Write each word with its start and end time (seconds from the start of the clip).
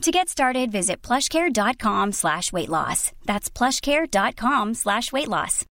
To 0.00 0.10
get 0.10 0.30
started, 0.30 0.72
visit 0.72 1.02
plushcare.com 1.02 2.12
slash 2.12 2.52
weight 2.54 2.70
loss. 2.70 3.12
That's 3.26 3.50
plushcare.com 3.50 4.72
slash 4.72 5.12
weight 5.12 5.28
loss. 5.28 5.66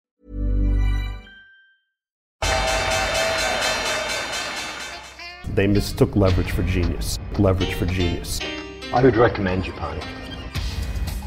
They 5.56 5.66
mistook 5.66 6.16
leverage 6.16 6.52
for 6.52 6.62
genius. 6.62 7.18
Leverage 7.40 7.74
for 7.74 7.88
genius. 7.88 8.40
I 8.94 9.02
would 9.02 9.18
recommend 9.18 9.64
Japan. 9.64 10.00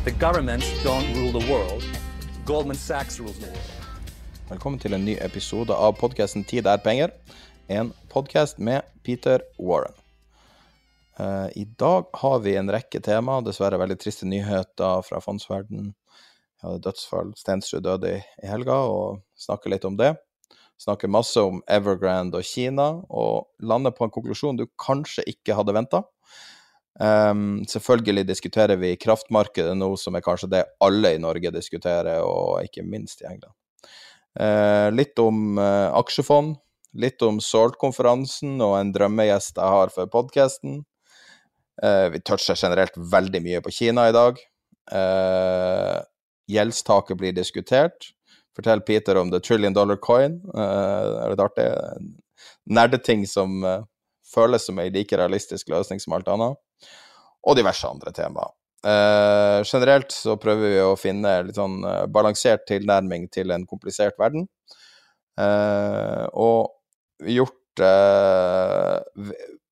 The 0.04 0.12
governments 0.12 0.70
don't 0.84 1.12
rule 1.16 1.32
the 1.32 1.52
world. 1.52 1.84
Goldman 2.44 2.76
Sachs 2.76 3.18
rules 3.18 3.38
the 3.38 3.46
world. 3.46 3.70
Velkommen 4.48 4.78
til 4.78 4.94
en 4.94 5.04
ny 5.04 5.16
episode 5.20 5.74
av 5.74 5.96
podkasten 5.98 6.44
Tid 6.44 6.66
er 6.66 6.76
penger. 6.76 7.10
En 7.68 7.92
podkast 8.12 8.58
med 8.58 8.82
Peter 9.02 9.40
Warren. 9.58 10.01
Eh, 11.22 11.48
I 11.54 11.64
dag 11.64 12.04
har 12.12 12.38
vi 12.38 12.56
en 12.56 12.70
rekke 12.72 13.00
tema, 13.00 13.40
dessverre 13.44 13.78
veldig 13.78 13.98
triste 14.00 14.26
nyheter 14.26 15.02
fra 15.06 15.20
fondsverden. 15.22 15.92
Jeg 15.92 16.66
hadde 16.66 16.84
dødsfall. 16.86 17.32
Stensrud 17.38 17.84
døde 17.86 18.16
i, 18.16 18.20
helga, 18.48 18.78
og 18.88 19.22
snakker 19.38 19.74
litt 19.74 19.86
om 19.86 19.98
det. 19.98 20.14
Snakker 20.82 21.10
masse 21.12 21.42
om 21.42 21.60
Evergrande 21.70 22.40
og 22.40 22.46
Kina, 22.46 22.88
og 23.10 23.50
lander 23.62 23.94
på 23.94 24.06
en 24.06 24.14
konklusjon 24.14 24.58
du 24.58 24.66
kanskje 24.80 25.26
ikke 25.30 25.54
hadde 25.58 25.74
venta. 25.76 26.02
Um, 27.00 27.62
selvfølgelig 27.70 28.26
diskuterer 28.28 28.78
vi 28.80 28.96
kraftmarkedet 29.00 29.76
nå, 29.78 29.94
som 29.96 30.16
er 30.16 30.24
kanskje 30.24 30.50
det 30.52 30.64
alle 30.82 31.14
i 31.14 31.22
Norge 31.22 31.54
diskuterer, 31.54 32.22
og 32.26 32.62
ikke 32.66 32.86
minst 32.86 33.22
i 33.22 33.28
England. 33.30 33.54
Uh, 34.38 34.88
litt 34.94 35.18
om 35.22 35.60
uh, 35.60 35.92
aksjefond, 35.98 36.56
litt 36.98 37.22
om 37.24 37.38
Salt-konferansen 37.42 38.58
og 38.64 38.78
en 38.80 38.94
drømmegjest 38.94 39.60
jeg 39.60 39.76
har 39.76 39.92
for 39.94 40.10
podkasten. 40.12 40.82
Uh, 41.80 42.08
vi 42.12 42.20
toucher 42.20 42.58
generelt 42.58 42.96
veldig 42.96 43.40
mye 43.44 43.62
på 43.64 43.72
Kina 43.72 44.08
i 44.10 44.16
dag. 44.16 44.40
gjeldstaket 46.52 47.16
blir 47.16 47.32
diskutert. 47.32 48.10
Fortell 48.56 48.82
Peter 48.84 49.16
om 49.16 49.30
the 49.30 49.40
trillion 49.40 49.72
dollar 49.72 49.96
coin. 49.96 50.40
er 50.52 51.32
det 51.32 51.44
artig? 51.44 51.68
Nerdeting 52.66 53.22
som 53.30 53.62
føles 54.34 54.66
som 54.66 54.78
en 54.78 54.92
like 54.92 55.16
realistisk 55.16 55.70
løsning 55.72 56.02
som 56.02 56.12
alt 56.18 56.28
annet 56.28 56.58
og 57.42 57.56
diverse 57.58 57.88
andre 57.88 58.12
temaer. 58.14 58.52
Uh, 58.82 59.62
generelt 59.62 60.10
så 60.10 60.34
prøver 60.42 60.72
vi 60.72 60.78
å 60.82 60.96
finne 60.98 61.36
litt 61.46 61.58
sånn 61.58 61.84
uh, 61.86 62.02
balansert 62.10 62.64
tilnærming 62.66 63.28
til 63.30 63.54
en 63.54 63.66
komplisert 63.68 64.18
verden. 64.18 64.48
Uh, 65.38 66.26
og 66.34 67.28
gjort 67.30 67.58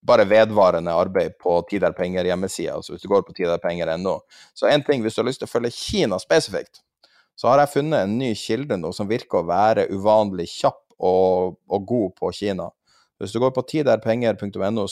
bare 0.07 0.25
vedvarende 0.25 0.93
arbeid 0.97 1.37
på 1.41 1.59
Tidar 1.69 1.93
Penger 1.93 2.25
hjemmesida, 2.25 2.75
altså 2.79 2.95
hvis 2.95 3.03
du 3.03 3.09
går 3.13 3.25
på 3.27 3.35
tiderpenger.no. 3.37 4.19
Så 4.55 4.69
én 4.71 4.85
ting, 4.87 5.03
hvis 5.03 5.17
du 5.17 5.23
har 5.23 5.29
lyst 5.29 5.43
til 5.43 5.49
å 5.51 5.53
følge 5.53 5.73
Kina 5.77 6.19
spesifikt, 6.23 6.83
så 7.37 7.49
har 7.49 7.63
jeg 7.63 7.75
funnet 7.75 8.05
en 8.05 8.19
ny 8.21 8.35
kilde 8.37 8.77
nå 8.81 8.93
som 8.97 9.09
virker 9.09 9.41
å 9.41 9.49
være 9.49 9.89
uvanlig 9.93 10.49
kjapp 10.53 10.83
og, 11.01 11.57
og 11.69 11.87
god 11.89 12.17
på 12.21 12.33
Kina. 12.37 12.69
Hvis 13.21 13.33
du 13.33 13.41
går 13.41 13.53
på 13.57 13.65
tiderpenger.no 13.69 14.87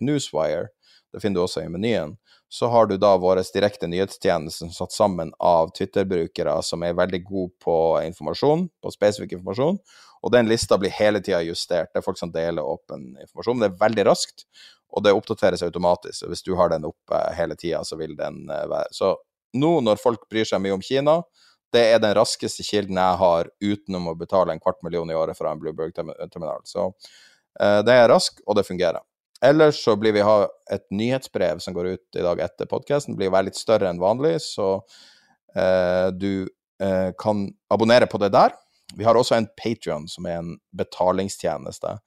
newswire, 0.00 0.68
det 1.12 1.22
finner 1.22 1.38
du 1.38 1.44
også 1.44 1.62
i 1.62 1.70
menyen, 1.72 2.16
så 2.48 2.68
har 2.72 2.86
du 2.86 2.96
da 3.00 3.14
vår 3.20 3.40
direkte 3.54 3.88
nyhetstjeneste 3.88 4.70
satt 4.72 4.92
sammen 4.92 5.32
av 5.38 5.70
Twitter-brukere 5.76 6.58
som 6.64 6.82
er 6.84 6.96
veldig 6.96 7.22
gode 7.24 7.52
på 7.64 7.76
informasjon, 8.04 8.66
på 8.82 8.92
spesifikk 8.92 9.36
informasjon, 9.38 9.78
og 10.22 10.32
den 10.34 10.48
lista 10.50 10.78
blir 10.80 10.94
hele 10.94 11.22
tida 11.24 11.40
justert. 11.46 11.92
Det 11.92 12.00
er 12.00 12.06
folk 12.06 12.18
som 12.20 12.32
deler 12.34 12.66
åpen 12.66 13.10
informasjon. 13.22 13.62
Det 13.62 13.70
er 13.70 13.80
veldig 13.80 14.06
raskt, 14.08 14.46
og 14.92 15.04
det 15.04 15.14
oppdateres 15.16 15.64
automatisk. 15.66 16.26
Hvis 16.30 16.44
du 16.46 16.54
har 16.58 16.72
den 16.72 16.86
oppe 16.88 17.20
hele 17.36 17.56
tida, 17.58 17.84
så 17.84 17.98
vil 18.00 18.16
den 18.18 18.46
eh, 18.50 18.66
være 18.70 18.94
Så 18.96 19.14
nå 19.58 19.78
når 19.84 20.00
folk 20.02 20.26
bryr 20.30 20.48
seg 20.48 20.60
mye 20.64 20.76
om 20.76 20.84
Kina, 20.84 21.20
det 21.72 21.84
er 21.92 22.00
den 22.00 22.14
raskeste 22.16 22.64
kilden 22.64 22.96
jeg 22.96 23.20
har 23.20 23.48
utenom 23.60 24.10
å 24.10 24.16
betale 24.16 24.54
en 24.54 24.60
kvart 24.60 24.80
million 24.84 25.10
i 25.10 25.16
året 25.16 25.36
fra 25.36 25.52
en 25.52 25.60
Blueberg-terminal. 25.60 26.64
Så 26.64 26.86
uh, 26.88 27.80
det 27.84 27.92
er 27.92 28.08
rask, 28.08 28.40
og 28.46 28.56
det 28.56 28.64
fungerer. 28.64 29.04
Ellers 29.44 29.82
så 29.84 29.94
blir 29.96 30.12
vi 30.16 30.24
ha 30.26 30.48
et 30.72 30.86
nyhetsbrev 30.90 31.60
som 31.62 31.74
går 31.76 31.92
ut 31.94 32.18
i 32.18 32.24
dag 32.24 32.40
etter 32.42 32.66
podkasten. 32.70 33.16
Blir 33.18 33.30
være 33.30 33.50
litt 33.50 33.58
større 33.60 33.90
enn 33.90 34.00
vanlig, 34.02 34.34
så 34.42 34.80
eh, 35.54 36.08
du 36.10 36.48
eh, 36.82 37.10
kan 37.20 37.44
abonnere 37.70 38.08
på 38.10 38.18
det 38.18 38.32
der. 38.34 38.56
Vi 38.96 39.04
har 39.04 39.18
også 39.18 39.36
en 39.36 39.48
Patrion, 39.58 40.08
som 40.08 40.26
er 40.26 40.40
en 40.40 40.54
betalingstjeneste. 40.76 41.98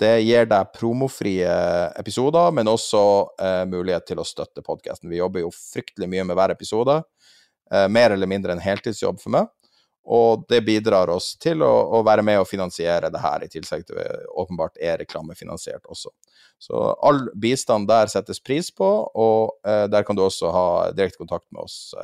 Det 0.00 0.12
gir 0.22 0.46
deg 0.50 0.70
promofrie 0.74 1.54
episoder, 1.98 2.52
men 2.54 2.70
også 2.70 3.02
eh, 3.42 3.64
mulighet 3.70 4.06
til 4.08 4.22
å 4.22 4.26
støtte 4.26 4.64
podkasten. 4.64 5.10
Vi 5.10 5.20
jobber 5.20 5.44
jo 5.44 5.52
fryktelig 5.54 6.08
mye 6.10 6.24
med 6.26 6.38
hver 6.38 6.54
episode. 6.54 7.02
Eh, 7.72 7.88
mer 7.88 8.14
eller 8.14 8.30
mindre 8.30 8.56
en 8.56 8.62
heltidsjobb 8.62 9.20
for 9.22 9.34
meg. 9.36 9.50
Og 10.02 10.42
det 10.50 10.64
bidrar 10.66 11.12
oss 11.14 11.36
til 11.38 11.62
å, 11.62 11.70
å 11.94 12.00
være 12.02 12.24
med 12.26 12.40
og 12.40 12.48
finansiere 12.50 13.12
det 13.14 13.20
her, 13.22 13.44
i 13.44 13.50
tillegg 13.52 13.84
til 13.86 14.00
åpenbart 14.34 14.80
er 14.82 14.98
reklamefinansiert 14.98 15.86
også. 15.86 16.10
Så 16.58 16.80
all 17.02 17.28
bistand 17.38 17.86
der 17.90 18.10
settes 18.10 18.42
pris 18.42 18.72
på, 18.74 18.88
og 19.14 19.68
eh, 19.68 19.84
der 19.90 20.02
kan 20.06 20.18
du 20.18 20.24
også 20.24 20.50
ha 20.54 20.66
direkte 20.96 21.22
kontakt 21.22 21.46
med 21.54 21.62
oss. 21.68 21.94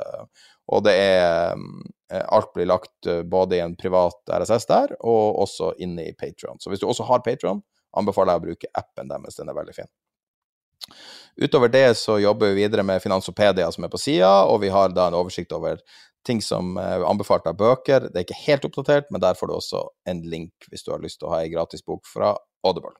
Eh, 0.69 0.75
og 0.75 0.83
det 0.85 0.95
er 0.95 1.55
eh, 2.11 2.25
Alt 2.29 2.53
blir 2.53 2.69
lagt 2.69 3.07
eh, 3.07 3.23
både 3.23 3.57
i 3.57 3.63
en 3.63 3.75
privat 3.75 4.29
RSS 4.29 4.65
der, 4.69 4.95
og 4.99 5.41
også 5.43 5.73
inne 5.79 6.09
i 6.09 6.13
Patron. 6.13 6.59
Så 6.59 6.69
hvis 6.69 6.79
du 6.79 6.87
også 6.87 7.07
har 7.09 7.23
Patron, 7.25 7.61
anbefaler 7.97 8.33
jeg 8.33 8.41
å 8.41 8.45
bruke 8.47 8.71
appen 8.77 9.09
deres, 9.09 9.35
den 9.39 9.49
er 9.49 9.57
veldig 9.57 9.75
fin. 9.75 9.89
Utover 11.39 11.69
det 11.69 11.97
så 11.97 12.17
jobber 12.19 12.51
vi 12.51 12.63
videre 12.63 12.83
med 12.83 13.01
Finansopedia 13.01 13.69
som 13.71 13.85
er 13.85 13.91
på 13.91 13.99
sida, 14.01 14.45
og 14.49 14.61
vi 14.63 14.71
har 14.73 14.89
da 14.93 15.07
en 15.07 15.17
oversikt 15.17 15.53
over 15.55 15.79
ting 16.27 16.41
som 16.43 16.75
er 16.81 17.05
anbefalt 17.07 17.47
av 17.47 17.57
bøker. 17.57 18.09
Det 18.09 18.17
er 18.17 18.25
ikke 18.25 18.41
helt 18.43 18.65
oppdatert, 18.67 19.07
men 19.13 19.21
der 19.23 19.37
får 19.39 19.49
du 19.49 19.55
også 19.55 19.85
en 20.09 20.23
link 20.27 20.67
hvis 20.69 20.83
du 20.83 20.91
har 20.91 21.01
lyst 21.03 21.21
til 21.21 21.29
å 21.29 21.35
ha 21.35 21.43
ei 21.43 21.51
gratis 21.53 21.85
bok 21.85 22.03
fra 22.09 22.33
Audible. 22.67 22.97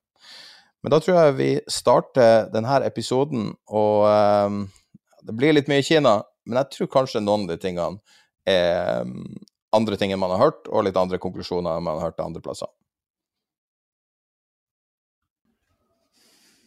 Men 0.83 0.93
da 0.93 1.01
tror 1.03 1.17
jeg 1.17 1.35
vi 1.35 1.49
starter 1.67 2.47
denne 2.53 2.79
episoden, 2.87 3.51
og 3.67 4.05
um, 4.07 4.61
det 5.27 5.35
blir 5.35 5.55
litt 5.57 5.67
mye 5.71 5.83
Kina, 5.83 6.21
men 6.49 6.59
jeg 6.63 6.75
tror 6.75 6.91
kanskje 6.97 7.21
noen 7.23 7.45
av 7.45 7.53
de 7.53 7.61
tingene 7.61 8.17
er 8.49 9.05
um, 9.05 9.23
andre 9.75 9.97
ting 10.01 10.11
enn 10.13 10.21
man 10.21 10.33
har 10.33 10.49
hørt, 10.49 10.67
og 10.67 10.85
litt 10.85 10.97
andre 10.97 11.21
konklusjoner 11.21 11.77
enn 11.77 11.85
man 11.85 11.99
har 11.99 12.09
hørt 12.09 12.23
andre 12.25 12.41
plasser. 12.43 12.71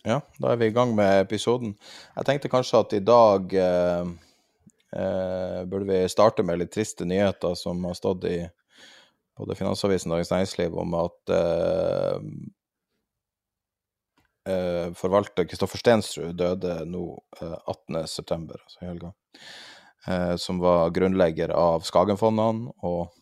Ja, 0.03 0.19
da 0.43 0.51
er 0.51 0.59
vi 0.59 0.67
i 0.71 0.75
gang 0.75 0.97
med 0.99 1.21
episoden. 1.23 1.77
Jeg 2.17 2.27
tenkte 2.27 2.51
kanskje 2.51 2.81
at 2.83 2.95
i 2.97 3.03
dag 3.07 3.53
eh, 3.55 4.09
eh, 4.99 5.61
burde 5.71 5.87
vi 5.87 6.01
starte 6.11 6.43
med 6.47 6.59
litt 6.59 6.73
triste 6.75 7.07
nyheter 7.07 7.55
som 7.59 7.85
har 7.87 7.95
stått 7.95 8.27
i 8.27 8.41
både 9.39 9.57
Finansavisen 9.59 10.11
og 10.11 10.19
Dagens 10.19 10.33
Næringsliv 10.35 10.75
om 10.83 10.97
at 10.99 11.35
eh, 11.37 12.17
eh, 14.51 14.89
forvalter 14.99 15.47
Kristoffer 15.47 15.79
Stensrud 15.79 16.35
døde 16.39 16.81
nå 16.91 17.07
eh, 17.39 17.59
18.9., 17.71 18.59
altså 18.59 18.83
i 18.83 18.91
helga. 18.91 19.15
Eh, 20.07 20.37
som 20.37 20.59
var 20.59 20.91
grunnlegger 20.91 21.53
av 21.55 21.85
Skagenfondene, 21.87 22.73
og 22.83 23.13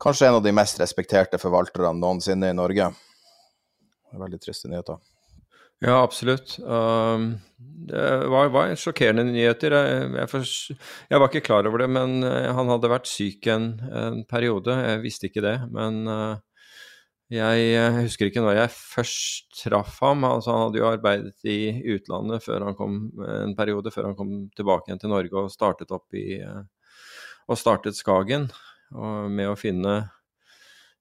kanskje 0.00 0.30
en 0.30 0.38
av 0.38 0.46
de 0.46 0.54
mest 0.56 0.80
respekterte 0.80 1.40
forvalterne 1.40 1.92
noensinne 2.00 2.48
i 2.48 2.56
Norge. 2.56 2.88
Veldig 4.16 4.40
triste 4.40 4.70
nyheter. 4.72 4.96
Ja, 5.84 6.00
absolutt. 6.00 6.56
Um, 6.58 7.36
det 7.86 8.06
var, 8.32 8.48
var 8.50 8.72
sjokkerende 8.80 9.28
nyheter. 9.28 9.76
Jeg, 9.76 10.08
jeg, 10.16 10.30
for, 10.32 10.48
jeg, 11.12 11.20
var 11.20 11.28
ikke 11.28 11.44
klar 11.46 11.68
over 11.68 11.84
det, 11.84 11.90
men 11.94 12.16
uh, 12.24 12.48
han 12.56 12.72
hadde 12.72 12.90
vært 12.90 13.06
syk 13.06 13.46
en, 13.52 13.68
en 13.92 14.24
periode. 14.26 14.74
Jeg 14.74 15.04
visste 15.04 15.28
ikke 15.28 15.44
det. 15.44 15.54
Men 15.70 16.00
uh, 16.08 16.40
jeg, 17.32 17.64
jeg, 17.74 17.94
husker 18.06 18.30
ikke 18.30 18.42
når 18.44 18.62
jeg 18.62 18.74
først 18.74 19.62
traff 19.62 19.98
ham. 20.04 20.24
Altså, 20.28 20.54
han 20.54 20.66
hadde 20.66 20.80
jo 20.80 20.88
arbeidet 20.88 21.48
i 21.48 21.58
utlandet 21.94 22.44
før 22.44 22.68
han 22.68 22.76
kom, 22.78 23.00
en 23.20 23.56
periode 23.58 23.92
før 23.92 24.10
han 24.10 24.18
kom 24.18 24.34
tilbake 24.56 24.88
igjen 24.88 25.02
til 25.02 25.12
Norge 25.12 25.42
og 25.42 25.52
startet 25.52 25.92
opp 25.94 26.16
i 26.16 26.40
uh, 26.40 26.62
og 27.48 27.56
startet 27.56 27.96
Skagen 27.96 28.48
med 28.88 29.48
å 29.48 29.56
finne 29.58 29.98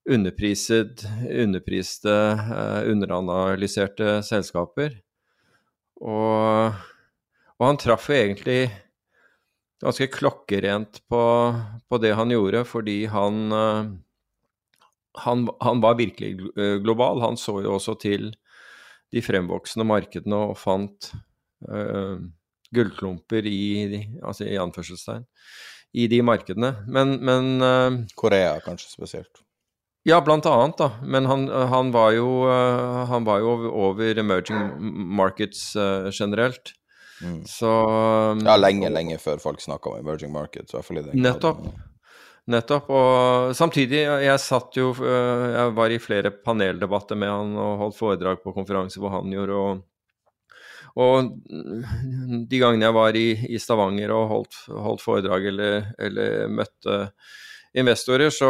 underpriset, 0.08 1.04
underpriste, 1.28 2.12
eh, 2.12 2.92
underanalyserte 2.92 4.22
selskaper. 4.24 4.96
Og, 6.00 6.76
og, 7.58 7.64
han 7.66 7.80
traff 7.82 8.08
jo 8.10 8.16
egentlig 8.16 8.70
ganske 9.84 10.08
klokkerent 10.14 11.02
på, 11.10 11.24
på, 11.90 12.00
det 12.02 12.14
han 12.18 12.32
gjorde, 12.32 12.64
fordi 12.70 13.02
han, 13.12 13.42
eh, 13.52 13.92
han, 15.24 15.48
han 15.64 15.82
var 15.84 15.98
virkelig 16.00 16.36
eh, 16.58 16.78
global. 16.84 17.22
Han 17.24 17.40
så 17.40 17.60
jo 17.66 17.78
også 17.78 17.98
til 18.02 18.32
de 19.14 19.24
fremvoksende 19.24 19.88
markedene 19.88 20.40
og 20.50 20.58
fant 20.60 21.14
uh, 21.72 22.20
gullklumper 22.76 23.46
i, 23.48 24.02
altså 24.20 24.44
i 24.50 24.58
anførselstegn, 24.60 25.24
i 25.96 26.10
de 26.12 26.20
markedene. 26.28 26.74
Men, 26.92 27.16
men 27.24 27.54
uh, 27.64 28.02
Korea 28.20 28.58
kanskje 28.66 28.92
spesielt? 28.92 29.44
Ja, 30.08 30.20
blant 30.24 30.48
annet, 30.48 30.76
da. 30.80 30.90
Men 31.04 31.28
han, 31.28 31.48
han, 31.48 31.94
var, 31.96 32.14
jo, 32.16 32.28
han 33.10 33.26
var 33.28 33.42
jo 33.44 33.56
over 33.76 34.20
emerging 34.20 34.76
markets 35.20 35.70
uh, 35.76 36.08
generelt. 36.12 36.72
Mm. 37.20 37.42
Så 37.50 37.72
Ja, 38.46 38.56
lenge, 38.60 38.92
lenge 38.94 39.18
før 39.20 39.42
folk 39.42 39.64
snakka 39.64 39.92
om 39.92 40.00
emerging 40.00 40.32
markets, 40.32 40.72
i 40.72 40.78
hvert 40.78 40.88
fall 40.88 41.02
i 41.02 41.06
den 41.10 41.24
Nettopp. 41.26 41.64
Nettopp. 42.48 42.88
Og 42.96 43.52
samtidig, 43.58 44.06
jeg 44.24 44.40
satt 44.40 44.78
jo 44.80 44.94
eh, 45.04 45.46
Jeg 45.52 45.76
var 45.76 45.92
i 45.92 46.00
flere 46.00 46.32
paneldebatter 46.32 47.20
med 47.20 47.32
han 47.34 47.54
og 47.60 47.84
holdt 47.84 48.00
foredrag 48.00 48.42
på 48.44 48.56
konferanse 48.56 49.02
hvor 49.04 49.18
han 49.20 49.34
gjorde, 49.34 49.62
og 49.62 49.86
og 50.98 51.28
de 52.50 52.58
gangene 52.58 52.88
jeg 52.88 52.96
var 52.96 53.18
i, 53.20 53.28
i 53.54 53.60
Stavanger 53.62 54.10
og 54.16 54.32
holdt, 54.32 54.56
holdt 54.86 55.04
foredrag 55.04 55.46
eller, 55.52 55.92
eller 56.02 56.48
møtte 56.50 56.96
investorer, 57.78 58.32
så, 58.34 58.50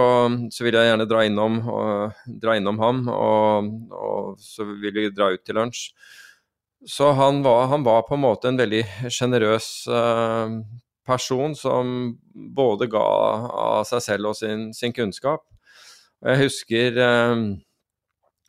så, 0.54 0.64
ville 0.64 0.80
jeg 0.80 0.94
gjerne 0.94 1.10
dra 1.10 1.26
innom, 1.28 1.58
og, 1.68 2.22
dra 2.40 2.56
innom 2.56 2.80
ham, 2.80 3.02
og, 3.12 3.68
og, 3.92 4.38
så 4.40 4.64
ville 4.70 5.10
vi 5.10 5.12
dra 5.12 5.34
ut 5.34 5.44
til 5.44 5.60
lunsj. 5.60 5.90
Så 6.88 7.12
han 7.18 7.42
var, 7.44 7.66
han 7.74 7.84
var 7.84 8.06
på 8.08 8.16
en 8.16 8.24
måte 8.24 8.48
en 8.48 8.60
veldig 8.62 8.84
sjenerøs 9.12 9.68
uh, 9.92 10.62
person 11.08 11.56
som 11.56 11.94
både 12.34 12.90
ga 12.92 13.06
av 13.48 13.86
seg 13.90 14.04
selv 14.04 14.34
og 14.34 14.38
sin, 14.40 14.70
sin 14.76 14.96
kunnskap. 14.96 15.46
Jeg 16.26 16.42
husker 16.44 17.00
uh, 17.00 17.48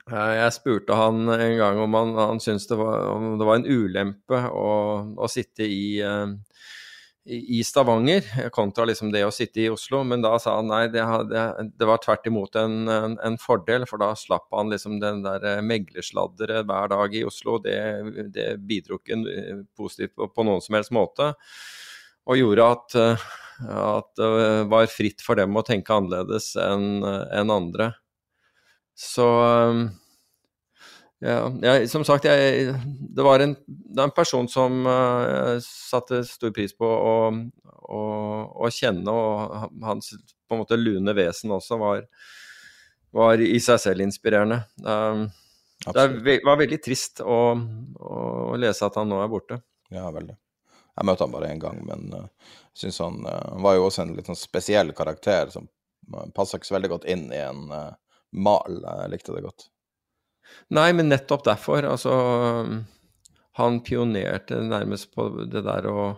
jeg 0.08 0.56
spurte 0.56 0.96
han 0.96 1.28
en 1.34 1.56
gang 1.58 1.80
om 1.84 1.96
han, 1.98 2.14
han 2.16 2.40
syntes 2.40 2.68
det 2.70 2.78
var, 2.80 3.02
det 3.40 3.48
var 3.48 3.60
en 3.60 3.68
ulempe 3.68 4.42
å, 4.50 4.68
å 5.20 5.28
sitte 5.30 5.68
i 5.68 5.98
uh, 6.00 6.32
i 7.28 7.64
Stavanger 7.64 8.24
kontra 8.50 8.86
liksom 8.88 9.10
det 9.12 9.20
å 9.26 9.32
sitte 9.34 9.60
i 9.60 9.68
Oslo. 9.68 10.00
Men 10.08 10.22
da 10.24 10.32
sa 10.40 10.56
han 10.58 10.70
nei, 10.70 10.86
det, 10.92 11.02
hadde, 11.04 11.42
det 11.76 11.88
var 11.88 12.00
tvert 12.00 12.26
imot 12.30 12.56
en, 12.56 12.78
en, 12.88 13.16
en, 13.24 13.36
fordel, 13.40 13.84
for 13.88 14.00
da 14.00 14.14
slapp 14.16 14.48
han 14.56 14.72
liksom 14.72 14.96
den 15.02 15.20
der 15.26 15.44
eh, 15.44 15.64
meglersladderet 15.64 16.64
hver 16.68 16.92
dag 16.94 17.16
i 17.18 17.24
Oslo. 17.28 17.58
Det, 17.64 17.76
det 18.34 18.48
bidro 18.64 19.00
ikke 19.00 19.20
positivt 19.76 20.16
på, 20.16 20.30
på, 20.32 20.46
noen 20.48 20.64
som 20.64 20.78
helst 20.78 20.94
måte. 20.94 21.34
Og 22.28 22.40
gjorde 22.40 22.66
at, 22.74 22.98
eh, 23.00 23.28
at, 23.74 24.10
det 24.20 24.66
var 24.70 24.90
fritt 24.92 25.24
for 25.24 25.40
dem 25.40 25.56
å 25.56 25.64
tenke 25.66 25.94
annerledes 25.94 26.52
enn 26.60 27.00
en 27.02 27.54
andre. 27.54 27.92
Så 28.98 29.26
ja, 31.18 31.38
jeg, 31.64 31.88
som 31.90 32.04
sagt, 32.06 32.28
jeg, 32.30 32.74
det 32.86 33.24
var 33.26 33.42
en, 33.42 33.56
det 33.66 34.04
en 34.04 34.14
person 34.14 34.46
som 34.50 34.84
uh, 34.86 35.58
satte 35.64 36.20
stor 36.26 36.52
pris 36.54 36.74
på 36.78 36.86
å, 36.86 37.14
å, 37.90 38.02
å, 38.54 38.70
kjenne, 38.70 39.10
og 39.10 39.72
hans 39.82 40.12
på 40.14 40.54
en 40.54 40.62
måte 40.62 40.78
lune 40.78 41.14
vesen 41.18 41.54
også 41.56 41.80
var, 41.80 42.04
var 43.14 43.42
i 43.42 43.58
seg 43.62 43.82
selv 43.82 44.06
inspirerende. 44.06 44.60
Um, 44.86 45.26
det 45.88 46.38
var 46.46 46.60
veldig 46.60 46.78
trist 46.82 47.22
å, 47.22 47.40
å, 47.98 48.54
lese 48.58 48.86
at 48.86 48.98
han 48.98 49.10
nå 49.10 49.18
er 49.22 49.32
borte. 49.32 49.58
Ja, 49.94 50.06
veldig. 50.14 50.38
Jeg 50.98 51.06
møtte 51.06 51.26
han 51.26 51.34
bare 51.34 51.48
én 51.52 51.60
gang, 51.62 51.78
men 51.86 52.08
uh, 52.10 52.54
synes 52.74 52.98
han, 52.98 53.20
uh, 53.22 53.58
var 53.62 53.76
jo 53.76 53.86
også 53.86 54.02
en 54.02 54.16
litt 54.16 54.26
sånn 54.26 54.38
spesiell 54.38 54.90
karakter 54.96 55.52
som 55.54 55.68
uh, 56.10 56.24
passa 56.34 56.58
ikke 56.58 56.72
så 56.72 56.74
veldig 56.74 56.90
godt 56.96 57.06
inn 57.12 57.28
i 57.30 57.38
en 57.38 57.68
mal. 58.34 58.80
Jeg 58.82 59.12
likte 59.12 59.36
det 59.36 59.44
godt. 59.46 59.68
Nei, 60.74 60.90
men 60.96 61.12
nettopp 61.12 61.44
derfor. 61.46 61.86
Altså 61.86 62.14
Han 63.60 63.80
pionerte 63.86 64.58
nærmest 64.64 65.12
på 65.14 65.28
det 65.46 65.62
der 65.66 65.86
å, 65.90 66.08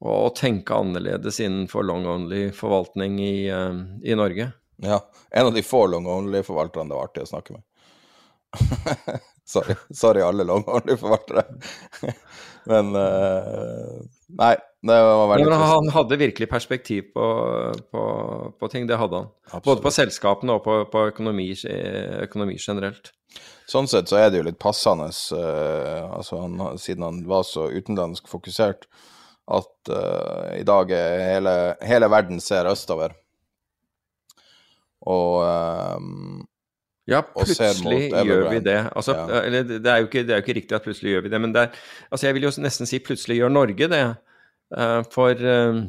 å, 0.00 0.14
tenke 0.36 0.76
annerledes 0.76 1.40
innenfor 1.40 1.86
long 1.88 2.08
only-forvaltning 2.08 3.16
i, 3.24 3.34
uh, 3.48 3.80
i, 4.04 4.12
Norge. 4.18 4.50
Ja. 4.84 5.00
En 5.30 5.48
av 5.48 5.56
de 5.56 5.64
få 5.64 5.86
long 5.88 6.08
only-forvalterne 6.08 6.92
det 6.92 7.00
var 7.00 7.08
artig 7.08 7.24
å 7.24 7.32
snakke 7.32 7.56
med. 7.56 7.64
sorry, 9.50 9.76
sorry 10.02 10.22
alle 10.24 10.46
long 10.46 10.64
only-forvaltere. 10.66 11.44
men 12.70 12.94
uh, 12.96 14.00
Nei, 14.38 14.54
det 14.86 14.96
var 15.02 15.28
veldig 15.32 15.46
trist. 15.48 15.68
Han 15.72 15.88
hadde 15.94 16.18
virkelig 16.20 16.48
perspektiv 16.50 17.08
på, 17.14 17.28
på, 17.90 18.02
på 18.60 18.68
ting, 18.72 18.86
det 18.88 18.98
hadde 19.00 19.22
han. 19.22 19.30
Absolutt. 19.50 19.64
Både 19.66 19.84
på 19.86 19.94
selskapene 19.94 20.58
og 20.58 20.62
på, 20.64 20.76
på 20.92 21.06
økonomi, 21.10 21.50
økonomi, 22.28 22.58
generelt. 22.62 23.10
Sånn 23.70 23.90
sett 23.90 24.10
så 24.10 24.18
er 24.18 24.30
det 24.30 24.40
jo 24.40 24.46
litt 24.46 24.60
passende, 24.62 25.10
uh, 25.10 26.10
altså 26.16 26.44
han, 26.44 26.60
siden 26.80 27.06
han 27.06 27.24
var 27.30 27.44
så 27.46 27.68
utenlandsk 27.70 28.30
fokusert, 28.30 28.86
at 29.50 29.90
uh, 29.90 30.54
i 30.56 30.64
dag 30.66 30.94
er 30.94 31.24
hele, 31.26 31.56
hele, 31.86 32.10
verden 32.10 32.42
ser 32.42 32.70
østover. 32.70 33.14
Og 35.10 35.42
um, 35.96 36.42
ja, 37.10 37.20
plutselig 37.26 38.10
gjør 38.10 38.48
vi 38.52 38.60
det. 38.64 38.80
Altså, 38.96 39.16
ja. 39.18 39.40
eller, 39.44 39.64
det, 39.70 39.80
er 39.84 40.04
ikke, 40.06 40.24
det, 40.24 40.34
er 40.34 40.40
jo 40.40 40.46
ikke, 40.46 40.58
riktig 40.60 40.76
at 40.78 40.84
plutselig 40.86 41.16
gjør 41.16 41.24
vi 41.26 41.32
det, 41.32 41.40
men 41.42 41.54
det 41.54 41.64
er, 41.66 41.80
altså, 42.10 42.26
jeg 42.28 42.36
vil 42.36 42.46
jo 42.46 42.52
nesten 42.64 42.90
si 42.90 43.00
plutselig 43.04 43.40
gjør 43.40 43.54
Norge 43.54 43.90
det. 43.90 44.04
Uh, 44.70 45.00
for 45.10 45.34
uh, 45.34 45.80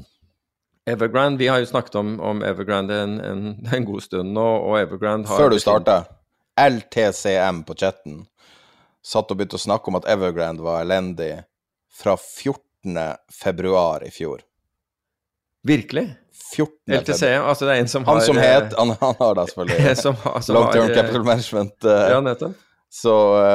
Evergrande 0.89 1.37
Vi 1.37 1.45
har 1.51 1.59
jo 1.61 1.67
snakket 1.69 1.99
om, 1.99 2.15
om 2.17 2.39
Evergrande 2.41 2.95
en, 2.97 3.19
en, 3.21 3.43
en, 3.75 3.85
god 3.85 4.01
stund 4.01 4.33
nå, 4.33 4.47
og 4.65 4.79
Evergrande 4.79 5.29
har 5.29 5.37
Før 5.37 5.53
du 5.53 5.59
starta, 5.61 5.99
LTCM 6.57 7.61
på 7.67 7.77
chatten 7.77 8.23
satt 9.01 9.31
og 9.31 9.37
begynte 9.37 9.57
å 9.57 9.61
snakke 9.61 9.89
om 9.89 9.97
at 9.99 10.07
Evergrande 10.09 10.65
var 10.65 10.83
elendig 10.85 11.33
fra 11.91 12.15
14. 12.17 12.97
februar 13.33 14.05
i 14.05 14.11
fjor. 14.13 14.43
Virkelig? 15.67 16.07
14. 16.55 16.75
LTC, 16.87 17.27
altså 17.37 17.67
det 17.67 17.75
er 17.75 17.83
en 17.83 17.89
som 17.91 18.05
har 18.07 18.17
Han 18.17 18.25
som 18.25 18.37
het 18.39 18.73
Han, 18.75 18.91
han 18.99 19.15
har 19.19 19.35
da 19.37 19.43
selvfølgelig 19.47 19.93
som, 20.03 20.17
som 20.41 20.55
Long 20.57 20.71
Term 20.73 20.87
har, 20.87 20.95
Capital 20.95 21.23
Management. 21.27 21.77
Uh, 21.85 21.91
ja, 22.11 22.19
nettopp. 22.25 22.57
Så 22.91 23.13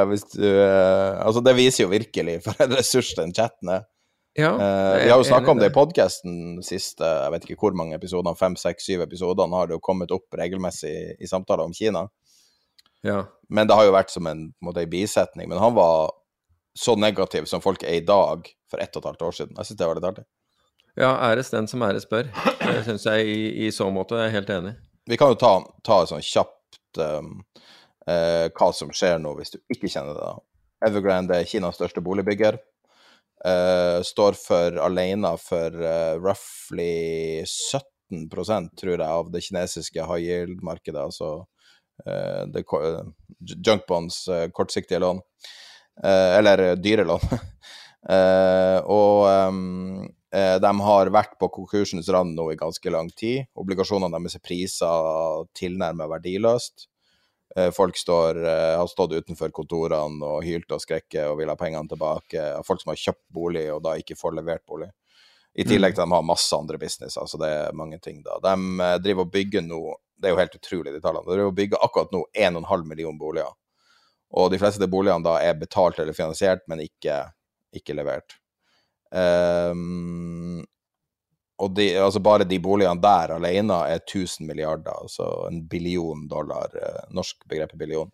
hvis 0.09 0.25
du 0.33 0.47
Altså, 0.47 1.43
det 1.45 1.57
viser 1.59 1.85
jo 1.85 1.91
virkelig 1.93 2.39
for 2.47 2.65
en 2.65 2.73
ressurs 2.79 3.13
den 3.19 3.35
chatten 3.37 3.75
er. 3.75 3.85
Ja, 4.37 4.53
vi 5.01 5.09
har 5.09 5.17
jo 5.17 5.25
snakka 5.25 5.51
om 5.51 5.61
det 5.61 5.71
i 5.71 5.73
podkasten 5.73 6.59
siste 6.65 7.09
jeg 7.09 7.33
vet 7.33 7.45
ikke 7.47 7.57
hvor 7.63 7.77
mange 7.77 7.97
episoder, 7.97 8.37
fem, 8.37 8.53
seks, 8.61 8.85
syv 8.85 9.07
episoder, 9.07 9.49
har 9.49 9.69
det 9.69 9.79
jo 9.79 9.85
kommet 9.85 10.13
opp 10.13 10.37
regelmessig 10.37 10.93
i, 10.93 11.05
i 11.25 11.29
samtaler 11.31 11.65
om 11.65 11.73
Kina. 11.77 12.05
Ja. 13.07 13.23
Men 13.49 13.69
det 13.69 13.77
har 13.79 13.87
jo 13.87 13.95
vært 13.95 14.13
som 14.13 14.27
en, 14.29 14.51
måte, 14.65 14.85
en 14.85 14.93
bisetning. 14.93 15.49
Men 15.49 15.61
han 15.63 15.75
var 15.77 16.13
så 16.77 16.97
negativ 17.01 17.49
som 17.49 17.63
folk 17.65 17.85
er 17.87 18.01
i 18.01 18.05
dag 18.05 18.49
for 18.71 18.83
ett 18.83 18.97
og 18.97 19.03
et 19.03 19.11
halvt 19.13 19.25
år 19.29 19.37
siden. 19.39 19.57
Jeg 19.57 19.69
syns 19.69 19.81
det 19.81 19.89
var 19.89 19.99
litt 19.99 20.09
artig. 20.11 20.27
Ja, 20.97 21.11
æres 21.29 21.51
den 21.53 21.67
som 21.69 21.83
æres 21.85 22.07
bør. 22.09 22.31
Det 22.63 22.79
syns 22.87 23.05
jeg 23.05 23.29
i, 23.29 23.41
i, 23.67 23.73
så 23.75 23.91
måte. 23.93 24.17
Jeg 24.17 24.31
er 24.31 24.37
helt 24.39 24.53
enig. 24.55 24.73
Vi 25.07 25.19
kan 25.21 25.35
jo 25.35 25.37
ta, 25.37 25.51
ta 25.85 25.99
sånn 26.09 26.25
kjapt 26.25 27.01
um, 27.05 27.43
uh, 28.09 28.47
hva 28.57 28.69
som 28.73 28.95
skjer 28.97 29.21
nå, 29.21 29.35
hvis 29.37 29.53
du 29.53 29.59
ikke 29.75 29.91
kjenner 29.93 30.17
det. 30.17 30.31
Evergrande 30.89 31.37
er 31.37 31.51
Kinas 31.51 31.77
største 31.77 32.01
boligbygger. 32.05 32.57
Uh, 33.45 34.01
står 34.09 34.41
for 34.41 34.81
alene 34.81 35.35
for 35.37 35.77
uh, 35.85 36.17
roughly 36.17 37.45
17% 37.45 38.73
tror 38.81 38.97
jeg, 38.97 39.05
av 39.05 39.29
det 39.35 39.45
kinesiske 39.45 40.09
high 40.09 40.25
yield-markedet. 40.25 41.05
Altså 41.05 41.45
det, 42.53 42.61
junk 43.65 43.87
bonds, 43.89 44.19
kortsiktige 44.53 45.01
lån. 45.01 45.23
eller 46.05 46.77
dyre 46.77 47.07
lån. 47.09 47.23
og 48.97 49.23
um, 49.49 50.05
de 50.61 50.71
har 50.85 51.09
vært 51.15 51.39
på 51.41 51.49
konkursens 51.55 52.11
rand 52.13 52.35
nå 52.37 52.51
i 52.53 52.59
ganske 52.61 52.91
lang 52.93 53.07
tid. 53.17 53.47
Obligasjonene 53.57 54.19
deres 54.19 54.37
er 54.37 54.43
priser 54.45 55.47
tilnærmet 55.57 56.11
verdiløst. 56.11 56.89
Eh, 57.57 57.71
folk 57.71 57.97
står, 57.97 58.37
eh, 58.45 58.79
har 58.79 58.87
stått 58.87 59.13
utenfor 59.13 59.51
kontorene 59.51 60.25
og 60.25 60.45
hylt 60.45 60.73
og 60.73 60.81
skrekket 60.83 61.25
og 61.31 61.39
vil 61.39 61.49
ha 61.49 61.57
pengene 61.57 61.89
tilbake. 61.89 62.43
Folk 62.67 62.83
som 62.83 62.91
har 62.91 63.01
kjøpt 63.01 63.25
bolig 63.33 63.73
og 63.73 63.83
da 63.83 63.95
ikke 63.97 64.19
får 64.19 64.35
levert 64.37 64.67
bolig. 64.67 64.91
I 65.57 65.65
tillegg 65.65 65.95
til 65.95 66.03
at 66.03 66.11
de 66.11 66.13
har 66.13 66.23
masse 66.23 66.53
andre 66.53 66.77
business, 66.77 67.17
altså 67.17 67.39
det 67.41 67.49
er 67.49 67.73
mange 67.73 67.99
ting 67.99 68.23
da. 68.23 68.37
De 68.45 68.83
eh, 68.85 68.99
driver 68.99 69.25
og 69.25 69.33
bygger 69.33 69.65
nå, 69.65 69.95
det 70.21 70.29
er 70.29 70.35
jo 70.35 70.41
helt 70.43 70.59
utrolig 70.59 70.93
de 70.93 71.01
tallene, 71.01 71.25
de 71.25 71.33
driver 71.33 71.53
og 71.53 71.57
bygger 71.57 71.87
akkurat 71.87 72.13
nå 72.13 72.25
1,5 72.35 72.85
million 72.85 73.19
boliger. 73.19 73.55
Og 74.37 74.51
de 74.51 74.59
fleste 74.61 74.83
av 74.83 74.93
boligene 74.93 75.25
da 75.25 75.39
er 75.41 75.57
betalt 75.57 75.99
eller 76.03 76.13
finansiert, 76.13 76.67
men 76.69 76.83
ikke, 76.85 77.23
ikke 77.73 77.97
levert. 77.97 78.37
Um, 79.17 80.65
og 81.63 81.73
de, 81.73 81.87
altså 81.97 82.21
bare 82.21 82.45
de 82.45 82.59
boligene 82.61 83.01
der 83.01 83.33
alene 83.39 83.79
er 83.89 84.03
1000 84.03 84.45
milliarder, 84.49 84.93
altså 84.93 85.47
en 85.49 85.63
billion 85.69 86.27
dollar, 86.29 86.73
eh, 86.77 87.07
norsk 87.17 87.47
begrepet 87.49 87.79
billion. 87.81 88.11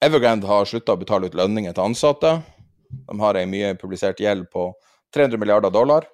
Evergrande 0.00 0.48
har 0.48 0.68
slutta 0.68 0.94
å 0.94 1.00
betale 1.00 1.28
ut 1.28 1.36
lønninger 1.36 1.74
til 1.76 1.90
ansatte. 1.90 2.38
De 2.88 3.18
har 3.20 3.36
ei 3.36 3.48
mye 3.50 3.74
publisert 3.76 4.22
gjeld 4.22 4.48
på 4.52 4.70
300 5.12 5.40
milliarder 5.42 5.74
dollar. 5.74 6.08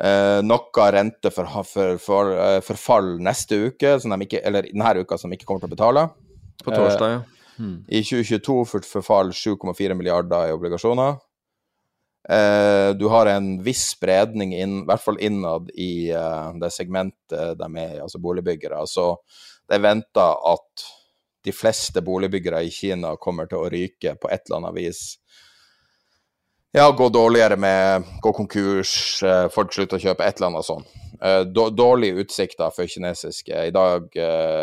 Eh, 0.00 0.40
noe 0.44 0.90
rente 0.92 1.32
for, 1.32 1.48
for, 1.64 1.96
for, 2.02 2.34
eh, 2.36 2.60
forfall 2.64 3.14
neste 3.24 3.62
uke, 3.70 3.96
ikke, 3.96 4.44
eller 4.44 4.68
denne 4.68 5.06
uka, 5.06 5.16
som 5.16 5.30
de 5.32 5.40
ikke 5.40 5.48
kommer 5.48 5.64
til 5.64 5.72
å 5.72 5.76
betale. 5.76 6.06
På 6.60 6.74
torsdag, 6.74 7.16
ja. 7.16 7.20
Hmm. 7.60 7.80
I 7.92 8.00
2022 8.04 8.60
for 8.68 8.84
forfall 8.88 9.32
7,4 9.36 9.96
milliarder 9.96 10.48
i 10.48 10.54
obligasjoner. 10.56 11.18
Eh, 12.30 12.90
du 12.94 13.08
har 13.08 13.26
en 13.26 13.62
viss 13.62 13.88
spredning, 13.96 14.54
inn, 14.54 14.80
i 14.82 14.86
hvert 14.86 15.02
fall 15.02 15.18
innad 15.18 15.70
i 15.74 16.12
uh, 16.14 16.52
det 16.62 16.70
segmentet 16.70 17.56
de 17.58 17.68
er 17.82 17.96
i, 17.96 18.02
altså 18.04 18.20
boligbyggere. 18.22 18.84
Så 18.86 19.16
det 19.66 19.78
er 19.78 19.86
venta 19.88 20.28
at 20.52 20.84
de 21.42 21.54
fleste 21.56 22.02
boligbyggere 22.04 22.60
i 22.62 22.70
Kina 22.70 23.16
kommer 23.18 23.48
til 23.50 23.64
å 23.64 23.70
ryke 23.72 24.14
på 24.20 24.30
et 24.30 24.44
eller 24.46 24.60
annet 24.60 24.76
vis 24.78 25.04
ja, 26.72 26.84
gå 26.94 27.08
dårligere 27.10 27.56
med 27.58 28.04
gå 28.22 28.30
konkurs, 28.32 29.22
eh, 29.26 29.48
folk 29.50 29.72
slutter 29.74 29.98
å 29.98 30.02
kjøpe 30.04 30.22
et 30.22 30.36
eller 30.38 30.52
annet 30.52 30.66
sånt. 30.68 30.92
Eh, 31.18 31.40
dårlige 31.74 32.22
utsikter 32.22 32.70
for 32.70 32.86
kinesiske. 32.86 33.64
I 33.66 33.72
dag 33.74 34.06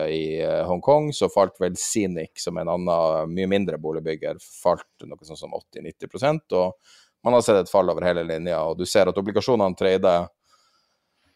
i 0.08 0.22
Hongkong 0.70 1.10
så 1.14 1.28
falt 1.28 1.60
vel 1.60 1.76
Scenic, 1.76 2.40
som 2.40 2.58
en 2.58 2.72
annen 2.78 3.34
mye 3.34 3.50
mindre 3.52 3.76
boligbygger, 3.84 4.40
falt 4.40 5.04
noe 5.04 5.28
sånn 5.28 5.42
som 5.42 5.52
80-90% 5.60 6.56
og 6.62 6.96
man 7.24 7.38
har 7.38 7.46
sett 7.46 7.62
et 7.62 7.72
fall 7.72 7.90
over 7.90 8.06
hele 8.06 8.24
linja. 8.28 8.60
Og 8.70 8.78
du 8.80 8.86
ser 8.86 9.10
at 9.10 9.18
obligasjonene 9.18 9.78
trader 9.78 10.28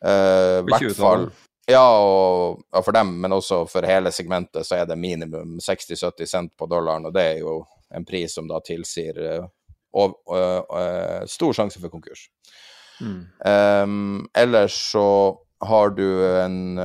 i 0.01 0.65
hvert 0.65 0.95
fall 0.97 1.27
ja, 1.69 1.83
og, 2.01 2.63
og, 2.71 2.83
for 2.85 2.95
dem, 2.95 3.13
men 3.21 3.35
også 3.35 3.63
for 3.69 3.85
hele 3.85 4.11
segmentet, 4.13 4.65
så 4.67 4.79
er 4.79 4.88
det 4.89 4.97
minimum 5.00 5.59
60-70 5.61 6.25
cent 6.25 6.55
på 6.57 6.67
dollaren, 6.69 7.05
og 7.05 7.13
det 7.15 7.25
er 7.35 7.43
jo 7.43 7.59
en 7.93 8.05
pris 8.07 8.33
som 8.33 8.47
da 8.50 8.59
tilsier 8.65 9.19
og, 9.38 9.51
og, 9.93 10.17
og 10.31 11.29
stor 11.29 11.55
sjanse 11.55 11.81
for 11.81 11.93
konkurs. 11.93 12.25
Mm. 13.01 13.21
Um, 13.45 14.27
ellers 14.38 14.75
så 14.91 15.05
har 15.61 15.93
du 15.93 16.05
en, 16.41 16.79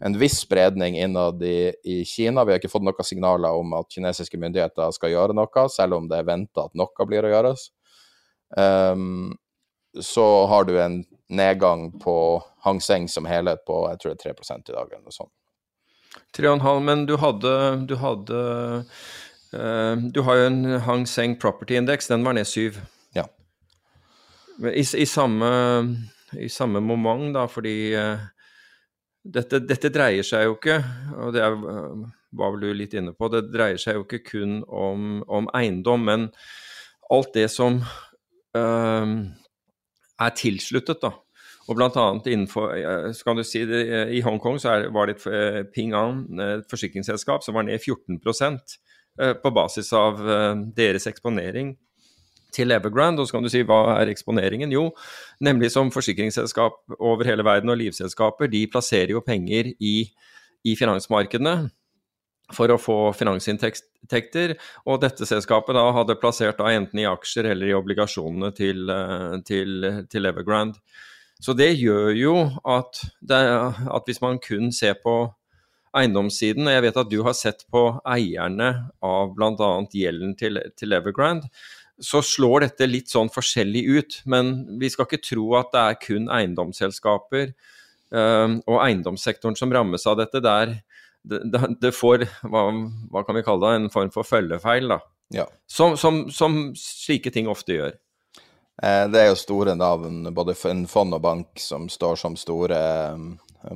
en 0.00 0.18
viss 0.18 0.38
spredning 0.44 0.98
innad 1.00 1.42
i, 1.42 1.72
i, 1.84 2.04
Kina. 2.06 2.44
Vi 2.44 2.54
har 2.54 2.60
ikke 2.60 2.70
fått 2.70 2.86
noen 2.86 3.06
signaler 3.06 3.58
om 3.58 3.74
at 3.74 3.90
kinesiske 3.90 4.38
myndigheter 4.38 4.94
skal 4.94 5.10
gjøre 5.10 5.34
noe, 5.34 5.64
selv 5.72 5.98
om 5.98 6.06
det 6.10 6.20
er 6.20 6.28
venta 6.28 6.68
at 6.68 6.78
noe 6.78 7.08
blir 7.10 7.26
å 7.26 7.32
gjøres. 7.32 7.66
Um, 8.56 9.36
så 10.00 10.26
har 10.50 10.64
du 10.66 10.74
en 10.80 11.02
nedgang 11.30 11.90
på 12.02 12.42
Hang 12.64 12.80
Seng 12.82 13.08
som 13.08 13.26
helhet 13.30 13.62
på 13.66 13.84
jeg 13.90 14.00
tror 14.02 14.14
det 14.14 14.26
er 14.26 14.34
3 14.34 14.58
i 14.58 14.72
dag, 14.72 14.86
eller 14.90 15.04
noe 15.04 15.14
sånt. 15.14 15.32
3,5, 16.36 16.80
men 16.82 17.04
du 17.06 17.16
hadde, 17.22 17.52
du 17.86 17.94
hadde 18.00 18.40
Uh, 19.50 19.96
du 20.14 20.20
har 20.22 20.36
jo 20.38 20.46
en 20.46 20.64
Hang 20.86 21.06
Seng 21.10 21.34
Property 21.38 21.74
Index, 21.74 22.06
den 22.06 22.24
var 22.24 22.36
ned 22.38 22.46
7. 22.46 22.76
Ja. 23.12 23.24
I, 24.62 24.84
i, 24.84 25.06
samme, 25.06 25.48
I, 26.38 26.48
samme, 26.48 26.80
moment, 26.80 27.34
da, 27.34 27.48
fordi 27.50 27.90
uh, 27.98 28.22
dette, 29.26 29.58
dette, 29.66 29.90
dreier 29.90 30.26
seg 30.26 30.46
jo 30.46 30.54
ikke, 30.54 30.78
og 31.18 31.34
det 31.34 31.42
er, 31.42 31.58
uh, 31.58 32.06
var 32.38 32.54
vel 32.54 32.68
du 32.68 32.70
litt 32.78 32.94
inne 32.94 33.10
på, 33.16 33.26
det 33.32 33.48
dreier 33.50 33.80
seg 33.80 33.98
jo 33.98 34.06
ikke 34.06 34.22
kun 34.28 34.60
om, 34.68 35.24
om 35.26 35.50
eiendom, 35.58 36.06
men 36.06 36.30
alt 37.10 37.34
det 37.34 37.48
som 37.50 37.82
er 38.56 40.32
tilsluttet, 40.36 41.00
da. 41.02 41.12
Og 41.70 41.76
blant 41.78 41.94
annet 42.00 42.26
innenfor 42.26 42.72
skal 43.14 43.38
du 43.38 43.44
si 43.46 43.62
det, 43.68 43.84
I 44.10 44.22
Hongkong 44.26 44.58
så 44.58 44.72
er, 44.72 44.88
var 44.90 45.06
det 45.06 45.20
et 45.22 45.70
Ping 45.74 45.94
An, 45.94 46.24
et 46.42 46.66
forsikringsselskap, 46.70 47.44
som 47.46 47.54
var 47.54 47.68
ned 47.68 47.78
14 47.78 48.18
Eh, 49.20 49.34
på 49.34 49.50
basis 49.50 49.90
av 49.92 50.20
eh, 50.22 50.60
deres 50.76 51.04
eksponering 51.10 51.74
til 52.54 52.72
Evergrande. 52.72 53.20
Og 53.20 53.28
så 53.28 53.36
kan 53.36 53.44
du 53.44 53.50
si 53.52 53.64
hva 53.66 53.98
er 53.98 54.12
eksponeringen? 54.12 54.72
Jo, 54.72 54.90
nemlig 55.44 55.72
som 55.74 55.90
forsikringsselskap 55.92 56.78
over 56.96 57.28
hele 57.28 57.44
verden 57.46 57.72
og 57.72 57.80
livselskaper, 57.82 58.50
de 58.50 58.64
plasserer 58.70 59.12
jo 59.16 59.24
penger 59.26 59.72
i, 59.76 59.94
i 60.64 60.76
finansmarkedene 60.78 61.70
for 62.54 62.72
å 62.72 62.78
få 62.80 62.98
finansinntekter. 63.16 64.56
Og 64.86 65.00
dette 65.02 65.28
selskapet 65.28 65.76
da 65.76 65.86
hadde 65.96 66.18
plassert 66.20 66.60
da 66.60 66.70
enten 66.74 67.02
i 67.02 67.08
aksjer 67.08 67.50
eller 67.52 67.70
i 67.70 67.76
obligasjonene 67.76 68.52
til, 68.56 68.88
eh, 68.90 69.36
til, 69.46 69.90
til 70.10 70.30
Evergrande. 70.30 70.80
Så 71.40 71.54
det 71.56 71.72
gjør 71.80 72.10
jo 72.12 72.34
at, 72.68 73.00
det, 73.24 73.38
at 73.40 74.08
hvis 74.08 74.20
man 74.20 74.40
kun 74.44 74.68
ser 74.76 74.98
på 75.00 75.22
eiendomssiden. 75.96 76.68
og 76.68 76.74
Jeg 76.74 76.84
vet 76.86 77.00
at 77.02 77.10
du 77.10 77.20
har 77.26 77.36
sett 77.36 77.64
på 77.72 77.84
eierne 78.06 78.70
av 79.02 79.34
bl.a. 79.36 79.70
gjelden 79.92 80.36
til, 80.38 80.60
til 80.78 80.96
Evergrande. 80.96 81.50
Så 82.00 82.22
slår 82.24 82.64
dette 82.64 82.88
litt 82.88 83.10
sånn 83.12 83.28
forskjellig 83.32 83.82
ut, 83.92 84.20
men 84.30 84.54
vi 84.80 84.88
skal 84.92 85.08
ikke 85.08 85.24
tro 85.24 85.50
at 85.58 85.72
det 85.74 85.82
er 85.82 85.98
kun 86.00 86.30
eiendomsselskaper 86.32 87.50
øh, 87.50 88.54
og 88.64 88.78
eiendomssektoren 88.80 89.58
som 89.58 89.74
rammes 89.74 90.06
av 90.08 90.16
dette. 90.22 90.40
Der 90.40 90.78
det, 91.22 91.60
det, 91.80 91.92
får 91.92 92.26
hva, 92.42 92.66
hva, 93.12 93.24
kan 93.26 93.36
vi 93.36 93.44
kalle 93.46 93.66
det, 93.66 93.80
en 93.80 93.90
form 93.92 94.12
for 94.14 94.26
følgefeil, 94.26 94.88
da. 94.92 95.00
Ja. 95.34 95.46
Som, 95.70 95.96
som, 96.00 96.24
som 96.34 96.72
slike 96.78 97.30
ting 97.34 97.48
ofte 97.50 97.76
gjør. 97.76 97.94
Eh, 98.82 99.04
det 99.12 99.20
er 99.20 99.30
jo 99.30 99.38
store 99.38 99.76
navn, 99.78 100.24
både 100.34 100.56
en 100.70 100.86
fond 100.90 101.14
og 101.14 101.22
bank, 101.24 101.52
som 101.60 101.88
står 101.92 102.18
som 102.18 102.36
store 102.40 102.80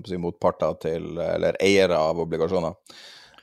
si, 0.07 0.19
motparter 0.19 0.79
til, 0.83 1.09
eller 1.21 1.59
eiere 1.63 2.01
av 2.01 2.21
obligasjoner. 2.25 2.75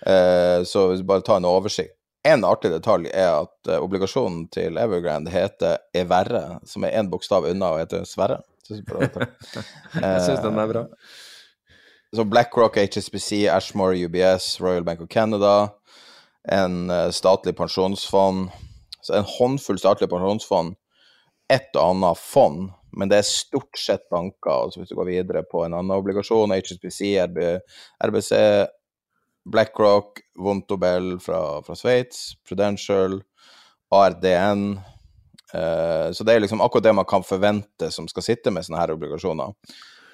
Eh, 0.02 0.60
så 0.66 0.88
hvis 0.90 1.04
vi 1.04 1.10
bare 1.14 1.26
tar 1.26 1.42
en 1.42 1.50
oversikt. 1.50 1.96
En 2.24 2.44
artig 2.46 2.70
detalj 2.70 3.10
er 3.18 3.32
at 3.34 3.70
eh, 3.70 3.82
obligasjonen 3.82 4.44
til 4.54 4.78
Evergrande 4.78 5.32
heter 5.34 5.80
Everre, 5.98 6.60
som 6.70 6.86
er 6.86 6.94
én 7.00 7.10
bokstav 7.10 7.48
unna 7.50 7.72
å 7.74 7.80
hete 7.80 8.04
Sverre. 8.06 8.44
Jeg 8.70 8.84
syns 10.28 10.44
den 10.44 10.60
er 10.62 10.70
bra. 10.70 10.84
Så 12.16 12.26
BlackRock, 12.28 12.78
HSBC, 12.78 13.48
Ashmore, 13.48 13.96
UBS, 13.96 14.58
Royal 14.62 14.84
Bank 14.84 15.02
of 15.02 15.10
Canada, 15.10 15.70
en 16.52 16.90
uh, 16.90 17.12
statlig 17.14 17.54
pensjonsfond 17.54 18.50
Så 19.02 19.14
en 19.14 19.28
håndfull 19.38 19.78
statlige 19.80 20.10
pensjonsfond, 20.10 20.76
et 21.54 21.76
og 21.76 21.96
annet 21.96 22.18
fond 22.18 22.72
men 22.98 23.12
det 23.12 23.22
er 23.22 23.28
stort 23.28 23.80
sett 23.80 24.08
banker. 24.12 24.66
altså 24.66 24.82
Hvis 24.82 24.92
du 24.92 24.98
går 25.00 25.10
videre 25.10 25.44
på 25.48 25.64
en 25.66 25.76
annen 25.78 25.96
obligasjon, 25.96 26.52
HSBC, 26.52 27.14
RB, 27.24 27.40
RBC, 28.04 28.32
BlackRock, 29.52 30.22
Vontobel 30.40 31.16
fra, 31.24 31.62
fra 31.66 31.78
Sveits, 31.78 32.34
Prudential, 32.48 33.22
ARDN 33.92 34.66
eh, 35.54 36.12
Så 36.16 36.24
det 36.24 36.36
er 36.36 36.44
liksom 36.44 36.62
akkurat 36.64 36.86
det 36.86 36.94
man 36.96 37.08
kan 37.10 37.26
forvente 37.28 37.90
som 37.92 38.08
skal 38.12 38.24
sitte 38.28 38.54
med 38.54 38.68
sånne 38.68 38.84
her 38.84 38.94
obligasjoner. 38.94 39.56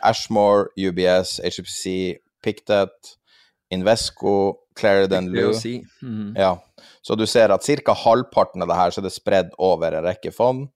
Ashmore, 0.06 0.70
UBS, 0.78 1.40
HPC, 1.44 2.18
Pictet, 2.44 3.14
Invesco, 3.74 4.56
Clarendon 4.80 5.32
Lou. 5.34 5.54
Mm. 6.02 6.34
Ja. 6.38 6.58
Så 7.02 7.16
du 7.16 7.26
ser 7.28 7.50
at 7.50 7.66
ca. 7.66 7.94
halvparten 7.94 8.62
av 8.62 8.68
det 8.68 8.80
her 8.80 8.92
så 8.92 9.02
er 9.02 9.08
det 9.08 9.16
spredd 9.16 9.54
over 9.58 9.98
en 9.98 10.08
rekke 10.08 10.32
fond. 10.36 10.68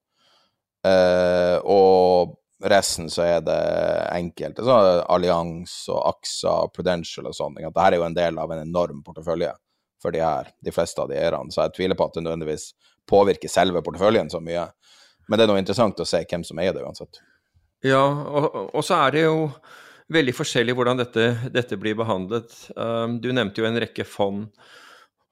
Uh, 0.82 1.58
og 1.62 2.38
resten 2.62 3.10
så 3.10 3.24
er 3.26 3.42
det 3.46 3.58
enkelte, 4.14 4.64
sånn 4.66 5.02
Allians 5.10 5.74
og 5.90 6.00
AXA 6.12 6.54
og 6.66 6.72
Prudential 6.74 7.28
og 7.30 7.36
det 7.54 7.66
Dette 7.66 7.84
er 7.86 7.96
jo 7.98 8.06
en 8.06 8.16
del 8.16 8.38
av 8.38 8.54
en 8.54 8.62
enorm 8.62 9.02
portefølje 9.06 9.52
for 10.02 10.14
de 10.14 10.22
her, 10.22 10.50
de 10.62 10.74
fleste 10.74 11.02
av 11.02 11.10
de 11.10 11.18
eierne. 11.18 11.50
Så 11.54 11.62
jeg 11.62 11.76
tviler 11.76 11.98
på 11.98 12.06
at 12.08 12.16
det 12.18 12.24
nødvendigvis 12.24 12.72
påvirker 13.10 13.50
selve 13.50 13.82
porteføljen 13.82 14.30
så 14.30 14.40
mye. 14.42 14.66
Men 15.28 15.38
det 15.38 15.44
er 15.44 15.52
noe 15.52 15.62
interessant 15.62 16.02
å 16.02 16.08
se 16.08 16.22
hvem 16.26 16.42
som 16.46 16.58
eier 16.58 16.74
det 16.74 16.82
uansett. 16.82 17.22
Ja, 17.82 18.02
og, 18.06 18.70
og 18.70 18.84
så 18.86 19.00
er 19.06 19.14
det 19.14 19.24
jo 19.24 19.48
veldig 20.12 20.34
forskjellig 20.36 20.74
hvordan 20.76 21.00
dette, 21.00 21.26
dette 21.54 21.78
blir 21.80 21.96
behandlet. 21.98 22.52
Um, 22.76 23.18
du 23.22 23.32
nevnte 23.34 23.62
jo 23.62 23.68
en 23.68 23.80
rekke 23.82 24.06
fond. 24.06 24.46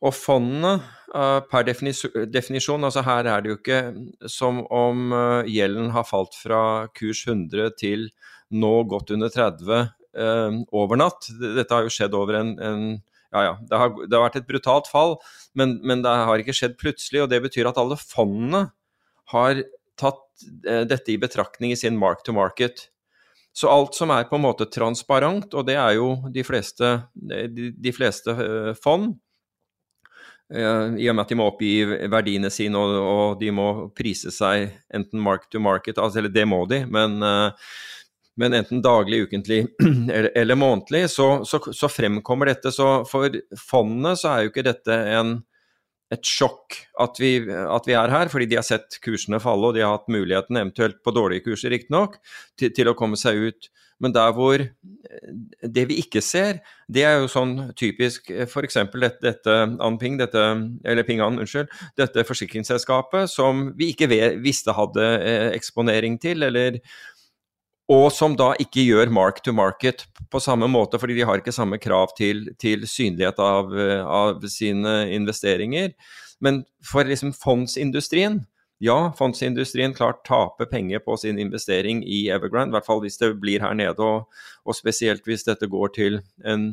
Og 0.00 0.14
fondene, 0.16 0.78
uh, 1.12 1.38
per 1.50 1.66
definisjon, 1.68 2.86
altså 2.86 3.04
her 3.04 3.28
er 3.28 3.44
det 3.44 3.52
jo 3.52 3.58
ikke 3.58 3.80
som 4.32 4.62
om 4.72 5.12
uh, 5.12 5.48
gjelden 5.48 5.92
har 5.94 6.08
falt 6.08 6.36
fra 6.38 6.88
kurs 6.96 7.26
100 7.28 7.76
til 7.80 8.08
nå 8.50 8.72
godt 8.90 9.12
under 9.14 9.30
30 9.30 9.70
uh, 9.76 10.58
over 10.72 11.00
natt. 11.00 11.28
Dette 11.40 11.70
har 11.76 11.86
jo 11.86 11.94
skjedd 11.94 12.16
over 12.18 12.40
en, 12.40 12.56
en, 12.58 12.84
Ja 13.30 13.44
ja, 13.46 13.52
det 13.62 13.78
har, 13.78 13.92
det 13.94 14.16
har 14.16 14.24
vært 14.24 14.40
et 14.40 14.48
brutalt 14.48 14.88
fall, 14.90 15.20
men, 15.54 15.76
men, 15.86 16.00
det 16.02 16.10
har 16.10 16.40
ikke 16.42 16.56
skjedd 16.56 16.80
plutselig. 16.80 17.22
Og 17.22 17.30
det 17.30 17.38
betyr 17.44 17.68
at 17.70 17.78
alle 17.78 18.00
fondene 18.00 18.64
har 19.30 19.60
tatt 20.00 20.44
eh, 20.66 20.82
dette 20.88 21.12
i 21.12 21.18
betraktning 21.20 21.74
i 21.74 21.78
sin 21.78 21.98
mark 22.00 22.24
to 22.26 22.34
market. 22.36 22.88
Så 23.52 23.68
alt 23.70 23.96
som 23.98 24.12
er 24.14 24.28
på 24.30 24.38
en 24.38 24.46
måte 24.46 24.68
transparent, 24.70 25.52
og 25.54 25.66
det 25.66 25.76
er 25.76 25.96
jo 25.98 26.14
de 26.32 26.44
fleste, 26.46 26.92
de, 27.14 27.92
fleste 27.92 28.30
uh, 28.30 28.70
fond, 28.78 29.16
uh, 30.54 30.94
i 30.94 31.08
og 31.10 31.16
med 31.16 31.24
at 31.24 31.32
de 31.32 31.38
må 31.40 31.48
oppgi 31.50 31.72
verdiene 32.12 32.52
sine 32.54 32.78
og, 32.78 32.94
og, 33.00 33.40
de 33.40 33.50
må 33.50 33.66
prise 33.90 34.30
seg 34.30 34.70
enten 34.94 35.18
mark 35.24 35.48
to 35.50 35.58
market, 35.58 35.98
altså, 35.98 36.22
eller 36.22 36.30
det 36.30 36.46
må 36.46 36.62
de, 36.70 36.84
men 36.86 37.18
men 38.40 38.54
enten 38.56 38.80
daglig, 38.82 39.26
ukentlig 39.26 39.66
eller, 40.14 40.30
eller 40.38 40.56
månedlig, 40.56 41.10
så, 41.10 41.44
så, 41.44 41.60
så, 41.72 41.88
fremkommer 41.92 42.48
dette. 42.48 42.72
Så 42.72 43.02
for 43.08 43.34
fondene 43.58 44.14
så 44.16 44.30
er 44.32 44.44
jo 44.44 44.52
ikke 44.52 44.64
dette 44.64 44.96
en, 45.12 45.34
et 46.10 46.26
sjokk 46.26 46.76
at 47.00 47.20
vi, 47.22 47.36
at 47.46 47.86
vi, 47.86 47.94
er 47.94 48.12
her, 48.12 48.30
fordi 48.32 48.48
de 48.50 48.58
har 48.58 48.66
sett 48.66 48.98
kursene 49.04 49.40
falle, 49.42 49.70
og 49.70 49.76
de 49.76 49.84
har 49.84 49.94
hatt 49.94 50.10
muligheten, 50.10 50.58
eventuelt 50.58 50.98
på 51.06 51.14
dårlige 51.14 51.46
kurser 51.46 51.70
riktignok, 51.74 52.18
til, 52.58 52.72
til 52.74 52.90
å 52.90 52.96
komme 52.98 53.18
seg 53.20 53.38
ut. 53.50 53.70
Men 54.00 54.14
der 54.16 54.32
hvor 54.32 54.62
det 55.60 55.84
vi 55.90 55.98
ikke 56.00 56.22
ser, 56.24 56.62
det 56.88 57.04
er 57.04 57.18
jo 57.20 57.28
sånn 57.30 57.54
typisk 57.78 58.30
f.eks. 58.32 58.78
dette, 58.94 59.20
dette 59.20 59.56
Anping, 59.84 60.16
dette, 60.20 60.44
eller 60.88 61.06
Pingan, 61.06 61.36
unnskyld, 61.42 61.68
dette 62.00 62.24
forsikringsselskapet 62.24 63.30
som 63.30 63.68
vi 63.76 63.92
ikke 63.92 64.08
visste 64.40 64.74
hadde 64.76 65.04
eh, 65.20 65.50
eksponering 65.52 66.16
til, 66.22 66.48
eller 66.48 66.80
og 67.90 68.06
som 68.14 68.36
da 68.38 68.52
ikke 68.62 68.84
gjør 68.86 69.10
mark 69.10 69.40
to 69.42 69.52
market 69.56 70.04
på 70.30 70.40
samme 70.42 70.68
måte, 70.70 70.98
fordi 71.02 71.16
de 71.18 71.26
har 71.26 71.40
ikke 71.40 71.54
samme 71.54 71.80
krav 71.82 72.14
til, 72.18 72.46
til 72.62 72.86
synlighet 72.86 73.40
av, 73.42 73.72
av, 74.06 74.46
sine 74.46 75.08
investeringer. 75.16 75.90
Men 76.40 76.64
for 76.86 77.08
liksom 77.08 77.34
fondsindustrien 77.36 78.44
Ja, 78.80 79.10
fondsindustrien 79.12 79.92
klart 79.92 80.22
taper 80.24 80.64
penger 80.64 81.02
på 81.04 81.12
sin 81.20 81.36
investering 81.36 81.98
i 82.00 82.30
Evergrande, 82.32 82.72
i 82.72 82.78
hvert 82.78 82.86
fall 82.86 83.02
hvis 83.02 83.20
det 83.20 83.34
blir 83.36 83.60
her 83.60 83.74
nede, 83.76 84.00
og, 84.00 84.30
og 84.64 84.72
spesielt 84.78 85.28
hvis 85.28 85.44
dette 85.44 85.68
går 85.68 85.92
til 85.98 86.16
en 86.48 86.70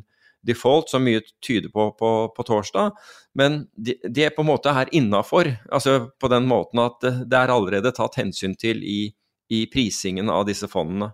default, 0.48 0.88
som 0.88 1.04
mye 1.04 1.20
tyder 1.44 1.68
på 1.74 1.90
på, 2.00 2.12
på 2.32 2.46
torsdag. 2.48 2.96
Men 3.36 3.66
det 3.76 3.98
de 4.08 4.30
på 4.32 4.46
en 4.46 4.50
måte 4.54 4.72
er 4.72 4.88
innafor, 4.96 5.52
altså 5.68 5.98
på 6.16 6.32
den 6.32 6.48
måten 6.48 6.80
at 6.86 7.04
det 7.04 7.42
er 7.42 7.52
allerede 7.52 7.92
tatt 7.92 8.16
hensyn 8.22 8.56
til 8.56 8.80
i 8.88 9.02
i 9.50 9.66
prisingen 9.72 10.30
av 10.30 10.46
disse 10.48 10.68
fondene. 10.68 11.12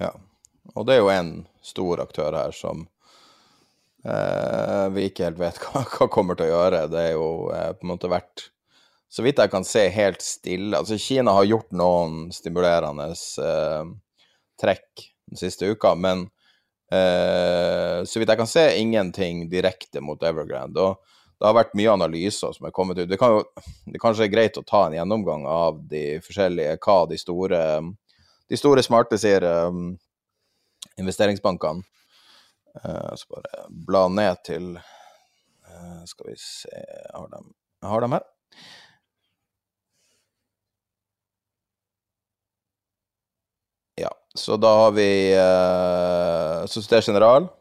Ja, 0.00 0.10
og 0.74 0.86
det 0.86 0.96
er 0.96 1.02
jo 1.02 1.12
en 1.12 1.32
stor 1.64 2.02
aktør 2.02 2.34
her 2.36 2.54
som 2.56 2.86
eh, 4.04 4.86
vi 4.94 5.08
ikke 5.08 5.28
helt 5.28 5.40
vet 5.40 5.60
hva, 5.64 5.84
hva, 5.86 6.08
kommer 6.12 6.38
til 6.38 6.48
å 6.48 6.54
gjøre. 6.54 6.84
Det 6.92 7.00
er 7.00 7.14
jo 7.16 7.30
eh, 7.54 7.70
på 7.78 7.86
en 7.86 7.94
måte 7.94 8.12
vært, 8.12 8.48
så 9.12 9.24
vidt 9.24 9.40
jeg 9.40 9.52
kan 9.52 9.66
se, 9.66 9.86
helt 9.94 10.24
stille. 10.24 10.76
Altså 10.76 10.98
Kina 11.00 11.36
har 11.36 11.48
gjort 11.48 11.70
noen 11.76 12.28
stimulerende 12.34 13.10
eh, 13.14 13.92
trekk 14.60 15.08
den 15.30 15.40
siste 15.40 15.70
uka, 15.70 15.94
men 15.96 16.26
eh, 16.92 18.02
så 18.04 18.20
vidt 18.20 18.32
jeg 18.32 18.40
kan 18.42 18.50
se, 18.50 18.66
ingenting 18.80 19.46
direkte 19.52 20.02
mot 20.04 20.22
Evergrande. 20.26 20.90
og 20.90 21.12
det 21.44 21.50
har 21.50 21.58
vært 21.58 21.74
mye 21.76 21.92
analyser 21.92 22.54
som 22.56 22.64
er 22.64 22.72
kommet 22.72 22.96
ut. 22.96 23.08
Det, 23.10 23.18
kan 23.20 23.34
jo, 23.34 23.40
det 23.92 24.00
kanskje 24.00 24.24
er 24.24 24.30
greit 24.32 24.56
å 24.56 24.62
ta 24.64 24.86
en 24.86 24.94
gjennomgang 24.96 25.42
av 25.44 25.82
de 25.90 26.22
forskjellige, 26.24 26.78
hva 26.80 27.02
de 27.10 27.18
store, 27.20 27.58
de 28.48 28.56
store 28.56 28.84
smarte, 28.86 29.18
sier 29.20 29.44
um, 29.44 29.90
investeringsbankene. 30.96 31.84
Uh, 32.80 33.12
så 33.12 33.28
bare 33.36 33.66
bla 33.68 34.06
ned 34.08 34.40
til 34.42 34.72
uh, 34.80 36.00
Skal 36.08 36.32
vi 36.32 36.38
se 36.40 36.72
har 37.12 37.28
jeg 37.28 37.92
har 37.92 38.00
dem 38.06 38.16
her. 38.16 38.24
Ja, 44.00 44.16
så 44.32 44.56
da 44.56 44.74
har 44.86 44.96
vi 44.96 45.08
uh, 45.36 46.64
Societe 46.72 47.04
General, 47.12 47.52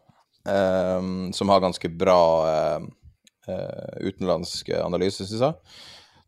um, 0.47 1.33
som 1.35 1.51
har 1.51 1.67
ganske 1.67 1.91
bra 1.91 2.21
uh, 2.47 2.91
uh, 3.49 3.97
utenlandsk 4.01 4.69
analyse, 4.77 5.25
syns 5.27 5.41
jeg. 5.41 5.77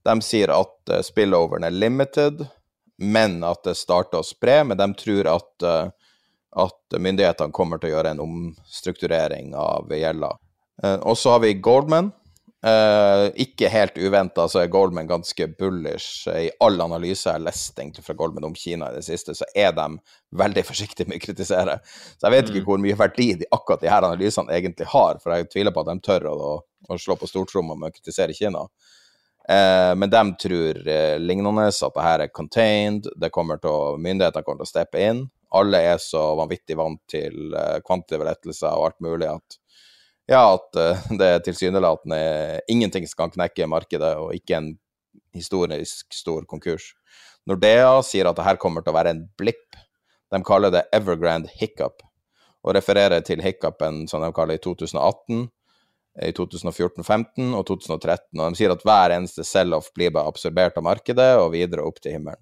De 0.06 0.16
sier 0.26 0.54
at 0.54 0.94
uh, 0.94 1.02
spilloveren 1.06 1.66
er 1.68 1.76
limited, 1.76 2.46
men 3.02 3.42
at 3.44 3.64
det 3.68 3.78
starter 3.80 4.22
å 4.22 4.28
spre. 4.28 4.62
Men 4.68 4.80
de 4.80 4.90
tror 5.00 5.32
at, 5.36 5.54
uh, 5.66 6.20
at 6.66 7.00
myndighetene 7.00 7.56
kommer 7.56 7.82
til 7.82 7.92
å 7.92 7.98
gjøre 7.98 8.16
en 8.16 8.26
omstrukturering 8.26 9.56
av 9.60 9.92
gjelda. 9.92 10.36
og 11.02 11.18
så 11.18 11.36
har 11.36 11.40
vi 11.44 11.54
Goldman. 11.54 12.12
Uh, 12.66 13.28
ikke 13.38 13.68
helt 13.70 13.98
uventa 14.02 14.48
så 14.50 14.64
er 14.64 14.72
Goldman 14.74 15.06
ganske 15.06 15.46
bullish. 15.60 16.26
I 16.26 16.48
all 16.66 16.80
analyse 16.82 17.28
jeg 17.28 17.38
har 17.38 17.44
lest 17.46 17.78
egentlig 17.78 18.02
fra 18.08 18.16
Goldman 18.18 18.48
om 18.48 18.56
Kina 18.58 18.88
i 18.90 18.96
det 18.96 19.04
siste, 19.06 19.36
så 19.38 19.46
er 19.54 19.76
de 19.78 19.86
veldig 20.34 20.64
forsiktige 20.72 21.12
med 21.12 21.20
å 21.20 21.26
kritisere. 21.28 21.76
Så 21.86 22.26
jeg 22.26 22.34
vet 22.34 22.50
ikke 22.50 22.64
mm. 22.64 22.70
hvor 22.72 22.82
mye 22.82 22.98
verdi 22.98 23.28
de, 23.38 23.50
akkurat 23.54 23.84
de 23.84 23.92
her 23.92 24.08
analysene 24.08 24.56
egentlig 24.56 24.88
har, 24.96 25.22
for 25.22 25.36
jeg 25.36 25.52
tviler 25.52 25.76
på 25.76 25.84
at 25.86 25.92
de 25.92 26.08
tør 26.08 26.26
å, 26.32 26.56
å 26.90 26.98
slå 27.02 27.18
på 27.22 27.30
stortromma 27.30 27.78
med 27.78 27.94
å 27.94 27.98
kritisere 28.00 28.34
Kina. 28.34 28.66
Uh, 29.46 29.94
men 29.94 30.10
de 30.10 30.24
tror 30.42 30.80
uh, 30.90 31.18
lignende, 31.22 31.68
at 31.70 32.00
det 32.00 32.08
her 32.08 32.24
er 32.26 32.34
contained, 32.34 33.12
det 33.14 33.30
kommer 33.36 33.62
til 33.62 33.70
å, 33.70 33.94
myndighetene 34.02 34.42
kommer 34.48 34.64
til 34.64 34.72
å 34.72 34.74
steppe 34.74 35.06
inn. 35.06 35.22
Alle 35.54 35.84
er 35.92 36.02
så 36.02 36.32
vanvittig 36.40 36.80
vant 36.82 37.04
til 37.14 37.54
uh, 37.54 37.78
kvantitative 37.86 38.26
lettelser 38.32 38.74
og 38.74 38.90
alt 38.90 39.06
mulig 39.06 39.30
at 39.36 39.60
ja, 40.32 40.42
at 40.54 40.80
uh, 40.80 41.06
det 41.20 41.32
tilsynelatende 41.48 42.62
ingenting 42.72 43.08
som 43.08 43.26
kan 43.26 43.36
knekke 43.36 43.70
markedet, 43.72 44.16
og 44.20 44.34
ikke 44.38 44.60
en 44.60 44.72
historisk 45.36 46.14
stor 46.14 46.46
konkurs. 46.50 46.94
Nordea 47.46 48.00
sier 48.06 48.30
at 48.30 48.38
det 48.38 48.46
her 48.48 48.60
kommer 48.62 48.84
til 48.84 48.94
å 48.94 48.98
være 48.98 49.14
en 49.14 49.26
blipp. 49.38 49.78
De 50.34 50.42
kaller 50.46 50.74
det 50.74 50.88
Evergrande 50.96 51.52
hiccup, 51.60 52.02
og 52.66 52.74
refererer 52.78 53.22
til 53.26 53.44
hiccupen 53.46 54.06
som 54.10 54.24
de 54.24 54.32
kaller 54.36 54.58
i 54.58 54.64
2018, 54.64 55.46
i 56.24 56.32
2014-15 56.32 57.54
og 57.54 57.66
2013. 57.68 58.40
Og 58.40 58.42
de 58.42 58.58
sier 58.58 58.74
at 58.74 58.84
hver 58.88 59.14
eneste 59.18 59.46
sell-off 59.46 59.92
blir 59.96 60.14
bare 60.16 60.32
absorbert 60.32 60.78
av 60.80 60.86
markedet 60.88 61.34
og 61.42 61.52
videre 61.54 61.86
opp 61.86 62.00
til 62.02 62.16
himmelen. 62.16 62.42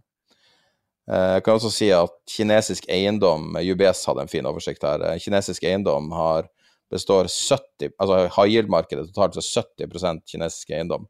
Eh, 1.12 1.30
jeg 1.36 1.44
kan 1.44 1.58
også 1.58 1.72
si 1.74 1.90
at 1.92 2.14
kinesisk 2.30 2.88
eiendom, 2.92 3.58
UBS 3.60 4.06
hadde 4.08 4.24
en 4.24 4.32
fin 4.32 4.46
oversikt 4.48 4.86
her, 4.88 5.04
eh, 5.10 5.20
kinesisk 5.20 5.66
eiendom 5.68 6.12
har 6.16 6.48
består 6.92 7.30
70 7.32 7.94
Altså 8.00 8.18
high 8.36 8.50
yield-markedet 8.56 9.08
totalt 9.12 9.38
så 9.38 9.64
70 9.64 10.24
kinesisk 10.30 10.74
eiendom. 10.74 11.08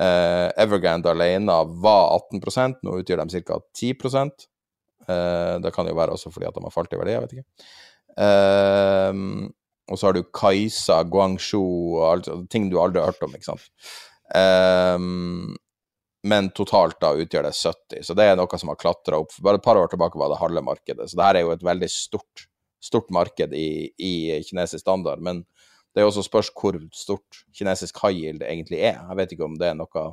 Eh, 0.00 0.48
Evergrande 0.60 1.10
alene 1.10 1.58
var 1.82 2.18
18% 2.18 2.82
nå 2.84 2.98
utgjør 3.00 3.24
de 3.24 3.42
ca. 3.42 3.60
10 3.80 3.92
eh, 5.08 5.54
Det 5.64 5.72
kan 5.74 5.88
jo 5.88 5.96
være 5.96 6.16
også 6.16 6.32
fordi 6.34 6.48
at 6.48 6.56
de 6.56 6.64
har 6.64 6.74
falt 6.74 6.92
i 6.92 7.00
verdi, 7.00 7.14
jeg 7.14 7.24
vet 7.24 7.36
ikke. 7.36 7.46
Eh, 8.26 9.22
og 9.86 9.98
så 9.98 10.08
har 10.08 10.16
du 10.16 10.24
Kaisa, 10.34 11.02
Guangzhou 11.06 11.96
og 12.00 12.04
alt, 12.10 12.28
ting 12.50 12.68
du 12.70 12.80
aldri 12.82 13.00
har 13.00 13.12
hørt 13.12 13.22
om, 13.22 13.36
ikke 13.38 13.52
sant. 13.52 13.68
Um, 14.34 15.54
men 16.26 16.48
totalt 16.58 16.98
da 17.02 17.12
utgjør 17.14 17.46
det 17.46 17.54
70, 17.54 18.02
så 18.08 18.16
det 18.18 18.26
er 18.26 18.38
noe 18.38 18.58
som 18.58 18.72
har 18.72 18.80
klatra 18.80 19.20
opp. 19.22 19.36
Bare 19.46 19.60
et 19.60 19.66
par 19.66 19.78
år 19.78 19.92
tilbake 19.92 20.18
var 20.18 20.32
det 20.32 20.40
halve 20.40 20.64
markedet, 20.66 21.06
så 21.06 21.18
det 21.18 21.28
her 21.28 21.38
er 21.38 21.46
jo 21.46 21.54
et 21.54 21.66
veldig 21.66 21.90
stort 21.92 22.48
stort 22.86 23.10
marked 23.14 23.54
i, 23.56 23.90
i 23.98 24.14
kinesisk 24.46 24.84
standard. 24.84 25.22
Men 25.24 25.42
det 25.94 26.02
er 26.02 26.08
også 26.08 26.24
spørs 26.26 26.52
hvor 26.54 26.78
stort 26.94 27.44
kinesisk 27.56 27.98
high 28.04 28.32
egentlig 28.36 28.80
er. 28.80 29.02
Jeg 29.02 29.20
vet 29.20 29.36
ikke 29.36 29.48
om 29.48 29.58
det 29.60 29.70
er 29.72 29.78
noe 29.78 30.06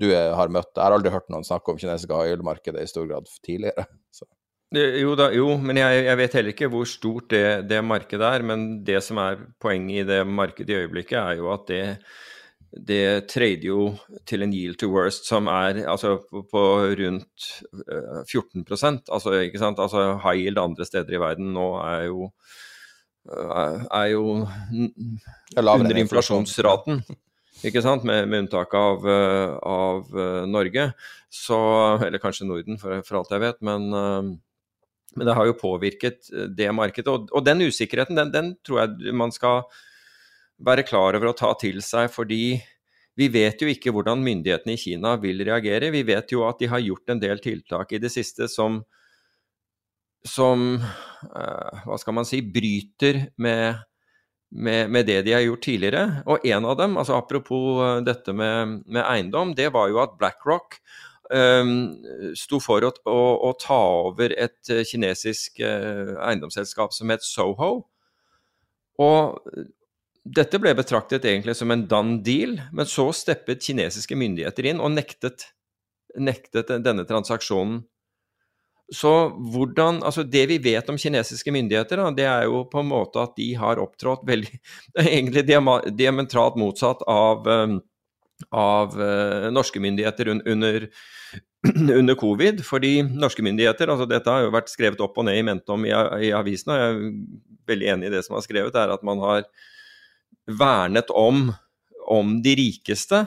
du 0.00 0.08
har 0.14 0.52
møtt. 0.52 0.70
Jeg 0.76 0.84
har 0.86 0.96
aldri 0.96 1.12
hørt 1.12 1.28
noen 1.32 1.44
snakke 1.44 1.72
om 1.72 1.80
kinesiske 1.80 2.16
high 2.16 2.32
i 2.80 2.86
stor 2.88 3.08
grad 3.10 3.28
tidligere. 3.44 3.84
Så. 4.16 4.26
Jo, 4.70 5.16
da, 5.18 5.32
jo, 5.34 5.56
men 5.58 5.80
jeg, 5.80 6.04
jeg, 6.06 6.18
vet 6.20 6.34
heller 6.38 6.54
ikke 6.54 6.68
hvor 6.70 6.86
stort 6.86 7.32
det, 7.32 7.44
det, 7.66 7.80
markedet 7.82 8.26
er. 8.26 8.44
Men 8.46 8.84
det 8.86 9.00
som 9.02 9.18
er 9.18 9.42
poenget 9.60 10.04
i 10.04 10.06
det 10.06 10.20
markedet 10.26 10.70
i 10.70 10.78
øyeblikket, 10.84 11.18
er 11.18 11.40
jo 11.40 11.50
at 11.52 11.66
det 11.68 11.82
det 12.70 13.26
trader 13.30 13.66
jo 13.66 13.84
til 14.28 14.44
en 14.44 14.52
yield 14.54 14.78
to 14.78 14.88
worst 14.92 15.26
som 15.26 15.48
er 15.50 15.82
altså, 15.90 16.20
på, 16.30 16.60
rundt 17.00 17.46
14 18.30 18.62
eh, 18.62 19.00
altså, 19.10 19.32
ikke 19.42 19.58
sant? 19.58 19.82
altså 19.82 20.20
High 20.22 20.44
yield 20.44 20.60
andre 20.62 20.86
steder 20.86 21.16
i 21.16 21.22
verden 21.22 21.50
nå 21.56 21.66
er 21.82 22.04
jo, 22.06 22.28
eh, 23.26 23.82
er 23.90 24.06
jo 24.14 24.22
under 25.58 25.98
inflasjonsraten. 26.04 27.02
Ikke 27.66 27.82
sant? 27.82 28.06
Med, 28.08 28.28
med 28.30 28.46
unntak 28.46 28.72
av, 28.78 29.02
eh, 29.04 29.56
av, 29.66 30.14
Norge, 30.48 30.92
så, 31.28 31.58
eller 32.06 32.22
kanskje 32.22 32.46
Norden, 32.46 32.78
for, 32.80 33.02
for 33.04 33.18
alt 33.18 33.34
jeg 33.34 33.42
vet. 33.42 33.58
Men, 33.66 33.90
men, 33.90 35.26
det 35.26 35.34
har 35.36 35.50
jo 35.50 35.58
påvirket 35.58 36.30
det 36.56 36.70
markedet. 36.72 37.10
Og, 37.10 37.28
og 37.34 37.44
den 37.44 37.66
usikkerheten, 37.66 38.16
den, 38.16 38.32
den 38.32 38.54
tror 38.64 38.84
jeg 38.84 39.12
man 39.12 39.34
skal 39.34 39.66
være 40.60 40.84
klar 40.88 41.16
over 41.16 41.30
å 41.30 41.36
ta 41.36 41.52
til 41.60 41.80
seg, 41.84 42.10
fordi 42.12 42.60
vi 43.18 43.28
vet 43.32 43.60
jo 43.60 43.68
ikke 43.68 43.92
hvordan 43.92 44.22
myndighetene 44.24 44.76
i 44.76 44.80
Kina 44.80 45.16
vil 45.20 45.42
reagere. 45.44 45.90
Vi 45.92 46.04
vet 46.08 46.32
jo 46.32 46.46
at 46.48 46.60
de 46.60 46.70
har 46.70 46.82
gjort 46.84 47.12
en 47.12 47.20
del 47.20 47.42
tiltak 47.42 47.92
i 47.92 48.00
det 48.00 48.12
siste 48.12 48.48
som, 48.48 48.80
som 50.24 50.72
uh, 50.78 51.84
hva 51.84 51.98
skal 52.00 52.16
man 52.16 52.28
si, 52.28 52.42
bryter 52.44 53.26
med 53.40 53.86
med, 54.50 54.90
med, 54.90 55.06
det 55.06 55.20
de 55.22 55.30
har 55.30 55.44
gjort 55.44 55.62
tidligere. 55.62 56.22
Og 56.26 56.46
en 56.46 56.64
av 56.66 56.74
dem, 56.80 56.96
altså 56.98 57.14
apropos 57.14 57.78
uh, 57.78 58.00
dette 58.02 58.32
med, 58.34 58.80
med, 58.82 59.04
eiendom, 59.04 59.54
det 59.54 59.68
var 59.74 59.92
jo 59.92 60.00
at 60.02 60.16
BlackRock 60.18 60.80
um, 61.30 61.92
sto 62.34 62.58
for 62.58 62.82
å, 62.82 62.90
å, 63.06 63.20
å, 63.46 63.52
ta 63.62 63.78
over 64.08 64.34
et 64.34 64.72
uh, 64.74 64.82
kinesisk 64.82 65.62
eiendomsselskap 65.62 66.96
som 66.96 67.14
het 67.14 67.22
Soho. 67.22 67.70
Og 68.98 69.38
dette 70.24 70.58
ble 70.60 70.74
betraktet 70.76 71.24
egentlig 71.24 71.54
som 71.56 71.70
en 71.72 71.86
done 71.88 72.18
deal, 72.24 72.58
men 72.76 72.88
så 72.88 73.08
steppet 73.16 73.64
kinesiske 73.64 74.18
myndigheter 74.18 74.68
inn 74.68 74.82
og 74.82 74.92
nektet, 74.92 75.46
nektet 76.20 76.72
denne 76.84 77.06
transaksjonen. 77.08 77.80
Så 78.90 79.10
hvordan, 79.52 80.02
altså 80.02 80.24
Det 80.26 80.48
vi 80.50 80.58
vet 80.58 80.88
om 80.90 80.98
kinesiske 80.98 81.52
myndigheter, 81.54 82.02
da, 82.02 82.10
det 82.10 82.26
er 82.26 82.48
jo 82.50 82.64
på 82.66 82.82
en 82.82 82.90
måte 82.90 83.22
at 83.22 83.36
de 83.38 83.52
har 83.54 83.78
opptrådt 83.78 84.26
veldig 84.26 84.50
egentlig 85.06 85.46
diametralt 85.46 86.58
motsatt 86.58 87.04
av, 87.06 87.46
um, 87.46 87.78
av 88.50 88.98
uh, 88.98 89.46
norske 89.54 89.80
myndigheter 89.80 90.34
under, 90.34 90.88
under 92.00 92.18
covid. 92.18 92.64
Fordi 92.66 92.96
norske 93.06 93.46
myndigheter, 93.46 93.94
altså 93.94 94.10
dette 94.10 94.34
har 94.34 94.48
jo 94.48 94.54
vært 94.58 94.74
skrevet 94.74 95.06
opp 95.06 95.22
og 95.22 95.30
ned 95.30 95.38
i 95.38 95.46
mente 95.46 95.80
i, 95.86 95.94
i 96.26 96.34
avisene, 96.34 96.74
og 96.74 96.82
jeg 96.82 96.90
er 96.90 97.68
veldig 97.70 97.92
enig 97.94 98.10
i 98.10 98.16
det 98.18 98.26
som 98.26 98.36
er 98.36 98.44
skrevet, 98.44 98.74
er 98.74 98.90
at 98.90 99.06
man 99.06 99.22
har 99.22 99.46
vernet 100.50 101.10
om, 101.10 101.50
om 102.06 102.40
de 102.42 102.54
rikeste. 102.58 103.24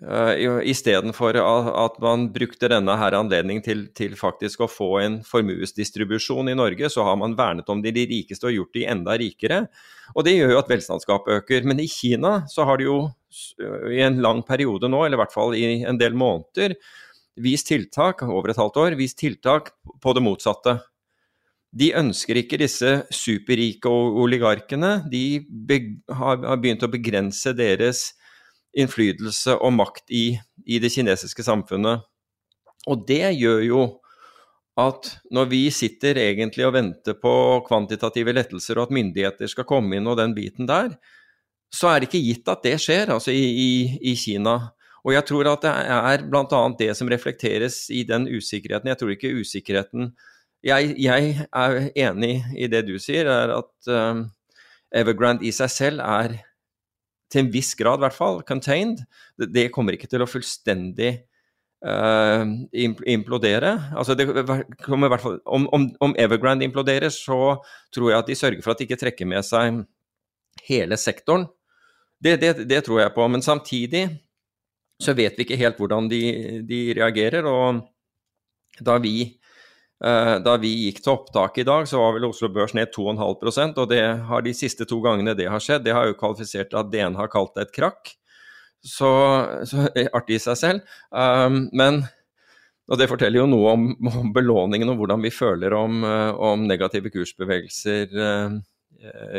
Uh, 0.00 0.62
Istedenfor 0.64 1.36
at 1.36 1.98
man 2.00 2.30
brukte 2.32 2.70
denne 2.72 2.94
her 2.96 3.12
anledningen 3.18 3.64
til, 3.64 3.82
til, 3.92 4.14
faktisk 4.16 4.62
å 4.64 4.70
få 4.70 4.90
en 5.02 5.18
formuesdistribusjon 5.28 6.48
i 6.48 6.56
Norge, 6.56 6.88
så 6.88 7.04
har 7.04 7.18
man 7.20 7.36
vernet 7.36 7.68
om 7.68 7.82
de, 7.84 7.92
de 7.92 8.06
rikeste 8.08 8.48
og 8.48 8.56
gjort 8.56 8.78
de 8.78 8.86
enda 8.88 9.18
rikere. 9.20 9.66
Og 10.16 10.24
det 10.24 10.38
gjør 10.38 10.54
jo 10.54 10.62
at 10.62 10.72
velstandsgapet 10.72 11.42
øker. 11.42 11.68
Men 11.68 11.84
i 11.84 11.88
Kina 11.90 12.40
så 12.50 12.64
har 12.68 12.80
de 12.80 12.88
jo 12.88 13.00
i 13.92 14.00
en 14.02 14.18
lang 14.24 14.40
periode 14.46 14.88
nå, 14.90 15.04
eller 15.04 15.18
i 15.18 15.22
hvert 15.22 15.36
fall 15.36 15.54
i 15.54 15.64
en 15.86 16.00
del 16.00 16.16
måneder, 16.18 16.74
vist 17.40 17.68
tiltak, 17.70 18.24
over 18.26 18.50
et 18.50 18.58
halvt 18.58 18.80
år, 18.80 18.96
vist 18.98 19.20
tiltak 19.20 19.70
på 20.02 20.14
det 20.16 20.24
motsatte. 20.24 20.78
De 21.70 21.92
ønsker 21.94 22.40
ikke 22.40 22.58
disse 22.58 22.96
superrike 23.14 23.90
oligarkene. 23.90 25.04
De 25.10 25.42
har 26.18 26.40
begynt 26.58 26.82
å 26.82 26.90
begrense 26.90 27.52
deres 27.54 28.08
innflytelse 28.76 29.56
og 29.58 29.74
makt 29.78 30.10
i, 30.14 30.24
i, 30.66 30.78
det 30.82 30.90
kinesiske 30.94 31.44
samfunnet. 31.46 32.02
Og 32.90 33.06
det 33.06 33.22
gjør 33.36 33.62
jo 33.66 33.82
at 34.80 35.12
når 35.34 35.48
vi 35.50 35.62
sitter 35.74 36.18
egentlig 36.22 36.64
og 36.66 36.74
venter 36.78 37.16
på 37.20 37.32
kvantitative 37.66 38.34
lettelser 38.34 38.78
og 38.78 38.88
at 38.88 38.96
myndigheter 38.96 39.50
skal 39.50 39.66
komme 39.68 39.98
inn 39.98 40.08
og 40.08 40.18
den 40.20 40.34
biten 40.34 40.68
der, 40.70 40.94
så 41.70 41.90
er 41.90 42.00
det 42.00 42.10
ikke 42.10 42.24
gitt 42.24 42.50
at 42.50 42.64
det 42.66 42.76
skjer 42.82 43.12
altså 43.14 43.34
i, 43.34 43.42
i, 43.46 43.72
i 44.10 44.14
Kina. 44.18 44.72
Og 45.04 45.14
jeg 45.14 45.26
tror 45.28 45.52
at 45.52 45.64
det 45.64 45.72
er 45.72 46.24
bl.a. 46.28 46.62
det 46.78 46.90
som 46.98 47.10
reflekteres 47.10 47.84
i 47.94 48.02
den 48.08 48.26
usikkerheten. 48.28 48.90
Jeg 48.90 49.00
tror 49.00 49.14
ikke 49.14 49.32
usikkerheten 49.38 50.10
jeg, 50.66 50.94
jeg, 51.00 51.46
er 51.48 51.80
enig 52.08 52.34
i 52.58 52.68
det 52.70 52.84
du 52.88 52.96
sier, 53.00 53.28
er 53.30 53.54
at 53.56 53.90
um, 53.90 54.26
Evergrande 54.90 55.46
i 55.46 55.52
seg 55.54 55.72
selv 55.72 56.04
er 56.04 56.36
til 57.30 57.44
en 57.44 57.50
viss 57.54 57.76
grad, 57.78 58.00
i 58.00 58.04
hvert 58.04 58.16
fall, 58.16 58.40
contained. 58.46 59.04
Det, 59.38 59.50
det 59.54 59.70
kommer 59.74 59.94
ikke 59.94 60.10
til 60.10 60.24
å 60.24 60.28
fullstendig 60.28 61.12
uh, 61.86 62.42
implodere. 62.74 63.76
Altså 63.94 64.16
det 64.18 64.26
kommer 64.82 65.08
i 65.08 65.14
hvert 65.14 65.24
fall, 65.24 65.38
om, 65.46 65.68
om, 65.72 65.86
om, 66.02 66.16
Evergrande 66.18 66.66
imploderer, 66.66 67.12
så 67.14 67.56
tror 67.94 68.10
jeg 68.10 68.18
at 68.18 68.32
de 68.32 68.38
sørger 68.38 68.64
for 68.64 68.74
at 68.74 68.82
de 68.82 68.88
ikke 68.88 69.00
trekker 69.00 69.30
med 69.30 69.46
seg 69.46 69.84
hele 70.66 70.98
sektoren. 71.00 71.46
Det, 72.20 72.36
det, 72.42 72.66
det 72.68 72.82
tror 72.84 73.00
jeg 73.04 73.14
på. 73.14 73.28
Men 73.32 73.46
samtidig 73.46 74.04
så 75.00 75.14
vet 75.16 75.38
vi 75.38 75.46
ikke 75.46 75.60
helt 75.60 75.78
hvordan 75.80 76.10
de, 76.10 76.22
de 76.68 76.82
reagerer. 76.98 77.46
Og 77.48 77.80
da 78.84 78.98
vi 79.00 79.39
da 80.00 80.54
vi 80.56 80.70
gikk 80.86 81.02
til 81.04 81.12
opptak 81.12 81.58
i 81.60 81.64
dag, 81.68 81.84
så 81.84 81.98
var 82.00 82.14
vel 82.16 82.24
Oslo 82.30 82.48
Børs 82.48 82.72
ned 82.72 82.88
2,5% 82.94 83.82
og 83.82 83.90
det 83.90 84.00
har 84.30 84.46
de 84.46 84.54
siste 84.56 84.86
to 84.88 84.96
gangene 85.04 85.34
det 85.36 85.50
har 85.52 85.60
skjedd, 85.60 85.84
det 85.84 85.92
har 85.92 86.08
jo 86.08 86.16
kvalifisert 86.16 86.70
til 86.72 86.80
at 86.80 86.88
DN 86.88 87.18
har 87.18 87.28
kalt 87.28 87.52
det 87.58 87.66
et 87.66 87.74
krakk. 87.76 88.14
Så, 88.80 89.10
så 89.68 89.84
artig 90.16 90.38
i 90.38 90.40
seg 90.40 90.56
selv. 90.56 90.96
Um, 91.12 91.66
men 91.76 92.00
og 92.90 92.98
det 92.98 93.06
forteller 93.10 93.44
jo 93.44 93.46
noe 93.50 93.76
om, 93.76 93.86
om 94.20 94.34
belåningen 94.34 94.92
og 94.92 95.00
hvordan 95.00 95.22
vi 95.24 95.32
føler 95.34 95.76
om, 95.78 96.02
eh, 96.06 96.30
om 96.34 96.66
negative 96.66 97.12
kursbevegelser 97.14 98.16
uh, 98.18 98.58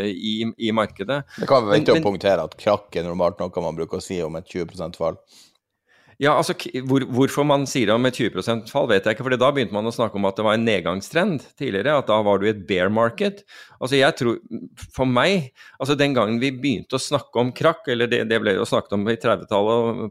i, 0.08 0.36
i, 0.58 0.72
markedet. 0.74 1.20
Det 1.36 1.50
kan 1.50 1.68
være 1.68 1.82
viktig 1.82 2.00
å 2.00 2.06
punktere 2.06 2.48
at 2.48 2.56
krakk 2.58 2.96
er 2.98 3.06
normalt 3.06 3.42
noe 3.42 3.66
man 3.66 3.78
bruker 3.78 4.00
å 4.00 4.04
si 4.04 4.18
om 4.24 4.40
et 4.40 4.48
20 4.50 4.96
fall. 4.98 5.20
Ja, 6.22 6.36
altså 6.38 6.54
hvor, 6.86 7.02
Hvorfor 7.10 7.46
man 7.50 7.64
sier 7.66 7.90
det 7.90 7.96
om 7.96 8.06
et 8.06 8.20
20% 8.20 8.70
fall, 8.70 8.86
vet 8.92 9.08
jeg 9.08 9.16
ikke. 9.16 9.26
for 9.26 9.34
Da 9.42 9.50
begynte 9.50 9.74
man 9.74 9.90
å 9.90 9.94
snakke 9.94 10.20
om 10.20 10.28
at 10.30 10.38
det 10.38 10.44
var 10.46 10.58
en 10.58 10.68
nedgangstrend 10.68 11.48
tidligere. 11.58 11.96
At 11.98 12.12
da 12.12 12.20
var 12.22 12.38
du 12.38 12.46
i 12.46 12.52
et 12.52 12.62
bear 12.70 12.92
market. 12.94 13.42
Altså 13.82 13.98
jeg 13.98 14.14
tror, 14.20 14.38
For 14.94 15.10
meg, 15.10 15.50
altså 15.82 15.98
den 15.98 16.14
gangen 16.14 16.38
vi 16.44 16.52
begynte 16.54 17.00
å 17.00 17.02
snakke 17.02 17.42
om 17.42 17.50
krakk, 17.58 17.88
eller 17.90 18.12
det, 18.12 18.28
det 18.30 18.38
ble 18.44 18.54
jo 18.54 18.68
snakket 18.70 18.94
om 19.00 19.08
30 19.10 19.50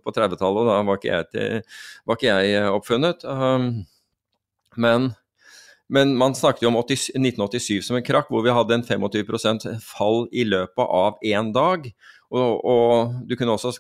på 0.03 0.15
30-tallet, 0.17 0.59
og 0.65 0.71
da 0.73 0.81
var 0.89 0.99
ikke 0.99 1.13
jeg, 1.13 1.29
til, 1.31 1.77
var 2.07 2.19
ikke 2.19 2.31
jeg 2.35 2.57
eh, 2.59 2.71
oppfunnet. 2.75 3.23
Um, 3.31 3.69
men, 4.83 5.13
men, 5.87 6.17
man 6.19 6.35
snakket 6.35 6.65
jo 6.67 6.73
om 6.73 6.81
80, 6.81 7.21
1987 7.21 7.87
som 7.87 8.01
en 8.01 8.07
krakk, 8.07 8.33
hvor 8.35 8.43
vi 8.43 8.57
hadde 8.57 8.81
en 8.81 8.87
25% 8.89 9.69
fall 9.87 10.25
i 10.35 10.43
løpet 10.49 10.91
av 10.91 11.23
én 11.23 11.55
dag. 11.55 11.87
Og, 12.35 12.67
og, 12.67 13.15
du 13.31 13.37
kunne 13.39 13.55
også 13.55 13.77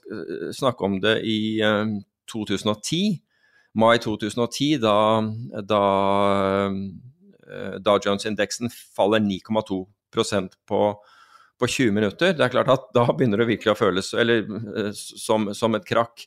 snakke 0.55 0.87
om 0.87 0.97
det 1.03 1.17
i 1.27 1.59
um, 1.67 1.99
2010. 2.31 3.21
Mai 3.79 3.99
2010, 4.03 4.81
da, 4.83 4.97
da 5.63 5.85
eh, 6.71 7.77
Dow 7.79 8.01
Jones-indeksen 8.03 8.73
faller 8.97 9.23
9,2% 9.23 10.57
på, 10.67 10.81
på 11.61 11.71
20 11.77 11.95
minutter. 11.95 12.35
Det 12.35 12.47
er 12.47 12.55
klart 12.55 12.73
at 12.73 12.89
Da 12.97 13.07
begynner 13.13 13.43
det 13.43 13.53
virkelig 13.53 13.77
å 13.77 13.79
føles 13.79 14.11
eller, 14.19 14.43
eh, 14.75 14.91
som, 14.95 15.53
som 15.55 15.79
et 15.79 15.87
krakk. 15.87 16.27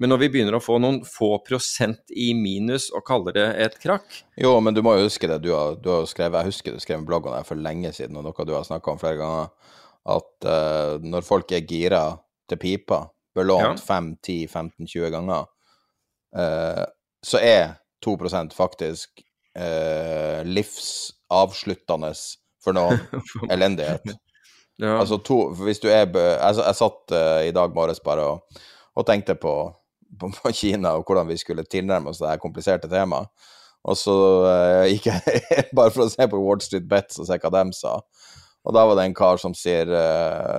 Men 0.00 0.12
når 0.12 0.22
vi 0.22 0.28
begynner 0.34 0.56
å 0.56 0.62
få 0.62 0.78
noen 0.82 1.02
få 1.06 1.36
prosent 1.46 2.12
i 2.16 2.32
minus 2.34 2.88
og 2.96 3.04
kaller 3.06 3.36
det 3.36 3.48
et 3.60 3.74
krakk 3.78 4.22
Jo, 4.40 4.54
men 4.64 4.74
du 4.74 4.80
må 4.84 4.96
jo 4.96 5.06
huske 5.06 5.28
det. 5.30 5.42
Du 5.44 5.52
har, 5.52 5.76
du 5.78 5.90
har 5.92 6.08
skrevet, 6.10 6.40
jeg 6.40 6.52
husker 6.52 6.76
du 6.76 6.82
skrev 6.82 7.00
en 7.00 7.08
blogg 7.08 7.28
om 7.28 7.36
det 7.36 7.44
for 7.48 7.60
lenge 7.60 7.92
siden, 7.94 8.18
og 8.18 8.26
noe 8.26 8.48
du 8.48 8.54
har 8.56 8.66
snakka 8.66 8.94
om 8.94 9.00
flere 9.00 9.20
ganger, 9.20 9.50
at 10.16 10.48
uh, 10.48 10.96
når 11.04 11.26
folk 11.26 11.52
er 11.54 11.68
gira 11.68 12.02
til 12.50 12.58
pipa, 12.58 13.04
belånt 13.34 13.80
ja. 13.80 13.86
5, 13.86 14.16
10, 14.22 14.48
15, 14.48 14.86
20 14.86 15.12
ganger, 15.14 15.46
uh, 16.36 16.84
så 17.26 17.40
er 17.42 17.74
2% 18.06 18.54
faktisk 18.56 19.22
uh, 19.58 20.42
livsavsluttende 20.44 22.12
for 22.64 22.76
noen 22.76 23.00
elendighet. 23.54 24.14
Ja. 24.80 24.96
Altså 24.98 25.18
to, 25.22 25.52
hvis 25.62 25.82
du 25.82 25.88
er 25.92 26.08
Jeg, 26.08 26.56
jeg 26.56 26.74
satt 26.74 27.12
uh, 27.14 27.40
i 27.46 27.52
dag 27.54 27.74
morges 27.74 28.00
bare 28.00 28.24
og, 28.24 28.60
og 28.96 29.06
tenkte 29.06 29.34
på, 29.38 29.54
på, 30.18 30.30
på, 30.42 30.52
Kina 30.52 30.96
og 30.96 31.04
hvordan 31.06 31.28
vi 31.28 31.36
skulle 31.36 31.64
tilnærme 31.64 32.10
oss 32.10 32.22
det 32.22 32.30
her 32.32 32.42
kompliserte 32.42 32.90
temaet. 32.90 33.28
Og 33.84 33.98
så 33.98 34.14
uh, 34.46 34.86
gikk 34.90 35.10
jeg 35.10 35.42
bare 35.76 35.90
for 35.90 36.06
å 36.06 36.12
se 36.12 36.26
på 36.30 36.40
Wall 36.40 36.62
Street 36.62 36.88
Bets 36.88 37.20
og 37.20 37.28
se 37.28 37.38
hva 37.38 37.52
de 37.52 37.64
sa. 37.76 37.98
Og 38.62 38.74
da 38.76 38.84
var 38.86 38.94
det 38.98 39.08
en 39.08 39.16
kar 39.18 39.40
som 39.42 39.54
sier, 39.58 39.88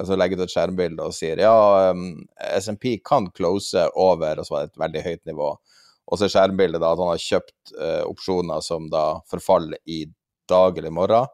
som 0.04 0.20
legger 0.20 0.40
ut 0.40 0.44
et 0.46 0.52
skjermbilde 0.52 1.06
og 1.06 1.16
sier 1.16 1.40
ja, 1.40 1.54
um, 1.96 2.26
SMP 2.60 2.98
kan 3.06 3.30
close 3.36 3.86
over, 3.96 4.42
og 4.42 4.48
så 4.48 4.56
var 4.56 4.66
det 4.66 4.74
et 4.74 4.82
veldig 4.84 5.04
høyt 5.06 5.22
nivå. 5.32 5.54
Og 6.12 6.20
så 6.20 6.28
er 6.28 6.34
skjermbildet 6.34 6.84
da 6.84 6.92
at 6.92 7.00
han 7.00 7.14
har 7.14 7.24
kjøpt 7.24 7.76
uh, 7.78 8.04
opsjoner 8.10 8.66
som 8.66 8.90
da 8.92 9.06
forfaller 9.32 9.80
i 9.88 10.04
dag 10.52 10.76
eller 10.76 10.92
i 10.92 10.98
morgen, 11.00 11.32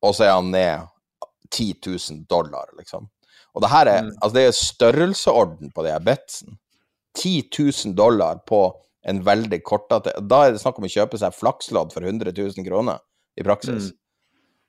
og 0.00 0.16
så 0.16 0.24
er 0.26 0.32
han 0.38 0.48
ned 0.54 0.88
10 1.50 1.74
000 1.84 2.24
dollar, 2.30 2.70
liksom. 2.78 3.10
Og 3.54 3.64
det 3.64 3.70
her 3.72 3.88
er, 3.90 4.04
mm. 4.06 4.12
altså 4.20 4.36
det 4.36 4.44
er 4.46 4.56
størrelseorden 4.56 5.72
på 5.74 5.84
det 5.84 5.92
her 5.92 6.04
betsen. 6.06 6.56
10 7.18 7.50
000 7.58 7.96
dollar 7.98 8.40
på 8.46 8.62
en 9.10 9.22
veldig 9.26 9.58
kortete 9.66 10.12
Da 10.28 10.44
er 10.44 10.52
det 10.54 10.60
snakk 10.62 10.76
om 10.78 10.84
å 10.86 10.92
kjøpe 10.92 11.18
seg 11.18 11.34
flakslodd 11.34 11.90
for 11.94 12.06
100 12.06 12.30
000 12.36 12.66
kroner, 12.66 13.00
i 13.36 13.44
praksis. 13.46 13.90
Mm. 13.90 13.96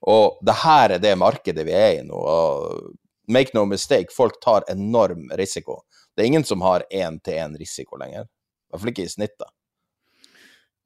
Og 0.10 0.42
det 0.46 0.58
her 0.64 0.98
er 0.98 1.02
det 1.02 1.14
markedet 1.20 1.66
vi 1.68 1.76
er 1.78 2.00
i 2.00 2.04
nå. 2.08 2.18
og 2.18 2.92
Make 3.32 3.54
no 3.54 3.64
mistake, 3.70 4.12
folk 4.12 4.40
tar 4.42 4.66
enorm 4.72 5.30
risiko. 5.40 5.84
Det 6.16 6.24
er 6.24 6.32
ingen 6.32 6.44
som 6.44 6.64
har 6.66 6.84
én-til-én 6.92 7.54
risiko 7.60 8.00
lenger. 8.02 8.26
I 8.26 8.74
hvert 8.74 8.82
fall 8.82 8.92
ikke 8.92 9.06
i 9.06 9.12
snittet. 9.12 9.52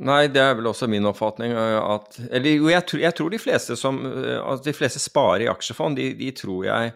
Nei, 0.06 0.25
det 0.28 0.41
er 0.43 0.58
vel 0.58 0.67
også 0.67 0.89
min 0.91 1.08
oppfatning 1.08 1.54
eh, 1.56 1.78
at 1.80 2.17
Eller 2.28 2.58
jo, 2.58 2.67
jeg, 2.67 2.84
jeg 2.99 3.15
tror 3.15 3.32
de 3.32 3.39
fleste 3.39 3.78
som 3.80 4.01
eh, 4.04 4.41
altså 4.41 4.67
De 4.67 4.73
fleste 4.75 4.99
sparer 4.99 5.45
i 5.45 5.47
aksjefond, 5.47 5.95
de, 5.95 6.10
de 6.19 6.34
tror 6.36 6.65
jeg 6.67 6.91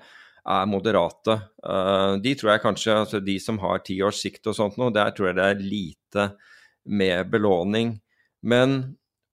er 0.49 0.67
moderate. 0.67 1.36
Uh, 1.62 2.15
de 2.23 2.32
tror 2.36 2.53
jeg 2.53 2.63
kanskje 2.63 2.95
altså 2.95 3.19
De 3.21 3.36
som 3.43 3.60
har 3.62 3.84
ti 3.86 3.99
års 4.03 4.21
sikt 4.23 4.47
og 4.49 4.55
sånt 4.58 4.79
noe, 4.79 4.91
der 4.95 5.12
tror 5.15 5.29
jeg 5.29 5.38
det 5.38 5.47
er 5.47 5.63
lite 5.63 6.25
med 6.89 7.29
belåning. 7.32 7.93
Men 8.41 8.79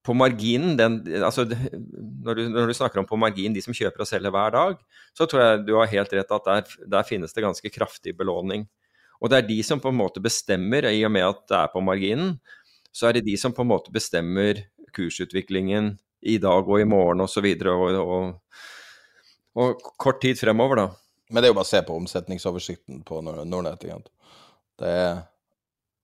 på 0.07 0.15
marginen, 0.15 0.77
den, 0.79 1.01
altså, 1.25 1.45
når, 1.47 2.39
du, 2.39 2.43
når, 2.53 2.71
du, 2.71 2.75
snakker 2.79 3.03
om 3.03 3.09
på 3.09 3.19
margin 3.19 3.55
de 3.57 3.63
som 3.65 3.75
kjøper 3.75 4.05
og 4.05 4.09
selger 4.09 4.33
hver 4.35 4.55
dag, 4.55 4.79
så 5.17 5.27
tror 5.27 5.43
jeg 5.43 5.65
du 5.67 5.75
har 5.81 5.91
helt 5.91 6.15
rett 6.15 6.35
at 6.37 6.47
der, 6.47 6.77
der, 6.95 7.09
finnes 7.09 7.35
det 7.35 7.43
ganske 7.43 7.73
kraftig 7.75 8.15
belåning. 8.19 8.69
Og 9.19 9.33
det 9.33 9.41
er 9.41 9.49
de 9.49 9.59
som 9.67 9.83
på 9.83 9.91
en 9.91 9.99
måte 9.99 10.23
bestemmer, 10.23 10.87
i 10.93 11.03
og 11.09 11.13
med 11.15 11.27
at 11.27 11.43
det 11.51 11.59
er 11.59 11.73
på 11.73 11.83
marginen, 11.83 12.37
så 12.95 13.09
er 13.09 13.19
det 13.19 13.27
de 13.27 13.35
som 13.41 13.55
på 13.57 13.65
en 13.67 13.73
måte 13.73 13.93
bestemmer 13.93 14.63
kursutviklingen 14.97 15.97
i 16.23 16.39
dag 16.41 16.69
og 16.69 16.81
i 16.81 16.89
morgen 16.89 17.25
osv. 17.25 17.49
Og, 17.67 17.87
og, 17.99 18.07
og, 18.07 18.67
og 19.59 19.87
kort 19.99 20.23
tid 20.23 20.39
fremover, 20.39 20.85
da. 20.85 20.89
Men 21.33 21.43
det 21.43 21.49
er 21.49 21.57
jo 21.57 21.59
bare 21.59 21.67
å 21.67 21.75
se 21.75 21.83
på 21.83 21.97
omsetningsoversikten 21.99 23.03
på 23.09 23.23
Nordnett. 23.27 23.89
Det 24.79 24.99
er 25.03 25.25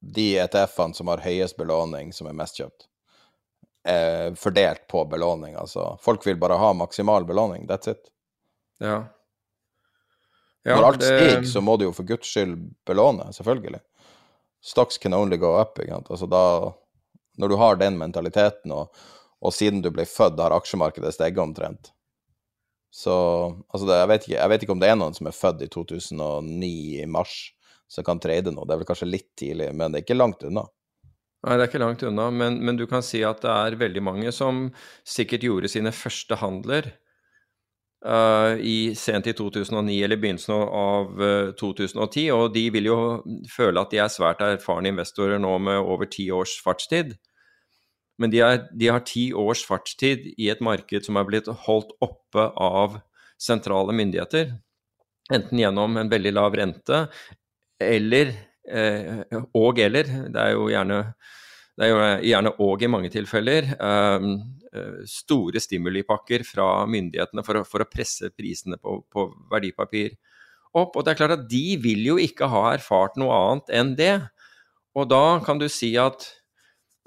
de 0.03 0.33
ETF-ene 0.43 0.99
som 0.99 1.12
har 1.12 1.23
høyest 1.23 1.61
belåning, 1.61 2.11
som 2.17 2.27
er 2.27 2.35
mest 2.35 2.59
kjøpt 2.59 2.88
eh, 3.88 4.35
fordelt 4.35 4.87
på 4.90 5.05
belåning. 5.05 5.55
Altså, 5.55 5.99
folk 6.03 6.27
vil 6.27 6.37
bare 6.40 6.59
ha 6.61 6.73
maksimal 6.73 7.25
belåning. 7.25 7.66
That's 7.68 7.90
it. 7.90 8.11
Ja. 8.79 9.05
ja 10.62 10.77
Når 10.77 10.88
alt 10.88 11.01
det... 11.01 11.07
stiger, 11.07 11.42
så 11.53 11.61
må 11.61 11.77
du 11.77 11.88
jo 11.88 11.97
for 11.97 12.09
guds 12.09 12.29
skyld 12.29 12.59
belåne, 12.87 13.31
selvfølgelig. 13.33 13.81
Stocks 14.62 14.99
can 14.99 15.14
only 15.14 15.37
go 15.37 15.57
up. 15.61 15.79
Altså, 15.79 16.27
da, 16.27 16.73
når 17.38 17.49
du 17.49 17.57
har 17.57 17.81
den 17.81 17.99
mentaliteten, 17.99 18.73
og, 18.73 18.95
og 19.42 19.55
siden 19.55 19.83
du 19.83 19.90
ble 19.90 20.07
født, 20.07 20.40
har 20.40 20.55
aksjemarkedet 20.55 21.14
steget 21.14 21.42
omtrent. 21.42 21.92
Så 22.92 23.14
altså 23.73 23.87
det, 23.88 23.97
jeg, 23.97 24.09
vet 24.11 24.25
ikke, 24.27 24.37
jeg, 24.37 24.51
vet 24.53 24.64
ikke, 24.64 24.75
om 24.75 24.81
det 24.83 24.88
er 24.92 24.97
noen 25.01 25.14
som 25.16 25.29
er 25.31 25.35
født 25.37 25.64
i 25.64 25.68
2009 25.73 26.73
i 27.01 27.07
mars, 27.09 27.37
som 27.88 28.05
kan 28.05 28.21
trade 28.21 28.53
nå. 28.53 28.66
Det 28.68 28.75
er 28.75 28.83
vel 28.83 28.88
kanskje 28.88 29.09
litt 29.09 29.31
tidlig, 29.38 29.71
men 29.73 29.92
det 29.92 30.03
er 30.03 30.05
ikke 30.05 30.18
langt 30.18 30.45
unna. 30.45 30.66
Nei, 31.42 31.57
det 31.59 31.64
er 31.64 31.70
ikke 31.72 31.83
langt 31.83 32.02
unna, 32.07 32.28
men, 32.31 32.61
men, 32.62 32.76
du 32.78 32.85
kan 32.87 33.02
si 33.02 33.24
at 33.26 33.40
det 33.42 33.50
er 33.50 33.78
veldig 33.81 34.02
mange 34.07 34.33
som 34.35 34.68
sikkert 35.02 35.42
gjorde 35.42 35.70
sine 35.72 35.90
første 35.90 36.38
handler 36.38 36.87
uh, 38.07 38.55
i 38.62 38.94
sent 38.98 39.26
i 39.26 39.35
2009 39.35 39.96
eller 40.07 40.20
begynnelsen 40.22 40.55
av 40.55 41.11
uh, 41.18 41.26
eh, 41.48 41.50
2010, 41.59 42.28
og 42.37 42.55
de 42.55 42.62
vil 42.76 42.87
jo 42.92 42.98
føle 43.50 43.83
at 43.83 43.90
de 43.90 43.98
er 44.05 44.12
svært 44.14 44.44
erfarne 44.46 44.92
investorer 44.94 45.42
nå 45.42 45.57
med 45.66 45.81
over 45.83 46.07
ti 46.07 46.28
års 46.31 46.55
fartstid. 46.62 47.16
Men 48.22 48.31
de, 48.31 48.38
er, 48.46 48.62
de 48.78 48.92
har 48.92 49.02
ti 49.09 49.33
års 49.35 49.64
fartstid 49.66 50.28
i 50.37 50.46
et 50.52 50.62
marked 50.62 51.09
som 51.09 51.18
er 51.18 51.26
blitt 51.26 51.50
holdt 51.66 51.90
oppe 52.05 52.52
av 52.55 53.00
sentrale 53.42 53.94
myndigheter. 53.98 54.55
Enten 55.33 55.59
gjennom 55.59 55.98
en 55.98 56.11
veldig 56.12 56.37
lav 56.38 56.55
rente 56.55 57.07
eller 57.83 58.31
og 58.70 59.79
eller. 59.83 60.11
Det 60.33 60.42
er 60.42 60.53
jo 60.55 60.68
gjerne, 60.70 60.98
det 61.79 61.87
er 61.87 61.90
jo 61.90 62.03
gjerne 62.29 62.53
og 62.62 62.83
i 62.83 62.90
mange 62.90 63.11
tilfeller. 63.12 63.72
Ehm, 63.75 64.35
eh, 64.72 65.01
store 65.09 65.62
stimulipakker 65.62 66.44
fra 66.46 66.85
myndighetene 66.87 67.44
for 67.46 67.61
å, 67.61 67.64
for 67.68 67.85
å 67.85 67.88
presse 67.90 68.31
prisene 68.37 68.79
på, 68.79 69.01
på, 69.11 69.27
verdipapir 69.53 70.14
opp. 70.72 70.96
Og 70.96 71.03
det 71.05 71.12
er 71.12 71.20
klart 71.20 71.37
at 71.38 71.48
de 71.51 71.64
vil 71.83 72.07
jo 72.12 72.20
ikke 72.20 72.48
ha 72.53 72.68
erfart 72.75 73.18
noe 73.20 73.35
annet 73.35 73.75
enn 73.81 73.96
det. 73.98 74.14
Og 74.96 75.09
da 75.11 75.40
kan 75.44 75.61
du 75.61 75.68
si 75.72 75.94
at, 76.01 76.29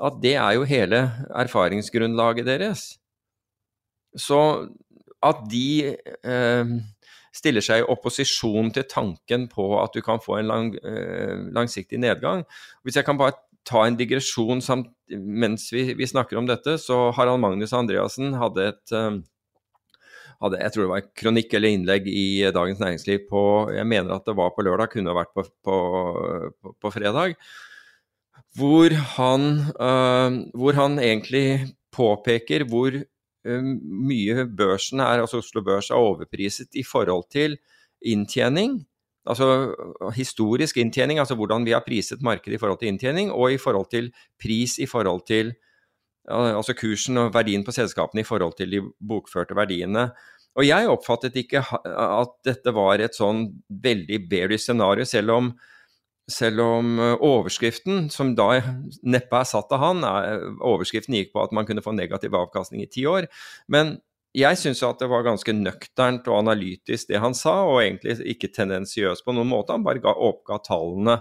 at 0.01 0.19
det 0.21 0.35
er 0.41 0.57
jo 0.57 0.67
hele 0.69 1.05
erfaringsgrunnlaget 1.37 2.47
deres. 2.49 2.87
Så 4.15 4.39
at 5.25 5.41
de 5.51 5.95
eh, 5.95 6.75
stiller 7.35 7.63
seg 7.63 7.83
i 7.83 7.87
opposisjon 7.91 8.71
til 8.75 8.87
tanken 8.89 9.49
på 9.51 9.67
at 9.81 9.95
du 9.95 10.01
kan 10.05 10.21
få 10.23 10.39
en 10.39 10.49
lang, 10.49 10.71
eh, 10.79 11.35
langsiktig 11.55 11.99
nedgang. 12.01 12.45
Hvis 12.83 12.99
jeg 12.99 13.07
kan 13.07 13.19
bare 13.19 13.37
ta 13.65 13.83
en 13.85 13.97
digresjon 13.97 14.61
samt, 14.63 14.91
mens 15.09 15.67
vi, 15.73 15.89
vi, 15.97 16.07
snakker 16.07 16.39
om 16.39 16.47
dette, 16.49 16.77
så 16.81 17.09
Harald 17.17 17.41
Magnus 17.43 17.73
Andreassen 17.75 18.37
hadde 18.39 18.69
et 18.71 18.95
um, 18.95 19.23
hadde, 20.43 20.59
jeg 20.61 20.73
tror 20.73 20.83
det 20.83 20.91
var 20.91 21.03
en 21.03 21.13
kronikk 21.21 21.53
eller 21.57 21.73
innlegg 21.73 22.09
i 22.11 22.27
Dagens 22.53 22.81
Næringsliv 22.81 23.25
på 23.29 23.41
Jeg 23.73 23.87
mener 23.87 24.15
at 24.15 24.25
det 24.27 24.35
var 24.37 24.51
på 24.55 24.65
lørdag, 24.65 24.91
kunne 24.93 25.11
ha 25.11 25.17
vært 25.17 25.33
på, 25.35 25.45
på, 25.65 25.77
på, 26.61 26.75
på 26.81 26.91
fredag. 26.93 27.35
Hvor 28.55 28.93
han, 29.15 29.47
øh, 29.75 30.37
hvor 30.55 30.77
han 30.77 30.99
egentlig 30.99 31.75
påpeker 31.95 32.67
hvor 32.69 32.95
mye 33.45 34.45
børsen 34.57 34.99
er, 34.99 35.21
altså 35.21 35.37
Oslo 35.43 35.61
Børs 35.65 35.91
er 35.91 35.99
overpriset 36.01 36.73
i 36.75 36.83
forhold 36.83 37.27
til 37.31 37.57
inntjening. 38.01 38.79
Altså 39.25 39.73
historisk 40.13 40.77
inntjening, 40.77 41.19
altså 41.19 41.35
hvordan 41.35 41.65
vi 41.65 41.73
har 41.73 41.83
priset 41.85 42.21
markedet 42.21 42.57
i 42.57 42.61
forhold 42.61 42.79
til 42.79 42.91
inntjening, 42.93 43.31
og 43.31 43.53
i 43.53 43.57
forhold 43.57 43.89
til 43.91 44.11
pris 44.41 44.77
i 44.77 44.85
forhold 44.85 45.21
til 45.27 45.53
altså 46.29 46.73
kursen 46.77 47.17
og 47.21 47.33
verdien 47.33 47.63
på 47.65 47.73
selskapene 47.73 48.21
i 48.21 48.27
forhold 48.27 48.57
til 48.57 48.71
de 48.71 48.81
bokførte 49.07 49.55
verdiene. 49.57 50.09
Og 50.55 50.67
jeg 50.67 50.89
oppfattet 50.89 51.35
ikke 51.35 51.61
at 51.85 52.35
dette 52.47 52.73
var 52.73 53.01
et 53.03 53.17
sånn 53.17 53.47
veldig 53.69 54.21
bearish 54.29 54.69
scenario, 54.69 55.05
selv 55.05 55.33
om 55.35 55.51
selv 56.31 56.63
om 56.63 56.97
eh, 56.99 57.13
overskriften, 57.21 58.09
som 58.13 58.33
da 58.37 58.49
neppe 59.05 59.39
er 59.39 59.47
satt 59.49 59.71
av 59.75 59.83
han, 59.83 60.03
er, 60.07 60.47
overskriften 60.65 61.17
gikk 61.19 61.33
på 61.35 61.43
at 61.43 61.53
man 61.55 61.67
kunne 61.69 61.83
få 61.85 61.93
negativ 61.95 62.35
avkastning 62.37 62.83
i 62.85 62.89
ti 62.91 63.05
år. 63.09 63.29
Men 63.71 63.97
jeg 64.35 64.59
syns 64.59 64.81
at 64.83 64.99
det 64.99 65.07
var 65.11 65.23
ganske 65.23 65.53
nøkternt 65.55 66.25
og 66.27 66.41
analytisk 66.41 67.11
det 67.11 67.21
han 67.23 67.37
sa, 67.37 67.61
og 67.69 67.79
egentlig 67.83 68.17
ikke 68.35 68.51
tendensiøst 68.55 69.23
på 69.25 69.35
noen 69.35 69.51
måte. 69.51 69.75
Han 69.75 69.85
bare 69.85 70.03
ga, 70.03 70.11
oppga 70.11 70.59
tallene. 70.65 71.19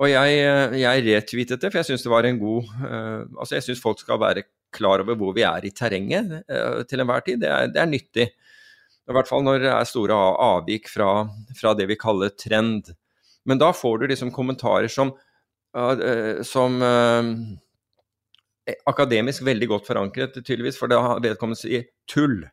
Og 0.00 0.08
jeg, 0.10 0.40
eh, 0.40 0.78
jeg 0.82 1.04
retweetet 1.06 1.62
det, 1.62 1.70
for 1.70 1.80
jeg 1.80 1.92
syns 1.92 2.04
det 2.04 2.12
var 2.12 2.26
en 2.26 2.40
god 2.40 2.68
uh, 2.80 3.22
Altså, 3.36 3.58
jeg 3.58 3.66
syns 3.66 3.82
folk 3.82 4.00
skal 4.00 4.20
være 4.22 4.46
klar 4.72 5.02
over 5.04 5.18
hvor 5.20 5.34
vi 5.36 5.44
er 5.44 5.66
i 5.68 5.72
terrenget 5.76 6.32
uh, 6.48 6.80
til 6.88 7.04
enhver 7.04 7.24
tid. 7.26 7.42
Det 7.44 7.50
er, 7.52 7.68
det 7.72 7.82
er, 7.82 7.90
nyttig. 7.90 8.26
I 9.02 9.14
hvert 9.14 9.28
fall 9.28 9.44
når 9.44 9.60
det 9.62 9.70
er 9.72 9.88
store 9.88 10.16
avvik 10.16 10.88
fra, 10.90 11.10
fra 11.58 11.74
det 11.76 11.88
vi 11.90 12.00
kaller 12.00 12.32
trend. 12.32 12.92
Men 13.48 13.58
da 13.58 13.72
får 13.74 13.98
du 13.98 14.06
liksom 14.12 14.32
kommentarer 14.34 14.88
som, 14.92 15.12
uh, 15.76 16.42
som 16.46 16.82
uh, 16.82 17.30
akademisk 18.86 19.42
veldig 19.46 19.68
godt 19.74 19.88
forankret, 19.90 20.36
tydeligvis, 20.44 20.78
for 20.78 20.90
da 20.92 21.16
vedkommende 21.22 21.60
sier 21.62 21.88
tull. 22.10 22.44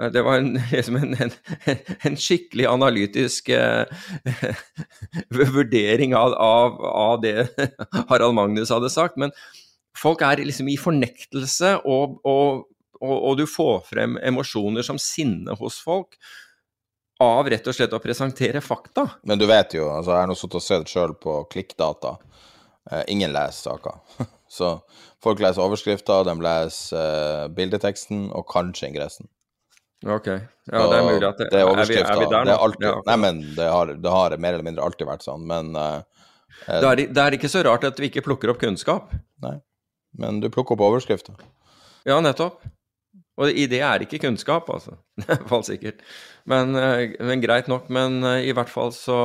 Det 0.00 0.22
var 0.24 0.40
en, 0.40 0.54
liksom 0.72 0.96
en, 0.96 1.14
en, 1.20 1.32
en, 2.08 2.16
skikkelig 2.16 2.66
analytisk 2.70 3.48
eh, 3.52 3.84
vurdering 5.56 6.14
av, 6.16 6.32
av, 6.32 6.80
av, 6.80 7.20
det 7.20 7.48
Harald 8.08 8.34
Magnus 8.38 8.72
hadde 8.72 8.90
sagt. 8.92 9.20
Men 9.20 9.34
folk 9.98 10.24
er 10.24 10.40
liksom 10.40 10.70
i 10.72 10.78
fornektelse, 10.80 11.76
og, 11.84 12.16
og, 12.24 12.64
og, 13.00 13.16
og 13.18 13.40
du 13.40 13.44
får 13.50 13.82
frem 13.90 14.16
emosjoner 14.24 14.86
som 14.86 15.00
sinne 15.00 15.56
hos 15.60 15.80
folk 15.84 16.16
av 17.20 17.48
rett 17.52 17.66
og 17.68 17.76
slett 17.76 17.92
å 17.92 18.00
presentere 18.02 18.62
fakta. 18.64 19.06
Men 19.28 19.40
du 19.40 19.46
vet 19.50 19.74
jo, 19.76 19.88
altså 19.92 20.14
jeg 20.14 20.24
har 20.24 20.30
nå 20.30 20.36
sittet 20.38 20.60
og 20.60 20.64
sett 20.64 20.92
sjøl 20.92 21.14
på 21.20 21.36
klikkdata. 21.52 22.14
Eh, 22.90 23.02
ingen 23.12 23.34
leser 23.34 23.70
saker. 23.70 24.00
Så 24.50 24.72
folk 25.22 25.42
leser 25.42 25.62
overskrifter, 25.62 26.24
de 26.26 26.34
leser 26.42 27.02
eh, 27.02 27.44
bildeteksten 27.54 28.30
og 28.32 28.48
kanskje 28.50 28.88
ingressen. 28.90 29.28
Ok. 30.00 30.30
Ja, 30.70 30.86
det 30.88 30.96
er 30.96 31.04
mulig 31.04 31.28
at 31.28 31.38
det, 31.42 31.50
det 31.52 31.60
er 31.60 31.68
overskrifter. 31.68 32.14
Er 32.14 32.16
vi, 32.16 32.24
er 32.24 32.26
vi 32.26 32.32
der 32.32 32.46
nå? 32.46 32.50
Det 32.50 32.58
alltid, 32.64 32.86
ja, 32.88 32.94
okay. 32.96 33.08
Nei, 33.10 33.18
men 33.26 33.40
det 33.58 33.68
har, 33.68 33.94
det 34.06 34.14
har, 34.16 34.36
mer 34.40 34.56
eller 34.56 34.68
mindre 34.70 34.88
alltid 34.88 35.10
vært 35.10 35.26
sånn, 35.26 35.44
men 35.50 35.74
eh, 35.76 36.26
det, 36.66 36.84
er, 36.88 37.02
det 37.12 37.24
er 37.24 37.36
ikke 37.36 37.52
så 37.52 37.62
rart 37.66 37.84
at 37.88 38.00
vi 38.00 38.08
ikke 38.10 38.24
plukker 38.24 38.52
opp 38.52 38.60
kunnskap. 38.62 39.12
Nei, 39.44 39.58
men 40.18 40.40
du 40.40 40.48
plukker 40.52 40.78
opp 40.78 40.86
overskrifter. 40.88 41.36
Ja, 42.08 42.16
nettopp. 42.24 42.64
Og 43.40 43.56
i 43.56 43.64
det 43.70 43.80
er 43.84 44.02
ikke 44.04 44.20
kunnskap, 44.20 44.68
altså. 44.72 44.96
I 45.20 45.26
hvert 45.28 45.46
fall 45.48 45.64
sikkert. 45.68 46.02
Men, 46.44 46.76
eh, 46.76 47.10
men, 47.18 47.40
greit 47.40 47.66
nok. 47.66 47.88
Men 47.88 48.24
eh, 48.24 48.48
i 48.48 48.54
hvert 48.56 48.70
fall 48.70 48.92
så 48.96 49.20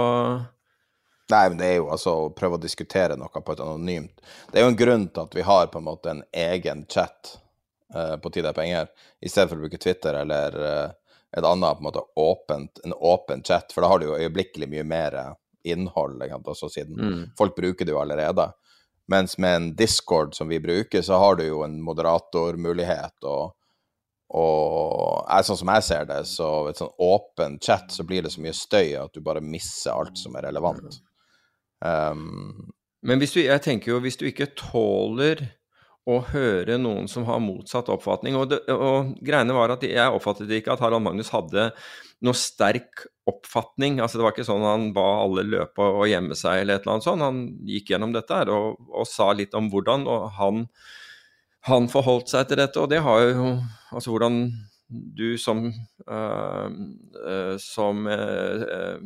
Nei, 1.31 1.47
men 1.49 1.57
det 1.57 1.67
er 1.67 1.79
jo 1.79 1.87
altså 1.89 2.11
å 2.19 2.33
prøve 2.37 2.59
å 2.59 2.61
diskutere 2.61 3.15
noe 3.17 3.41
på 3.41 3.53
et 3.55 3.61
anonymt 3.63 4.19
Det 4.51 4.59
er 4.59 4.61
jo 4.61 4.69
en 4.69 4.77
grunn 4.77 5.07
til 5.09 5.23
at 5.23 5.33
vi 5.33 5.45
har 5.47 5.71
på 5.73 5.79
en 5.81 5.87
måte 5.87 6.11
en 6.11 6.21
egen 6.29 6.83
chat 6.85 7.31
uh, 7.95 8.13
på 8.21 8.29
Tid 8.29 8.45
er 8.45 8.53
penger, 8.53 8.91
i 9.25 9.31
stedet 9.31 9.49
for 9.49 9.57
å 9.57 9.63
bruke 9.63 9.79
Twitter 9.81 10.19
eller 10.19 10.59
uh, 10.61 11.15
et 11.33 11.47
annet 11.49 11.79
på 11.79 11.81
en 11.81 11.87
måte 11.87 12.03
åpent, 12.21 12.83
en 12.85 12.93
åpen 12.93 13.41
chat, 13.41 13.73
for 13.73 13.81
da 13.81 13.89
har 13.89 13.99
du 13.99 14.05
jo 14.05 14.19
øyeblikkelig 14.19 14.69
mye 14.69 14.85
mer 14.85 15.17
innhold, 15.65 16.21
også 16.21 16.69
siden 16.69 17.01
mm. 17.01 17.23
folk 17.37 17.57
bruker 17.57 17.89
det 17.89 17.91
jo 17.95 18.03
allerede. 18.03 18.45
Mens 19.11 19.37
med 19.41 19.55
en 19.55 19.67
Discord 19.75 20.37
som 20.37 20.47
vi 20.47 20.61
bruker, 20.61 21.01
så 21.01 21.17
har 21.19 21.35
du 21.35 21.43
jo 21.47 21.63
en 21.65 21.81
moderatormulighet 21.83 23.25
og 23.25 23.53
og 24.33 25.27
jeg, 25.29 25.45
sånn 25.45 25.59
som 25.59 25.69
jeg 25.75 25.85
ser 25.85 26.07
det, 26.09 26.21
så 26.29 26.47
et 26.69 26.79
sånn 26.81 26.93
åpen 27.05 27.59
chat, 27.61 27.91
så 27.93 28.05
blir 28.07 28.25
det 28.25 28.31
så 28.33 28.41
mye 28.41 28.55
støy 28.57 28.95
at 28.97 29.13
du 29.13 29.21
bare 29.25 29.43
misser 29.43 29.93
alt 29.93 30.17
som 30.17 30.35
er 30.35 30.47
relevant. 30.47 30.97
Um, 31.85 32.71
Men 33.05 33.21
hvis 33.21 33.35
du, 33.35 33.43
jeg 33.43 33.61
tenker 33.61 33.93
jo, 33.93 33.99
hvis 34.01 34.17
du 34.17 34.25
ikke 34.25 34.49
tåler 34.57 35.43
å 36.05 36.19
høre 36.31 36.77
noen 36.77 37.07
som 37.09 37.25
har 37.25 37.41
motsatt 37.41 37.89
oppfatning 37.89 38.35
Og, 38.37 38.51
det, 38.51 38.59
og 38.69 39.15
greiene 39.25 39.55
var 39.57 39.73
at 39.73 39.81
jeg 39.85 40.13
oppfattet 40.13 40.51
ikke 40.53 40.75
at 40.75 40.83
Harald 40.83 41.01
Magnus 41.01 41.31
hadde 41.33 41.71
noe 42.25 42.37
sterk 42.37 43.07
oppfatning. 43.29 43.97
altså 43.99 44.19
Det 44.19 44.25
var 44.25 44.35
ikke 44.35 44.45
sånn 44.47 44.65
han 44.65 44.91
ba 44.95 45.05
alle 45.23 45.45
løpe 45.45 45.81
og 45.81 46.05
gjemme 46.09 46.37
seg 46.37 46.61
eller 46.61 46.77
et 46.77 46.85
eller 46.85 46.93
annet 46.95 47.07
sånt. 47.07 47.25
Han 47.25 47.41
gikk 47.69 47.91
gjennom 47.91 48.13
dette 48.13 48.37
her 48.37 48.53
og, 48.53 48.77
og 48.89 49.09
sa 49.09 49.31
litt 49.33 49.57
om 49.57 49.69
hvordan, 49.73 50.05
og 50.09 50.29
han 50.37 50.63
han 51.65 51.89
forholdt 51.91 52.31
seg 52.31 52.49
til 52.49 52.61
dette, 52.61 52.81
og 52.81 52.89
det 52.91 53.03
har 53.05 53.27
jo 53.29 53.51
Altså 53.95 54.11
hvordan 54.11 54.49
du 54.89 55.37
som 55.41 55.65
uh, 55.65 56.67
uh, 56.69 57.55
som, 57.57 58.01
uh, 58.05 58.97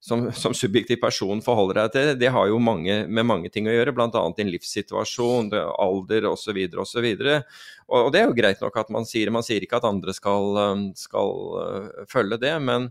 som, 0.00 0.22
som, 0.32 0.54
subjektiv 0.54 1.00
person 1.02 1.42
forholder 1.44 1.80
deg 1.82 1.96
til, 1.96 2.12
det 2.20 2.30
har 2.32 2.46
jo 2.48 2.60
mange, 2.62 3.02
med 3.08 3.26
mange 3.26 3.50
ting 3.52 3.68
å 3.68 3.74
gjøre, 3.74 3.92
bl.a. 3.96 4.22
din 4.38 4.52
livssituasjon, 4.52 5.50
alder 5.52 6.28
osv. 6.30 6.62
osv. 6.78 7.08
Og, 7.10 7.98
og 7.98 8.08
det 8.14 8.22
er 8.22 8.30
jo 8.30 8.38
greit 8.38 8.62
nok 8.64 8.78
at 8.80 8.94
man 8.94 9.08
sier 9.08 9.32
Man 9.34 9.44
sier 9.44 9.66
ikke 9.66 9.82
at 9.82 9.88
andre 9.88 10.14
skal, 10.16 10.62
skal 10.96 12.06
følge 12.08 12.40
det, 12.46 12.54
men 12.62 12.88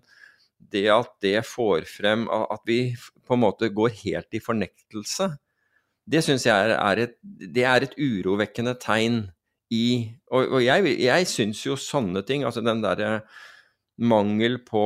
det 0.58 0.88
at 0.92 1.16
det 1.24 1.40
får 1.48 1.88
frem 1.90 2.28
at 2.30 2.62
vi 2.68 2.82
på 3.26 3.38
en 3.38 3.46
måte 3.46 3.70
går 3.74 3.94
helt 4.04 4.38
i 4.38 4.44
fornektelse 4.44 5.32
det 6.08 6.24
syns 6.24 6.46
jeg 6.48 6.72
er, 6.74 7.04
et, 7.04 7.18
det 7.24 7.66
er 7.68 7.84
et 7.84 7.98
urovekkende 8.00 8.78
tegn 8.80 9.26
i 9.74 10.08
Og, 10.32 10.46
og 10.58 10.62
jeg, 10.64 10.96
jeg 11.04 11.28
syns 11.28 11.66
jo 11.66 11.76
sånne 11.80 12.24
ting, 12.28 12.46
altså 12.48 12.64
den 12.64 12.80
derre 12.84 13.22
mangel 13.98 14.60
på 14.64 14.86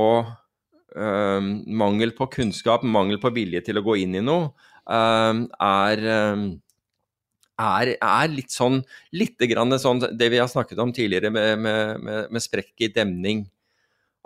øh, 0.96 1.48
Mangel 1.68 2.14
på 2.18 2.28
kunnskap, 2.34 2.84
mangel 2.84 3.20
på 3.22 3.30
vilje 3.36 3.62
til 3.68 3.78
å 3.78 3.86
gå 3.86 4.00
inn 4.02 4.18
i 4.18 4.24
noe, 4.26 4.52
øh, 4.90 5.44
er, 5.68 6.04
er, 7.62 7.94
er 7.94 8.34
litt 8.34 8.54
sånn 8.54 8.82
Litt 9.14 9.42
grann 9.52 9.78
sånn 9.82 10.02
det 10.18 10.32
vi 10.34 10.42
har 10.42 10.50
snakket 10.50 10.82
om 10.82 10.94
tidligere 10.96 11.34
med, 11.34 11.58
med, 11.62 12.02
med, 12.02 12.34
med 12.34 12.46
sprekk 12.46 12.88
i 12.88 12.94
demning. 12.94 13.46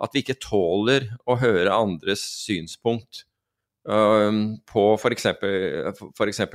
At 0.00 0.12
vi 0.12 0.24
ikke 0.24 0.40
tåler 0.40 1.10
å 1.28 1.38
høre 1.40 1.72
andres 1.72 2.24
synspunkt. 2.44 3.26
På 3.86 4.84
f.eks. 4.98 5.26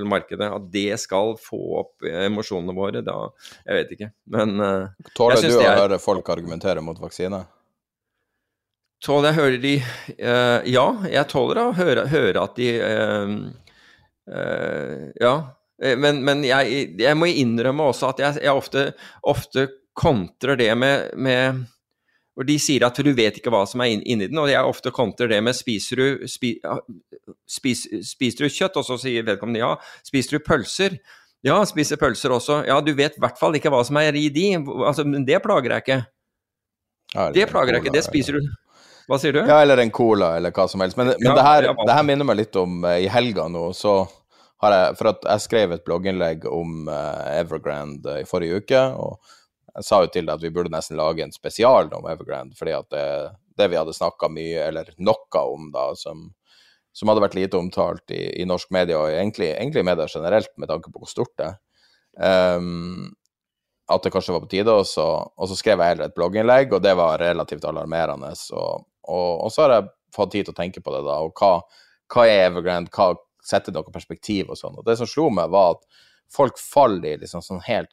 markedet. 0.03 0.49
At 0.51 0.67
det 0.73 0.99
skal 0.99 1.37
få 1.39 1.61
opp 1.79 2.05
emosjonene 2.07 2.75
våre, 2.75 3.03
da 3.05 3.15
Jeg 3.63 3.77
vet 3.77 3.95
ikke, 3.95 4.09
men 4.35 4.59
uh, 4.59 5.11
Tåler 5.15 5.39
du 5.45 5.55
å 5.55 5.63
er... 5.63 5.79
høre 5.79 5.99
folk 6.01 6.29
argumentere 6.33 6.83
mot 6.83 6.99
vaksine? 6.99 7.43
Tåler 9.01 9.31
jeg 9.31 9.39
høre 9.39 9.61
de 9.63 9.73
uh, 9.79 10.59
Ja, 10.67 10.85
jeg 11.07 11.29
tåler 11.31 11.63
å 11.63 11.71
høre, 11.77 12.05
høre 12.11 12.43
at 12.43 12.59
de 12.59 12.69
uh, 12.83 13.33
Ja. 15.21 15.35
Men, 15.81 16.19
men 16.21 16.43
jeg, 16.45 16.91
jeg, 17.01 17.17
må 17.17 17.25
innrømme 17.25 17.87
også 17.89 18.11
at 18.11 18.19
jeg, 18.21 18.43
jeg 18.43 18.53
ofte, 18.53 18.83
ofte, 19.25 19.63
kontrer 19.97 20.59
det 20.59 20.69
med, 20.77 21.09
med 21.17 21.63
hvor 22.35 22.47
de 22.47 22.55
sier 22.63 22.85
at 22.87 22.95
du 22.95 23.11
vet 23.15 23.37
ikke 23.37 23.51
hva 23.51 23.65
som 23.67 23.83
er 23.83 23.97
inni 23.99 24.29
den, 24.29 24.39
og 24.39 24.49
jeg 24.49 24.63
ofte 24.63 24.93
kontrer 24.95 25.31
det 25.31 25.41
med 25.43 25.55
spiser 25.57 25.99
du, 25.99 26.27
spi, 26.31 26.53
spis, 27.49 27.83
spiser 28.07 28.45
du 28.45 28.53
kjøtt, 28.53 28.79
og 28.79 28.87
så 28.87 28.97
sier 29.01 29.25
vedkommende 29.27 29.59
ja. 29.59 29.73
Spiser 30.07 30.37
du 30.37 30.45
pølser? 30.45 30.95
Ja, 31.45 31.59
spiser 31.67 31.99
pølser 31.99 32.33
også. 32.35 32.61
Ja, 32.69 32.79
du 32.85 32.93
vet 32.95 33.17
i 33.17 33.21
hvert 33.23 33.39
fall 33.39 33.57
ikke 33.57 33.71
hva 33.73 33.81
som 33.87 33.99
er 33.99 34.15
i 34.15 34.29
de. 34.33 34.47
Altså, 34.61 35.03
det 35.03 35.41
plager 35.43 35.75
jeg 35.75 35.85
ikke. 35.85 35.99
Ja, 37.11 37.27
det 37.35 37.49
plager 37.51 37.75
jeg 37.75 37.83
ikke, 37.83 37.95
det 37.97 38.05
spiser 38.07 38.39
du. 38.39 38.47
Hva 39.09 39.17
sier 39.19 39.35
du? 39.35 39.41
Ja, 39.43 39.59
eller 39.65 39.81
en 39.81 39.91
cola, 39.91 40.35
eller 40.39 40.53
hva 40.55 40.69
som 40.71 40.83
helst. 40.85 40.95
Men, 40.99 41.11
men 41.17 41.31
ja, 41.31 41.35
det, 41.35 41.45
her, 41.47 41.69
det, 41.73 41.95
her, 41.97 42.07
minner 42.07 42.27
meg 42.29 42.39
litt 42.39 42.55
om 42.61 42.85
uh, 42.85 42.95
i 42.95 43.09
helga 43.11 43.49
nå, 43.51 43.71
så 43.75 44.05
har 44.61 44.75
jeg 44.77 44.97
For 44.99 45.09
at 45.09 45.23
jeg 45.25 45.41
skrev 45.47 45.71
et 45.73 45.83
blogginnlegg 45.87 46.43
om 46.45 46.85
uh, 46.85 47.25
Evergrande 47.33 48.19
uh, 48.19 48.21
i 48.21 48.27
forrige 48.29 48.61
uke. 48.61 48.83
og 48.93 49.17
jeg 49.75 49.87
sa 49.87 50.01
jo 50.03 50.11
til 50.11 50.27
deg 50.27 50.35
at 50.35 50.43
vi 50.43 50.51
burde 50.53 50.73
nesten 50.73 50.99
lage 50.99 51.23
en 51.23 51.33
spesial 51.35 51.91
om 51.95 52.07
Evergrande, 52.11 52.57
fordi 52.59 52.75
at 52.75 52.89
det, 52.93 53.05
det 53.59 53.69
vi 53.71 53.79
hadde 53.79 53.95
snakka 53.95 54.29
mye, 54.31 54.67
eller 54.67 54.91
noe 54.99 55.43
om, 55.47 55.69
da, 55.73 55.89
som, 55.99 56.27
som 56.95 57.11
hadde 57.11 57.23
vært 57.23 57.37
lite 57.39 57.59
omtalt 57.59 58.13
i, 58.15 58.23
i 58.41 58.47
norsk 58.47 58.71
media, 58.75 58.99
og 58.99 59.15
egentlig, 59.15 59.53
egentlig 59.53 59.85
media 59.87 60.07
generelt, 60.11 60.51
med 60.57 60.71
tanke 60.71 60.91
på 60.91 61.03
hvor 61.03 61.11
stort 61.11 61.33
det 61.39 61.49
er, 61.51 62.57
um, 62.57 63.09
at 63.91 64.03
det 64.03 64.11
kanskje 64.13 64.35
var 64.35 64.43
på 64.45 64.51
tide. 64.51 64.71
Og 64.71 64.85
så, 64.87 65.03
og 65.03 65.49
så 65.49 65.57
skrev 65.59 65.81
jeg 65.81 65.93
heller 65.93 66.07
et 66.07 66.15
blogginnlegg, 66.15 66.75
og 66.75 66.83
det 66.83 66.93
var 66.99 67.19
relativt 67.19 67.65
alarmerende. 67.67 68.31
Og, 68.55 68.85
og, 69.07 69.31
og, 69.45 69.49
så 69.51 69.65
har 69.65 69.75
jeg 69.75 69.89
fått 70.15 70.31
tid 70.35 70.47
til 70.47 70.55
å 70.55 70.59
tenke 70.61 70.83
på 70.83 70.93
det, 70.95 71.01
da. 71.07 71.17
Og 71.25 71.35
hva, 71.35 71.57
hva 72.11 72.27
er 72.29 72.47
Evergrande? 72.49 72.91
Hva 72.93 73.13
setter 73.45 73.73
noe 73.73 73.93
perspektiv 73.93 74.51
og 74.51 74.59
sånn. 74.59 74.77
Og 74.79 74.85
det 74.87 74.97
som 74.99 75.09
slo 75.09 75.29
meg, 75.33 75.51
var 75.53 75.75
at 75.75 76.05
folk 76.31 76.59
faller 76.61 77.15
i 77.15 77.21
liksom 77.23 77.43
sånn 77.43 77.63
helt 77.65 77.91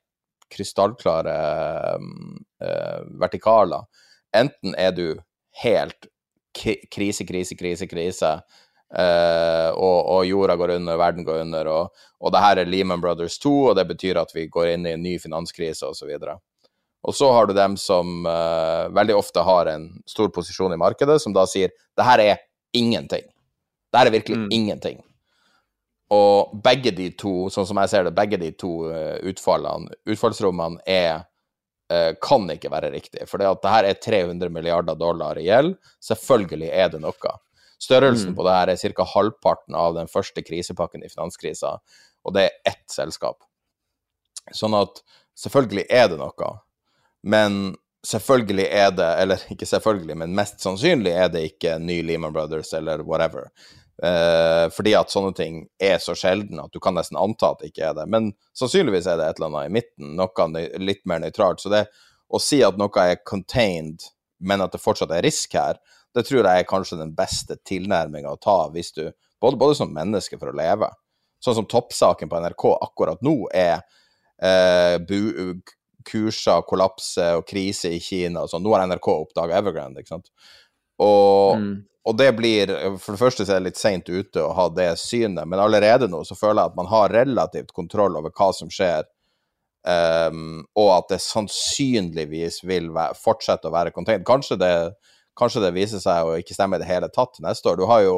krystallklare 0.53 1.35
uh, 1.99 3.01
vertikaler. 3.21 3.87
Enten 4.37 4.75
er 4.79 4.93
du 4.97 5.07
helt 5.63 6.09
krise, 6.59 7.27
krise, 7.27 7.57
krise, 7.57 7.87
krise, 7.87 8.33
uh, 8.99 9.71
og, 9.75 9.99
og, 10.09 10.27
jorda 10.27 10.57
går 10.59 10.75
under, 10.79 10.99
verden 11.01 11.27
går 11.27 11.43
under, 11.45 11.71
og, 11.73 12.05
og 12.21 12.35
det 12.35 12.43
her 12.43 12.63
er 12.63 12.71
Lehman 12.71 13.03
Brothers 13.05 13.39
2, 13.43 13.55
og 13.71 13.79
det 13.79 13.87
betyr 13.89 14.21
at 14.21 14.35
vi 14.35 14.49
går 14.51 14.75
inn 14.75 14.87
i 14.89 14.95
en 14.97 15.05
ny 15.05 15.17
finanskrise, 15.23 15.87
osv. 15.87 16.15
Og, 16.19 17.15
så 17.15 17.33
har 17.33 17.49
du 17.49 17.55
dem 17.57 17.77
som 17.81 18.27
uh, 18.27 18.89
veldig 18.95 19.17
ofte 19.17 19.45
har 19.47 19.71
en 19.75 19.91
stor 20.09 20.33
posisjon 20.35 20.75
i 20.75 20.81
markedet, 20.81 21.21
som 21.23 21.37
da 21.37 21.47
sier 21.49 21.73
det 21.73 22.07
her 22.07 22.25
er 22.25 22.47
ingenting. 22.77 23.29
Det 23.89 24.01
her 24.01 24.11
er 24.11 24.19
virkelig 24.19 24.41
mm. 24.43 24.49
ingenting. 24.53 24.99
Og 26.15 26.55
begge 26.65 26.93
de 26.97 27.11
to, 27.21 27.49
sånn 27.53 27.67
som 27.69 27.81
jeg 27.83 27.93
ser 27.93 28.07
det, 28.07 28.15
begge 28.17 28.39
de 28.41 28.53
to 28.57 28.89
uh, 28.89 29.19
utfallene, 29.29 29.93
utfallsrommene 30.09 30.81
er 30.89 31.27
uh, 31.93 32.15
kan 32.25 32.49
ikke 32.55 32.73
være 32.73 32.93
riktig. 32.95 33.27
For 33.29 33.41
det 33.41 33.51
at 33.51 33.61
det 33.65 33.75
her 33.75 33.89
er 33.91 34.01
300 34.07 34.53
milliarder 34.55 34.97
dollar 34.97 35.41
i 35.41 35.49
gjeld, 35.49 35.75
selvfølgelig 36.05 36.71
er 36.73 36.95
det 36.95 37.03
noe. 37.05 37.35
Størrelsen 37.79 38.33
mm. 38.33 38.39
på 38.39 38.47
det 38.47 38.55
her 38.57 38.73
er 38.73 38.95
ca. 38.97 39.05
halvparten 39.13 39.77
av 39.79 39.99
den 39.99 40.09
første 40.11 40.43
krisepakken 40.43 41.05
i 41.05 41.13
finanskrisa, 41.13 41.77
og 42.25 42.35
det 42.35 42.49
er 42.49 42.73
ett 42.73 42.87
selskap. 42.91 43.45
Sånn 44.57 44.75
at 44.75 45.03
selvfølgelig 45.39 45.85
er 45.93 46.09
det 46.11 46.19
noe, 46.19 46.55
men 47.29 47.77
selvfølgelig 48.07 48.67
er 48.67 48.91
det, 48.97 49.09
eller 49.23 49.45
ikke 49.53 49.69
selvfølgelig, 49.69 50.17
men 50.23 50.35
mest 50.37 50.63
sannsynlig 50.65 51.13
er 51.13 51.31
det 51.33 51.45
ikke 51.53 51.77
ny 51.83 52.01
Lehman 52.07 52.35
Brothers 52.35 52.73
eller 52.75 53.05
whatever. 53.07 53.51
Uh, 53.99 54.69
fordi 54.71 54.93
at 54.95 55.11
sånne 55.11 55.33
ting 55.35 55.65
er 55.83 55.97
så 55.99 56.15
sjelden 56.15 56.61
at 56.63 56.71
du 56.71 56.79
kan 56.79 56.95
nesten 56.95 57.19
anta 57.19 57.51
at 57.51 57.63
det 57.63 57.73
ikke 57.73 57.89
er 57.89 57.97
det. 57.99 58.07
Men 58.11 58.31
sannsynligvis 58.59 59.09
er 59.11 59.19
det 59.19 59.27
et 59.27 59.41
eller 59.41 59.51
annet 59.51 59.71
i 59.71 59.75
midten, 59.81 60.13
noe 60.19 60.67
litt 60.79 61.03
mer 61.09 61.25
nøytralt. 61.25 61.63
Så 61.63 61.73
det 61.73 61.89
å 62.29 62.41
si 62.43 62.61
at 62.63 62.79
noe 62.79 63.05
er 63.05 63.23
contained, 63.27 64.05
men 64.39 64.63
at 64.63 64.75
det 64.75 64.83
fortsatt 64.83 65.15
er 65.17 65.25
risk 65.27 65.57
her, 65.59 65.81
det 66.15 66.25
tror 66.29 66.47
jeg 66.47 66.63
er 66.63 66.69
kanskje 66.69 67.01
den 67.01 67.15
beste 67.17 67.59
tilnærminga 67.69 68.33
å 68.33 68.41
ta 68.41 68.59
hvis 68.73 68.93
du 68.97 69.05
både, 69.41 69.59
både, 69.59 69.75
som 69.79 69.93
menneske 69.95 70.39
for 70.39 70.51
å 70.51 70.57
leve. 70.57 70.89
Sånn 71.43 71.59
som 71.61 71.67
toppsaken 71.71 72.31
på 72.31 72.41
NRK 72.43 72.65
akkurat 72.75 73.21
nå 73.23 73.35
er 73.55 73.77
eh, 74.43 74.97
bu, 74.99 75.61
kurser, 76.09 76.65
kollapse 76.67 77.29
og 77.39 77.47
krise 77.49 77.93
i 77.95 78.01
Kina 78.03 78.45
og 78.45 78.53
sånn. 78.53 78.65
Nå 78.65 78.75
har 78.75 78.87
NRK 78.89 79.11
oppdaga 79.13 79.61
Evergrande, 79.61 80.03
ikke 80.03 80.17
sant. 80.17 80.33
Og 81.05 81.59
mm 81.59 81.75
og 82.09 82.17
det 82.17 82.31
blir 82.33 82.71
For 83.03 83.15
det 83.15 83.21
første 83.21 83.45
så 83.45 83.55
er 83.55 83.61
det 83.61 83.69
litt 83.69 83.81
seint 83.81 84.09
ute 84.09 84.41
å 84.41 84.55
ha 84.57 84.69
det 84.73 84.91
synet, 85.01 85.45
men 85.49 85.61
allerede 85.61 86.09
nå 86.09 86.23
så 86.25 86.37
føler 86.39 86.63
jeg 86.63 86.73
at 86.73 86.79
man 86.79 86.89
har 86.89 87.13
relativt 87.13 87.75
kontroll 87.77 88.17
over 88.17 88.33
hva 88.33 88.49
som 88.57 88.71
skjer, 88.73 89.05
um, 89.85 90.63
og 90.79 90.89
at 90.95 91.13
det 91.13 91.21
sannsynligvis 91.21 92.63
vil 92.65 92.89
være, 92.97 93.19
fortsette 93.19 93.69
å 93.69 93.75
være 93.75 93.93
contained. 93.93 94.25
Kanskje 94.29 94.57
det, 94.63 94.73
kanskje 95.37 95.67
det, 95.67 95.75
viser 95.77 96.01
seg 96.01 96.25
å 96.25 96.39
ikke 96.41 96.57
stemme 96.57 96.79
i 96.79 96.83
det 96.83 96.89
hele 96.89 97.13
tatt 97.13 97.43
neste 97.45 97.75
år. 97.75 97.77
Du 97.77 97.89
har 97.91 98.07
jo 98.07 98.17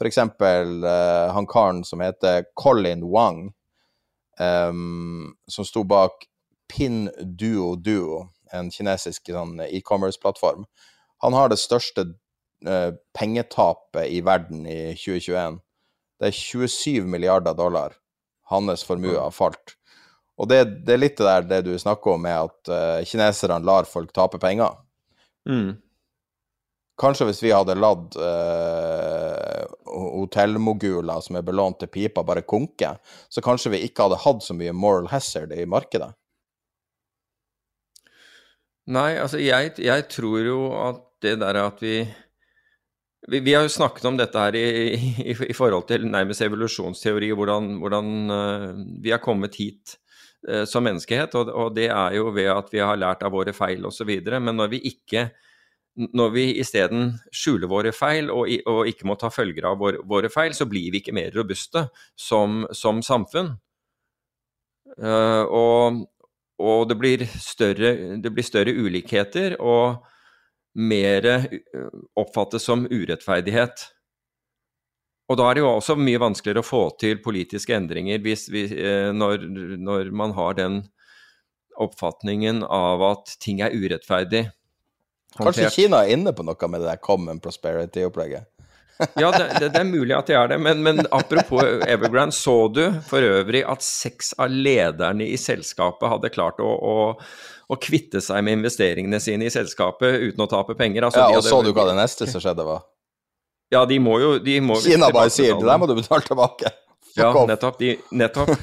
f.eks. 0.00 0.22
Uh, 0.24 0.88
eh, 0.88 1.28
han 1.36 1.50
karen 1.50 1.84
som 1.84 2.00
heter 2.00 2.48
Colin 2.56 3.04
Wang, 3.12 3.48
um, 4.40 5.34
som 5.50 5.68
sto 5.68 5.84
bak 5.84 6.24
Pin 6.72 7.10
Duo 7.20 7.74
Duo, 7.76 8.28
en 8.56 8.72
kinesisk 8.72 9.28
sånn, 9.34 9.58
e-commerce-plattform. 9.68 10.64
Han 11.24 11.34
har 11.34 11.50
det 11.50 11.58
største 11.60 12.06
Eh, 12.66 12.92
pengetapet 13.18 14.06
i 14.06 14.20
verden 14.20 14.66
i 14.66 14.94
2021. 14.98 15.60
Det 16.18 16.26
er 16.26 16.34
27 16.34 17.06
milliarder 17.06 17.54
dollar 17.54 17.94
hans 18.50 18.82
formue 18.82 19.14
har 19.14 19.30
falt. 19.30 19.76
Og 20.38 20.48
det, 20.50 20.64
det, 20.86 20.96
er 20.96 21.02
litt 21.02 21.18
det 21.20 21.26
der 21.28 21.46
det 21.46 21.60
du 21.68 21.78
snakker 21.78 22.16
om, 22.16 22.24
med 22.26 22.48
at 22.48 22.72
eh, 22.74 23.04
kineserne 23.06 23.62
lar 23.62 23.86
folk 23.86 24.10
tape 24.14 24.40
penger. 24.42 24.74
Mm. 25.46 25.76
Kanskje 26.98 27.28
hvis 27.28 27.44
vi 27.44 27.54
hadde 27.54 27.78
latt 27.78 28.18
eh, 28.18 29.62
hotellmoguler 29.86 31.22
som 31.22 31.38
er 31.38 31.46
belånt 31.46 31.78
til 31.78 31.94
pipa, 31.94 32.26
bare 32.26 32.42
konke, 32.42 32.96
så 33.30 33.44
kanskje 33.44 33.76
vi 33.76 33.84
ikke 33.86 34.08
hadde 34.08 34.22
hatt 34.24 34.42
så 34.42 34.58
mye 34.58 34.74
moral 34.74 35.06
hazard 35.14 35.54
i 35.54 35.62
markedet. 35.62 36.10
Nei, 38.88 39.12
altså 39.20 39.38
jeg, 39.38 39.76
jeg 39.84 40.08
tror 40.10 40.40
jo 40.42 40.62
at 40.80 41.04
det 41.22 41.36
der 41.40 41.60
at 41.64 41.82
vi 41.82 42.00
vi, 43.26 43.40
vi, 43.40 43.54
har 43.54 43.66
jo 43.66 43.72
snakket 43.72 44.06
om 44.08 44.18
dette 44.18 44.40
her 44.40 44.56
i, 44.56 44.66
i, 45.32 45.34
i 45.50 45.56
forhold 45.56 45.88
til 45.88 46.06
nærmest 46.08 46.44
evolusjonsteori, 46.46 47.32
hvordan, 47.36 47.74
hvordan 47.82 48.12
uh, 48.30 48.78
vi 49.02 49.10
har 49.12 49.20
kommet 49.22 49.58
hit 49.58 49.96
uh, 50.48 50.64
som 50.68 50.86
menneskehet. 50.86 51.34
Og, 51.34 51.50
og, 51.50 51.74
det 51.76 51.90
er 51.90 52.16
jo 52.16 52.30
ved 52.34 52.50
at 52.54 52.72
vi 52.72 52.82
har 52.84 53.00
lært 53.00 53.24
av 53.26 53.34
våre 53.34 53.52
feil 53.56 53.84
osv. 53.88 54.14
Men 54.38 54.54
når 54.56 54.74
vi 54.76 54.82
ikke 54.92 55.28
når 55.98 56.28
vi 56.30 56.44
isteden 56.62 57.08
skjuler 57.34 57.66
våre 57.66 57.90
feil 57.90 58.28
og, 58.30 58.46
og, 58.70 58.84
ikke 58.86 59.08
må 59.08 59.16
ta 59.18 59.32
følger 59.34 59.66
av 59.66 59.80
våre, 59.80 59.98
våre, 60.06 60.30
feil, 60.30 60.54
så 60.54 60.68
blir 60.70 60.92
vi 60.94 61.00
ikke 61.02 61.16
mer 61.16 61.34
robuste 61.34 61.88
som, 62.14 62.62
som 62.70 63.02
samfunn. 63.02 63.56
Uh, 64.94 65.42
og, 65.42 66.04
og 66.62 66.86
det 66.90 66.98
blir, 67.00 67.26
større, 67.42 67.90
det 68.22 68.32
blir 68.34 68.46
større 68.46 68.76
ulikheter, 68.78 69.58
og 69.58 70.06
mer 70.78 71.26
oppfattes 72.18 72.66
som 72.68 72.86
urettferdighet. 72.86 73.86
Og 75.28 75.36
da 75.36 75.48
er 75.48 75.58
det 75.58 75.64
jo 75.64 75.72
også 75.74 75.96
mye 75.98 76.20
vanskeligere 76.22 76.62
å 76.62 76.66
få 76.66 76.82
til 77.00 77.18
politiske 77.24 77.74
endringer 77.76 78.22
hvis, 78.24 78.46
vi, 78.52 78.64
når, 79.12 79.44
når, 79.76 80.12
man 80.16 80.32
har 80.38 80.56
den 80.56 80.78
oppfatningen 81.78 82.62
av 82.64 83.02
at 83.06 83.34
ting 83.42 83.60
er 83.62 83.74
urettferdig. 83.74 84.46
Kanskje 85.36 85.68
Kina 85.74 86.02
er 86.04 86.16
inne 86.16 86.32
på 86.34 86.46
noe 86.46 86.70
med 86.70 86.82
det 86.82 86.88
der 86.88 87.02
common 87.04 87.42
prosperity-opplegget? 87.44 88.48
Ja, 88.98 89.30
det, 89.30 89.44
det, 89.60 89.68
det, 89.68 89.80
er 89.80 89.86
mulig 89.86 90.14
at 90.16 90.30
jeg 90.30 90.38
er 90.40 90.50
det, 90.52 90.58
men, 90.62 90.82
men 90.82 91.02
apropos 91.14 91.62
Evergrande, 91.86 92.34
så 92.34 92.56
du 92.72 92.82
for 93.06 93.22
øvrig 93.22 93.62
at 93.68 93.84
seks 93.84 94.32
av 94.40 94.50
lederne 94.50 95.26
i 95.26 95.38
selskapet 95.38 96.10
hadde 96.10 96.32
klart 96.34 96.58
å, 96.64 96.68
å, 96.68 96.96
å 97.68 97.78
kvitte 97.78 98.22
seg 98.24 98.42
med 98.46 98.58
investeringene 98.58 99.20
sine 99.22 99.46
i 99.46 99.54
selskapet 99.54 100.18
uten 100.30 100.44
å 100.44 100.50
tape 100.50 100.74
penger? 100.78 101.06
Altså, 101.06 101.22
ja, 101.22 101.30
og 101.30 101.38
hadde, 101.38 101.52
så 101.52 101.60
du 101.62 101.70
hva 101.76 101.86
det 101.90 101.98
neste 102.00 102.28
som 102.30 102.42
skjedde 102.42 102.66
var? 102.66 102.82
Ja, 103.72 103.84
de 103.86 104.00
må 104.00 104.16
jo 104.22 104.34
de 104.40 104.58
må 104.64 104.78
Kina 104.80 105.12
bare 105.12 105.30
sier 105.32 105.54
det 105.58 105.68
der 105.68 105.80
må 105.80 105.86
du 105.88 105.94
betale 105.98 106.24
tilbake. 106.24 106.72
Fuck 107.12 107.20
ja, 107.20 107.46
nettopp. 107.48 107.78
De, 107.80 107.94
nettopp. 108.16 108.54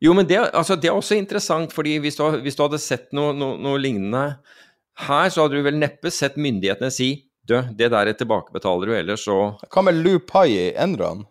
Jo, 0.00 0.14
men 0.16 0.26
det, 0.28 0.38
altså, 0.56 0.78
det, 0.80 0.88
er 0.88 0.96
også 0.96 1.18
interessant, 1.18 1.74
fordi 1.74 1.98
hvis 2.02 2.16
du, 2.16 2.24
hvis 2.44 2.56
du 2.56 2.62
hadde 2.64 2.80
sett 2.80 3.10
noe, 3.16 3.34
noe, 3.36 3.58
noe, 3.60 3.80
lignende 3.82 4.38
her, 5.04 5.28
så 5.28 5.44
hadde 5.44 5.58
du 5.58 5.66
vel 5.66 5.76
neppe 5.76 6.12
sett 6.14 6.38
myndighetene 6.40 6.90
si 6.94 7.10
du, 7.48 7.56
det 7.78 7.90
der 7.94 8.12
tilbakebetaler 8.12 8.90
du 8.90 8.94
ellers, 8.98 9.24
så 9.24 9.38
Hva 9.72 9.84
med 9.86 10.00
Lou 10.04 10.20
Pai 10.20 10.50
i 10.52 10.68
Enron? 10.76 11.24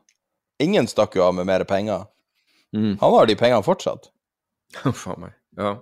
Ingen 0.63 0.89
stakk 0.89 1.15
jo 1.15 1.27
av 1.27 1.35
med 1.37 1.45
mer 1.45 1.63
penger. 1.69 2.07
Mm. 2.73 2.97
Han 3.01 3.13
har 3.13 3.29
de 3.29 3.37
pengene 3.37 3.65
fortsatt. 3.65 4.09
Faen 5.03 5.27
meg. 5.27 5.37
Ja. 5.57 5.77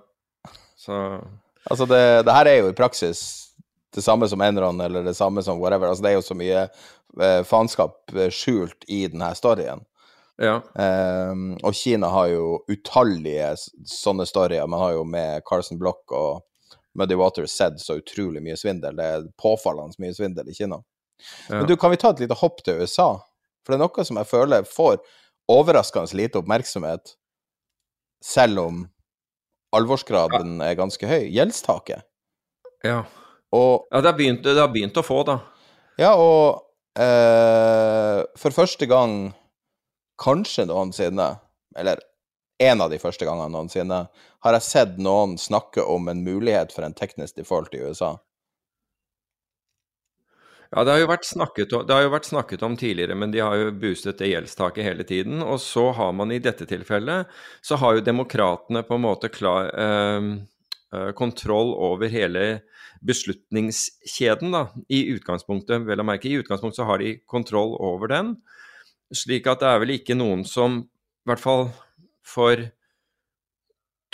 Så 0.78 1.00
Altså, 1.66 1.88
det, 1.90 1.98
det, 2.28 2.34
her 2.34 2.46
er 2.46 2.60
jo 2.60 2.70
i 2.70 2.78
praksis 2.78 3.20
det 3.96 4.04
samme 4.06 4.28
som 4.30 4.42
Enron, 4.46 4.82
eller 4.82 5.02
det 5.06 5.16
samme 5.18 5.42
som 5.44 5.58
whatever. 5.58 5.90
Altså, 5.90 6.04
det 6.06 6.12
er 6.12 6.18
jo 6.20 6.26
så 6.28 6.38
mye 6.38 6.66
eh, 6.68 7.42
faenskap 7.48 8.14
eh, 8.14 8.30
skjult 8.34 8.86
i 8.92 9.06
denne 9.10 9.32
storyen. 9.38 9.82
Ja. 10.42 10.60
Um, 10.76 11.54
og 11.64 11.74
Kina 11.80 12.10
har 12.12 12.28
jo 12.34 12.60
utallige 12.70 13.54
sånne 13.88 14.28
storyer. 14.28 14.68
Man 14.68 14.84
har 14.84 14.98
jo 14.98 15.06
med 15.08 15.46
Carson 15.48 15.80
Block 15.80 16.12
og 16.12 16.44
Muddy 16.96 17.16
Waters 17.20 17.52
sett 17.52 17.80
så 17.84 18.00
utrolig 18.00 18.44
mye 18.44 18.58
svindel. 18.60 18.96
Det 18.96 19.06
er 19.06 19.28
påfallende 19.42 20.00
mye 20.02 20.16
svindel 20.16 20.50
i 20.50 20.56
Kina. 20.56 20.80
Ja. 21.50 21.60
Men 21.60 21.68
du, 21.70 21.76
kan 21.80 21.92
vi 21.92 22.00
ta 22.00 22.12
et 22.14 22.24
lite 22.24 22.38
hopp 22.40 22.64
til 22.64 22.82
USA? 22.82 23.10
For 23.66 23.74
det 23.74 23.80
er 23.80 23.86
noe 23.86 24.06
som 24.08 24.20
jeg 24.22 24.30
føler 24.30 24.68
får 24.70 25.00
overraskende 25.52 26.18
lite 26.18 26.40
oppmerksomhet, 26.42 27.16
selv 28.24 28.62
om 28.64 28.84
alvorsgraden 29.76 30.62
er 30.64 30.78
ganske 30.80 31.10
høy. 31.10 31.28
Gjeldstaket. 31.34 32.06
Ja. 32.86 33.04
Og, 33.56 33.86
ja, 33.92 34.02
det 34.02 34.10
har, 34.10 34.18
begynt, 34.18 34.44
det 34.46 34.60
har 34.60 34.72
begynt 34.74 34.98
å 34.98 35.06
få, 35.06 35.22
da. 35.28 35.40
Ja, 36.02 36.14
og 36.20 36.66
eh, 37.00 38.22
for 38.40 38.56
første 38.56 38.88
gang 38.90 39.34
kanskje 40.22 40.68
noensinne, 40.70 41.36
eller 41.76 42.02
en 42.64 42.82
av 42.82 42.92
de 42.92 43.00
første 43.02 43.28
gangene 43.28 43.52
noensinne, 43.52 44.06
har 44.46 44.58
jeg 44.58 44.68
sett 44.68 45.02
noen 45.02 45.36
snakke 45.42 45.84
om 45.84 46.08
en 46.12 46.24
mulighet 46.24 46.72
for 46.76 46.88
en 46.88 46.96
teknisk 46.96 47.42
default 47.42 47.76
i 47.76 47.84
USA. 47.84 48.16
Ja, 50.72 50.84
det 50.84 50.92
har, 50.92 51.00
jo 51.00 51.12
vært 51.12 51.28
snakket 51.28 51.74
om, 51.78 51.86
jo 51.88 52.12
vært 52.12 52.28
snakket 52.28 52.64
om 52.66 52.74
tidligere, 52.80 53.16
men 53.16 53.32
de 53.32 53.44
har 53.44 53.56
jo 53.60 53.76
boostet 53.80 54.20
det 54.20 54.32
gjeldstaket 54.32 54.84
hele 54.84 55.06
tiden. 55.08 55.44
Og 55.46 55.62
så 55.64 55.92
har 55.96 56.12
man 56.18 56.34
i 56.34 56.42
dette 56.44 56.68
tilfellet, 56.68 57.32
så 57.64 57.78
har 57.80 57.96
jo 57.96 58.04
demokratene 58.04 58.84
på 58.84 58.98
en 58.98 59.06
måte 59.06 59.32
klar, 59.32 59.72
eh 59.72 60.36
kontroll 61.16 61.74
over 61.74 62.08
hele 62.08 62.62
beslutningskjeden, 63.06 64.54
da, 64.54 64.68
i 64.90 65.06
utgangspunktet. 65.14 65.86
Vel 65.88 66.02
å 66.02 66.08
merke, 66.08 66.30
i 66.30 66.40
utgangspunktet 66.40 66.82
så 66.82 66.88
har 66.90 67.02
de 67.04 67.18
kontroll 67.30 67.76
over 67.84 68.12
den. 68.12 68.36
Slik 69.14 69.50
at 69.52 69.62
det 69.62 69.70
er 69.70 69.82
vel 69.84 69.96
ikke 69.98 70.18
noen 70.18 70.46
som, 70.48 70.84
i 70.86 71.30
hvert 71.30 71.44
fall 71.44 71.68
for 72.26 72.66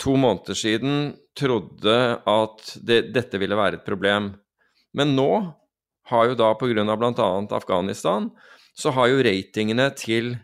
to 0.02 0.14
måneder 0.18 0.58
siden, 0.58 1.12
trodde 1.38 1.98
at 2.28 2.72
det, 2.84 3.06
dette 3.14 3.40
ville 3.40 3.56
være 3.56 3.80
et 3.80 3.86
problem. 3.86 4.32
Men 4.96 5.14
nå 5.16 5.30
har 6.10 6.28
jo 6.28 6.38
da 6.38 6.50
pga. 6.58 6.96
bl.a. 6.96 7.28
Afghanistan, 7.56 8.30
så 8.74 8.92
har 8.96 9.12
jo 9.12 9.22
ratingene 9.24 9.88
til, 9.96 10.36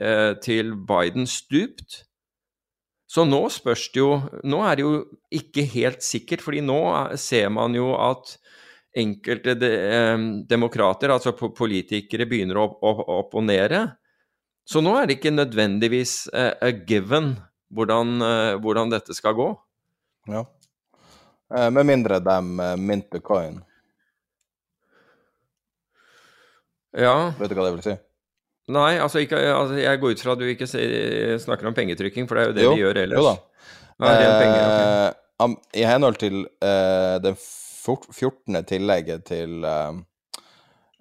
eh, 0.00 0.32
til 0.44 0.74
Biden 0.76 1.26
stupt. 1.26 2.04
Så 3.12 3.26
nå 3.28 3.42
spørs 3.52 3.90
det 3.92 4.00
jo 4.00 4.12
Nå 4.48 4.62
er 4.64 4.76
det 4.76 4.84
jo 4.86 4.92
ikke 5.36 5.66
helt 5.74 6.04
sikkert, 6.04 6.40
fordi 6.40 6.62
nå 6.64 6.80
ser 7.20 7.50
man 7.52 7.74
jo 7.76 7.92
at 7.96 8.38
enkelte 8.96 9.54
de, 9.56 9.68
eh, 9.68 10.18
demokrater, 10.48 11.10
altså 11.12 11.32
politikere, 11.32 12.28
begynner 12.28 12.60
å, 12.60 12.68
opponere. 13.18 13.96
Så 14.68 14.82
nå 14.84 14.94
er 14.96 15.08
det 15.08 15.18
ikke 15.18 15.34
nødvendigvis 15.34 16.28
uh, 16.32 16.52
a 16.62 16.70
given 16.86 17.34
hvordan, 17.72 18.14
uh, 18.22 18.60
hvordan, 18.62 18.92
dette 18.92 19.14
skal 19.16 19.34
gå. 19.36 19.48
Ja. 20.30 20.44
Uh, 21.52 21.68
med 21.74 21.88
mindre 21.88 22.20
de 22.22 22.38
minter 22.78 23.22
coin. 23.24 23.60
Ja. 26.92 27.32
Vet 27.38 27.50
du 27.50 27.56
hva 27.56 27.66
det 27.66 27.76
vil 27.78 27.86
si? 27.86 27.96
Nei, 28.72 28.92
altså, 29.02 29.18
ikke, 29.24 29.40
altså, 29.50 29.80
jeg 29.80 29.98
går 30.00 30.14
ut 30.14 30.22
fra 30.22 30.36
at 30.36 30.40
du 30.40 30.46
ikke 30.46 30.68
snakker 31.42 31.66
om 31.66 31.74
pengetrykking, 31.74 32.28
for 32.30 32.38
det 32.38 32.44
er 32.44 32.50
jo 32.50 32.54
det 32.54 32.64
jo, 32.64 32.72
de 32.76 32.84
gjør 32.84 33.00
ellers. 33.02 33.18
Jo 33.18 33.24
da. 33.26 33.34
Ja, 34.02 34.30
penger, 34.38 34.62
okay. 35.42 35.56
I 35.78 35.84
henhold 35.86 36.18
til 36.20 36.44
den 36.62 37.36
14. 37.82 38.60
tillegget 38.68 39.24
til 39.26 39.64
uh, 39.66 39.98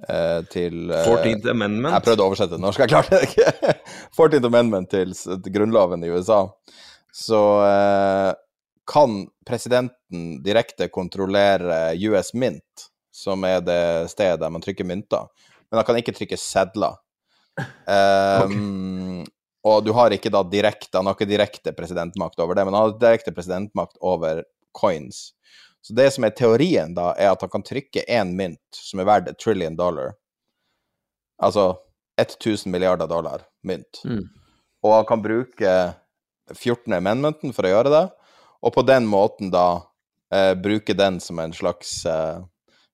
uh, 0.08 0.42
til 0.52 0.92
14th 0.92 1.50
Amendment? 1.52 1.94
Jeg 1.96 2.06
prøvde 2.08 2.24
å 2.24 2.30
oversette 2.32 2.56
det 2.56 2.64
norsk, 2.64 2.84
jeg 2.84 2.94
klarte 2.94 3.20
det 3.20 3.30
ikke. 3.30 3.76
14th 4.20 4.48
Amendment 4.52 4.92
til, 4.94 5.14
til 5.16 5.56
grunnloven 5.58 6.06
i 6.06 6.14
USA. 6.14 6.46
Så 7.12 7.42
kan 8.88 9.18
presidenten 9.48 10.40
direkte 10.44 10.88
kontrollere 10.88 11.92
US 12.08 12.32
Mint, 12.34 12.88
som 13.12 13.44
er 13.44 13.60
det 13.64 13.84
stedet 14.12 14.40
der 14.40 14.52
man 14.52 14.64
trykker 14.64 14.88
mynter, 14.88 15.28
men 15.70 15.80
han 15.80 15.88
kan 15.88 16.00
ikke 16.00 16.16
trykke 16.16 16.40
sedler. 16.40 16.96
Um, 17.60 19.22
okay. 19.22 19.32
Og 19.68 19.84
du 19.86 19.92
har 19.94 20.14
ikke 20.16 20.32
da 20.34 20.40
direkte 20.48 20.96
Han 20.98 21.06
har 21.06 21.18
ikke 21.18 21.28
direkte 21.30 21.74
presidentmakt 21.76 22.40
over 22.42 22.58
det, 22.58 22.64
men 22.66 22.74
han 22.74 22.88
har 22.88 22.96
direkte 22.98 23.34
presidentmakt 23.36 24.00
over 24.02 24.44
coins. 24.74 25.32
Så 25.82 25.96
det 25.98 26.12
som 26.14 26.26
er 26.26 26.36
teorien, 26.38 26.94
da, 26.94 27.12
er 27.18 27.32
at 27.34 27.42
han 27.42 27.50
kan 27.50 27.66
trykke 27.66 28.04
én 28.06 28.36
mynt 28.38 28.78
som 28.78 29.02
er 29.02 29.10
verdt 29.10 29.32
et 29.32 29.40
trillion 29.42 29.76
dollar. 29.78 30.14
Altså 31.42 31.74
1000 32.22 32.70
milliarder 32.72 33.10
dollar 33.10 33.48
mynt. 33.66 34.04
Mm. 34.06 34.28
Og 34.86 34.94
han 34.94 35.08
kan 35.10 35.24
bruke 35.24 35.72
14. 36.54 36.94
amendmenten 36.94 37.54
for 37.56 37.66
å 37.66 37.72
gjøre 37.74 37.94
det, 37.94 38.06
og 38.62 38.74
på 38.76 38.84
den 38.86 39.08
måten 39.10 39.50
da 39.54 39.82
eh, 40.34 40.54
bruke 40.58 40.94
den 40.98 41.20
som 41.24 41.40
en 41.42 41.54
slags 41.56 42.04
eh, 42.06 42.42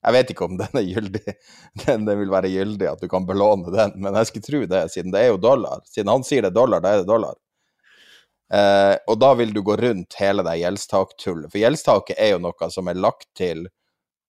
jeg 0.07 0.15
vet 0.15 0.31
ikke 0.31 0.47
om 0.47 0.55
den 0.61 0.79
er 0.79 0.87
gyldig, 0.87 1.35
den, 1.83 2.05
den, 2.07 2.21
vil 2.21 2.31
være 2.31 2.53
gyldig, 2.53 2.87
at 2.93 3.03
du 3.03 3.09
kan 3.11 3.27
belåne 3.27 3.73
den, 3.73 3.97
men 4.03 4.15
jeg 4.21 4.31
skulle 4.31 4.47
tro 4.47 4.63
det, 4.69 4.85
siden 4.93 5.13
det 5.15 5.25
er 5.25 5.33
jo 5.33 5.41
dollar. 5.41 5.83
Siden 5.89 6.11
han 6.13 6.25
sier 6.27 6.45
det 6.45 6.53
er 6.53 6.59
dollar, 6.59 6.83
da 6.83 6.93
er 6.93 7.03
det 7.03 7.09
dollar. 7.09 7.35
Eh, 8.53 8.95
og 9.07 9.19
da 9.19 9.33
vil 9.35 9.51
du 9.53 9.61
gå 9.65 9.75
rundt 9.79 10.15
hele 10.21 10.45
det 10.47 10.55
gjeldstaktullet. 10.61 11.51
For 11.51 11.61
gjeldstaket 11.61 12.19
er 12.19 12.33
jo 12.35 12.41
noe 12.45 12.71
som 12.71 12.87
er 12.87 12.99
lagt 12.99 13.29
til 13.37 13.67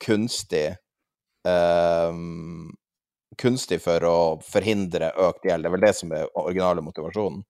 kunstig 0.05 0.69
eh, 1.47 2.21
Kunstig 3.39 3.77
for 3.79 4.03
å 4.03 4.19
forhindre 4.43 5.13
økt 5.29 5.45
gjeld. 5.47 5.63
Det 5.63 5.69
er 5.69 5.75
vel 5.77 5.83
det 5.85 5.93
som 5.95 6.11
er 6.17 6.31
originale 6.41 6.83
motivasjonen. 6.83 7.45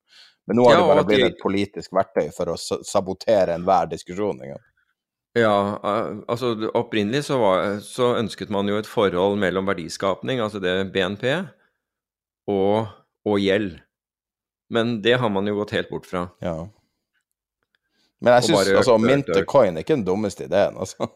Men 0.45 0.59
nå 0.59 0.67
har 0.67 0.75
ja, 0.75 0.81
det 0.81 0.89
bare 0.89 1.05
blitt 1.07 1.25
et 1.25 1.39
politisk 1.41 1.95
verktøy 1.97 2.27
for 2.35 2.51
å 2.53 2.57
sabotere 2.59 3.55
enhver 3.57 3.89
diskusjon. 3.89 4.43
Ikke? 4.45 4.59
Ja, 5.37 5.77
altså 6.29 6.55
opprinnelig 6.77 7.27
så, 7.27 7.37
var, 7.41 7.79
så, 7.85 8.15
ønsket 8.17 8.49
man 8.53 8.69
jo 8.69 8.79
et 8.79 8.89
forhold 8.89 9.37
mellom 9.41 9.69
verdiskapning, 9.69 10.41
altså 10.41 10.61
det 10.63 10.73
BNP, 10.93 11.25
og, 12.49 12.89
og, 13.25 13.35
gjeld. 13.37 13.77
Men 14.69 14.99
det 15.01 15.15
har 15.21 15.31
man 15.33 15.47
jo 15.49 15.55
gått 15.61 15.73
helt 15.77 15.89
bort 15.89 16.05
fra. 16.05 16.27
Ja. 16.43 16.57
Men 18.19 18.35
jeg 18.35 18.49
syns 18.49 18.71
altså 18.81 18.97
mynte 19.01 19.43
coin 19.47 19.77
er 19.77 19.85
ikke 19.85 19.95
den 19.95 20.05
dummeste 20.07 20.45
ideen, 20.49 20.77
altså. 20.77 21.07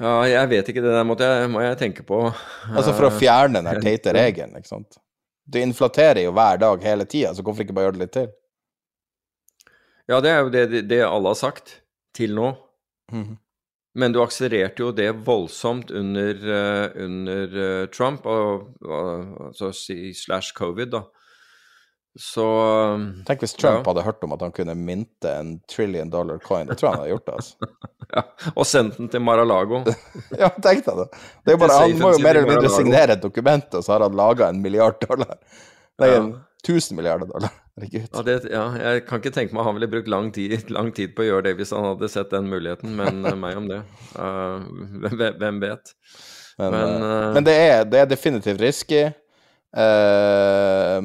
Ja, 0.00 0.14
jeg 0.26 0.48
vet 0.50 0.70
ikke, 0.72 0.82
det 0.82 0.94
der 0.94 1.04
måtte 1.06 1.26
jeg, 1.28 1.50
må 1.52 1.60
jeg 1.62 1.78
tenke 1.78 2.04
på. 2.06 2.24
Altså 2.72 2.94
for 2.94 3.10
å 3.10 3.14
fjerne 3.14 3.60
den 3.62 3.82
teite 3.84 4.14
regelen, 4.16 4.56
ikke 4.58 4.70
sant. 4.70 4.98
Du 5.44 5.58
inflaterer 5.60 6.22
jo 6.24 6.32
hver 6.34 6.60
dag 6.62 6.84
hele 6.86 7.06
tida, 7.06 7.34
så 7.34 7.44
hvorfor 7.44 7.66
ikke 7.66 7.76
bare 7.76 7.90
gjøre 7.90 7.98
det 7.98 8.04
litt 8.06 8.16
til? 8.16 8.30
Ja, 10.10 10.18
det 10.22 10.32
er 10.32 10.40
jo 10.40 10.52
det, 10.54 10.82
det 10.90 11.00
alle 11.06 11.32
har 11.34 11.38
sagt 11.38 11.80
til 12.16 12.34
nå. 12.38 12.54
Mm. 13.12 13.36
Men 13.98 14.14
du 14.14 14.22
akselererte 14.22 14.86
jo 14.86 14.92
det 14.96 15.10
voldsomt 15.26 15.90
under, 15.92 16.38
uh, 16.48 16.86
under 17.04 17.56
uh, 17.58 17.88
Trump, 17.92 18.24
og, 18.26 18.70
og, 18.86 19.34
altså 19.50 19.72
slash 19.76 20.54
covid, 20.56 20.94
da. 20.94 21.02
Så 22.18 22.44
Tenk 23.24 23.40
hvis 23.40 23.54
Trump 23.56 23.86
ja. 23.86 23.90
hadde 23.90 24.02
hørt 24.04 24.24
om 24.26 24.34
at 24.36 24.42
han 24.44 24.52
kunne 24.52 24.74
minte 24.76 25.30
en 25.32 25.54
trillion 25.70 26.10
dollar 26.12 26.38
coin. 26.44 26.66
Det 26.68 26.76
tror 26.76 26.90
jeg 26.90 26.92
han 26.98 27.02
hadde 27.04 27.14
gjort. 27.14 27.26
det, 27.26 27.36
altså. 27.38 27.70
ja, 28.18 28.24
Og 28.52 28.68
sendt 28.68 28.98
den 29.00 29.08
til 29.12 29.24
Mar-a-Lago. 29.24 29.80
Ja, 30.42 30.50
tenk 30.52 30.84
deg 30.84 30.98
det. 31.00 31.06
det 31.46 31.54
er 31.54 31.60
bare, 31.62 31.78
han 31.86 31.96
må 32.00 32.12
jo 32.12 32.20
mer 32.24 32.36
eller 32.36 32.52
mindre 32.52 32.72
signere 32.72 33.16
et 33.16 33.24
dokument, 33.24 33.64
og 33.78 33.84
så 33.86 33.94
har 33.96 34.04
han 34.04 34.18
laga 34.18 34.50
en 34.52 34.60
milliard 34.64 35.00
dollar. 35.06 35.38
Nei, 36.02 36.08
Ja. 36.10 36.18
en 36.20 36.32
tusen 36.66 36.98
milliarder 37.00 37.30
dollar. 37.30 37.54
Herregud. 37.78 38.08
Ja, 38.12 38.22
det, 38.26 38.34
ja, 38.52 38.64
jeg 38.76 39.04
kan 39.08 39.22
ikke 39.22 39.32
tenke 39.32 39.56
meg 39.56 39.64
han 39.64 39.78
ville 39.78 39.88
brukt 39.94 40.10
lang 40.12 40.28
tid, 40.36 40.68
lang 40.70 40.90
tid 40.92 41.14
på 41.16 41.24
å 41.24 41.28
gjøre 41.30 41.46
det 41.48 41.54
hvis 41.62 41.72
han 41.72 41.86
hadde 41.88 42.10
sett 42.12 42.28
den 42.34 42.50
muligheten, 42.52 42.92
men 42.98 43.24
eh, 43.24 43.38
meg 43.40 43.56
om 43.56 43.70
det. 43.70 43.78
Uh, 44.12 44.60
hvem, 45.08 45.62
vet? 45.64 45.94
Men, 46.60 46.76
Men, 46.76 47.06
eh, 47.08 47.30
men 47.38 47.48
det, 47.48 47.56
er, 47.56 47.86
det 47.88 48.02
er 48.02 48.12
definitivt 48.12 48.60
risky. 48.60 49.00
Eh, 49.72 50.98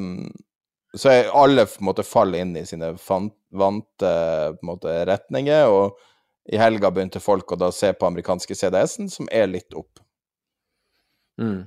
så 0.98 1.12
er 1.12 1.32
alle 1.36 1.64
på 1.68 1.80
en 1.82 1.88
måte 1.90 2.04
faller 2.06 2.42
inn 2.42 2.56
i 2.58 2.66
sine 2.68 2.92
fan- 3.00 3.32
vante 3.54 4.12
måte, 4.66 4.92
retninger, 5.08 5.70
og 5.72 5.98
i 6.52 6.58
helga 6.60 6.90
begynte 6.92 7.20
folk 7.20 7.52
å 7.52 7.58
da 7.60 7.70
se 7.72 7.92
på 7.96 8.08
amerikanske 8.08 8.56
CDS-en, 8.56 9.08
som 9.12 9.28
er 9.32 9.48
litt 9.50 9.74
opp. 9.76 10.00
Mm. 11.40 11.66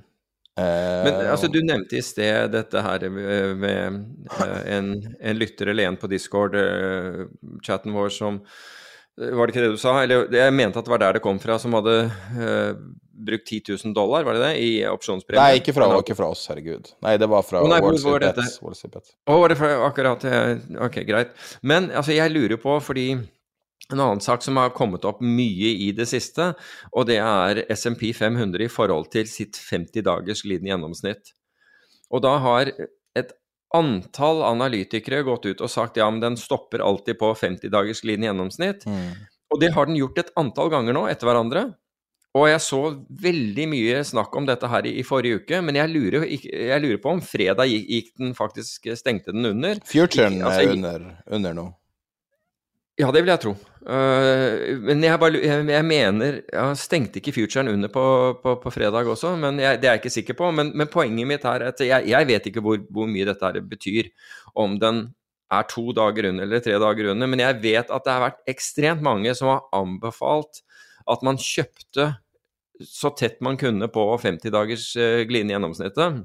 Eh, 0.58 1.04
Men 1.06 1.30
altså, 1.32 1.48
du 1.48 1.62
nevnte 1.64 1.96
i 1.96 2.04
sted 2.04 2.52
dette 2.52 2.82
her 2.84 3.06
med, 3.08 3.64
eh, 3.64 4.76
en, 4.76 4.92
en 5.20 5.38
lytter 5.38 5.72
eller 5.72 5.88
en 5.88 5.96
på 5.96 6.10
Discord-chatten 6.12 7.94
vår 7.94 8.12
som 8.12 8.42
eh, 8.42 8.81
Var 9.20 9.46
det 9.46 9.52
ikke 9.52 9.64
det 9.66 9.74
du 9.74 9.80
sa? 9.80 9.98
Eller 10.02 10.30
jeg 10.32 10.52
mente 10.56 10.80
at 10.80 10.86
det 10.86 10.92
var 10.92 11.00
der 11.02 11.18
det 11.18 11.22
kom 11.24 11.38
fra, 11.42 11.58
som 11.60 11.74
hadde 11.76 11.96
eh, 12.08 12.78
brukt 13.12 13.44
10 13.50 13.74
000 13.84 13.92
dollar, 13.96 14.24
var 14.24 14.38
det 14.38 14.46
det, 14.46 14.52
i 14.64 14.70
opsjonspremie? 14.88 15.36
Nei, 15.42 15.58
ikke 15.60 15.74
fra, 15.76 15.88
Men- 15.90 16.00
ikke 16.00 16.16
fra 16.16 16.30
oss, 16.32 16.46
herregud. 16.48 16.94
Nei, 17.04 17.18
det 17.20 17.28
var 17.28 17.44
fra 17.44 17.60
nei, 17.68 17.80
Wall 17.84 18.00
Street? 18.00 18.40
Bets. 18.40 19.12
Å, 19.28 19.36
var 19.42 19.52
det 19.52 19.58
fra 19.60 19.70
akkurat 19.84 20.24
Ok, 20.88 21.02
greit. 21.08 21.36
Men 21.62 21.90
altså, 21.90 22.16
jeg 22.16 22.32
lurer 22.32 22.56
på, 22.62 22.78
fordi 22.80 23.10
en 23.92 24.00
annen 24.00 24.22
sak 24.24 24.40
som 24.42 24.56
har 24.56 24.72
kommet 24.72 25.04
opp 25.04 25.20
mye 25.20 25.74
i 25.84 25.90
det 25.92 26.08
siste, 26.08 26.54
og 26.96 27.06
det 27.10 27.18
er 27.20 27.62
SMP 27.76 28.08
500 28.16 28.64
i 28.64 28.70
forhold 28.72 29.10
til 29.12 29.28
sitt 29.28 29.60
50 29.60 30.06
dagers 30.08 30.40
glidende 30.46 30.72
gjennomsnitt. 30.72 31.34
Og 32.12 32.24
da 32.24 32.38
har 32.40 32.72
antall 33.76 34.42
analytikere 34.46 35.22
gått 35.26 35.46
ut 35.48 35.62
og 35.64 35.70
sagt 35.72 36.00
ja, 36.00 36.08
men 36.10 36.22
den 36.22 36.38
stopper 36.40 36.84
alltid 36.84 37.18
på 37.20 37.32
50 37.34 37.72
dagers 37.72 38.02
glidende 38.04 38.30
gjennomsnitt. 38.30 38.86
Og 39.52 39.60
det 39.60 39.72
har 39.74 39.88
den 39.88 39.98
gjort 40.00 40.20
et 40.22 40.32
antall 40.40 40.72
ganger 40.72 40.96
nå 40.96 41.06
etter 41.10 41.28
hverandre. 41.28 41.66
Og 42.32 42.46
jeg 42.48 42.62
så 42.64 42.80
veldig 43.22 43.64
mye 43.68 43.98
snakk 44.08 44.36
om 44.40 44.46
dette 44.48 44.68
her 44.72 44.86
i, 44.88 44.94
i 45.02 45.04
forrige 45.04 45.42
uke, 45.42 45.58
men 45.64 45.76
jeg 45.76 45.92
lurer, 45.92 46.24
jeg 46.32 46.80
lurer 46.80 47.00
på 47.02 47.12
om 47.12 47.20
fredag 47.20 47.68
gikk, 47.68 48.14
den 48.16 48.32
faktisk 48.36 48.88
stengte 48.96 49.34
den 49.36 49.50
under. 49.50 49.82
Futuren 49.84 50.40
altså, 50.40 50.62
er 50.64 50.72
under, 50.72 51.04
under 51.28 51.58
nå. 51.58 51.66
Ja, 53.00 53.08
det 53.08 53.22
vil 53.22 53.32
jeg 53.32 53.40
tro. 53.40 53.54
Uh, 53.82 54.78
men 54.84 55.00
jeg, 55.02 55.18
bare, 55.18 55.38
jeg, 55.42 55.62
jeg 55.66 55.84
mener 55.88 56.36
Jeg 56.38 56.76
Stengte 56.78 57.18
ikke 57.18 57.32
Futuren 57.34 57.72
under 57.72 57.90
på, 57.90 58.04
på, 58.38 58.52
på 58.62 58.70
fredag 58.70 59.08
også? 59.10 59.32
Men 59.40 59.58
jeg, 59.58 59.80
Det 59.82 59.88
er 59.88 59.96
jeg 59.96 60.02
ikke 60.04 60.12
sikker 60.18 60.36
på. 60.38 60.50
Men, 60.54 60.70
men 60.76 60.90
poenget 60.92 61.28
mitt 61.28 61.46
er 61.48 61.66
at 61.70 61.82
jeg 61.82 62.28
vet 62.28 62.46
ikke 62.50 62.62
hvor, 62.62 62.78
hvor 62.92 63.10
mye 63.10 63.26
dette 63.26 63.48
her 63.48 63.64
betyr. 63.66 64.12
Om 64.54 64.76
den 64.82 65.02
er 65.52 65.66
to 65.68 65.92
dager 65.96 66.30
under 66.30 66.46
eller 66.46 66.62
tre 66.64 66.76
dager 66.80 67.10
under. 67.12 67.32
Men 67.32 67.42
jeg 67.42 67.60
vet 67.64 67.90
at 67.90 68.04
det 68.04 68.12
har 68.12 68.26
vært 68.28 68.52
ekstremt 68.52 69.04
mange 69.04 69.34
som 69.36 69.50
har 69.50 69.64
anbefalt 69.76 70.62
at 71.10 71.24
man 71.26 71.40
kjøpte 71.40 72.12
så 72.86 73.10
tett 73.14 73.42
man 73.44 73.58
kunne 73.60 73.86
på 73.92 74.04
50 74.20 74.52
dagers 74.52 74.86
uh, 74.98 75.24
glidende 75.28 75.56
gjennomsnittet. 75.56 76.22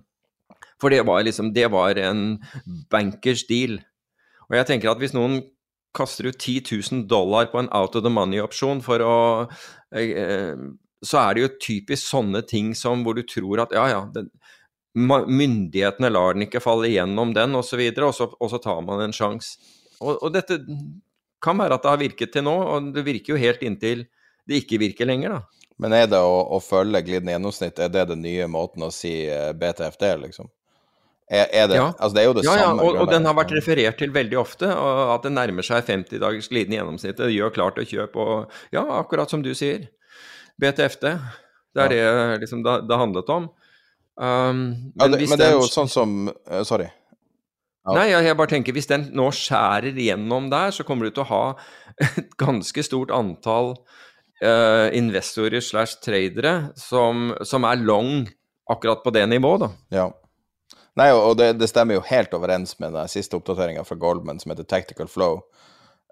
For 0.82 0.94
det 0.94 1.04
var 1.08 1.26
liksom 1.26 1.54
Det 1.56 1.72
var 1.74 1.98
en 1.98 2.42
bankers 2.92 3.48
deal. 3.50 3.80
Og 4.48 4.56
jeg 4.60 4.68
tenker 4.70 4.92
at 4.92 5.02
hvis 5.02 5.16
noen 5.16 5.42
kaster 5.96 6.28
du 6.28 6.32
10 6.32 6.64
000 6.92 7.06
dollar 7.10 7.48
på 7.52 7.62
en 7.62 7.72
out 7.76 7.96
of 7.96 8.04
the 8.06 8.12
money-opsjon 8.12 8.84
for 8.86 9.04
å 9.04 9.16
eh, 9.96 10.54
Så 11.06 11.20
er 11.22 11.34
det 11.34 11.42
jo 11.44 11.56
typisk 11.62 12.04
sånne 12.10 12.42
ting 12.50 12.74
som 12.76 13.04
hvor 13.06 13.18
du 13.18 13.24
tror 13.28 13.62
at 13.64 13.74
ja, 13.76 13.86
ja, 13.92 14.04
det, 14.14 14.28
myndighetene 14.98 16.10
lar 16.10 16.34
den 16.34 16.48
ikke 16.48 16.62
falle 16.64 16.90
igjennom 16.90 17.34
den, 17.38 17.54
osv., 17.56 17.84
og, 18.02 18.14
så 18.18 18.26
og, 18.26 18.38
og 18.42 18.50
så 18.50 18.60
tar 18.64 18.82
man 18.86 19.04
en 19.04 19.14
sjanse. 19.14 19.60
Og, 20.02 20.18
og 20.18 20.34
dette 20.34 20.58
kan 21.44 21.60
være 21.62 21.78
at 21.78 21.86
det 21.86 21.92
har 21.94 22.02
virket 22.02 22.34
til 22.34 22.48
nå, 22.48 22.56
og 22.66 22.90
det 22.96 23.06
virker 23.06 23.36
jo 23.36 23.42
helt 23.42 23.62
inntil 23.66 24.08
det 24.48 24.64
ikke 24.64 24.80
virker 24.82 25.10
lenger, 25.10 25.38
da. 25.38 25.64
Men 25.78 25.94
er 25.94 26.08
det 26.10 26.20
å, 26.24 26.38
å 26.56 26.60
følge 26.64 27.04
glidende 27.06 27.36
gjennomsnitt, 27.36 27.80
er 27.84 27.92
det 27.94 28.08
den 28.10 28.24
nye 28.24 28.48
måten 28.50 28.86
å 28.88 28.94
si 28.94 29.12
eh, 29.30 29.52
BTFD, 29.54 30.06
liksom? 30.24 30.50
Er, 31.28 31.50
er 31.52 31.66
det, 31.68 31.76
Ja. 31.76 31.88
altså 32.00 32.16
det 32.16 32.22
er 32.22 32.28
jo 32.30 32.34
det 32.38 32.44
Ja, 32.46 32.56
ja, 32.56 32.68
og, 32.72 32.98
og 33.04 33.10
den 33.12 33.26
har 33.28 33.36
vært 33.36 33.52
referert 33.52 33.98
til 34.00 34.14
veldig 34.16 34.38
ofte, 34.40 34.70
at 34.72 35.26
det 35.26 35.34
nærmer 35.36 35.66
seg 35.66 35.84
50 35.84 36.22
dagers 36.24 36.48
glidende 36.48 36.78
gjennomsnitt. 36.80 37.18
Det 37.20 37.34
gjør 37.34 37.52
klart 37.52 37.82
å 37.82 37.84
kjøpe, 37.84 38.16
og 38.24 38.54
ja, 38.72 38.86
akkurat 39.02 39.30
som 39.34 39.44
du 39.44 39.52
sier. 39.58 39.90
BTFD. 40.58 41.10
Det 41.76 41.84
er 41.84 41.92
det 41.92 42.40
liksom 42.46 42.64
det, 42.66 42.78
det 42.90 42.98
handlet 42.98 43.28
om. 43.30 43.50
Um, 44.18 44.62
ja, 44.98 45.10
det, 45.12 45.28
men 45.30 45.38
det 45.38 45.50
er 45.52 45.58
jo 45.60 45.68
sånn 45.70 45.92
som 45.92 46.14
uh, 46.32 46.64
Sorry. 46.66 46.88
Ja. 47.86 47.94
Nei, 48.00 48.08
jeg 48.10 48.36
bare 48.40 48.50
tenker 48.52 48.74
hvis 48.76 48.90
den 48.90 49.06
nå 49.16 49.28
skjærer 49.36 49.96
gjennom 49.96 50.50
der, 50.52 50.74
så 50.76 50.84
kommer 50.88 51.08
du 51.08 51.14
til 51.14 51.24
å 51.24 51.30
ha 51.30 51.44
et 52.04 52.34
ganske 52.40 52.84
stort 52.84 53.14
antall 53.16 53.76
uh, 54.42 54.88
investorer 54.96 55.64
slash 55.64 56.00
tradere 56.04 56.72
som, 56.80 57.30
som 57.48 57.68
er 57.70 57.84
long 57.84 58.26
akkurat 58.68 59.04
på 59.06 59.14
det 59.16 59.28
nivået, 59.32 59.68
da. 59.68 59.70
Ja. 59.94 60.08
Nei, 60.98 61.12
og 61.14 61.36
det, 61.38 61.52
det 61.62 61.70
stemmer 61.70 62.00
jo 62.00 62.06
helt 62.10 62.32
overens 62.34 62.74
med 62.82 62.96
den 62.98 63.10
siste 63.12 63.38
oppdateringa 63.38 63.84
fra 63.86 64.00
Goldman 64.02 64.40
som 64.42 64.54
heter 64.54 64.66
Tactical 64.66 65.10
Flow. 65.12 65.44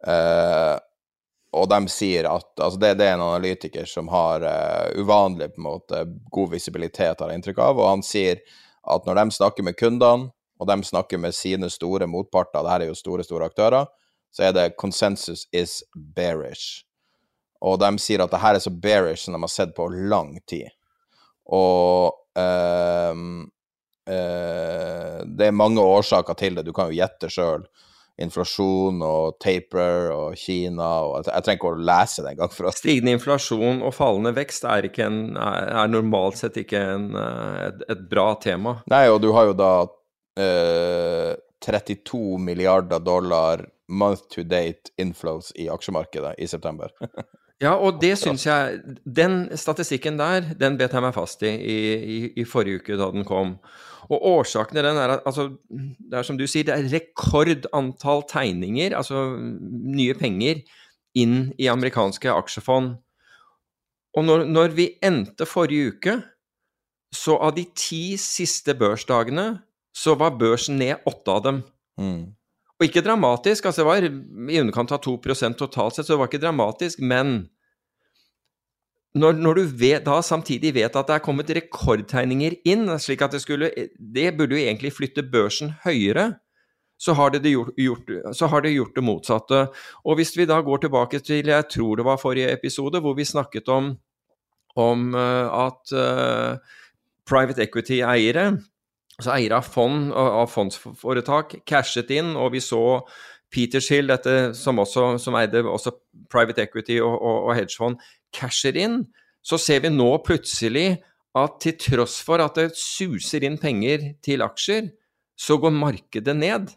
Uh, 0.06 0.78
og 1.56 1.70
de 1.72 1.80
sier 1.90 2.28
at 2.30 2.52
Altså, 2.62 2.78
det, 2.78 2.92
det 3.00 3.08
er 3.08 3.16
en 3.16 3.24
analytiker 3.26 3.88
som 3.90 4.12
har 4.14 4.46
uh, 4.46 4.92
uvanlig 5.00 5.50
på 5.56 5.62
en 5.64 5.68
måte 5.72 6.04
god 6.32 6.54
visibilitet, 6.54 7.20
har 7.20 7.32
jeg 7.32 7.42
inntrykk 7.42 7.62
av, 7.66 7.82
og 7.82 7.90
han 7.96 8.06
sier 8.06 8.44
at 8.86 9.08
når 9.08 9.18
de 9.18 9.38
snakker 9.40 9.66
med 9.66 9.78
kundene, 9.80 10.30
og 10.62 10.70
de 10.70 10.78
snakker 10.88 11.20
med 11.20 11.36
sine 11.36 11.70
store 11.74 12.08
motparter, 12.08 12.62
det 12.62 12.72
her 12.72 12.86
er 12.86 12.92
jo 12.92 13.00
store, 13.00 13.26
store 13.26 13.50
aktører, 13.50 13.90
så 14.36 14.48
er 14.48 14.54
det 14.56 14.76
consensus 14.80 15.48
is 15.52 15.82
bearish. 15.96 16.86
Og 17.66 17.80
de 17.82 17.90
sier 18.00 18.24
at 18.24 18.32
det 18.32 18.44
her 18.44 18.56
er 18.56 18.64
så 18.64 18.72
bearish 18.72 19.26
som 19.26 19.36
de 19.36 19.42
har 19.42 19.52
sett 19.52 19.74
på 19.76 19.88
lang 19.90 20.36
tid. 20.48 20.70
Og 21.52 22.14
eh, 22.40 23.20
det 24.06 25.48
er 25.48 25.56
mange 25.58 25.82
årsaker 25.82 26.38
til 26.38 26.60
det. 26.60 26.66
Du 26.68 26.74
kan 26.76 26.92
jo 26.92 27.00
gjette 27.00 27.32
sjøl. 27.34 27.66
Inflasjon 28.22 29.02
og 29.04 29.36
taper 29.44 30.08
og 30.14 30.38
Kina 30.40 30.88
og 31.04 31.26
Jeg 31.28 31.44
trenger 31.44 31.58
ikke 31.60 31.72
å 31.74 31.82
lese 31.90 32.24
det 32.24 32.32
engang. 32.32 32.72
Stigende 32.72 33.16
inflasjon 33.18 33.82
og 33.84 33.92
fallende 33.98 34.32
vekst 34.38 34.64
er, 34.72 34.88
en, 35.04 35.18
er, 35.36 35.90
normalt 35.92 36.40
sett 36.40 36.62
ikke 36.62 36.80
en, 36.94 37.10
eh, 37.20 37.58
et, 37.66 37.84
et 37.92 38.06
bra 38.12 38.30
tema. 38.40 38.78
Nei, 38.92 39.04
og 39.12 39.20
du 39.26 39.34
har 39.36 39.50
jo 39.50 39.58
da 39.60 39.74
eh, 40.40 41.34
32 41.66 42.40
milliarder 42.40 43.04
dollar 43.04 43.66
month 43.92 44.30
to 44.32 44.44
date 44.48 44.96
inflows 44.98 45.52
i 45.60 45.68
aksjemarkedet 45.70 46.38
i 46.40 46.48
september. 46.48 46.96
Ja, 47.64 47.78
og 47.80 48.02
det 48.02 48.18
syns 48.20 48.44
jeg 48.44 48.82
Den 49.08 49.46
statistikken 49.56 50.18
der, 50.20 50.44
den 50.60 50.76
bet 50.76 50.92
jeg 50.92 51.04
meg 51.06 51.14
fast 51.16 51.44
i, 51.48 51.54
i 51.56 51.76
i, 51.96 52.18
i 52.42 52.44
forrige 52.44 52.82
uke 52.82 52.98
da 53.00 53.08
den 53.14 53.24
kom. 53.24 53.54
Og 54.06 54.26
årsaken 54.40 54.78
til 54.78 54.86
den 54.86 55.00
er 55.02 55.16
at 55.18 55.26
altså, 55.26 55.50
det 55.70 56.20
er 56.20 56.28
som 56.28 56.38
du 56.38 56.46
sier, 56.48 56.68
det 56.68 56.76
er 56.76 56.90
rekordantall 56.94 58.24
tegninger, 58.30 58.96
altså 58.98 59.28
nye 59.40 60.16
penger, 60.20 60.62
inn 61.16 61.52
i 61.62 61.70
amerikanske 61.72 62.32
aksjefond. 62.32 62.96
Og 64.16 64.26
når, 64.28 64.46
når 64.52 64.76
vi 64.76 64.90
endte 65.04 65.48
forrige 65.48 65.94
uke, 65.96 66.18
så 67.16 67.38
av 67.40 67.56
de 67.56 67.66
ti 67.78 68.18
siste 68.20 68.76
børsdagene, 68.78 69.48
så 69.96 70.16
var 70.20 70.36
børsen 70.40 70.80
ned 70.82 71.06
åtte 71.08 71.32
av 71.32 71.44
dem. 71.46 71.62
Mm. 72.00 72.36
Og 72.76 72.88
ikke 72.90 73.04
dramatisk, 73.06 73.70
altså 73.70 73.84
det 73.84 73.88
var 73.88 74.04
i 74.52 74.60
underkant 74.60 74.92
av 74.92 75.04
2% 75.06 75.56
totalt 75.60 75.96
sett, 75.96 76.08
så 76.08 76.16
det 76.16 76.20
var 76.20 76.32
ikke 76.32 76.44
dramatisk, 76.44 77.00
men 77.00 77.46
når, 79.16 79.38
når 79.40 79.60
du 79.60 79.76
vet, 79.80 80.04
da 80.06 80.20
samtidig 80.24 80.74
vet 80.76 80.96
at 80.96 81.08
det 81.08 81.16
er 81.16 81.24
kommet 81.24 81.52
rekordtegninger 81.56 82.58
inn, 82.68 82.88
slik 83.00 83.24
at 83.24 83.36
det 83.36 83.42
skulle 83.44 83.72
Det 83.96 84.32
burde 84.36 84.58
jo 84.58 84.66
egentlig 84.66 84.92
flytte 84.94 85.24
børsen 85.24 85.74
høyere, 85.86 86.34
så 87.00 87.14
har 87.16 87.32
det, 87.32 87.44
gjort, 87.52 87.74
gjort, 87.76 88.12
så 88.36 88.48
har 88.48 88.64
det 88.64 88.72
gjort 88.76 88.96
det 88.96 89.04
motsatte. 89.04 89.62
Og 90.08 90.16
hvis 90.20 90.32
vi 90.38 90.48
da 90.48 90.62
går 90.64 90.86
tilbake 90.86 91.20
til, 91.20 91.48
jeg 91.52 91.68
tror 91.72 92.00
det 92.00 92.06
var 92.08 92.22
forrige 92.22 92.54
episode, 92.54 93.02
hvor 93.04 93.16
vi 93.18 93.28
snakket 93.28 93.68
om, 93.68 93.98
om 94.76 95.16
eh, 95.16 95.66
at 95.66 95.92
uh, 95.96 96.80
private 97.28 97.64
equity-eiere 97.64 98.46
altså 99.16 99.32
eiere 99.36 99.60
av 99.62 99.68
fond 99.72 100.12
av 100.16 100.50
fondsforetak 100.52 101.62
cashet 101.68 102.12
inn, 102.12 102.36
og 102.36 102.52
vi 102.56 102.64
så 102.64 102.82
Petershill, 103.56 104.10
dette 104.10 104.52
som, 104.58 104.82
også, 104.82 105.16
som 105.22 105.38
eide 105.40 105.62
også 105.64 105.94
private 106.32 106.66
equity 106.66 106.98
og, 107.00 107.14
og, 107.14 107.38
og 107.48 107.56
hedgefond, 107.56 108.02
casher 108.36 108.78
inn. 108.78 109.04
Så 109.46 109.60
ser 109.62 109.84
vi 109.86 109.94
nå 109.94 110.10
plutselig 110.26 110.98
at 111.36 111.60
til 111.64 111.76
tross 111.80 112.20
for 112.24 112.42
at 112.44 112.58
det 112.58 112.72
suser 112.80 113.44
inn 113.46 113.60
penger 113.62 114.14
til 114.26 114.44
aksjer, 114.46 114.90
så 115.36 115.58
går 115.60 115.74
markedet 115.76 116.36
ned. 116.36 116.72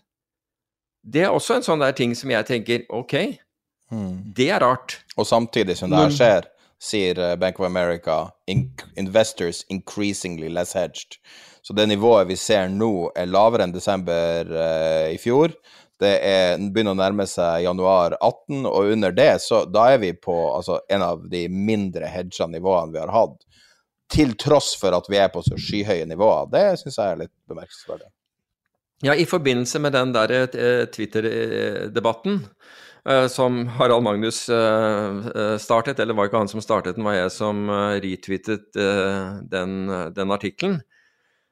det 1.09 1.25
er 1.25 1.33
også 1.33 1.59
en 1.59 1.65
sånn 1.65 1.83
der 1.83 1.95
ting 1.97 2.15
som 2.19 2.31
jeg 2.33 2.47
tenker 2.49 2.85
ok, 2.93 3.15
det 4.37 4.49
er 4.53 4.61
rart. 4.61 4.99
Og 5.17 5.27
samtidig 5.27 5.79
som 5.79 5.93
det 5.93 6.01
her 6.03 6.13
skjer, 6.13 6.49
sier 6.79 7.19
eh, 7.19 7.37
Bank 7.41 7.59
of 7.59 7.67
America 7.67 8.31
in 8.47 8.69
investors 9.01 9.65
increasingly 9.69 10.51
less 10.53 10.75
hedged. 10.77 11.17
Så 11.63 11.75
det 11.75 11.89
nivået 11.89 12.29
vi 12.29 12.37
ser 12.37 12.69
nå, 12.73 13.11
er 13.17 13.29
lavere 13.29 13.67
enn 13.67 13.75
desember 13.75 14.49
uh, 14.49 15.09
i 15.11 15.19
fjor. 15.21 15.53
Det 15.99 16.13
er, 16.23 16.61
begynner 16.71 16.95
å 16.95 17.01
nærme 17.01 17.27
seg 17.27 17.65
januar 17.65 18.15
18, 18.21 18.67
og 18.71 18.93
under 18.95 19.15
det, 19.15 19.33
så 19.43 19.65
da 19.67 19.89
er 19.95 20.03
vi 20.03 20.13
på 20.15 20.37
altså, 20.53 20.79
en 20.89 21.03
av 21.03 21.25
de 21.31 21.47
mindre 21.51 22.07
hedga 22.11 22.47
nivåene 22.51 22.95
vi 22.95 23.03
har 23.03 23.15
hatt. 23.15 23.41
Til 24.09 24.37
tross 24.41 24.73
for 24.81 24.95
at 24.97 25.09
vi 25.11 25.19
er 25.21 25.33
på 25.33 25.43
så 25.45 25.59
skyhøye 25.59 26.07
nivåer. 26.09 26.47
Det 26.55 26.63
syns 26.81 26.97
jeg 26.97 27.13
er 27.13 27.21
litt 27.27 27.35
bemerkelsesverdig. 27.51 28.09
Ja, 29.05 29.15
i 29.15 29.27
forbindelse 29.27 29.79
med 29.79 29.95
den 29.95 30.13
der 30.15 30.33
eh, 30.35 30.85
Twitter-debatten 30.91 32.41
eh, 33.07 33.27
som 33.31 33.61
Harald 33.79 34.03
Magnus 34.03 34.49
eh, 34.49 35.55
startet, 35.63 36.01
eller 36.01 36.19
var 36.19 36.31
ikke 36.31 36.41
han 36.43 36.51
som 36.51 36.63
startet 36.65 36.97
den, 36.97 37.07
var 37.07 37.15
jeg 37.15 37.35
som 37.35 37.69
retweetet 38.03 38.73
den, 38.75 39.77
den 40.15 40.35
artikkelen. 40.35 40.81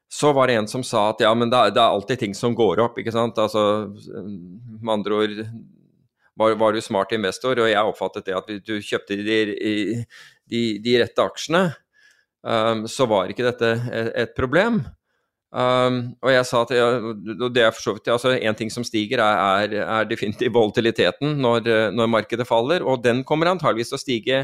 Så 0.08 0.30
var 0.32 0.46
det 0.46 0.54
en 0.54 0.68
som 0.70 0.84
sa 0.86 1.08
at 1.10 1.22
ja, 1.24 1.32
men 1.34 1.50
det 1.50 1.58
er, 1.58 1.72
det 1.74 1.82
er 1.82 1.94
alltid 1.96 2.20
ting 2.20 2.36
som 2.36 2.54
går 2.56 2.82
opp, 2.84 2.98
ikke 3.00 3.14
sant. 3.14 3.38
Altså, 3.42 3.88
med 4.22 4.92
andre 5.00 5.18
ord 5.22 5.40
var, 6.38 6.54
var 6.60 6.76
du 6.76 6.82
smart 6.84 7.14
investor, 7.16 7.58
og 7.58 7.70
jeg 7.70 7.90
oppfattet 7.90 8.28
det 8.28 8.36
at 8.36 8.52
du 8.66 8.76
kjøpte 8.84 9.16
de, 9.18 9.40
de, 10.46 10.62
de 10.84 10.94
rette 11.02 11.24
aksjene, 11.24 11.64
um, 12.46 12.84
så 12.90 13.08
var 13.10 13.32
ikke 13.32 13.48
dette 13.48 13.72
et, 13.88 14.12
et 14.26 14.36
problem. 14.36 14.84
Um, 15.56 15.98
og 16.20 16.30
jeg 16.34 16.46
sa 16.48 16.62
at 16.66 16.72
ja, 16.76 16.86
det 17.48 17.62
er 17.64 17.70
for 17.72 17.80
så 17.80 17.92
vidt 17.94 18.08
altså 18.10 18.32
En 18.34 18.56
ting 18.58 18.68
som 18.68 18.84
stiger, 18.84 19.22
er, 19.22 19.70
er, 19.70 19.84
er 19.86 20.08
definitivt 20.10 20.52
volatiliteten 20.52 21.38
når, 21.38 21.70
når, 21.94 22.10
markedet 22.12 22.48
faller, 22.48 22.84
og 22.84 23.04
den 23.04 23.22
kommer 23.24 23.48
antageligvis 23.52 23.94
til 23.94 23.98
å 23.98 24.02
stige 24.02 24.40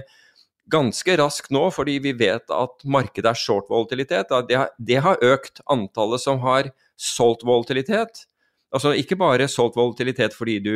ganske 0.70 1.16
raskt 1.18 1.50
nå, 1.54 1.64
fordi 1.74 1.98
vi 2.04 2.12
vet 2.16 2.50
at 2.54 2.84
markedet 2.84 3.32
er 3.32 3.38
short 3.38 3.70
volatilitet. 3.70 4.30
Det 4.48 4.58
har, 4.58 4.70
det 4.78 5.00
har 5.04 5.24
økt 5.24 5.62
antallet 5.70 6.22
som 6.22 6.38
har 6.44 6.70
solgt 6.96 7.44
volatilitet. 7.46 8.26
Altså 8.72 8.94
ikke 8.96 9.18
bare 9.20 9.48
solgt 9.50 9.76
volatilitet 9.76 10.36
fordi 10.36 10.58
du 10.64 10.74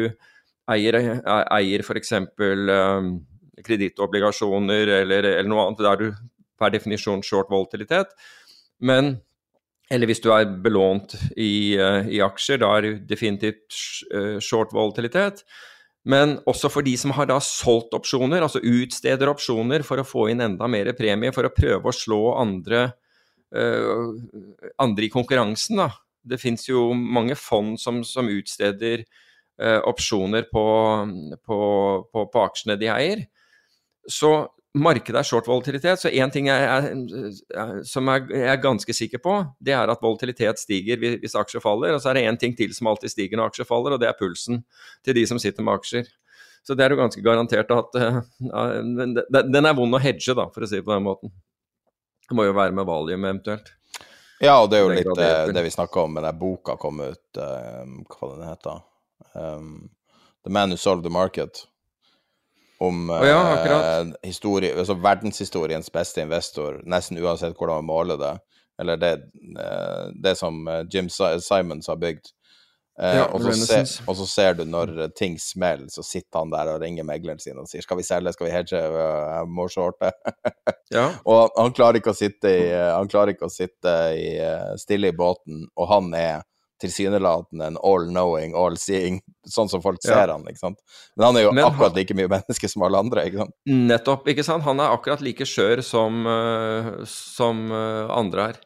eier, 0.72 0.98
eier 1.26 1.84
f.eks. 1.84 2.12
Um, 2.18 3.12
kredittobligasjoner 3.66 4.90
eller, 5.00 5.30
eller, 5.30 5.46
noe 5.48 5.68
annet 5.68 5.84
der 5.86 6.02
du 6.02 6.08
per 6.60 6.72
definisjon 6.74 7.22
short 7.24 7.48
volatilitet, 7.52 8.10
men 8.80 9.16
eller 9.92 10.10
hvis 10.10 10.20
du 10.20 10.32
er 10.34 10.48
belånt 10.64 11.14
i, 11.38 11.78
uh, 11.78 12.02
i 12.10 12.18
aksjer, 12.24 12.58
da 12.60 12.72
er 12.74 12.84
du 12.84 13.04
definitivt 13.06 13.76
uh, 14.10 14.36
short 14.42 14.74
volatilitet. 14.74 15.44
Men 16.06 16.36
også 16.46 16.70
for 16.70 16.86
de 16.86 16.94
som 16.98 17.12
har 17.16 17.26
da 17.26 17.40
solgt 17.42 17.94
opsjoner, 17.96 18.44
altså 18.44 18.62
utsteder 18.62 19.30
opsjoner 19.32 19.82
for 19.86 19.98
å 19.98 20.06
få 20.06 20.28
inn 20.30 20.44
enda 20.44 20.68
mer 20.70 20.92
premie, 20.98 21.34
for 21.34 21.48
å 21.48 21.54
prøve 21.54 21.90
å 21.90 21.94
slå 21.94 22.20
andre, 22.38 22.84
uh, 23.56 24.14
andre 24.82 25.08
i 25.08 25.10
konkurransen. 25.12 25.82
Da. 25.82 25.90
Det 26.22 26.38
fins 26.42 26.68
jo 26.68 26.92
mange 26.94 27.34
fond 27.38 27.74
som, 27.82 28.04
som 28.06 28.30
utsteder 28.30 29.02
uh, 29.02 29.80
opsjoner 29.90 30.46
på, 30.52 30.66
på, 31.42 31.58
på, 32.06 32.26
på, 32.30 32.44
aksjene 32.44 32.78
de 32.78 32.92
eier. 32.94 33.26
Så 34.06 34.32
markedet 34.76 35.18
er 35.20 35.26
short 35.26 35.48
volatilitet, 35.48 36.00
så 36.00 36.10
én 36.10 36.30
ting 36.32 36.48
jeg 36.50 36.66
er, 36.66 37.80
som 37.86 38.08
jeg 38.12 38.42
er 38.50 38.60
ganske 38.60 38.94
sikker 38.96 39.20
på, 39.22 39.38
det 39.62 39.74
er 39.76 39.90
at 39.92 40.02
volatilitet 40.02 40.60
stiger 40.60 41.00
hvis 41.00 41.36
aksjer 41.38 41.64
faller. 41.64 41.94
Og 41.96 42.02
så 42.02 42.10
er 42.10 42.18
det 42.18 42.26
én 42.28 42.38
ting 42.40 42.56
til 42.58 42.74
som 42.76 42.90
alltid 42.90 43.12
stiger 43.12 43.40
når 43.40 43.52
aksjer 43.52 43.68
faller, 43.68 43.96
og 43.96 44.02
det 44.02 44.10
er 44.10 44.18
pulsen 44.18 44.62
til 45.06 45.16
de 45.16 45.24
som 45.28 45.40
sitter 45.42 45.66
med 45.66 45.78
aksjer. 45.78 46.10
Så 46.66 46.74
det 46.74 46.84
er 46.84 46.92
jo 46.92 46.98
ganske 46.98 47.22
garantert 47.22 47.70
at 47.70 47.98
uh, 48.00 48.20
Den 49.30 49.68
er 49.68 49.76
vond 49.78 49.94
å 49.94 50.02
hedge, 50.02 50.34
da, 50.34 50.48
for 50.50 50.66
å 50.66 50.68
si 50.68 50.80
det 50.80 50.86
på 50.86 50.94
den 50.96 51.06
måten. 51.06 51.32
Det 52.26 52.34
må 52.34 52.48
jo 52.48 52.56
være 52.56 52.74
med 52.74 52.88
valium 52.88 53.24
eventuelt. 53.28 53.70
Ja, 54.42 54.58
og 54.58 54.68
det 54.68 54.80
er 54.80 54.82
jo 54.82 54.90
litt 54.92 55.12
det, 55.16 55.30
det 55.56 55.62
vi 55.64 55.72
snakka 55.72 56.02
om 56.04 56.18
med 56.18 56.26
den 56.26 56.40
boka 56.40 56.74
kom 56.80 57.00
ut, 57.00 57.38
uh, 57.38 57.86
hva 58.10 58.32
den 58.34 58.48
heter 58.50 58.82
um, 59.38 59.70
The 60.44 60.52
Man 60.52 60.74
Who 60.74 60.80
Solved 60.80 61.06
the 61.06 61.14
Market 61.14 61.62
om 62.78 63.10
oh, 63.10 63.24
ja, 63.26 63.40
eh, 64.00 64.12
historie, 64.26 64.74
altså 64.76 64.98
verdenshistoriens 65.00 65.88
beste 65.92 66.24
investor, 66.24 66.82
nesten 66.84 67.18
uansett 67.22 67.56
hvordan 67.56 67.80
man 67.80 67.90
måler 67.92 68.20
det. 68.20 68.34
Eller 68.80 68.96
det, 68.96 69.12
eh, 69.12 70.08
det 70.22 70.36
som 70.38 70.68
eh, 70.68 70.84
Jim 70.90 71.08
Simons 71.40 71.88
har 71.88 71.96
bygd. 71.96 72.32
Eh, 73.02 73.16
ja, 73.16 73.24
og, 73.28 73.42
så 73.42 73.52
ser, 73.52 73.88
og, 74.08 74.16
så 74.16 74.26
ser, 74.26 74.54
du 74.56 74.64
når 74.64 74.94
ting 75.16 75.36
smeller, 75.40 75.88
så 75.92 76.04
sitter 76.04 76.40
han 76.40 76.52
der 76.52 76.72
og 76.72 76.80
ringer 76.80 77.04
megleren 77.04 77.40
sin 77.40 77.58
og 77.60 77.68
sier 77.68 77.84
'skal 77.84 78.00
vi 78.00 78.06
selge, 78.08 78.32
skal 78.32 78.48
vi 78.48 78.52
hedge, 78.54 78.80
jeg 78.80 79.48
må 79.48 79.68
shorte'. 79.68 80.12
ja. 80.96 81.10
Og 81.24 81.52
han 81.56 81.72
klarer 81.76 82.00
ikke 82.00 82.14
å 82.14 82.16
sitte, 82.16 82.52
i, 82.52 82.68
han 82.72 83.08
klarer 83.08 83.34
ikke 83.34 83.48
å 83.48 83.52
sitte 83.52 83.96
i, 84.16 84.30
stille 84.80 85.12
i 85.12 85.16
båten, 85.16 85.66
og 85.76 85.88
han 85.92 86.12
er 86.14 86.44
tilsynelatende 86.82 87.70
en 87.70 87.78
all-knowing, 87.80 88.54
all-seeing, 88.56 89.20
sånn 89.48 89.70
som 89.72 89.82
folk 89.84 90.02
ser 90.04 90.18
ja. 90.18 90.34
han, 90.34 90.44
ikke 90.50 90.60
sant. 90.60 90.80
Men 91.16 91.28
han 91.28 91.38
er 91.38 91.46
jo 91.46 91.52
Men 91.56 91.68
akkurat 91.70 91.96
like 91.96 92.16
mye 92.18 92.30
menneske 92.36 92.70
som 92.70 92.84
alle 92.86 93.00
andre, 93.00 93.26
ikke 93.28 93.44
sant. 93.44 93.54
Nettopp, 93.92 94.28
ikke 94.32 94.44
sant. 94.46 94.64
Han 94.66 94.82
er 94.82 94.94
akkurat 94.94 95.24
like 95.24 95.46
skjør 95.48 95.82
som, 95.86 96.26
uh, 96.28 96.90
som 97.10 97.66
uh, 97.72 98.12
andre 98.16 98.50
er. 98.52 98.60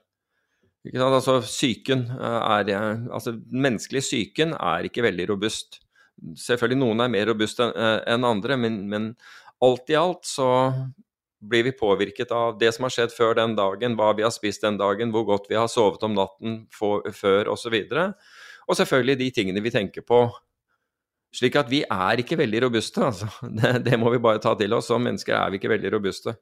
Ikke 0.88 1.02
sant? 1.02 1.18
Altså, 1.20 1.36
psyken 1.44 2.08
uh, 2.16 2.40
er 2.58 2.72
Altså, 3.12 3.36
menneskelig 3.52 4.02
psyken 4.06 4.56
er 4.58 4.90
ikke 4.90 5.06
veldig 5.06 5.28
robust. 5.30 5.78
Selvfølgelig 6.40 6.82
noen 6.82 7.04
er 7.04 7.14
mer 7.14 7.30
robust 7.30 7.62
enn 7.62 8.26
andre, 8.28 8.58
men, 8.60 8.82
men 8.90 9.12
alt 9.64 9.92
i 9.92 9.96
alt 9.96 10.26
så 10.28 10.50
blir 11.40 11.64
vi 11.64 11.72
påvirket 11.72 12.30
av 12.30 12.58
det 12.58 12.72
som 12.76 12.84
har 12.84 12.92
skjedd 12.94 13.14
før 13.16 13.34
den 13.38 13.56
dagen, 13.56 13.96
hva 13.96 14.12
vi 14.16 14.24
har 14.26 14.32
spist 14.34 14.64
den 14.64 14.76
dagen, 14.80 15.12
hvor 15.14 15.24
godt 15.28 15.48
vi 15.50 15.56
har 15.58 15.70
sovet 15.72 16.02
om 16.04 16.14
natten 16.16 16.62
for, 16.74 17.06
før 17.16 17.48
osv. 17.54 17.76
Og, 17.88 18.30
og 18.68 18.78
selvfølgelig 18.78 19.18
de 19.22 19.30
tingene 19.40 19.64
vi 19.64 19.72
tenker 19.74 20.04
på. 20.06 20.26
Slik 21.34 21.56
at 21.56 21.70
vi 21.70 21.82
er 21.86 22.20
ikke 22.20 22.38
veldig 22.40 22.64
robuste, 22.66 23.02
altså. 23.06 23.30
Det, 23.58 23.76
det 23.86 23.98
må 24.00 24.12
vi 24.12 24.22
bare 24.22 24.42
ta 24.42 24.56
til 24.58 24.74
oss. 24.76 24.90
Som 24.90 25.06
mennesker 25.06 25.36
er 25.38 25.52
vi 25.52 25.60
ikke 25.60 25.72
veldig 25.72 25.94
robuste. 25.96 26.36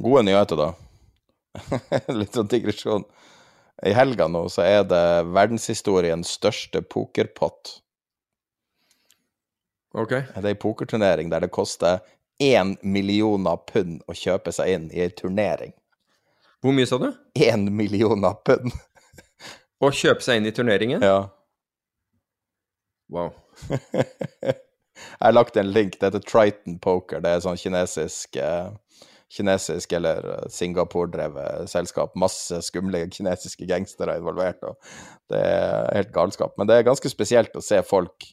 Gode 0.00 0.24
nyheter, 0.26 0.58
da. 0.58 0.70
Litt 2.20 2.34
sånn 2.34 2.50
digresjon. 2.50 3.04
I 3.86 3.92
helga 3.96 4.26
nå 4.28 4.44
så 4.52 4.64
er 4.66 4.82
det 4.88 5.04
verdenshistoriens 5.32 6.34
største 6.36 6.82
pokerpott. 6.84 7.78
Ok. 9.96 10.12
Det 10.14 10.40
er 10.42 10.50
ei 10.52 10.58
pokerturnering 10.58 11.30
der 11.32 11.46
det 11.46 11.52
koster 11.54 12.00
én 12.40 12.76
millioner 12.82 13.60
pund 13.68 14.00
å 14.08 14.16
kjøpe 14.16 14.52
seg 14.54 14.74
inn 14.74 14.88
i 14.94 15.04
ei 15.04 15.12
turnering. 15.16 15.74
Hvor 16.60 16.76
mye 16.76 16.88
sa 16.88 16.98
du? 17.00 17.10
Én 17.40 17.68
millioner 17.76 18.36
pund. 18.44 18.72
Å 19.80 19.92
kjøpe 19.96 20.24
seg 20.24 20.40
inn 20.40 20.48
i 20.50 20.54
turneringen? 20.56 21.04
Ja. 21.04 21.30
Wow. 23.10 23.32
Jeg 25.00 25.24
har 25.24 25.32
lagt 25.32 25.56
en 25.56 25.72
link. 25.72 25.96
Det 25.96 26.10
heter 26.10 26.24
Triton 26.24 26.76
Poker. 26.84 27.22
Det 27.24 27.32
er 27.32 27.44
sånn 27.44 27.60
kinesisk 27.60 28.36
eh, 28.36 28.68
kinesisk 29.30 29.92
eller 29.92 30.26
eh, 30.34 30.48
Singapore-drevet 30.52 31.70
selskap. 31.70 32.16
Masse 32.18 32.60
skumle 32.66 33.06
kinesiske 33.12 33.68
gangstere 33.70 34.18
involvert. 34.18 34.62
og 34.64 34.76
Det 35.30 35.40
er 35.40 35.94
helt 35.94 36.12
galskap. 36.14 36.56
Men 36.58 36.68
det 36.68 36.78
er 36.78 36.88
ganske 36.88 37.12
spesielt 37.12 37.56
å 37.56 37.64
se 37.64 37.80
folk 37.86 38.26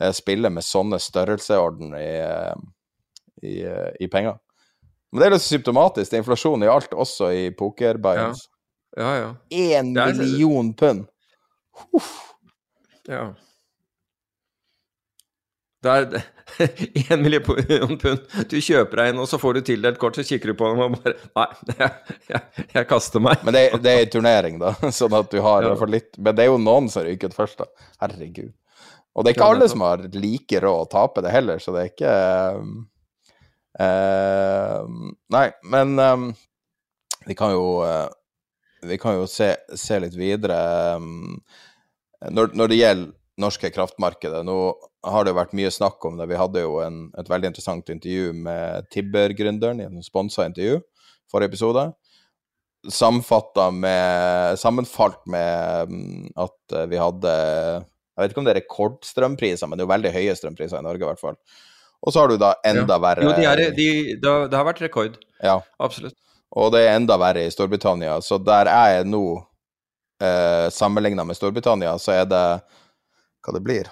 eh, 0.00 0.12
spille 0.16 0.50
med 0.50 0.66
sånne 0.66 1.00
størrelseorden 1.02 1.96
i, 1.98 2.12
eh, 2.22 2.54
i, 3.42 3.60
i 4.00 4.08
penger. 4.12 4.38
Men 5.12 5.20
det 5.20 5.26
er 5.26 5.34
litt 5.36 5.44
symptomatisk. 5.44 6.08
Det 6.10 6.18
er 6.18 6.24
inflasjon 6.24 6.64
i 6.64 6.72
alt, 6.72 6.92
også 6.96 7.30
i 7.36 7.46
pokerbuys. 7.56 8.44
Ja. 8.96 9.02
ja, 9.02 9.14
ja. 9.20 9.32
Én 9.76 9.92
million 10.16 10.72
pund! 10.76 11.04
Uff. 11.92 12.12
Ja. 13.08 13.32
Det 15.82 15.90
er 15.90 16.22
én 17.10 17.20
million 17.20 17.98
pund. 17.98 18.24
Du 18.48 18.56
kjøper 18.62 19.02
deg 19.02 19.12
en, 19.12 19.20
og 19.24 19.28
så 19.28 19.38
får 19.42 19.58
du 19.58 19.60
tildelt 19.66 19.98
kort, 20.00 20.16
så 20.16 20.24
kikker 20.24 20.52
du 20.52 20.56
på 20.58 20.70
dem 20.70 20.80
og 20.84 20.96
bare 21.02 21.14
Nei, 21.36 21.46
jeg, 21.80 22.16
jeg, 22.30 22.66
jeg 22.76 22.88
kaster 22.88 23.24
meg. 23.24 23.42
Men 23.44 23.56
det, 23.56 23.66
det, 23.82 23.92
er 23.92 24.06
en 24.06 24.14
turnering, 24.16 24.60
da, 24.62 24.72
sånn 25.00 25.16
at 25.18 25.28
du 25.32 25.42
har 25.44 25.66
ja. 25.66 25.74
litt 25.90 26.16
Men 26.18 26.38
det 26.38 26.46
er 26.46 26.52
jo 26.52 26.60
noen 26.62 26.88
som 26.92 27.04
ryker 27.04 27.34
først, 27.36 27.60
da. 27.64 27.88
Herregud. 28.04 28.54
Og 29.12 29.24
det 29.24 29.32
er 29.32 29.36
ikke 29.36 29.50
alle 29.52 29.68
som 29.68 29.84
har 29.84 30.06
like 30.16 30.60
råd 30.64 30.86
å 30.86 30.88
tape 30.88 31.20
det 31.24 31.34
heller, 31.34 31.60
så 31.60 31.74
det 31.74 31.82
er 31.82 31.90
ikke 31.90 32.12
um, 32.62 32.78
nei, 33.80 35.46
men 35.64 35.98
um, 35.98 36.26
vi 37.24 37.34
kan 37.34 37.54
jo 37.54 37.80
uh, 37.80 38.08
Vi 38.82 38.98
kan 38.98 39.16
jo 39.16 39.26
se, 39.30 39.54
se 39.78 39.98
litt 40.02 40.16
videre. 40.18 40.58
Um, 40.96 41.38
når, 42.30 42.52
når, 42.58 42.70
det 42.70 42.78
gjelder 42.80 43.12
norske 43.42 43.70
kraftmarkedet, 43.72 44.42
nå 44.44 44.56
har 45.06 45.24
det 45.24 45.32
jo 45.32 45.38
vært 45.38 45.54
mye 45.56 45.70
snakk 45.72 46.04
om 46.06 46.18
det. 46.18 46.26
Vi 46.30 46.38
hadde 46.38 46.64
jo 46.64 46.80
en, 46.82 47.04
et 47.18 47.30
veldig 47.30 47.52
interessant 47.52 47.88
intervju 47.94 48.32
med 48.44 48.90
Tibber-gründeren 48.92 49.80
i 49.82 49.86
en 49.86 50.02
sponsa 50.04 50.46
intervju 50.50 50.80
forrige 51.30 51.52
episode. 51.54 51.86
Med 52.82 54.58
Sammenfalt 54.58 55.22
med 55.30 55.94
um, 55.94 56.26
at 56.42 56.76
vi 56.90 56.98
hadde 56.98 57.32
Jeg 57.32 58.18
vet 58.18 58.34
ikke 58.34 58.42
om 58.42 58.48
det 58.48 58.56
er 58.56 58.60
rekordstrømpriser, 58.60 59.70
men 59.70 59.78
det 59.78 59.84
er 59.84 59.86
jo 59.86 59.94
veldig 59.94 60.16
høye 60.18 60.34
strømpriser 60.36 60.82
i 60.82 60.86
Norge 60.90 61.06
i 61.06 61.08
hvert 61.08 61.22
fall. 61.22 61.38
Og 62.02 62.12
så 62.12 62.22
har 62.22 62.32
du 62.32 62.36
da 62.40 62.54
enda 62.66 62.98
verre 62.98 63.24
Jo, 63.24 63.32
de 63.36 63.46
er, 63.46 63.62
de, 63.76 63.88
det, 64.18 64.34
det 64.50 64.58
har 64.58 64.66
vært 64.66 64.82
rekord. 64.82 65.18
Ja. 65.42 65.60
Absolutt. 65.82 66.16
Og 66.58 66.72
det 66.74 66.82
er 66.84 66.96
enda 66.98 67.16
verre 67.20 67.46
i 67.46 67.52
Storbritannia. 67.52 68.18
Så 68.20 68.36
der 68.42 68.68
jeg 68.68 69.00
er 69.00 69.08
nå, 69.08 69.24
eh, 70.22 70.66
sammenligna 70.74 71.24
med 71.24 71.38
Storbritannia, 71.38 71.94
så 72.02 72.16
er 72.18 72.26
det 72.28 72.44
hva 73.42 73.54
det 73.56 73.62
blir. 73.64 73.88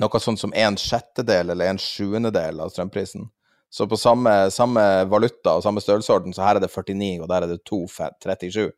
Noe 0.00 0.20
sånn 0.20 0.36
som 0.38 0.52
en 0.54 0.76
sjettedel 0.78 1.54
eller 1.54 1.72
en 1.72 1.80
sjuendedel 1.80 2.60
av 2.60 2.70
strømprisen. 2.74 3.24
Så 3.72 3.88
på 3.90 3.96
samme, 3.98 4.50
samme, 4.54 4.82
valuta 5.10 5.56
og 5.56 5.64
samme 5.64 5.82
størrelsesorden, 5.82 6.36
så 6.36 6.44
her 6.44 6.60
er 6.60 6.64
det 6.64 6.70
49, 6.70 7.24
og 7.24 7.30
der 7.32 7.44
er 7.44 7.50
det 7.50 7.62
2,37. 7.66 8.70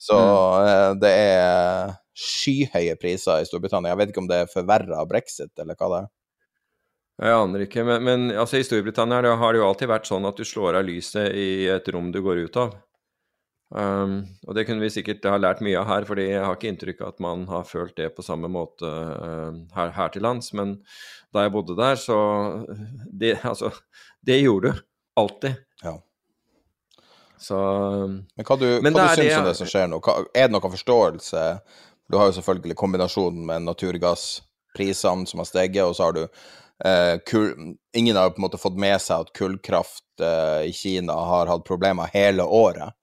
Så 0.00 0.16
mm. 0.16 0.68
eh, 0.70 0.90
det 1.02 1.12
er 1.18 1.94
skyhøye 2.14 2.96
priser 3.02 3.42
i 3.42 3.48
Storbritannia. 3.48 3.92
Jeg 3.92 4.00
vet 4.00 4.14
ikke 4.14 4.22
om 4.22 4.30
det 4.30 4.44
er 4.44 4.50
forverra 4.50 5.02
av 5.02 5.10
brexit, 5.10 5.52
eller 5.60 5.76
hva 5.78 5.90
det 5.90 6.00
er. 6.04 6.12
Jeg 7.22 7.30
aner 7.30 7.62
ikke, 7.62 7.84
men, 7.86 8.02
men 8.02 8.24
altså, 8.32 8.58
i 8.58 8.66
Storbritannia 8.66 9.36
har 9.38 9.54
det 9.54 9.60
jo 9.60 9.68
alltid 9.68 9.90
vært 9.90 10.08
sånn 10.08 10.26
at 10.26 10.38
du 10.38 10.46
slår 10.46 10.80
av 10.80 10.88
lyset 10.88 11.30
i 11.38 11.68
et 11.70 11.88
rom 11.94 12.10
du 12.14 12.18
går 12.24 12.42
ut 12.48 12.58
av. 12.58 12.74
Um, 13.74 14.20
og 14.46 14.54
det 14.54 14.66
kunne 14.68 14.84
vi 14.84 14.92
sikkert 14.92 15.24
ha 15.26 15.38
lært 15.40 15.62
mye 15.64 15.78
av 15.80 15.88
her, 15.88 16.06
fordi 16.06 16.28
jeg 16.28 16.42
har 16.44 16.54
ikke 16.54 16.70
inntrykk 16.70 17.00
av 17.02 17.14
at 17.14 17.22
man 17.24 17.44
har 17.50 17.66
følt 17.66 17.94
det 17.98 18.10
på 18.14 18.22
samme 18.22 18.50
måte 18.50 18.86
uh, 18.86 19.54
her, 19.74 19.94
her, 19.96 20.10
til 20.14 20.26
lands. 20.26 20.52
Men 20.54 20.76
da 21.34 21.46
jeg 21.46 21.54
bodde 21.54 21.78
der, 21.78 21.98
så 21.98 22.18
det, 23.10 23.36
Altså, 23.42 23.72
det 24.22 24.42
gjorde 24.42 24.74
du. 24.74 24.82
Alltid. 25.18 25.62
Ja. 25.82 25.94
Så 27.38 27.58
Men 27.58 28.46
hva 28.46 28.56
du, 28.58 28.66
men 28.82 28.94
hva 28.94 29.08
du 29.10 29.18
syns 29.18 29.30
det, 29.30 29.38
om 29.38 29.48
det 29.48 29.56
som 29.58 29.70
skjer 29.70 29.90
nå? 29.90 30.00
Er 30.34 30.48
det 30.48 30.54
noen 30.54 30.74
forståelse? 30.74 31.42
Du 32.10 32.18
har 32.18 32.30
jo 32.30 32.36
selvfølgelig 32.38 32.78
kombinasjonen 32.78 33.42
med 33.48 33.66
naturgassprisene 33.66 35.26
som 35.30 35.42
har 35.42 35.48
steget, 35.50 35.82
og 35.84 35.94
så 35.96 36.08
har 36.08 36.16
du 36.16 36.24
eh, 36.84 37.18
kul, 37.26 37.76
Ingen 37.96 38.16
har 38.16 38.30
på 38.30 38.40
en 38.40 38.46
måte 38.46 38.60
fått 38.60 38.78
med 38.80 39.00
seg 39.02 39.24
at 39.24 39.32
kullkraft 39.38 40.04
uh, 40.22 40.62
i 40.66 40.72
Kina 40.74 41.14
har 41.14 41.46
hatt 41.46 41.66
problemer 41.66 42.10
hele 42.12 42.42
året 42.42 42.96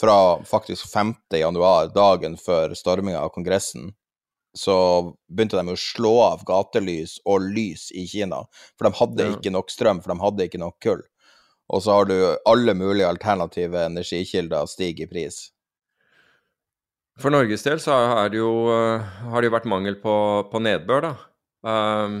fra 0.00 0.44
faktisk 0.46 0.90
5. 0.92 1.14
januar, 1.38 1.90
dagen 1.94 2.36
før 2.38 2.74
storminga 2.74 3.20
av 3.20 3.32
Kongressen, 3.34 3.92
så 4.54 4.76
begynte 5.30 5.58
de 5.58 5.74
å 5.74 5.78
slå 5.78 6.14
av 6.22 6.42
gatelys 6.46 7.18
og 7.26 7.46
lys 7.54 7.88
i 7.94 8.06
Kina. 8.10 8.44
For 8.78 8.88
de 8.88 8.98
hadde 8.98 9.28
ikke 9.34 9.52
nok 9.54 9.70
strøm, 9.70 10.02
for 10.02 10.14
de 10.14 10.22
hadde 10.22 10.48
ikke 10.48 10.62
nok 10.62 10.78
kull. 10.82 11.02
Og 11.68 11.84
så 11.84 11.98
har 11.98 12.08
du 12.08 12.16
alle 12.48 12.74
mulige 12.74 13.10
alternative 13.10 13.84
energikilder 13.90 14.70
stige 14.70 15.04
i 15.04 15.10
pris. 15.10 15.48
For 17.18 17.34
Norges 17.34 17.66
del 17.66 17.80
så 17.82 17.96
har 18.14 18.30
det 18.30 18.38
jo, 18.38 18.52
eh, 18.70 19.02
har 19.30 19.42
det 19.42 19.50
jo 19.50 19.56
vært 19.56 19.68
mangel 19.68 19.98
på, 19.98 20.14
på 20.52 20.62
nedbør, 20.62 21.08
da. 21.08 21.14
Um, 21.66 22.20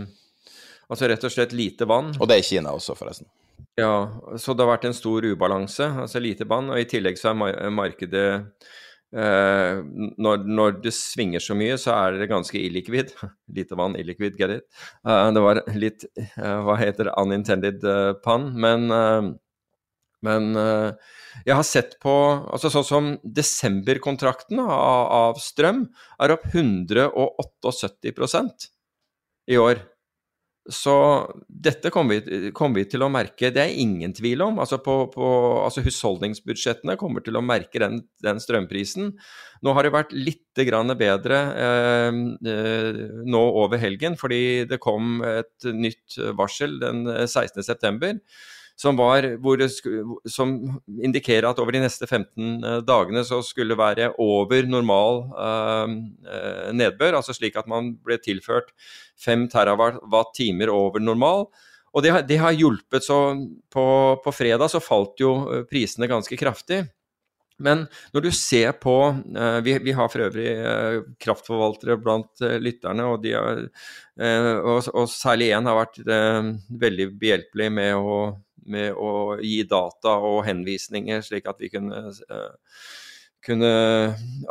altså 0.88 1.10
rett 1.10 1.24
og 1.24 1.34
slett 1.34 1.54
lite 1.56 1.84
vann. 1.88 2.14
Og 2.18 2.26
det 2.30 2.36
er 2.40 2.48
Kina 2.48 2.70
også, 2.76 2.96
forresten. 2.98 3.28
Ja, 3.78 4.10
så 4.40 4.54
det 4.56 4.64
har 4.64 4.72
vært 4.72 4.88
en 4.88 4.96
stor 4.96 5.22
ubalanse, 5.22 5.86
altså 6.02 6.18
lite 6.22 6.46
vann. 6.50 6.70
Og 6.72 6.80
i 6.80 6.88
tillegg 6.88 7.18
så 7.20 7.30
er 7.30 7.70
markedet 7.70 8.28
eh, 9.14 9.74
når, 10.18 10.36
når, 10.48 10.80
det 10.82 10.92
svinger 10.96 11.42
så 11.42 11.54
mye, 11.58 11.76
så 11.78 11.90
er 11.94 12.18
det 12.18 12.30
ganske 12.32 12.58
illikvid. 12.58 13.12
Lite 13.58 13.74
vann, 13.78 13.94
illikvid, 14.00 14.38
get 14.40 14.50
it. 14.56 14.64
Uh, 15.06 15.30
det 15.34 15.42
var 15.44 15.56
litt 15.78 16.08
uh, 16.18 16.58
hva 16.66 16.74
heter 16.80 17.04
det, 17.06 17.14
unintended 17.22 17.78
uh, 17.86 18.12
pun. 18.24 18.50
Men, 18.58 18.80
men 20.26 20.44
jeg 21.46 21.54
har 21.54 21.62
sett 21.62 21.94
på 22.02 22.10
altså 22.50 22.72
Sånn 22.74 22.88
som 22.88 23.12
desemberkontrakten 23.22 24.58
av, 24.64 25.04
av 25.14 25.38
strøm 25.38 25.84
er 26.18 26.34
opp 26.34 26.42
178% 26.50 28.66
i 29.54 29.62
år. 29.62 29.86
Så 30.68 30.94
dette 31.48 31.88
kommer 31.90 32.18
vi, 32.18 32.50
kommer 32.52 32.82
vi, 32.82 32.88
til 32.92 33.04
å 33.04 33.08
merke. 33.12 33.48
Det 33.54 33.62
er 33.62 33.78
ingen 33.80 34.12
tvil 34.16 34.42
om. 34.44 34.58
Altså, 34.60 34.76
på, 34.84 34.96
på, 35.14 35.28
altså 35.64 35.80
Husholdningsbudsjettene 35.84 36.98
kommer 37.00 37.24
til 37.24 37.40
å 37.40 37.44
merke 37.44 37.80
den, 37.80 38.02
den, 38.24 38.40
strømprisen. 38.42 39.14
Nå 39.64 39.74
har 39.74 39.88
det 39.88 39.94
vært 39.96 40.12
litt 40.12 40.44
bedre 40.98 41.36
eh, 41.54 42.16
eh, 42.50 43.00
nå 43.30 43.42
over 43.62 43.78
helgen, 43.78 44.16
fordi 44.18 44.66
det 44.68 44.80
kom 44.82 45.22
et 45.22 45.68
nytt 45.70 46.18
varsel 46.36 46.80
den 46.82 47.04
16.9 47.06 48.18
som, 48.78 48.96
var, 48.98 49.26
hvor, 49.42 49.62
som 50.30 50.52
indikerer 51.02 51.48
at 51.48 51.58
over 51.58 51.74
de 51.74 51.82
neste 51.82 52.06
15 52.06 52.44
eh, 52.62 52.76
dagene 52.86 53.24
så 53.26 53.40
skulle 53.42 53.74
det 53.74 53.80
være 53.80 54.12
over 54.22 54.68
normal 54.70 55.24
eh, 55.34 55.96
nedbør, 56.78 57.18
altså 57.18 57.34
slik 57.34 57.58
at 57.58 57.66
man 57.70 57.96
ble 58.06 58.20
tilført 58.22 58.70
5 59.24 59.48
terawatt-timer 59.54 60.70
over 60.70 61.02
normal. 61.02 61.48
Og 61.96 62.04
det, 62.04 62.12
det 62.28 62.38
har 62.38 62.54
hjulpet. 62.54 63.02
Så 63.02 63.18
på, 63.72 63.84
på, 64.22 64.36
fredag 64.36 64.70
så 64.70 64.78
falt 64.84 65.18
jo 65.18 65.32
prisene 65.66 66.06
ganske 66.06 66.38
kraftig. 66.38 66.84
Men 67.58 67.88
når 68.14 68.28
du 68.28 68.30
ser 68.36 68.76
på 68.78 68.92
uh, 69.10 69.58
vi, 69.66 69.72
vi, 69.82 69.94
har 69.96 70.10
for 70.12 70.28
øvrig 70.28 70.52
kraftforvaltere 71.18 71.96
blant 71.98 72.44
lytterne, 72.62 73.08
og, 73.08 73.26
er, 73.26 73.64
og, 74.60 74.92
og, 74.92 75.08
særlig 75.10 75.48
én 75.56 75.66
har 75.66 75.80
vært 75.80 75.98
veldig 76.84 77.08
behjelpelig 77.18 77.72
med 77.74 77.96
å 77.98 78.20
med 78.70 78.96
å 78.96 79.38
gi 79.42 79.60
data 79.68 80.16
og 80.24 80.42
henvisninger, 80.46 81.22
slik 81.24 81.48
at 81.50 81.60
vi 81.62 81.70
kunne, 81.72 82.08
eh, 82.08 82.50
kunne 83.44 83.70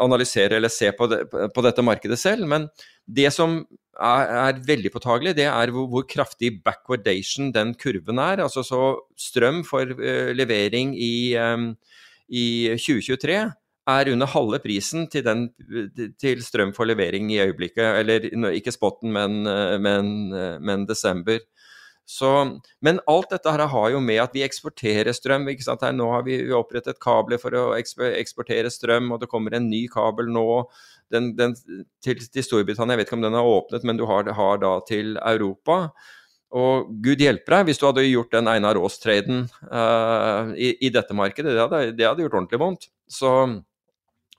analysere 0.02 0.58
eller 0.58 0.72
se 0.74 0.92
på, 0.96 1.10
det, 1.12 1.26
på, 1.32 1.66
dette 1.66 1.86
markedet 1.86 2.20
selv. 2.20 2.48
Men 2.50 2.68
det 3.06 3.30
som 3.36 3.60
er, 3.98 4.34
er 4.48 4.64
veldig 4.66 4.94
påtagelig, 4.94 5.36
det 5.38 5.48
er 5.52 5.74
hvor, 5.76 5.88
hvor, 5.92 6.08
kraftig 6.10 6.58
backwardation 6.66 7.52
den 7.56 7.76
kurven 7.80 8.22
er. 8.24 8.44
Altså 8.46 8.66
så 8.66 8.82
strøm 9.20 9.64
for 9.68 9.94
uh, 10.00 10.34
levering 10.36 10.96
i, 10.96 11.36
um, 11.38 11.72
i 12.30 12.76
2023 12.78 13.40
er 13.88 14.10
under 14.12 14.28
halve 14.28 14.60
prisen 14.60 15.06
til, 15.08 15.24
den, 15.24 15.46
til, 16.20 16.42
strøm 16.44 16.74
for 16.76 16.90
levering 16.90 17.30
i 17.32 17.40
øyeblikket. 17.40 18.02
Eller 18.02 18.26
ikke 18.52 18.74
spotten, 18.76 19.14
men, 19.16 19.48
men, 19.80 20.10
men 20.60 20.84
desember. 20.90 21.40
Så, 22.08 22.30
men 22.80 23.02
alt 23.12 23.34
dette 23.34 23.52
her 23.52 23.66
har 23.68 23.90
jo 23.92 24.00
med 24.00 24.22
at 24.24 24.36
vi 24.36 24.46
eksporterer 24.46 25.12
strøm. 25.12 25.50
ikke 25.52 25.66
sant? 25.66 25.82
Her, 25.84 25.92
nå 25.92 26.06
har 26.14 26.22
vi 26.24 26.38
opprettet 26.56 27.02
kabler 27.04 27.40
for 27.42 27.52
å 27.52 27.64
eksportere 27.76 28.72
strøm, 28.72 29.10
og 29.12 29.20
det 29.20 29.28
kommer 29.28 29.58
en 29.58 29.68
ny 29.68 29.82
kabel 29.92 30.30
nå 30.32 30.46
den, 31.12 31.34
den, 31.36 31.56
til, 32.04 32.22
til, 32.24 32.46
Storbritannia. 32.46 32.96
Jeg 32.96 33.02
vet 33.02 33.10
ikke 33.10 33.18
om 33.20 33.26
den 33.26 33.36
er 33.36 33.50
åpnet, 33.52 33.84
men 33.84 34.00
du 34.00 34.06
har, 34.08 34.30
har 34.38 34.62
da 34.62 34.72
til 34.88 35.18
Europa. 35.20 35.82
Og 36.56 36.94
gud 37.04 37.20
hjelpe 37.20 37.52
deg 37.52 37.68
hvis 37.68 37.82
du 37.82 37.90
hadde 37.90 38.06
gjort 38.08 38.32
den 38.38 38.48
Einar 38.54 38.80
Aas-traden 38.80 39.44
uh, 39.68 40.54
i, 40.56 40.78
i, 40.80 40.94
dette 40.96 41.18
markedet. 41.18 41.58
Det 41.58 41.66
hadde, 41.66 41.82
det 41.98 42.08
hadde, 42.08 42.24
gjort 42.24 42.38
ordentlig 42.40 42.62
vondt. 42.62 42.88
Så, 43.12 43.34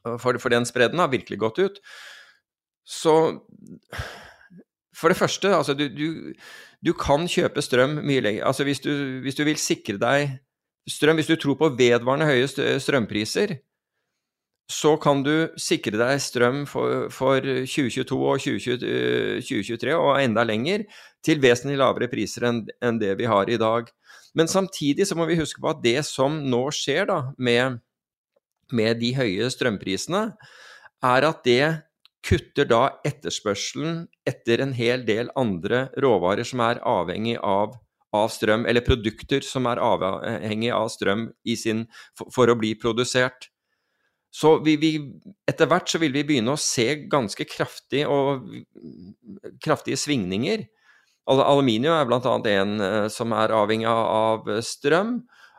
for, 0.08 0.40
for 0.40 0.56
den 0.56 0.64
spredden 0.68 1.04
har 1.04 1.12
virkelig 1.12 1.40
gått 1.44 1.60
ut. 1.60 1.82
Så 2.88 3.18
for 4.96 5.12
det 5.12 5.20
første, 5.20 5.52
altså 5.52 5.76
du, 5.76 5.84
du 5.92 6.32
du 6.84 6.92
kan 6.94 7.26
kjøpe 7.30 7.62
strøm 7.64 7.98
mye 8.06 8.22
lenger. 8.22 8.44
Altså 8.46 8.66
hvis 8.66 8.80
du, 8.84 8.92
hvis 9.24 9.38
du, 9.38 9.44
vil 9.46 9.58
sikre 9.58 9.98
deg 10.00 10.36
strøm, 10.88 11.18
hvis 11.18 11.30
du 11.30 11.36
tror 11.36 11.58
på 11.58 11.72
vedvarende 11.78 12.28
høye 12.28 12.78
strømpriser, 12.80 13.58
så 14.68 14.94
kan 15.00 15.22
du 15.24 15.48
sikre 15.56 15.96
deg 15.96 16.20
strøm 16.20 16.64
for, 16.68 17.08
for 17.12 17.40
2022 17.40 18.18
og 18.18 18.42
2020, 18.44 19.40
2023 19.48 19.94
og 19.96 20.18
enda 20.20 20.44
lenger 20.44 20.84
til 21.24 21.40
vesentlig 21.40 21.78
lavere 21.80 22.10
priser 22.12 22.46
enn, 22.50 22.66
enn 22.84 23.00
det 23.00 23.14
vi 23.18 23.28
har 23.30 23.48
i 23.48 23.58
dag. 23.60 23.88
Men 24.36 24.50
samtidig 24.50 25.08
så 25.08 25.16
må 25.16 25.26
vi 25.26 25.38
huske 25.40 25.62
på 25.64 25.72
at 25.72 25.80
det 25.82 26.02
som 26.06 26.36
nå 26.52 26.66
skjer 26.76 27.08
da 27.08 27.18
med, 27.40 27.80
med 28.70 29.00
de 29.00 29.14
høye 29.16 29.48
strømprisene, 29.50 30.28
er 31.08 31.26
at 31.30 31.40
det 31.48 31.88
kutter 32.28 32.68
da 32.68 32.82
etterspørselen 33.08 34.02
etter 34.28 34.60
en 34.60 34.74
hel 34.76 35.04
del 35.08 35.30
andre 35.38 35.86
råvarer 36.02 36.46
som 36.46 36.60
er 36.64 36.80
avhengig 36.86 37.38
av, 37.40 37.78
av 38.14 38.28
strøm, 38.32 38.66
eller 38.68 38.84
produkter 38.84 39.44
som 39.46 39.68
er 39.70 39.80
avhengig 39.80 40.72
av 40.74 40.90
strøm 40.92 41.30
sin, 41.56 41.86
for, 42.18 42.28
for, 42.34 42.52
å 42.52 42.58
bli 42.58 42.74
produsert. 42.80 43.48
Så 44.28 44.58
vi, 44.64 44.76
vi, 44.76 44.92
etter 45.48 45.70
hvert 45.70 45.88
så 45.88 46.00
vil 46.02 46.12
vi 46.12 46.26
begynne 46.28 46.52
å 46.52 46.60
se 46.60 46.90
ganske 47.08 47.48
kraftig 47.48 48.04
og, 48.12 48.44
kraftige 49.64 49.96
svingninger. 49.96 50.66
Aluminium 51.28 51.96
er 51.96 52.06
bl.a. 52.08 52.36
en 52.52 52.80
eh, 52.80 53.08
som 53.12 53.32
er 53.36 53.52
avhengig 53.56 53.88
av 53.88 54.48
strøm. 54.64 55.18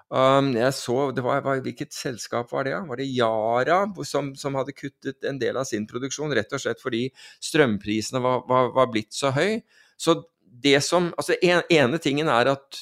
Um, 0.10 0.56
jeg 0.58 0.74
så, 0.74 1.12
det 1.14 1.22
var, 1.22 1.44
var, 1.46 1.60
Hvilket 1.62 1.94
selskap 1.94 2.50
var 2.50 2.66
det? 2.66 2.74
Var 2.74 2.98
det 2.98 3.06
Yara 3.14 3.84
som, 4.08 4.32
som, 4.36 4.58
hadde 4.58 4.74
kuttet 4.74 5.28
en 5.30 5.38
del 5.38 5.60
av 5.62 5.68
sin 5.70 5.86
produksjon, 5.90 6.34
rett 6.34 6.54
og 6.56 6.64
slett 6.64 6.82
fordi 6.82 7.04
strømprisene 7.46 8.22
var, 8.24 8.42
var, 8.50 8.72
var 8.74 8.90
blitt 8.90 9.14
så 9.14 9.30
høy? 9.36 9.60
Så 10.02 10.18
det 10.42 10.80
som, 10.82 11.12
altså 11.14 11.38
en, 11.46 11.62
ene 11.70 12.00
tingen 12.02 12.32
er 12.32 12.50
at 12.56 12.82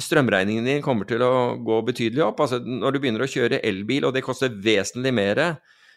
strømregningen 0.00 0.66
din 0.66 0.84
kommer 0.86 1.06
til 1.08 1.22
å 1.22 1.56
gå 1.62 1.80
betydelig 1.86 2.22
opp. 2.28 2.44
altså 2.46 2.60
Når 2.62 2.94
du 2.94 3.00
begynner 3.02 3.26
å 3.26 3.30
kjøre 3.30 3.62
elbil, 3.66 4.06
og 4.06 4.14
det 4.14 4.24
koster 4.26 4.54
vesentlig 4.54 5.14
mer 5.14 5.42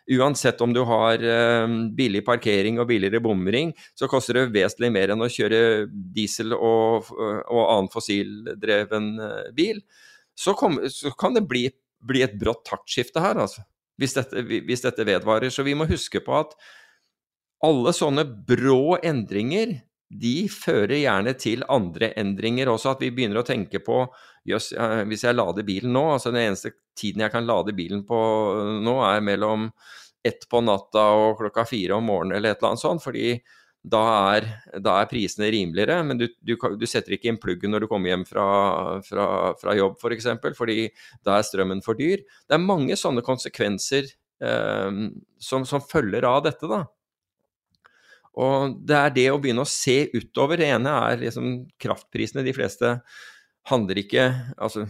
Uansett 0.08 0.62
om 0.64 0.72
du 0.72 0.80
har 0.88 1.20
um, 1.68 1.74
billig 1.92 2.22
parkering 2.24 2.78
og 2.80 2.88
billigere 2.88 3.20
bomring, 3.20 3.74
så 3.92 4.08
koster 4.08 4.38
det 4.38 4.54
vesentlig 4.54 4.88
mer 4.96 5.12
enn 5.12 5.24
å 5.26 5.28
kjøre 5.28 5.60
diesel 6.16 6.56
og, 6.56 7.10
og 7.12 7.64
annen 7.66 7.90
fossildreven 7.92 9.10
eh, 9.20 9.50
bil. 9.58 9.82
Så, 10.38 10.54
kom, 10.54 10.80
så, 10.94 11.12
kan 11.18 11.34
det 11.34 11.48
bli, 11.50 11.66
bli 12.06 12.22
et 12.26 12.38
brått 12.40 12.66
taktskifte 12.70 13.24
her, 13.24 13.40
altså. 13.48 13.66
Hvis 13.98 14.14
dette, 14.14 14.44
hvis 14.46 14.84
dette 14.84 15.06
vedvarer. 15.08 15.50
Så 15.50 15.66
vi 15.66 15.74
må 15.74 15.88
huske 15.90 16.22
på 16.22 16.36
at 16.38 16.54
alle 17.66 17.94
sånne 17.98 18.28
brå 18.46 19.00
endringer 19.02 19.80
de 20.08 20.48
fører 20.52 21.02
gjerne 21.02 21.34
til 21.40 21.66
andre 21.68 22.12
endringer 22.20 22.70
også, 22.72 22.94
at 22.94 23.02
vi 23.04 23.12
begynner 23.12 23.42
å 23.42 23.48
tenke 23.48 23.82
på 23.84 24.04
jøss, 24.48 24.70
hvis 25.10 25.26
jeg 25.26 25.36
lader 25.36 25.66
bilen 25.68 25.92
nå 25.92 26.04
altså 26.14 26.32
Den 26.32 26.46
eneste 26.46 26.72
tiden 26.98 27.26
jeg 27.26 27.34
kan 27.34 27.48
lade 27.48 27.76
bilen 27.76 28.06
på 28.08 28.20
nå, 28.86 28.96
er 29.04 29.26
mellom 29.26 29.68
ett 30.26 30.48
på 30.50 30.62
natta 30.64 31.10
og 31.18 31.42
klokka 31.42 31.66
fire 31.68 31.98
om 31.98 32.08
morgenen 32.08 32.38
eller 32.38 32.54
et 32.54 32.62
eller 32.62 32.74
annet 32.74 32.84
sånt, 32.84 33.04
fordi 33.04 33.36
da 33.84 34.04
er, 34.36 34.48
da 34.84 34.98
er 35.02 35.10
prisene 35.12 35.50
rimeligere. 35.54 36.00
Men 36.08 36.20
du, 36.20 36.28
du, 36.42 36.56
du, 36.56 36.86
setter 36.90 37.16
ikke 37.16 37.32
inn 37.32 37.40
pluggen 37.42 37.74
når 37.74 37.86
du 37.86 37.90
kommer 37.92 38.12
hjem 38.12 38.26
fra, 38.28 38.48
fra, 39.06 39.28
fra 39.60 39.78
jobb 39.78 39.96
f.eks., 39.96 40.04
for 40.04 40.18
eksempel, 40.18 40.58
fordi 40.58 40.90
da 41.26 41.38
er 41.38 41.48
strømmen 41.48 41.84
for 41.86 42.00
dyr. 42.00 42.24
Det 42.48 42.58
er 42.58 42.64
mange 42.64 42.98
sånne 43.00 43.24
konsekvenser 43.26 44.10
eh, 44.44 45.02
som, 45.40 45.66
som 45.68 45.84
følger 45.84 46.28
av 46.28 46.44
dette, 46.50 46.70
da. 46.70 46.84
Og 48.38 48.76
det 48.86 48.98
er 48.98 49.16
det 49.16 49.30
å 49.34 49.40
begynne 49.42 49.64
å 49.66 49.70
se 49.70 50.04
utover. 50.14 50.62
Det 50.62 50.70
ene 50.76 50.94
er 51.08 51.24
liksom 51.24 51.48
kraftprisene. 51.82 52.46
De 52.46 52.54
fleste 52.54 52.92
handler 53.68 54.00
ikke 54.02 54.26
Altså, 54.58 54.86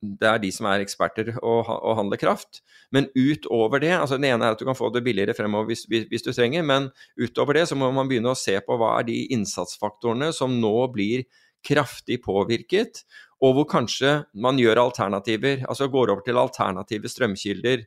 det 0.00 0.28
er 0.28 0.40
de 0.42 0.50
som 0.54 0.68
er 0.70 0.84
eksperter 0.84 1.32
og, 1.42 1.68
og 1.68 1.96
handler 1.98 2.20
kraft. 2.20 2.62
Men 2.94 3.08
utover 3.14 3.82
det 3.82 3.92
altså 3.96 4.18
Det 4.18 4.30
ene 4.30 4.46
er 4.46 4.56
at 4.56 4.60
du 4.60 4.66
kan 4.68 4.78
få 4.78 4.90
det 4.94 5.04
billigere 5.04 5.34
fremover 5.36 5.70
hvis, 5.70 5.86
hvis, 5.88 6.22
du 6.22 6.32
trenger, 6.32 6.62
men 6.66 6.90
utover 7.20 7.58
det 7.58 7.68
så 7.70 7.78
må 7.78 7.90
man 7.94 8.08
begynne 8.10 8.32
å 8.32 8.38
se 8.38 8.56
på 8.64 8.78
hva 8.78 8.96
er 8.98 9.08
de 9.10 9.22
innsatsfaktorene 9.34 10.32
som 10.36 10.58
nå 10.60 10.74
blir 10.94 11.26
kraftig 11.66 12.22
påvirket, 12.24 13.02
og 13.44 13.56
hvor 13.56 13.66
kanskje 13.68 14.22
man 14.32 14.56
gjør 14.60 14.80
alternativer, 14.80 15.66
altså 15.68 15.90
går 15.92 16.12
over 16.12 16.22
til 16.24 16.40
alternative 16.40 17.08
strømkilder, 17.08 17.84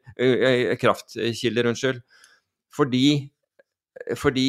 kraftkilder, 0.82 1.70
unnskyld. 1.72 2.04
Fordi 2.74 3.32
fordi 4.18 4.48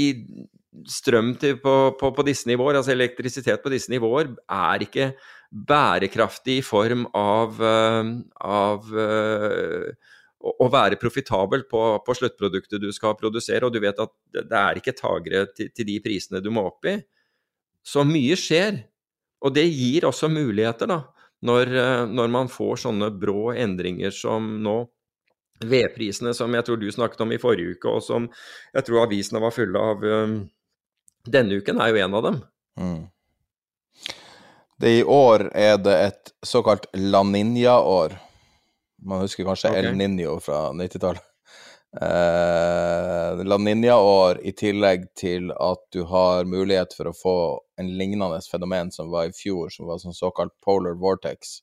strøm 0.91 1.35
til, 1.39 1.59
på, 1.63 1.95
på, 2.01 2.11
på, 2.17 2.25
disse 2.27 2.49
nivåer, 2.49 2.79
altså 2.79 2.95
elektrisitet 2.95 3.63
på 3.63 3.71
disse 3.73 3.93
nivåer, 3.93 4.33
er 4.51 4.83
ikke 4.83 5.13
bærekraftig 5.55 6.59
i 6.59 6.67
form 6.67 7.07
av, 7.15 7.61
eh, 7.63 8.09
av 8.43 8.89
uh, 8.91 10.15
å 10.45 10.67
være 10.69 10.99
profitabel 11.01 11.63
på, 11.71 11.83
på, 12.05 12.17
sluttproduktet 12.19 12.83
du 12.83 12.91
skal 12.93 13.15
produsere, 13.17 13.65
og 13.65 13.73
du 13.73 13.79
vet 13.85 14.01
at 14.03 14.13
det 14.35 14.61
er 14.61 14.81
ikke 14.81 14.97
tagere 14.99 15.47
til, 15.55 15.71
til 15.71 15.89
de 15.89 16.01
prisene 16.05 16.43
du 16.43 16.51
må 16.53 16.67
opp 16.69 16.91
i. 16.91 16.99
Så 17.85 18.05
mye 18.09 18.37
skjer. 18.41 18.83
Og 19.45 19.53
det 19.55 19.67
gir 19.69 20.07
også 20.09 20.31
muligheter, 20.33 20.89
da, 20.89 21.03
når, 21.45 21.73
eh, 21.77 22.03
når 22.09 22.31
man 22.33 22.51
får 22.51 22.85
sånne 22.87 23.13
brå 23.21 23.53
endringer 23.53 24.15
som 24.15 24.57
nå 24.65 24.79
vedprisene 25.65 26.33
som 26.35 26.53
jeg 26.57 26.67
tror 26.67 26.81
du 26.81 26.89
snakket 26.93 27.21
om 27.23 27.33
i 27.33 27.41
forrige 27.41 27.77
uke, 27.77 27.93
og 27.93 28.03
som 28.03 28.27
jeg 28.75 28.87
tror 28.87 29.05
avisene 29.05 29.43
var 29.45 29.55
fulle 29.55 29.81
av 29.93 30.03
um, 30.03 30.39
denne 31.29 31.61
uken, 31.61 31.79
er 31.81 31.93
jo 31.93 32.01
en 32.03 32.17
av 32.19 32.25
dem. 32.27 32.41
Mm. 32.81 33.03
Det 34.81 34.91
I 34.99 35.05
år 35.05 35.51
er 35.55 35.77
det 35.79 35.95
et 36.07 36.33
såkalt 36.43 36.87
La 36.99 37.23
Ninja-år. 37.23 38.17
Man 39.07 39.21
husker 39.23 39.47
kanskje 39.47 39.71
okay. 39.71 39.85
El 39.85 39.95
Niño 39.95 40.41
fra 40.43 40.73
90-tallet. 40.75 41.23
Eh, 42.03 43.45
La 43.47 43.59
Ninja-år 43.59 44.41
i 44.43 44.53
tillegg 44.57 45.07
til 45.15 45.53
at 45.53 45.85
du 45.95 46.03
har 46.11 46.49
mulighet 46.51 46.97
for 46.97 47.11
å 47.11 47.15
få 47.15 47.37
en 47.79 47.93
lignende 47.99 48.41
fenomen 48.51 48.91
som 48.91 49.13
var 49.15 49.31
i 49.31 49.37
fjor, 49.37 49.71
som 49.71 49.87
var 49.87 50.03
sånn 50.03 50.17
såkalt 50.17 50.57
polar 50.65 50.99
vortex. 50.99 51.61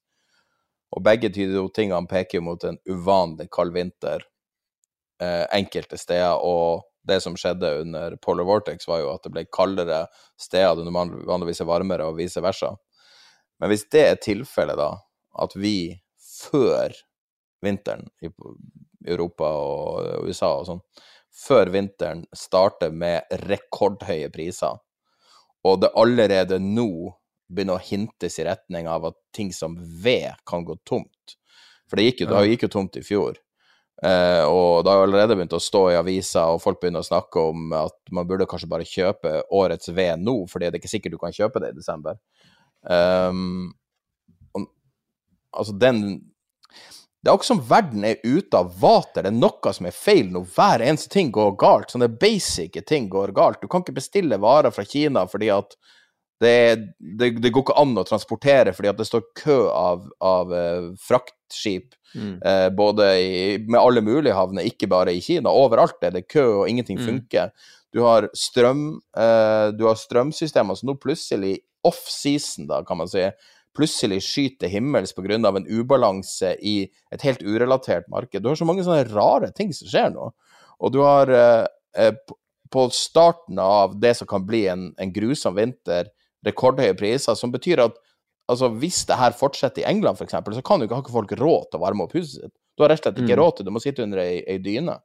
Og 0.96 1.04
begge 1.04 1.32
de 1.36 1.50
tingene 1.76 2.08
peker 2.08 2.44
mot 2.44 2.64
en 2.64 2.80
uvanlig 2.88 3.50
kald 3.52 3.76
vinter 3.76 4.24
eh, 5.22 5.46
enkelte 5.52 6.00
steder. 6.00 6.40
Og 6.40 6.88
det 7.08 7.20
som 7.24 7.36
skjedde 7.36 7.74
under 7.82 8.16
Polar 8.22 8.46
Vortex, 8.46 8.88
var 8.88 9.02
jo 9.02 9.12
at 9.14 9.24
det 9.26 9.32
ble 9.34 9.46
kaldere 9.50 10.06
steder 10.40 10.78
der 10.78 10.88
det 10.88 11.26
vanligvis 11.28 11.64
er 11.64 11.70
varmere, 11.70 12.08
og 12.08 12.20
vice 12.20 12.44
versa. 12.44 12.76
Men 13.62 13.72
hvis 13.72 13.86
det 13.94 14.04
er 14.08 14.22
tilfellet, 14.22 14.80
da, 14.80 14.96
at 15.46 15.56
vi 15.56 15.94
før 16.42 16.96
vinteren 17.62 18.08
i 18.26 18.32
Europa 19.08 19.50
og 19.62 20.28
USA 20.28 20.56
og 20.58 20.68
sånn, 20.68 20.82
før 21.32 21.72
vinteren 21.74 22.24
starter 22.36 22.92
med 22.94 23.30
rekordhøye 23.46 24.32
priser, 24.34 24.82
og 25.62 25.84
det 25.84 25.92
allerede 25.98 26.58
nå 26.62 27.14
begynner 27.52 27.78
å 27.78 27.86
hintes 27.86 28.40
i 28.40 28.48
retning 28.48 28.90
av 28.90 29.06
at 29.12 29.18
ting 29.36 29.52
som 29.54 29.76
ved 29.78 30.34
kan 30.48 30.66
gå 30.66 30.78
tomt. 30.88 31.38
For 31.90 32.00
det 32.00 32.08
gikk 32.08 32.24
jo, 32.24 32.30
det 32.32 32.44
gikk 32.54 32.66
jo 32.66 32.74
tomt 32.80 32.98
i 32.98 33.04
fjor. 33.06 33.38
Eh, 34.02 34.44
og 34.48 34.82
det 34.82 34.94
har 34.94 35.04
allerede 35.04 35.36
begynt 35.38 35.54
å 35.54 35.62
stå 35.62 35.84
i 35.92 35.98
aviser, 36.00 36.56
og 36.56 36.64
folk 36.64 36.80
begynner 36.82 37.04
å 37.04 37.06
snakke 37.06 37.44
om 37.52 37.76
at 37.78 37.98
man 38.16 38.26
burde 38.30 38.48
kanskje 38.50 38.70
bare 38.72 38.88
kjøpe 38.88 39.36
årets 39.54 39.92
ved 39.94 40.24
nå, 40.24 40.40
fordi 40.50 40.70
det 40.70 40.80
er 40.80 40.82
ikke 40.82 40.94
sikkert 40.96 41.18
du 41.18 41.22
kan 41.22 41.36
kjøpe 41.36 41.62
det 41.62 41.74
i 41.74 41.78
desember. 41.78 42.18
Um, 42.90 43.72
og, 44.58 44.68
altså, 45.54 45.76
den 45.78 46.04
Det 47.22 47.30
er 47.30 47.36
akkurat 47.36 47.52
som 47.52 47.62
verden 47.70 48.06
er 48.08 48.22
ute 48.24 48.58
av 48.58 48.72
vater. 48.82 49.22
Det 49.22 49.30
er 49.30 49.38
noe 49.38 49.74
som 49.78 49.86
er 49.86 49.94
feil 49.94 50.32
når 50.34 50.48
hver 50.56 50.82
eneste 50.82 51.12
ting 51.14 51.30
går 51.32 51.54
galt. 51.62 51.92
Sånne 51.94 52.10
basic 52.10 52.80
ting 52.90 53.12
går 53.14 53.36
galt. 53.38 53.62
Du 53.62 53.70
kan 53.70 53.84
ikke 53.86 54.00
bestille 54.00 54.40
varer 54.42 54.74
fra 54.74 54.86
Kina 54.90 55.28
fordi 55.30 55.52
at 55.54 55.78
det, 56.42 56.78
det, 56.98 57.30
det, 57.38 57.52
går 57.54 57.62
ikke 57.62 57.78
an 57.78 57.94
å 58.02 58.06
transportere 58.08 58.74
fordi 58.74 58.90
at 58.90 58.98
det 58.98 59.06
står 59.06 59.28
kø 59.38 59.58
av, 59.70 60.08
av 60.26 60.50
uh, 60.50 60.88
fraktskip 60.98 61.94
mm. 62.16 62.40
uh, 62.42 62.70
både 62.74 63.10
i, 63.22 63.44
med 63.68 63.78
alle 63.78 64.02
mulige 64.02 64.34
havner, 64.34 64.66
ikke 64.66 64.90
bare 64.90 65.14
i 65.14 65.22
Kina. 65.22 65.54
Overalt 65.54 66.02
er 66.02 66.16
det 66.16 66.26
kø, 66.32 66.48
og 66.64 66.72
ingenting 66.72 66.98
mm. 66.98 67.06
funker. 67.06 67.54
Du 67.94 68.02
har 68.08 68.26
strøm 68.34 68.88
uh, 69.14 69.70
du 69.78 69.86
har 69.86 70.00
strømsystemer 70.00 70.80
som 70.80 70.90
nå 70.90 70.98
plutselig, 71.04 71.60
off-season, 71.88 72.68
da, 72.70 72.82
kan 72.88 73.00
man 73.02 73.10
si, 73.12 73.26
plutselig 73.78 74.20
skyter 74.26 74.72
himmels 74.72 75.16
pga. 75.16 75.38
en 75.38 75.68
ubalanse 75.68 76.56
i 76.62 76.90
et 77.12 77.22
helt 77.22 77.42
urelatert 77.42 78.08
marked. 78.12 78.42
Du 78.42 78.50
har 78.50 78.60
så 78.60 78.68
mange 78.68 78.84
sånne 78.84 79.08
rare 79.14 79.52
ting 79.56 79.72
som 79.74 79.88
skjer 79.88 80.12
nå. 80.12 80.32
Og 80.82 80.92
du 80.92 81.00
har 81.00 81.32
på 82.72 82.90
starten 82.90 83.60
av 83.60 84.00
det 84.00 84.16
som 84.18 84.28
kan 84.28 84.46
bli 84.48 84.66
en, 84.72 84.92
en 84.98 85.14
grusom 85.14 85.56
vinter, 85.56 86.08
rekordhøye 86.46 86.96
priser, 86.98 87.36
som 87.36 87.52
betyr 87.54 87.84
at 87.84 87.98
altså, 88.52 88.72
hvis 88.82 89.04
det 89.10 89.20
her 89.20 89.36
fortsetter 89.38 89.84
i 89.84 89.90
England 89.90 90.20
f.eks., 90.20 90.38
så 90.56 90.64
kan 90.66 90.82
jo 90.82 90.88
ikke, 90.88 90.98
ha 90.98 91.06
ikke 91.06 91.16
folk 91.16 91.34
råd 91.40 91.70
til 91.70 91.80
å 91.80 91.84
varme 91.84 92.08
opp 92.08 92.16
huset 92.18 92.40
sitt. 92.40 92.54
Du 92.78 92.86
har 92.86 92.94
rett 92.94 93.04
og 93.04 93.10
slett 93.10 93.20
ikke 93.20 93.36
mm. 93.36 93.42
råd 93.42 93.56
til 93.56 93.66
det, 93.66 93.70
du 93.70 93.76
må 93.76 93.84
sitte 93.84 94.06
under 94.06 94.22
ei, 94.24 94.40
ei 94.48 94.62
dyne. 94.64 94.96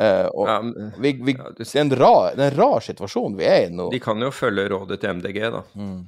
Uh, 0.00 0.26
og 0.32 0.48
ja, 0.48 0.56
vi, 0.98 1.12
vi, 1.12 1.34
ja, 1.36 1.50
det, 1.56 1.66
er 1.74 1.80
en 1.82 1.96
rar, 1.96 2.30
det 2.36 2.46
er 2.46 2.54
en 2.54 2.56
rar 2.56 2.80
situasjon 2.80 3.34
vi 3.36 3.44
er 3.44 3.66
i 3.66 3.72
nå. 3.76 3.90
De 3.92 4.00
kan 4.00 4.20
jo 4.24 4.30
følge 4.32 4.64
rådet 4.72 5.02
til 5.02 5.18
MDG, 5.18 5.40
da. 5.52 5.60
Mm. 5.76 5.98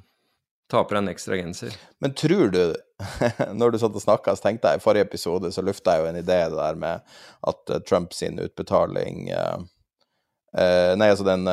Ta 0.73 0.81
på 0.85 0.97
deg 0.97 1.03
en 1.03 1.13
ekstra 1.13 1.37
genser. 1.37 1.77
Men 2.01 2.15
tror 2.17 2.49
du, 2.55 2.63
når 3.61 3.75
du 3.75 3.79
satt 3.83 3.99
og 4.01 4.05
snakka, 4.07 4.37
så 4.37 4.49
tenkte 4.49 4.73
jeg 4.73 4.81
i 4.81 4.85
forrige 4.85 5.05
episode, 5.11 5.53
så 5.53 5.65
lufta 5.65 5.99
jeg 5.99 6.05
jo 6.05 6.11
en 6.15 6.21
idé 6.23 6.41
det 6.49 6.57
der 6.57 6.81
med 6.81 7.17
at 7.53 7.75
uh, 7.75 7.83
Trump 7.85 8.17
sin 8.17 8.41
utbetaling 8.41 9.29
uh, 9.37 9.61
Nei, 10.55 11.09
altså 11.11 11.25
den 11.27 11.49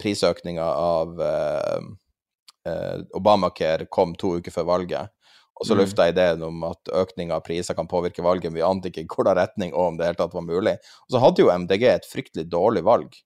prisøkninga 0.00 0.64
av 0.64 1.18
eh, 1.20 3.02
Obamacare 3.12 3.84
kom 3.92 4.14
to 4.16 4.30
uker 4.38 4.54
før 4.54 4.64
valget. 4.70 5.12
Og 5.56 5.64
så 5.64 5.76
mm. 5.76 5.80
jeg 5.88 6.12
ideen 6.12 6.42
om 6.44 6.64
at 6.68 6.90
økning 6.92 7.30
av 7.32 7.44
priser 7.46 7.76
kan 7.76 7.88
påvirke 7.88 8.24
valget, 8.24 8.50
men 8.50 8.58
vi 8.58 8.66
ante 8.66 8.90
ikke 8.90 9.06
hvordan 9.08 9.38
retning 9.38 9.72
og 9.72 9.92
om 9.92 9.96
det 9.96 10.10
hele 10.10 10.18
tatt 10.18 10.34
var 10.36 10.44
mulig. 10.44 10.76
Og 11.06 11.14
så 11.14 11.22
hadde 11.22 11.42
jo 11.42 11.52
MDG 11.52 11.86
et 11.88 12.08
fryktelig 12.10 12.44
dårlig 12.52 12.84
valg. 12.84 13.16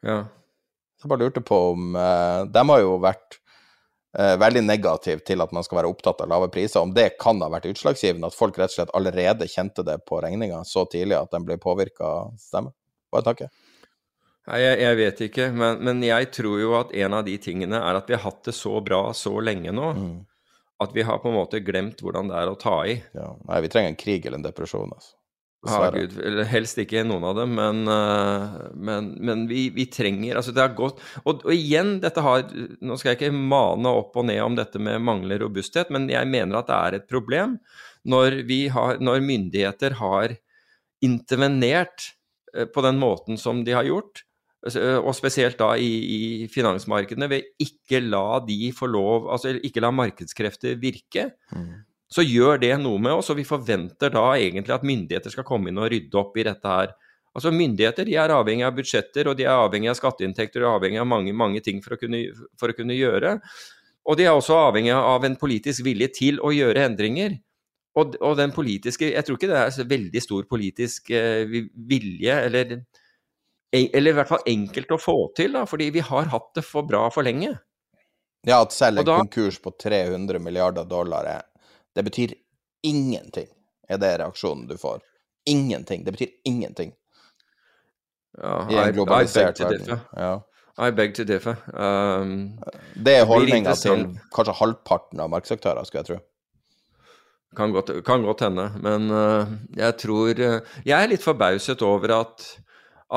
Ja. 0.00 0.22
Jeg 1.02 1.10
bare 1.10 1.24
lurte 1.24 1.42
på 1.44 1.56
om 1.72 1.96
uh, 1.98 2.44
De 2.50 2.62
har 2.68 2.80
jo 2.80 2.94
vært 3.02 3.36
uh, 4.18 4.36
veldig 4.40 4.62
negative 4.64 5.24
til 5.26 5.44
at 5.44 5.52
man 5.52 5.66
skal 5.66 5.82
være 5.82 5.90
opptatt 5.92 6.22
av 6.24 6.30
lave 6.32 6.48
priser. 6.54 6.80
Om 6.80 6.94
det 6.96 7.18
kan 7.20 7.42
ha 7.44 7.50
vært 7.52 7.68
utslagsgivende, 7.72 8.32
at 8.32 8.38
folk 8.38 8.56
rett 8.56 8.72
og 8.72 8.78
slett 8.78 8.96
allerede 8.96 9.50
kjente 9.50 9.84
det 9.84 9.98
på 10.08 10.22
regninga 10.24 10.62
så 10.68 10.86
tidlig 10.88 11.18
at 11.20 11.34
den 11.34 11.44
ble 11.48 11.60
påvirka 11.60 12.08
av 12.22 12.34
stemmen? 12.40 12.72
Bare 13.12 13.26
er 13.26 13.28
tanke. 13.28 13.52
Nei, 14.48 14.58
jeg, 14.58 14.78
jeg, 14.80 14.98
vet 14.98 15.20
ikke, 15.28 15.52
men, 15.54 15.82
men, 15.86 16.00
jeg 16.02 16.32
tror 16.34 16.58
jo 16.58 16.72
at 16.80 16.96
en 16.98 17.14
av 17.14 17.26
de 17.26 17.36
tingene 17.38 17.78
er 17.78 17.98
at 17.98 18.08
vi 18.10 18.16
har 18.16 18.24
hatt 18.24 18.40
det 18.48 18.54
så 18.56 18.80
bra 18.82 19.04
så 19.14 19.36
lenge 19.38 19.70
nå. 19.74 19.90
Mm. 19.94 20.14
At 20.82 20.94
vi 20.96 21.06
har 21.06 21.22
på 21.22 21.30
en 21.30 21.38
måte 21.38 21.62
glemt 21.64 22.02
hvordan 22.02 22.30
det 22.30 22.38
er 22.38 22.50
å 22.50 22.58
ta 22.58 22.78
i. 22.88 22.98
Ja. 23.16 23.32
Nei, 23.48 23.64
vi 23.64 23.72
trenger 23.72 23.92
en 23.92 24.00
krig 24.00 24.26
eller 24.26 24.40
en 24.40 24.46
depresjon, 24.46 24.92
altså. 24.94 25.14
Ja, 25.62 25.92
Gud, 25.94 26.16
helst 26.50 26.78
ikke 26.82 27.04
noen 27.06 27.22
av 27.22 27.36
dem, 27.38 27.52
men, 27.54 27.84
eh, 27.86 28.54
men, 28.74 29.12
men 29.22 29.44
vi, 29.46 29.68
vi, 29.70 29.84
trenger 29.86 30.40
Altså, 30.40 30.50
det 30.50 30.64
har 30.64 30.72
gått 30.74 30.98
og, 31.22 31.44
og, 31.44 31.52
igjen, 31.54 32.00
dette 32.02 32.24
har 32.24 32.48
Nå 32.82 32.96
skal 32.98 33.12
jeg 33.12 33.20
ikke 33.20 33.36
mane 33.36 33.92
opp 34.00 34.18
og 34.18 34.26
ned 34.26 34.40
om 34.42 34.56
dette 34.58 34.82
med 34.82 35.04
manglende 35.06 35.38
robusthet, 35.44 35.92
men 35.94 36.10
jeg 36.10 36.26
mener 36.26 36.58
at 36.58 36.66
det 36.66 36.80
er 36.80 36.96
et 36.98 37.06
problem 37.06 37.54
når, 38.02 38.40
har, 38.74 38.98
når 38.98 39.22
myndigheter 39.22 39.94
har 40.00 40.34
intervenert 41.06 42.08
eh, 42.56 42.66
på 42.66 42.82
den 42.82 42.98
måten 42.98 43.38
som 43.38 43.62
de 43.62 43.78
har 43.78 43.86
gjort, 43.86 44.24
og 44.62 45.10
spesielt 45.18 45.58
da 45.58 45.72
i, 45.74 45.90
i 45.90 46.48
finansmarkedene, 46.50 47.28
ved 47.30 47.48
ikke 47.62 47.98
la 48.04 48.38
de 48.46 48.70
få 48.76 48.86
lov 48.86 49.26
Altså 49.34 49.56
ikke 49.58 49.82
la 49.82 49.90
markedskrefter 49.90 50.76
virke, 50.78 51.32
mm. 51.50 51.70
så 52.12 52.22
gjør 52.22 52.60
det 52.62 52.76
noe 52.78 53.00
med 53.02 53.16
oss, 53.16 53.32
og 53.34 53.40
vi 53.40 53.48
forventer 53.48 54.12
da 54.14 54.28
egentlig 54.36 54.76
at 54.76 54.86
myndigheter 54.86 55.34
skal 55.34 55.46
komme 55.48 55.72
inn 55.72 55.82
og 55.82 55.90
rydde 55.90 56.20
opp 56.20 56.38
i 56.38 56.46
dette 56.46 56.76
her. 56.76 56.94
Altså 57.32 57.50
Myndigheter 57.54 58.06
de 58.06 58.16
er 58.20 58.32
avhengig 58.34 58.66
av 58.68 58.74
budsjetter, 58.76 59.30
og 59.30 59.38
de 59.38 59.46
er 59.48 59.56
avhengig 59.56 59.90
av 59.90 59.98
skatteinntekter 59.98 60.66
og 60.66 60.76
avhengig 60.76 61.00
av 61.00 61.08
mange, 61.08 61.32
mange 61.32 61.62
ting 61.64 61.80
for 61.82 61.96
å, 61.96 62.00
kunne, 62.00 62.26
for 62.60 62.70
å 62.70 62.76
kunne 62.76 62.96
gjøre. 62.96 63.38
Og 64.06 64.18
de 64.18 64.26
er 64.26 64.36
også 64.36 64.58
avhengig 64.68 64.92
av 64.94 65.24
en 65.24 65.38
politisk 65.40 65.86
vilje 65.86 66.10
til 66.18 66.42
å 66.44 66.52
gjøre 66.52 66.84
endringer. 66.90 67.38
Og, 67.96 68.14
og, 68.24 68.38
den 68.38 68.54
politiske 68.56 69.10
Jeg 69.10 69.24
tror 69.26 69.36
ikke 69.36 69.50
det 69.50 69.58
er 69.60 69.72
så 69.74 69.84
veldig 69.84 70.20
stor 70.24 70.46
politisk 70.48 71.10
vilje, 71.12 72.36
eller, 72.48 72.78
eller 73.72 74.10
i 74.10 74.16
hvert 74.18 74.28
fall 74.28 74.42
enkelt 74.46 74.90
å 74.92 74.98
få 75.00 75.16
til, 75.36 75.54
da, 75.56 75.64
fordi 75.68 75.90
vi 75.94 76.02
har 76.04 76.28
hatt 76.32 76.50
det 76.58 76.64
for 76.66 76.84
bra 76.88 77.06
for 77.12 77.24
lenge. 77.24 77.54
Ja, 78.46 78.60
at 78.60 78.74
selv 78.74 79.00
en 79.00 79.08
da, 79.08 79.18
konkurs 79.22 79.60
på 79.62 79.72
300 79.80 80.42
milliarder 80.42 80.84
dollar 80.88 81.28
er 81.30 81.42
Det 81.94 82.02
betyr 82.02 82.32
ingenting, 82.82 83.48
er 83.88 83.98
det 84.00 84.14
reaksjonen 84.18 84.66
du 84.68 84.78
får. 84.80 85.02
Ingenting. 85.44 86.04
Det 86.04 86.12
betyr 86.14 86.30
ingenting. 86.44 86.92
Ja, 88.38 88.70
I 88.70 88.76
en 88.76 88.94
globalisert 88.96 89.60
verden. 89.60 90.00
Ja. 90.16 90.32
I 90.80 90.88
beg 90.96 91.12
to 91.14 91.24
differ. 91.28 91.58
Um, 91.76 92.54
det 92.96 93.18
er 93.20 93.26
holdninga 93.28 93.74
til 93.76 94.06
kanskje 94.32 94.54
halvparten 94.56 95.20
av 95.20 95.28
markedsaktører, 95.34 95.84
skulle 95.84 96.00
jeg 96.00 96.08
tro. 96.08 96.20
Kan 97.56 97.74
godt, 97.74 97.92
kan 98.06 98.24
godt 98.24 98.46
hende. 98.46 98.70
Men 98.80 99.10
uh, 99.12 99.52
jeg 99.76 99.98
tror 100.00 100.40
uh, 100.40 100.78
Jeg 100.88 100.96
er 100.96 101.10
litt 101.12 101.24
forbauset 101.24 101.84
over 101.84 102.14
at, 102.22 102.46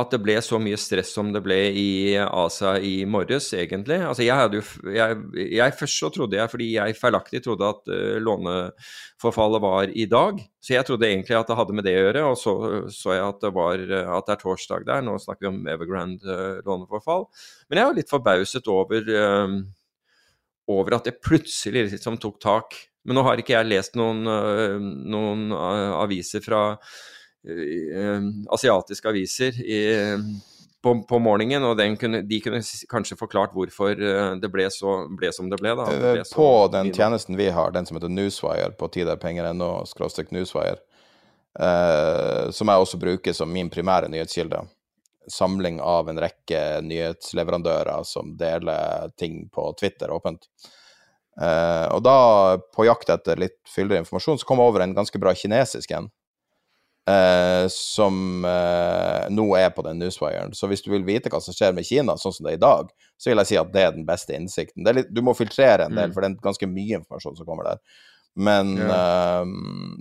at, 0.02 0.12
det 0.12 0.20
ble 0.24 0.36
så 0.44 0.60
mye 0.62 0.78
stress 0.80 1.14
som 1.16 1.32
det 1.34 1.42
ble 1.46 1.58
i 1.76 1.90
ASA 2.20 2.76
i 2.84 2.94
morges, 3.10 3.48
egentlig. 3.58 3.98
Altså, 4.06 4.26
jeg 4.26 4.38
hadde 4.38 4.60
jo 4.60 4.92
jeg, 4.94 5.20
jeg, 5.56 5.76
Først 5.80 6.02
så 6.02 6.10
trodde 6.14 6.40
jeg, 6.40 6.52
fordi 6.52 6.70
jeg 6.76 6.98
feilaktig 7.00 7.42
trodde 7.46 7.70
at 7.74 7.92
uh, 7.92 8.16
låneforfallet 8.24 9.64
var 9.64 9.94
i 9.94 10.08
dag, 10.12 10.42
så 10.64 10.76
jeg 10.78 10.88
trodde 10.88 11.10
egentlig 11.10 11.38
at 11.40 11.52
det 11.52 11.60
hadde 11.60 11.78
med 11.78 11.88
det 11.88 11.96
å 11.98 12.04
gjøre, 12.06 12.26
og 12.32 12.40
så 12.42 12.56
så 12.92 13.16
jeg 13.16 13.26
at 13.26 13.42
det, 13.44 13.54
var, 13.56 13.86
at 14.18 14.28
det 14.28 14.36
er 14.36 14.42
torsdag 14.42 14.88
der. 14.88 15.06
Nå 15.06 15.18
snakker 15.22 15.48
vi 15.48 15.52
om 15.54 15.72
Evergrande 15.72 16.40
låneforfall. 16.66 17.28
Men 17.70 17.82
jeg 17.82 17.88
er 17.90 18.00
litt 18.00 18.12
forbauset 18.12 18.68
over, 18.72 19.14
over 20.72 20.98
at 20.98 21.08
det 21.08 21.20
plutselig 21.24 21.90
liksom 21.94 22.20
tok 22.22 22.42
tak 22.44 22.78
men 23.06 23.20
nå 23.20 23.26
har 23.28 23.38
ikke 23.40 23.54
jeg 23.54 23.70
lest 23.70 23.98
noen, 24.00 24.26
uh, 24.26 24.78
noen 24.82 25.52
aviser 25.54 26.42
fra 26.46 26.72
asiatiske 28.56 29.10
aviser 29.10 29.58
i, 29.62 29.80
på, 30.86 30.94
på, 31.10 31.20
morgenen, 31.20 31.64
og 31.66 31.80
kunne, 32.00 32.22
de 32.22 32.40
kunne 32.46 32.62
kanskje 32.92 33.18
forklart 33.18 33.56
hvorfor 33.58 33.98
det 34.42 34.50
ble, 34.54 34.68
så, 34.74 34.98
ble 35.10 35.32
som 35.34 35.50
det 35.50 35.58
ble. 35.62 35.74
Da. 35.78 35.88
Det 35.90 36.12
ble 36.20 36.26
på 36.36 36.50
den 36.74 36.92
tjenesten 36.94 37.38
vi 37.40 37.50
har, 37.50 37.74
den 37.74 37.88
som 37.90 37.98
heter 37.98 38.14
Newswire 38.14 38.72
på 38.78 38.90
tiderpenger.no, 38.94 39.72
skråstrek 39.90 40.30
Newswire, 40.36 40.78
eh, 41.60 42.52
som 42.54 42.70
jeg 42.70 42.86
også 42.86 43.02
bruker 43.02 43.34
som 43.34 43.50
min 43.54 43.72
primære 43.74 44.12
nyhetskilde. 44.14 44.62
Samling 45.32 45.80
av 45.82 46.10
en 46.12 46.22
rekke 46.22 46.62
nyhetsleverandører 46.86 48.06
som 48.06 48.36
deler 48.38 49.10
ting 49.18 49.48
på 49.50 49.72
Twitter 49.80 50.14
åpent. 50.14 50.46
Eh, 51.42 51.88
og 51.92 52.04
da, 52.06 52.20
på 52.78 52.86
jakt 52.88 53.10
etter 53.12 53.42
litt 53.42 53.58
fyldigere 53.68 54.06
informasjon, 54.06 54.38
så 54.38 54.48
kom 54.48 54.62
jeg 54.62 54.72
over 54.72 54.86
en 54.86 54.96
ganske 54.96 55.20
bra 55.20 55.34
kinesisk 55.34 55.98
en. 55.98 56.12
Uh, 57.06 57.68
som 57.70 58.46
eh, 58.50 59.28
nå 59.30 59.44
er 59.60 59.68
på 59.70 59.84
den 59.86 60.00
newswiren. 60.02 60.56
Så 60.58 60.66
hvis 60.66 60.82
du 60.82 60.88
vil 60.90 61.04
vite 61.06 61.30
hva 61.30 61.38
som 61.44 61.54
skjer 61.54 61.76
med 61.78 61.86
Kina, 61.86 62.16
sånn 62.18 62.34
som 62.34 62.48
det 62.48 62.56
er 62.56 62.58
i 62.58 62.64
dag, 62.64 62.90
så 63.22 63.30
vil 63.30 63.42
jeg 63.44 63.50
si 63.52 63.60
at 63.62 63.70
det 63.76 63.84
er 63.84 63.94
den 63.94 64.08
beste 64.08 64.34
innsikten. 64.34 64.88
Litt, 64.90 65.12
du 65.14 65.22
må 65.22 65.36
filtrere 65.38 65.86
en 65.86 65.94
del, 65.94 66.10
mm. 66.10 66.16
for 66.16 66.26
det 66.26 66.32
er 66.32 66.48
ganske 66.48 66.70
mye 66.72 66.98
informasjon 67.04 67.38
som 67.38 67.46
kommer 67.46 67.70
der. 67.70 68.02
Men 68.36 68.74
ja. 68.76 69.46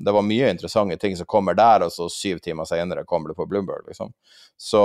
det 0.02 0.14
var 0.16 0.24
mye 0.26 0.48
interessante 0.50 0.96
ting 0.98 1.12
som 1.14 1.28
kommer 1.30 1.54
der, 1.54 1.84
og 1.86 1.92
så 1.94 2.08
syv 2.10 2.40
timer 2.42 2.66
senere 2.66 3.04
kommer 3.06 3.30
det 3.30 3.36
på 3.38 3.46
Bloomberg, 3.46 3.84
liksom. 3.86 4.10
Så 4.58 4.80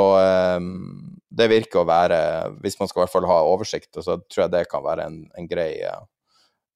det 1.34 1.48
virker 1.50 1.82
å 1.82 1.88
være 1.90 2.20
Hvis 2.62 2.78
man 2.78 2.92
skal 2.92 3.00
i 3.00 3.04
hvert 3.06 3.16
fall 3.16 3.30
ha 3.32 3.40
oversikt, 3.48 3.90
så 3.96 4.20
tror 4.22 4.44
jeg 4.44 4.54
det 4.54 4.68
kan 4.70 4.86
være 4.86 5.08
en, 5.10 5.24
en 5.40 5.50
grei 5.50 5.72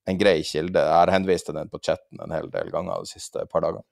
en 0.09 0.17
grei 0.19 0.39
kilde. 0.43 0.81
Jeg 0.81 0.97
har 0.97 1.11
henvist 1.13 1.47
til 1.47 1.57
den 1.57 1.69
på 1.71 1.81
chatten 1.83 2.23
en 2.23 2.33
hel 2.33 2.49
del 2.51 2.71
ganger 2.73 3.03
de 3.03 3.11
siste 3.13 3.45
par 3.51 3.63
dagene. 3.65 3.85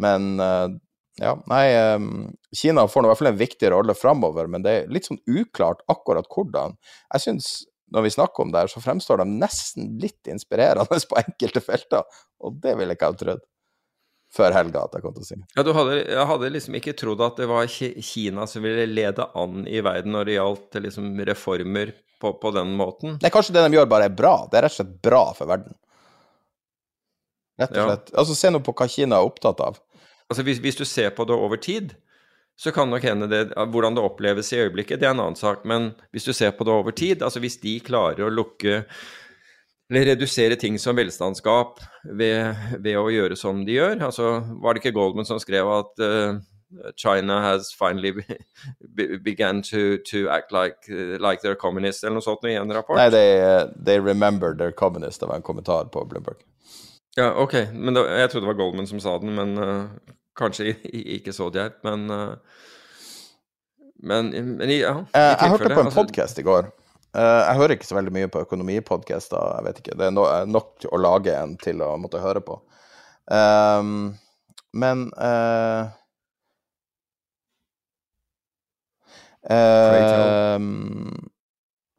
Men 0.00 0.34
uh, 0.42 0.72
ja, 1.20 1.36
nei 1.46 1.68
Kina 2.56 2.88
får 2.90 3.04
nå 3.04 3.06
i 3.06 3.10
hvert 3.12 3.20
fall 3.20 3.30
en 3.30 3.38
viktig 3.38 3.68
rolle 3.70 3.94
framover, 3.94 4.48
men 4.50 4.64
det 4.64 4.72
er 4.74 4.90
litt 4.90 5.06
sånn 5.06 5.20
uklart 5.30 5.84
akkurat 5.92 6.26
hvordan. 6.26 6.74
Jeg 7.14 7.22
syns 7.22 7.50
når 7.94 8.06
vi 8.06 8.10
snakker 8.10 8.42
om 8.42 8.52
det 8.52 8.64
her, 8.64 8.70
så 8.72 8.82
fremstår 8.82 9.22
de 9.22 9.26
nesten 9.38 9.92
litt 10.02 10.30
inspirerende 10.30 11.00
på 11.10 11.20
enkelte 11.20 11.62
felter, 11.64 12.06
og 12.42 12.62
det 12.62 12.74
ville 12.78 12.94
jeg 12.94 13.00
ikke 13.00 13.12
ha 13.12 13.18
trodd 13.20 13.44
før 14.34 14.54
helga 14.56 14.80
at 14.88 14.96
jeg 14.96 15.04
kom 15.04 15.14
til 15.14 15.22
å 15.22 15.28
si. 15.28 15.36
Ja, 15.54 15.62
du 15.62 15.70
hadde, 15.76 15.98
jeg 16.00 16.26
hadde 16.26 16.50
liksom 16.50 16.78
ikke 16.80 16.96
trodd 16.98 17.22
at 17.22 17.38
det 17.38 17.46
var 17.46 17.68
Kina 17.70 18.48
som 18.50 18.64
ville 18.66 18.88
lede 18.90 19.28
an 19.38 19.62
i 19.70 19.78
verden 19.84 20.16
når 20.16 20.26
det 20.26 20.38
gjaldt 20.38 20.80
liksom, 20.88 21.12
reformer 21.28 21.92
på, 22.18 22.32
på 22.42 22.54
den 22.56 22.72
måten. 22.78 23.18
Nei, 23.22 23.30
kanskje 23.30 23.54
det 23.54 23.62
de 23.68 23.78
gjør, 23.78 23.90
bare 23.92 24.08
er 24.08 24.16
bra. 24.16 24.34
Det 24.50 24.58
er 24.58 24.66
rett 24.66 24.74
og 24.74 24.80
slett 24.80 24.96
bra 25.06 25.24
for 25.38 25.52
verden. 25.52 25.76
Rett 27.60 27.74
og 27.74 27.90
slett. 27.90 28.08
Ja. 28.12 28.18
Altså, 28.22 28.38
se 28.38 28.50
nå 28.50 28.60
på 28.64 28.74
hva 28.76 28.88
Kina 28.90 29.20
er 29.20 29.28
opptatt 29.28 29.60
av. 29.64 29.78
Altså, 30.30 30.44
hvis, 30.46 30.62
hvis, 30.64 30.78
du 30.80 30.84
ser 30.88 31.12
på 31.14 31.26
det 31.28 31.36
over 31.36 31.60
tid, 31.60 31.94
så 32.58 32.70
kan 32.74 32.86
nok 32.90 33.02
hende 33.02 33.26
det 33.26 33.48
Hvordan 33.50 33.96
det 33.96 34.02
oppleves 34.04 34.52
i 34.54 34.60
øyeblikket, 34.62 35.00
det 35.02 35.08
er 35.08 35.16
en 35.16 35.22
annen 35.26 35.38
sak. 35.38 35.66
Men 35.68 35.92
hvis 36.14 36.26
du 36.26 36.32
ser 36.32 36.54
på 36.54 36.66
det 36.66 36.72
over 36.72 36.94
tid, 36.94 37.22
altså 37.22 37.42
hvis 37.42 37.58
de 37.62 37.78
klarer 37.82 38.26
å 38.26 38.32
lukke 38.32 38.84
eller 39.90 40.06
redusere 40.14 40.56
ting 40.56 40.78
som 40.78 40.96
velstandsgap 40.96 41.80
ved, 42.04 42.54
ved, 42.78 42.96
å 42.96 43.10
gjøre 43.12 43.36
som 43.36 43.64
de 43.66 43.76
gjør. 43.76 44.00
Altså, 44.06 44.38
var 44.62 44.74
det 44.74 44.82
ikke 44.82 44.94
Goldman 44.96 45.28
som 45.28 45.40
skrev 45.42 45.68
at 45.68 46.00
uh, 46.00 46.38
China 46.96 47.40
has 47.44 47.68
finally 47.76 48.14
be, 48.96 49.18
began 49.22 49.62
to, 49.62 49.98
to 50.08 50.28
act 50.32 50.52
like, 50.52 50.88
like 51.20 51.42
they're 51.42 51.58
communists, 51.58 52.02
eller 52.04 52.18
noe 52.18 52.24
sånt 52.24 52.48
i 52.48 52.56
en 52.56 52.72
rapport? 52.72 52.96
Nei, 52.98 53.10
they, 53.12 53.36
uh, 53.44 53.68
they 53.76 54.00
remember 54.00 54.56
they're 54.56 54.72
communists, 54.72 55.20
det 55.20 55.28
var 55.28 55.36
en 55.36 55.46
kommentar 55.46 55.92
på 55.92 56.04
Bloomberg. 56.08 56.40
Ja, 57.16 57.30
ok. 57.38 57.54
Men 57.72 57.96
da, 57.96 58.04
jeg 58.18 58.30
trodde 58.30 58.46
det 58.46 58.52
var 58.52 58.60
Goldman 58.60 58.88
som 58.90 59.02
sa 59.02 59.16
den, 59.22 59.34
men 59.36 59.54
uh, 59.58 60.14
kanskje 60.38 60.74
ikke 61.18 61.34
så 61.34 61.50
djervt. 61.54 61.82
Men, 61.86 62.08
uh, 62.10 62.62
men, 64.02 64.32
men 64.34 64.72
ja, 64.74 64.96
i 64.98 65.12
tilfelle 65.12 65.36
Jeg 65.38 65.54
hørte 65.54 65.70
på 65.70 65.80
en 65.80 65.86
altså, 65.86 66.00
podkast 66.02 66.42
i 66.42 66.46
går. 66.46 66.72
Jeg 67.14 67.54
hører 67.60 67.76
ikke 67.76 67.86
så 67.86 67.94
veldig 67.94 68.10
mye 68.10 68.28
på 68.32 68.40
økonomipodkaster, 68.42 69.50
jeg 69.54 69.66
vet 69.68 69.76
ikke. 69.80 69.98
Det 70.00 70.08
er 70.08 70.14
no 70.16 70.24
nok 70.50 70.88
å 70.90 70.98
lage 70.98 71.36
en 71.38 71.52
til 71.62 71.84
å 71.86 71.92
måtte 72.02 72.18
høre 72.18 72.42
på. 72.42 72.56
Um, 73.30 74.16
men 74.74 75.06
uh, 75.14 75.92
Uh, 79.44 80.56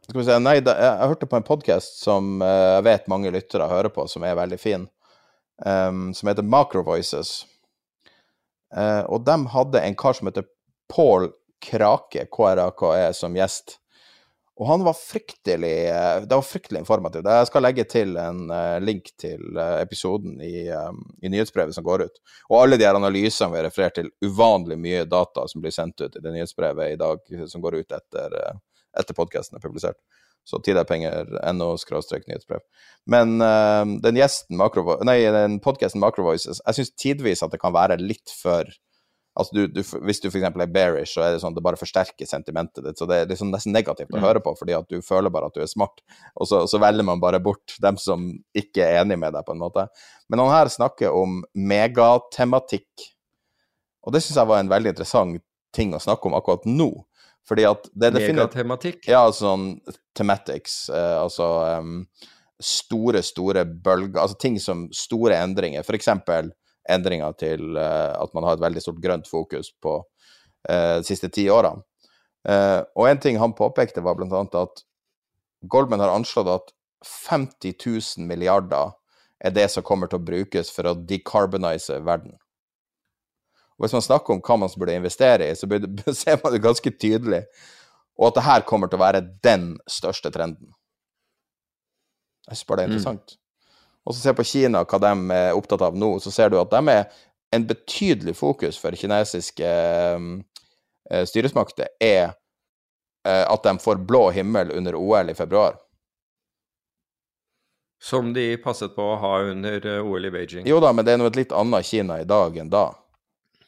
skal 0.01 0.17
vi 0.17 0.23
se 0.25 0.37
Nei, 0.41 0.55
da, 0.65 0.73
jeg, 0.81 0.89
jeg, 0.89 1.09
hørte 1.11 1.27
på 1.29 1.37
en 1.37 1.45
podkast 1.45 1.99
som 2.01 2.39
jeg 2.41 2.85
vet 2.87 3.11
mange 3.11 3.29
lyttere 3.33 3.67
hører 3.69 3.93
på, 3.93 4.07
som 4.09 4.25
er 4.25 4.37
veldig 4.37 4.57
fin, 4.57 4.87
um, 5.65 6.13
som 6.13 6.29
heter 6.29 6.43
Macrovoices. 6.43 7.45
Uh, 8.75 9.03
og 9.07 9.25
de 9.25 9.39
hadde 9.53 9.81
en 9.81 9.97
kar 9.97 10.17
som 10.17 10.29
heter 10.29 10.47
Paul 10.91 11.31
Krake, 11.65 12.27
KRAKE, 12.31 13.13
som 13.13 13.35
gjest. 13.37 13.79
Og 14.55 14.69
han 14.69 14.85
var 14.87 14.95
fryktelig 14.95 15.89
eh, 15.91 16.21
Det 16.23 16.35
var 16.37 16.43
fryktelig 16.47 16.79
informativt. 16.79 17.27
Jeg 17.27 17.47
skal 17.49 17.65
legge 17.65 17.83
til 17.91 18.13
en 18.15 18.45
uh, 18.47 18.77
link 18.79 19.09
til 19.19 19.57
episoden 19.81 20.37
i, 20.39 20.69
um, 20.71 21.01
i, 21.19 21.27
nyhetsbrevet 21.33 21.75
som 21.75 21.83
går 21.83 22.05
ut. 22.07 22.21
Og 22.47 22.61
alle 22.61 22.79
de 22.79 22.87
her 22.87 22.95
analysene 22.95 23.51
vi 23.51 23.65
refererer 23.65 23.97
til, 23.97 24.13
uvanlig 24.23 24.77
mye 24.79 25.03
data 25.11 25.43
som 25.51 25.63
blir 25.63 25.75
sendt 25.75 25.99
ut 25.99 26.15
i 26.15 26.23
det 26.23 26.31
nyhetsbrevet 26.37 26.93
i 26.93 27.01
dag, 27.01 27.35
som 27.51 27.65
går 27.65 27.81
ut 27.81 27.97
etter, 27.97 28.37
etter 28.95 29.17
podkasten 29.17 29.59
er 29.59 29.65
publisert. 29.65 29.99
Så 30.45 30.59
tiderpenger.no 30.61 31.71
nyhetsbrev. 31.73 32.61
Men 33.09 33.39
den 34.01 34.19
gjesten, 34.19 34.59
Macro, 34.59 34.83
nei, 35.05 35.17
den 35.33 35.57
podkasten 35.63 36.03
Macrovoices, 36.03 36.61
jeg 36.61 36.77
syns 36.77 36.91
tidvis 37.01 37.41
at 37.41 37.53
det 37.53 37.61
kan 37.61 37.73
være 37.73 37.97
litt 38.01 38.29
for 38.43 38.69
Altså 39.35 39.55
du, 39.55 39.65
du, 39.67 39.81
hvis 40.07 40.21
du 40.23 40.29
f.eks. 40.29 40.45
er 40.47 40.71
bearish, 40.71 41.11
så 41.11 41.25
er 41.25 41.33
det 41.33 41.41
sånn 41.43 41.51
at 41.51 41.57
det 41.57 41.63
bare 41.65 41.79
forsterker 41.79 42.27
sentimentet 42.29 42.85
ditt. 42.85 42.99
Så 42.99 43.07
det 43.09 43.17
er 43.19 43.27
liksom 43.27 43.49
nesten 43.51 43.75
negativt 43.75 44.13
å 44.13 44.19
mm. 44.21 44.23
høre 44.23 44.41
på, 44.43 44.53
fordi 44.55 44.77
at 44.77 44.87
du 44.87 45.01
føler 45.03 45.33
bare 45.33 45.49
at 45.51 45.57
du 45.57 45.63
er 45.63 45.67
smart. 45.67 45.99
Og 46.39 46.47
så, 46.47 46.61
så, 46.71 46.79
velger 46.79 47.03
man 47.03 47.19
bare 47.23 47.41
bort 47.43 47.75
dem 47.83 47.99
som 47.99 48.29
ikke 48.55 48.85
er 48.85 49.01
enig 49.01 49.17
med 49.19 49.35
deg, 49.35 49.43
på 49.43 49.51
en 49.51 49.59
måte. 49.59 49.89
Men 50.31 50.45
han 50.45 50.53
her 50.53 50.71
snakker 50.71 51.17
om 51.19 51.41
megatematikk. 51.51 53.09
Og 54.07 54.15
det 54.15 54.23
syns 54.23 54.39
jeg 54.39 54.51
var 54.53 54.63
en 54.63 54.71
veldig 54.71 54.95
interessant 54.95 55.43
ting 55.75 55.91
å 55.91 55.99
snakke 55.99 56.29
om 56.29 56.39
akkurat 56.39 56.63
nå. 56.69 56.87
Fordi 57.45 57.65
at 57.69 57.89
det 57.93 58.09
er 58.09 58.15
Megatematikk? 58.17 59.03
Ja, 59.09 59.25
sånn 59.33 59.75
thematics. 60.17 60.87
Eh, 60.89 61.17
altså 61.19 61.49
um, 61.77 61.99
store, 62.61 63.21
store 63.25 63.65
bølger. 63.65 64.17
Altså 64.23 64.39
ting 64.41 64.57
som 64.61 64.87
store 64.95 65.37
endringer. 65.37 65.85
For 65.85 65.97
eksempel 65.97 66.49
endringer 66.89 67.35
til 67.37 67.77
uh, 67.77 68.15
at 68.17 68.33
man 68.37 68.47
har 68.47 68.57
et 68.57 68.65
veldig 68.65 68.81
stort 68.81 69.01
grønt 69.03 69.29
fokus 69.29 69.71
på 69.81 69.99
eh, 70.69 70.97
de 71.01 71.07
siste 71.07 71.29
ti 71.33 71.47
årene. 71.49 71.85
Eh, 72.45 72.81
og 72.93 73.07
en 73.09 73.21
ting 73.21 73.39
han 73.41 73.55
påpekte, 73.57 74.03
var 74.05 74.17
blant 74.17 74.33
annet 74.33 74.57
at 74.59 74.83
Goldman 75.65 76.03
har 76.03 76.13
anslått 76.13 76.51
at 76.51 76.73
50 77.05 77.73
000 77.81 78.27
milliarder 78.29 78.93
er 79.45 79.53
det 79.53 79.65
som 79.73 79.85
kommer 79.85 80.09
til 80.09 80.21
å 80.21 80.25
brukes 80.25 80.69
for 80.73 80.89
å 80.89 80.97
decarbonize 81.09 81.97
verden. 82.05 82.37
Og 83.75 83.85
Hvis 83.85 83.95
man 83.95 84.05
snakker 84.05 84.33
om 84.33 84.41
hva 84.43 84.57
man 84.59 84.71
burde 84.79 84.95
investere 84.95 85.49
i, 85.49 85.55
så 85.55 85.67
ser 86.23 86.39
man 86.43 86.53
det 86.53 86.63
ganske 86.63 86.91
tydelig. 86.91 87.43
Og 88.15 88.29
at 88.29 88.37
det 88.37 88.45
her 88.47 88.67
kommer 88.67 88.87
til 88.87 88.99
å 88.99 89.03
være 89.03 89.25
den 89.43 89.73
største 89.91 90.31
trenden. 90.31 90.71
Jeg 92.47 92.57
syns 92.59 92.69
bare 92.69 92.77
det 92.77 92.85
er 92.85 92.93
interessant. 92.93 93.35
Mm. 93.35 93.41
Og 94.05 94.13
så 94.13 94.21
se 94.21 94.33
på 94.37 94.45
Kina, 94.45 94.83
hva 94.85 94.99
de 95.01 95.13
er 95.33 95.57
opptatt 95.57 95.81
av 95.81 95.95
nå, 95.97 96.15
så 96.21 96.31
ser 96.31 96.53
du 96.53 96.59
at 96.61 96.71
de 96.71 96.93
er 96.93 97.07
en 97.55 97.65
betydelig 97.67 98.35
fokus 98.37 98.77
for 98.77 98.95
kinesiske 98.97 99.69
uh, 100.15 101.23
styresmakter 101.25 101.89
er 102.03 102.35
uh, 103.27 103.45
at 103.49 103.65
de 103.65 103.73
får 103.81 104.03
blå 104.07 104.29
himmel 104.35 104.71
under 104.75 104.97
OL 104.99 105.33
i 105.33 105.37
februar. 105.37 105.79
Som 108.01 108.33
de 108.35 108.53
passet 108.61 108.93
på 108.95 109.01
å 109.01 109.17
ha 109.17 109.37
under 109.47 109.85
eh, 109.87 110.03
OL 110.03 110.27
i 110.27 110.29
Beijing. 110.29 110.67
Jo 110.69 110.77
da, 110.83 110.91
men 110.93 111.07
det 111.07 111.15
er 111.15 111.17
nå 111.17 111.29
et 111.31 111.39
litt 111.39 111.53
annet 111.55 111.87
Kina 111.87 112.19
i 112.21 112.27
dag 112.27 112.57
enn 112.61 112.69
da. 112.69 112.89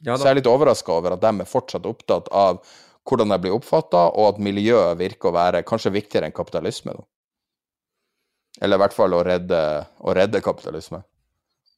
Ja. 0.05 0.15
Så 0.15 0.27
jeg 0.27 0.35
er 0.35 0.39
litt 0.41 0.49
overraska 0.49 0.93
over 0.93 1.15
at 1.15 1.23
de 1.23 1.31
er 1.41 1.49
fortsatt 1.49 1.87
opptatt 1.89 2.29
av 2.29 2.61
hvordan 3.07 3.31
de 3.31 3.37
blir 3.41 3.55
oppfatta, 3.55 4.09
og 4.13 4.33
at 4.33 4.41
miljøet 4.43 4.99
virker 4.99 5.29
å 5.29 5.37
være 5.37 5.63
kanskje 5.67 5.93
viktigere 5.95 6.27
enn 6.27 6.35
kapitalisme. 6.35 6.93
Da. 6.97 7.05
Eller 8.61 8.79
i 8.79 8.83
hvert 8.83 8.95
fall 8.97 9.15
å 9.15 9.21
redde, 9.25 9.61
å 10.03 10.15
redde 10.17 10.43
kapitalisme. 10.43 11.01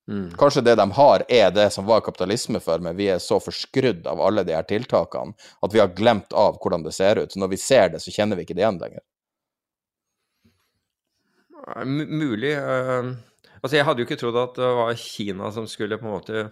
Mm. 0.09 0.31
Kanskje 0.39 0.63
det 0.65 0.73
de 0.79 0.87
har, 0.97 1.23
er 1.29 1.51
det 1.53 1.67
som 1.75 1.85
var 1.85 2.01
kapitalisme 2.01 2.57
før, 2.63 2.81
men 2.81 2.97
vi 2.97 3.11
er 3.13 3.21
så 3.21 3.37
forskrudd 3.43 4.07
av 4.09 4.21
alle 4.25 4.43
de 4.47 4.55
her 4.57 4.65
tiltakene 4.65 5.35
at 5.61 5.75
vi 5.75 5.81
har 5.83 5.93
glemt 5.93 6.33
av 6.33 6.57
hvordan 6.63 6.85
det 6.87 6.95
ser 6.97 7.21
ut. 7.21 7.31
Så 7.31 7.41
når 7.41 7.53
vi 7.53 7.61
ser 7.61 7.93
det, 7.93 8.01
så 8.01 8.13
kjenner 8.15 8.39
vi 8.39 8.47
ikke 8.47 8.57
det 8.57 8.65
igjen 8.65 8.81
lenger. 8.81 9.05
M 11.85 11.99
mulig. 12.09 12.55
Uh, 12.57 13.13
altså, 13.61 13.75
jeg 13.75 13.85
hadde 13.85 14.01
jo 14.01 14.09
ikke 14.09 14.17
trodd 14.23 14.39
at 14.41 14.57
det 14.57 14.69
var 14.79 14.97
Kina 14.97 15.51
som 15.53 15.69
skulle 15.69 15.99
på 16.01 16.09
en 16.09 16.15
måte 16.15 16.47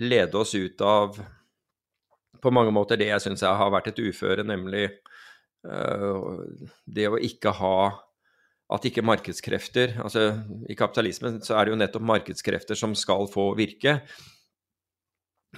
lede 0.00 0.38
oss 0.38 0.54
ut 0.54 0.80
av 0.80 1.18
på 2.42 2.50
mange 2.50 2.72
måter 2.74 2.98
det 2.98 3.10
jeg 3.10 3.22
syns 3.22 3.44
har 3.46 3.70
vært 3.70 3.92
et 3.92 4.00
uføre, 4.02 4.42
nemlig 4.46 4.88
uh, 5.68 6.42
det 6.86 7.06
å 7.10 7.20
ikke 7.20 7.52
ha 7.60 7.76
at 8.72 8.86
ikke 8.88 9.04
markedskrefter 9.04 9.98
altså 10.00 10.30
I 10.70 10.76
kapitalismen 10.78 11.42
så 11.44 11.58
er 11.58 11.66
det 11.66 11.74
jo 11.74 11.80
nettopp 11.80 12.06
markedskrefter 12.08 12.78
som 12.78 12.96
skal 12.96 13.28
få 13.30 13.50
virke. 13.58 14.00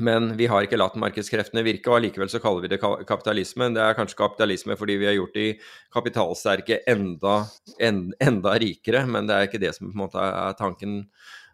Men 0.02 0.32
vi 0.34 0.48
har 0.50 0.64
ikke 0.66 0.78
latt 0.80 0.96
markedskreftene 0.98 1.62
virke, 1.62 1.86
og 1.86 2.00
allikevel 2.00 2.30
så 2.30 2.40
kaller 2.42 2.64
vi 2.64 2.72
det 2.72 2.80
kapitalisme. 2.82 3.68
Det 3.76 3.82
er 3.82 3.94
kanskje 3.94 4.18
kapitalisme 4.18 4.74
fordi 4.78 4.96
vi 4.98 5.06
har 5.06 5.14
gjort 5.14 5.36
de 5.38 5.46
kapitalsterke 5.94 6.80
enda, 6.90 7.36
en, 7.78 8.08
enda 8.18 8.56
rikere, 8.58 9.04
men 9.06 9.30
det 9.30 9.36
er 9.36 9.46
ikke 9.46 9.62
det 9.62 9.70
som 9.76 9.86
på 9.86 9.94
en 9.94 10.02
måte 10.02 10.24
er 10.24 10.58
tanken 10.58 10.98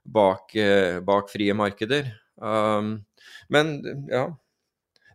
bak, 0.08 0.56
eh, 0.56 1.02
bak 1.04 1.28
frie 1.28 1.52
markeder. 1.52 2.08
Um, 2.40 2.92
men 3.52 3.76
ja. 4.08 4.30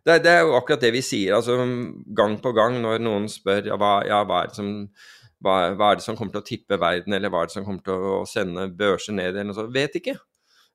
Det, 0.06 0.20
det, 0.22 0.30
er 0.30 0.44
jo 0.46 0.54
akkurat 0.54 0.84
det 0.84 0.92
vi 0.94 1.02
sier 1.02 1.34
altså 1.34 1.56
gang 2.14 2.36
på 2.38 2.52
gang 2.54 2.76
når 2.78 3.00
noen 3.02 3.24
spør 3.26 3.72
ja, 3.72 3.74
hva, 3.80 3.96
ja, 4.06 4.20
hva, 4.22 4.44
er 4.44 4.52
som, 4.54 4.68
hva, 5.42 5.56
hva, 5.74 5.88
er 5.90 5.98
det 5.98 6.04
som 6.04 6.14
kommer 6.14 6.36
til 6.36 6.44
å 6.44 6.46
tippe 6.46 6.78
verden, 6.78 7.16
eller 7.16 7.32
hva 7.32 7.42
er 7.42 7.50
det 7.50 7.56
som 7.56 7.66
kommer 7.66 7.82
til 7.82 8.06
å 8.12 8.20
sende 8.30 8.68
børser 8.78 9.16
ned, 9.18 9.32
eller 9.34 9.50
noe 9.50 9.58
sånt. 9.58 9.74
Vet 9.74 9.98
ikke. 9.98 10.14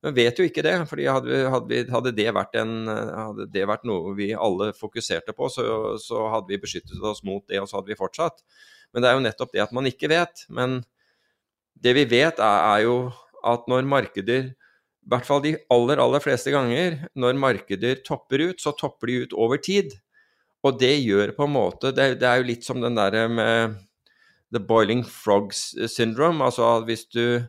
Vi 0.02 0.12
vet 0.18 0.40
jo 0.40 0.48
ikke 0.50 0.64
det. 0.66 0.76
fordi 0.90 1.06
hadde, 1.08 1.42
hadde, 1.54 1.82
hadde, 1.94 2.14
det 2.18 2.28
en, 2.60 2.76
hadde, 2.90 3.48
det 3.54 3.68
vært 3.70 3.86
noe 3.86 4.16
vi 4.18 4.32
alle 4.34 4.72
fokuserte 4.74 5.36
på, 5.38 5.50
så, 5.54 5.64
så, 6.02 6.26
hadde 6.34 6.50
vi 6.50 6.62
beskyttet 6.64 7.00
oss 7.06 7.24
mot 7.24 7.46
det, 7.48 7.62
og 7.62 7.70
så 7.70 7.80
hadde 7.80 7.94
vi 7.94 8.00
fortsatt. 8.00 8.42
Men 8.92 9.04
det 9.04 9.10
er 9.10 9.16
jo 9.16 9.26
nettopp 9.28 9.54
det 9.54 9.64
at 9.64 9.76
man 9.78 9.88
ikke 9.88 10.10
vet. 10.12 10.44
Men 10.50 10.82
det 11.78 11.94
vi 11.96 12.08
vet, 12.10 12.42
er, 12.42 12.66
er 12.74 12.88
jo 12.88 12.98
at 13.48 13.70
når 13.70 13.88
markeder 13.90 14.52
i 15.02 15.10
hvert 15.10 15.26
fall 15.26 15.42
de 15.42 15.56
aller, 15.74 16.00
aller 16.02 16.22
fleste 16.22 16.54
ganger, 16.54 17.00
når 17.18 17.40
markeder 17.42 18.04
topper 18.06 18.44
ut, 18.52 18.62
så 18.62 18.74
topper 18.78 19.10
de 19.10 19.24
ut 19.24 19.34
over 19.34 19.62
tid. 19.62 19.96
Og 20.62 20.78
det 20.78 20.94
gjør 21.02 21.32
på 21.34 21.48
en 21.48 21.56
måte 21.56 21.90
Det, 21.96 22.20
det 22.22 22.28
er 22.28 22.38
jo 22.38 22.52
litt 22.52 22.68
som 22.68 22.84
den 22.84 22.98
derre 23.00 23.26
med 23.32 23.80
the 24.54 24.62
boiling 24.62 25.02
frogs 25.08 25.72
syndrome. 25.90 26.44
Altså 26.46 26.84
hvis 26.86 27.08
du, 27.10 27.42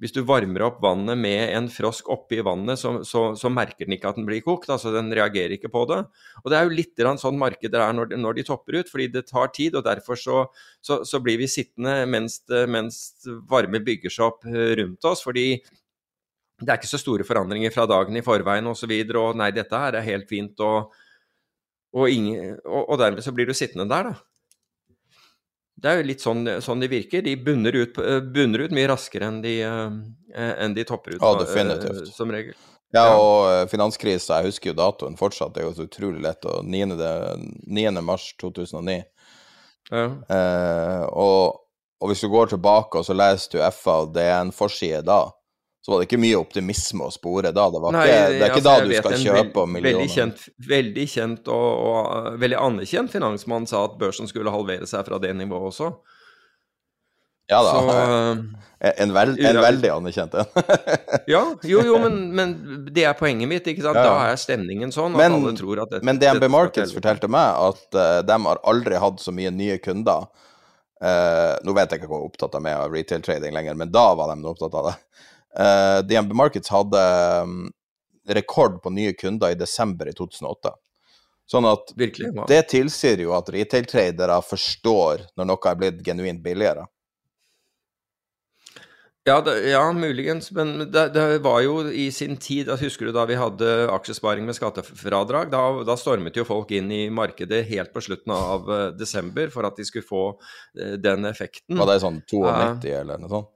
hvis 0.00 0.14
du 0.16 0.22
varmer 0.24 0.64
opp 0.64 0.80
vannet 0.82 1.18
med 1.20 1.52
en 1.58 1.68
frosk 1.68 2.08
oppi 2.14 2.40
vannet, 2.46 2.80
så, 2.80 2.96
så, 3.04 3.26
så, 3.36 3.52
merker 3.52 3.84
den 3.84 3.98
ikke 3.98 4.14
at 4.14 4.16
den 4.18 4.24
blir 4.28 4.40
kokt. 4.46 4.70
altså 4.72 4.94
Den 4.94 5.12
reagerer 5.12 5.58
ikke 5.58 5.72
på 5.74 5.84
det. 5.90 6.00
Og 6.40 6.50
Det 6.50 6.58
er 6.58 6.64
jo 6.64 6.76
litt 6.78 7.06
sånn 7.20 7.40
markeder 7.42 7.84
er 7.84 7.96
når, 8.00 8.16
når, 8.16 8.40
de 8.40 8.48
topper 8.48 8.80
ut, 8.80 8.90
fordi 8.90 9.10
det 9.12 9.26
tar 9.28 9.52
tid. 9.52 9.76
og 9.76 9.84
Derfor 9.84 10.16
så, 10.16 10.48
så 10.80 11.20
blir 11.20 11.42
vi 11.42 11.50
sittende 11.50 12.00
mens, 12.08 12.40
mens 12.48 13.26
varme 13.50 13.84
bygger 13.84 14.14
seg 14.14 14.30
opp 14.30 14.48
rundt 14.80 15.12
oss. 15.12 15.26
fordi 15.26 15.60
det 16.64 16.72
er 16.72 16.80
ikke 16.80 16.90
så 16.90 17.00
store 17.00 17.26
forandringer 17.28 17.72
fra 17.74 17.86
dagen 17.90 18.16
i 18.16 18.24
forveien 18.24 18.66
osv. 18.70 18.90
Og, 18.90 19.10
så 19.10 19.24
og 19.24 19.40
nei, 19.40 19.50
dette 19.54 19.80
her 19.80 19.98
er 19.98 20.06
helt 20.06 20.28
fint, 20.30 20.60
og, 20.64 20.94
og, 21.94 22.06
ingen, 22.10 22.56
og, 22.64 22.96
dermed 23.00 23.24
så 23.24 23.34
blir 23.36 23.50
du 23.50 23.56
sittende 23.56 23.88
der, 23.90 24.12
da. 24.12 24.14
Det 25.84 25.90
er 25.90 25.98
jo 25.98 26.06
litt 26.08 26.22
sånn, 26.22 26.46
sånn 26.64 26.80
de 26.80 26.88
virker. 26.88 27.24
De 27.26 27.34
bunner 27.36 27.74
ut, 27.76 27.98
bunner 28.32 28.62
ut, 28.64 28.72
mye 28.72 28.88
raskere 28.88 29.26
enn 29.28 29.42
de, 29.44 29.56
eh, 29.66 30.52
enn 30.64 30.76
de 30.76 30.84
topper 30.88 31.18
ut, 31.18 31.20
ja, 31.20 31.32
definitivt. 31.42 32.14
som 32.14 32.30
regel. 32.32 32.54
Ja, 32.94 33.08
og. 33.18 33.48
Eh, 33.50 33.64
finanskrisa, 33.72 34.38
jeg 34.38 34.52
husker 34.52 34.70
jo 34.70 34.78
datoen 34.78 35.18
fortsatt, 35.18 35.54
det 35.54 35.64
er 35.64 35.68
jo 35.68 35.74
så 35.76 35.88
utrolig 35.88 36.22
lett. 36.24 36.46
Og 36.46 36.64
9. 36.64 36.94
9. 37.66 38.02
mars 38.06 38.30
2009. 38.40 39.02
Ja. 39.90 40.04
Eh, 40.06 41.02
og, 41.10 41.60
og, 42.00 42.10
hvis 42.10 42.22
du 42.24 42.30
går 42.32 42.54
tilbake 42.54 43.00
og 43.00 43.04
så 43.06 43.16
leser 43.16 43.58
du 43.58 43.64
FA 43.74 43.98
og 44.06 44.14
DN-forside 44.14 45.02
da, 45.04 45.26
så 45.84 45.92
var 45.92 46.00
det 46.00 46.06
ikke 46.08 46.20
mye 46.22 46.36
optimisme 46.40 47.04
å 47.04 47.12
spore 47.12 47.50
da. 47.52 47.66
Det, 47.68 47.80
Nei, 47.92 48.04
ikke, 48.08 48.20
det 48.32 48.38
er 48.38 48.46
ikke 48.46 48.56
altså, 48.56 48.70
da 48.70 48.88
du 48.88 48.92
skal 48.96 49.16
kjøpe 49.20 49.64
millioner. 49.68 49.98
Veldig 49.98 50.14
kjent, 50.14 50.44
veldig 50.70 51.04
kjent 51.12 51.50
og, 51.52 51.66
og, 51.90 52.28
veldig 52.40 52.56
anerkjent 52.56 53.12
finansmann 53.12 53.68
sa 53.68 53.82
at 53.90 53.98
børsen 54.00 54.30
skulle 54.30 54.54
halvere 54.54 54.88
seg 54.88 55.04
fra 55.04 55.18
det 55.20 55.34
nivået 55.36 55.68
også. 55.74 55.90
Ja 57.52 57.58
da. 57.66 57.74
Så, 57.76 57.98
en, 59.04 59.12
veld, 59.12 59.42
en 59.44 59.60
veldig 59.60 59.90
anerkjent 59.98 60.38
en. 60.40 60.56
ja, 61.34 61.42
jo, 61.68 61.84
jo, 61.84 62.00
men, 62.00 62.16
men, 62.32 62.56
det 62.88 63.04
er 63.04 63.20
poenget 63.20 63.52
mitt. 63.52 63.68
ikke 63.68 63.84
sant? 63.84 64.00
Ja. 64.00 64.06
Da 64.08 64.30
er 64.30 64.40
stemningen 64.40 64.96
sånn 64.96 65.12
at 65.12 65.20
men, 65.20 65.36
alle 65.36 65.52
tror 65.60 65.84
at 65.84 65.92
dette 65.92 66.08
Men 66.08 66.22
DNB 66.22 66.48
Markets 66.48 66.96
fortalte 66.96 67.28
meg 67.28 67.60
at 67.60 68.00
uh, 68.00 68.22
de 68.24 68.40
har 68.48 68.64
aldri 68.72 69.04
hatt 69.04 69.20
så 69.20 69.36
mye 69.36 69.52
nye 69.52 69.76
kunder. 69.84 70.30
Uh, 71.04 71.60
nå 71.60 71.76
vet 71.76 71.92
jeg 71.92 72.00
ikke 72.00 72.08
hvor 72.08 72.24
opptatt 72.24 72.56
de 72.56 72.64
er 72.72 72.80
av 72.80 72.88
retail 72.88 73.20
trading 73.20 73.52
lenger, 73.52 73.76
men 73.76 73.92
da 73.92 74.14
var 74.16 74.32
de 74.32 74.40
opptatt 74.48 74.80
av 74.80 74.94
det. 74.94 74.98
Uh, 75.54 75.64
eh, 75.64 75.98
DNB 76.08 76.34
Markets 76.34 76.72
hadde 76.72 77.02
um, 77.42 77.68
rekord 78.28 78.80
på 78.82 78.90
nye 78.90 79.12
kunder 79.12 79.54
i 79.54 79.58
desember 79.58 80.08
i 80.10 80.16
2008. 80.16 80.74
Sånn 81.50 81.68
at 81.68 81.92
Virkelig, 81.96 82.32
ja. 82.32 82.46
det 82.48 82.62
tilsier 82.72 83.20
jo 83.20 83.34
at 83.36 83.50
retail-tradere 83.52 84.40
forstår 84.46 85.26
når 85.36 85.48
noe 85.50 85.70
er 85.70 85.80
blitt 85.80 86.04
genuint 86.06 86.40
billigere. 86.44 86.86
Ja, 89.24 89.38
det, 89.40 89.54
ja, 89.70 89.92
muligens, 89.92 90.50
men 90.52 90.90
det, 90.92 91.06
det, 91.14 91.38
var 91.38 91.62
jo 91.64 91.78
i 91.88 92.10
sin 92.12 92.36
tid 92.36 92.68
altså, 92.68 92.84
Husker 92.84 93.08
du 93.08 93.14
da 93.16 93.22
vi 93.24 93.38
hadde 93.40 93.68
aksjesparing 93.88 94.44
med 94.44 94.56
skattefradrag? 94.58 95.48
Da, 95.52 95.62
da, 95.88 95.96
stormet 95.96 96.36
jo 96.36 96.44
folk 96.44 96.74
inn 96.76 96.90
i 96.92 97.06
markedet 97.08 97.62
helt 97.70 97.94
på 97.94 98.02
slutten 98.04 98.34
av 98.36 98.68
uh, 98.68 98.82
desember 98.92 99.48
for 99.54 99.64
at 99.64 99.80
de 99.80 99.88
skulle 99.88 100.04
få 100.04 100.26
uh, 100.36 100.96
den 101.00 101.24
effekten. 101.30 101.80
Var 101.80 101.88
det 101.88 102.02
sånn 102.04 102.20
92 102.20 102.42
uh, 102.44 102.84
eller 103.00 103.22
noe 103.24 103.32
sånt? 103.32 103.53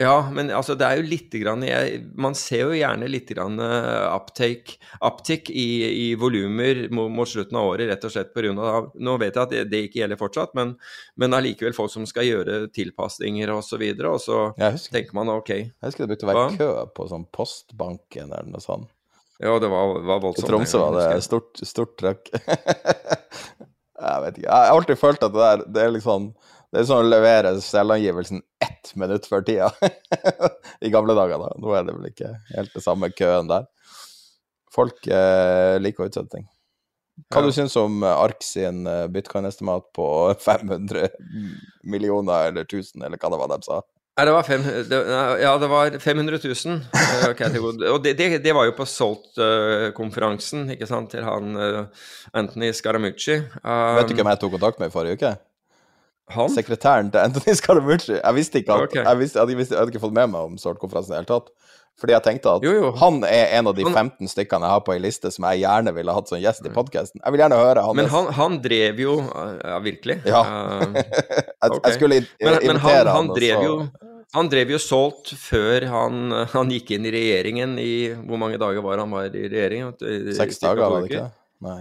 Ja, 0.00 0.30
men 0.32 0.48
altså, 0.48 0.72
det 0.80 0.86
er 0.86 0.96
jo 0.96 1.08
litt 1.10 1.34
grann, 1.42 1.60
jeg, 1.66 1.98
Man 2.16 2.32
ser 2.38 2.70
jo 2.70 2.76
gjerne 2.78 3.04
litt 3.10 3.28
grann 3.34 3.60
uh, 3.60 4.06
uptake, 4.14 4.78
uptick 5.04 5.50
i, 5.52 5.66
i 5.92 6.06
volumer 6.16 6.86
mot, 6.88 7.10
mot, 7.12 7.28
slutten 7.28 7.58
av 7.60 7.68
året, 7.74 7.90
rett 7.90 8.06
og 8.08 8.14
slett 8.14 8.30
pga. 8.32 8.70
Nå 8.96 9.16
vet 9.20 9.36
jeg 9.36 9.42
at 9.42 9.52
det, 9.52 9.66
det, 9.68 9.82
ikke 9.88 10.00
gjelder 10.00 10.20
fortsatt, 10.22 10.54
men, 10.56 10.72
men 11.20 11.36
allikevel 11.36 11.76
folk 11.76 11.92
som 11.92 12.08
skal 12.08 12.24
gjøre 12.24 12.62
tilpasninger 12.72 13.52
osv. 13.52 13.60
Og, 13.60 13.66
så 13.68 13.80
videre, 13.82 14.14
og 14.16 14.24
så 14.24 14.38
husker, 14.56 14.94
tenker 14.96 15.18
man 15.20 15.34
OK. 15.34 15.52
Jeg 15.52 15.84
husker 15.84 16.06
det 16.06 16.14
begynte 16.14 16.30
å 16.30 16.32
være 16.32 16.46
Hva? 16.46 16.56
kø 16.56 16.96
på 16.96 17.08
sånn 17.12 17.28
Postbanken 17.36 18.32
eller 18.32 18.48
noe 18.54 18.64
sånt. 18.64 18.88
Ja, 19.36 19.58
det 19.60 19.68
var, 19.72 19.98
var 20.00 20.24
voldsomt. 20.24 20.46
I 20.46 20.48
Tromsø 20.48 20.80
var 20.80 20.96
det 20.96 21.24
stort, 21.28 21.60
stort 21.60 21.92
trøkk. 22.00 22.32
jeg 22.40 24.24
vet 24.24 24.40
ikke. 24.40 24.48
Jeg 24.48 24.56
har 24.56 24.72
alltid 24.78 25.00
følt 25.04 25.28
at 25.28 25.36
det, 25.36 25.44
der, 25.44 25.68
det 25.76 25.84
er 25.84 25.94
liksom 25.98 26.32
det 26.70 26.84
er 26.84 26.86
sånn 26.86 27.02
å 27.02 27.10
levere 27.10 27.50
selvangivelsen 27.64 28.44
ett 28.80 28.96
minutt 28.96 29.26
før 29.28 29.44
tida. 29.44 29.70
I 30.84 30.90
gamle 30.92 31.16
dager, 31.16 31.40
da. 31.42 31.52
Nå 31.60 31.74
er 31.76 31.84
det 31.86 31.96
vel 31.96 32.08
ikke 32.10 32.32
helt 32.54 32.72
det 32.74 32.84
samme 32.84 33.12
køen 33.12 33.50
der. 33.50 33.68
Folk 34.74 35.06
eh, 35.10 35.76
liker 35.82 36.06
å 36.06 36.10
utsette 36.10 36.36
ting. 36.36 36.48
Hva 37.28 37.42
ja. 37.42 37.48
du 37.48 37.54
syns 37.54 37.74
om 37.76 38.02
eh, 38.06 38.24
ARK 38.24 38.44
sin 38.46 38.84
eh, 38.88 39.06
bitcoin-estimat 39.12 39.90
på 39.96 40.06
500 40.46 41.10
millioner 41.82 42.52
eller 42.52 42.68
1000, 42.68 43.02
eller 43.04 43.20
hva 43.20 43.32
det 43.32 43.40
var 43.42 43.52
de 43.54 43.66
sa? 43.66 43.80
Nei, 44.18 44.26
det 44.26 44.32
var, 44.34 44.44
fem, 44.44 44.64
det, 44.90 44.96
ja, 45.40 45.50
det 45.56 45.68
var 45.70 45.94
500 46.02 46.40
000. 46.44 46.80
Okay, 47.30 47.60
Og 47.62 48.02
det, 48.04 48.12
det, 48.18 48.26
det, 48.44 48.52
var 48.52 48.66
jo 48.68 48.74
på 48.76 48.84
Salt-konferansen, 48.84 50.66
ikke 50.74 50.88
sant, 50.90 51.14
til 51.14 51.24
han 51.24 51.54
Anthony 52.36 52.68
Scaramucci. 52.76 53.38
Um, 53.62 53.96
Vet 53.96 54.10
du 54.10 54.18
hvem 54.18 54.28
jeg 54.34 54.42
tok 54.42 54.58
kontakt 54.58 54.82
med 54.82 54.90
i 54.90 54.92
forrige 54.92 55.16
uke? 55.16 55.32
Han? 56.36 56.52
Sekretæren 56.54 57.10
til 57.12 57.22
Anthony 57.22 57.56
Scaramucci. 57.60 58.16
Jeg 58.18 58.36
visste 58.36 58.62
ikke 58.62 58.76
at, 58.76 58.88
okay. 58.90 59.04
jeg, 59.04 59.20
visste, 59.22 59.40
jeg, 59.40 59.58
visste, 59.58 59.74
jeg, 59.74 59.82
hadde 59.82 59.94
ikke 59.94 60.04
fått 60.06 60.16
med 60.16 60.32
meg 60.32 60.52
om 60.52 60.58
Salt-konferansen 60.60 61.14
i 61.14 61.16
det 61.16 61.22
hele 61.24 61.30
tatt. 61.32 61.52
Fordi 62.00 62.14
jeg 62.14 62.24
tenkte 62.24 62.52
at 62.56 62.64
jo, 62.64 62.70
jo. 62.72 62.90
han 62.96 63.18
er 63.28 63.50
en 63.58 63.68
av 63.68 63.74
de 63.76 63.84
15 63.84 64.30
stykkene 64.30 64.64
jeg 64.64 64.72
har 64.72 64.84
på 64.86 64.94
ei 64.94 65.00
liste 65.02 65.28
som 65.34 65.44
jeg 65.50 65.60
gjerne 65.66 65.92
ville 65.92 66.14
hatt 66.16 66.30
som 66.30 66.40
gjest 66.40 66.64
i 66.64 66.72
podkasten. 66.72 67.20
Jeg 67.20 67.34
vil 67.34 67.42
gjerne 67.42 67.58
høre 67.60 67.82
hans 67.84 67.98
Men 67.98 68.08
han, 68.12 68.30
han, 68.38 68.56
drev 68.64 69.02
jo 69.02 69.16
Ja, 69.20 69.76
virkelig? 69.84 70.20
Ja. 70.24 70.40
jeg, 70.94 71.02
okay. 71.02 71.82
jeg, 71.90 71.98
skulle 71.98 72.22
invitere 72.22 72.54
men, 72.54 72.70
men 72.70 72.80
han, 72.86 73.12
han, 73.18 73.30
drev 73.36 73.66
jo 73.66 73.74
han 74.32 74.48
drev 74.48 74.72
jo 74.76 74.78
solgt 74.80 75.32
før 75.42 75.88
han, 75.90 76.34
han, 76.52 76.72
gikk 76.72 76.94
inn 76.96 77.08
i 77.10 77.12
regjeringen 77.12 77.74
i 77.82 77.92
Hvor 78.14 78.40
mange 78.40 78.60
dager 78.62 78.84
var 78.84 79.02
han 79.02 79.10
var 79.12 79.28
i 79.34 79.48
regjeringen? 79.50 79.96
Seks 80.38 80.62
dager, 80.62 80.86
var 80.86 81.02
det 81.04 81.10
ikke? 81.10 81.26
Nei. 81.66 81.80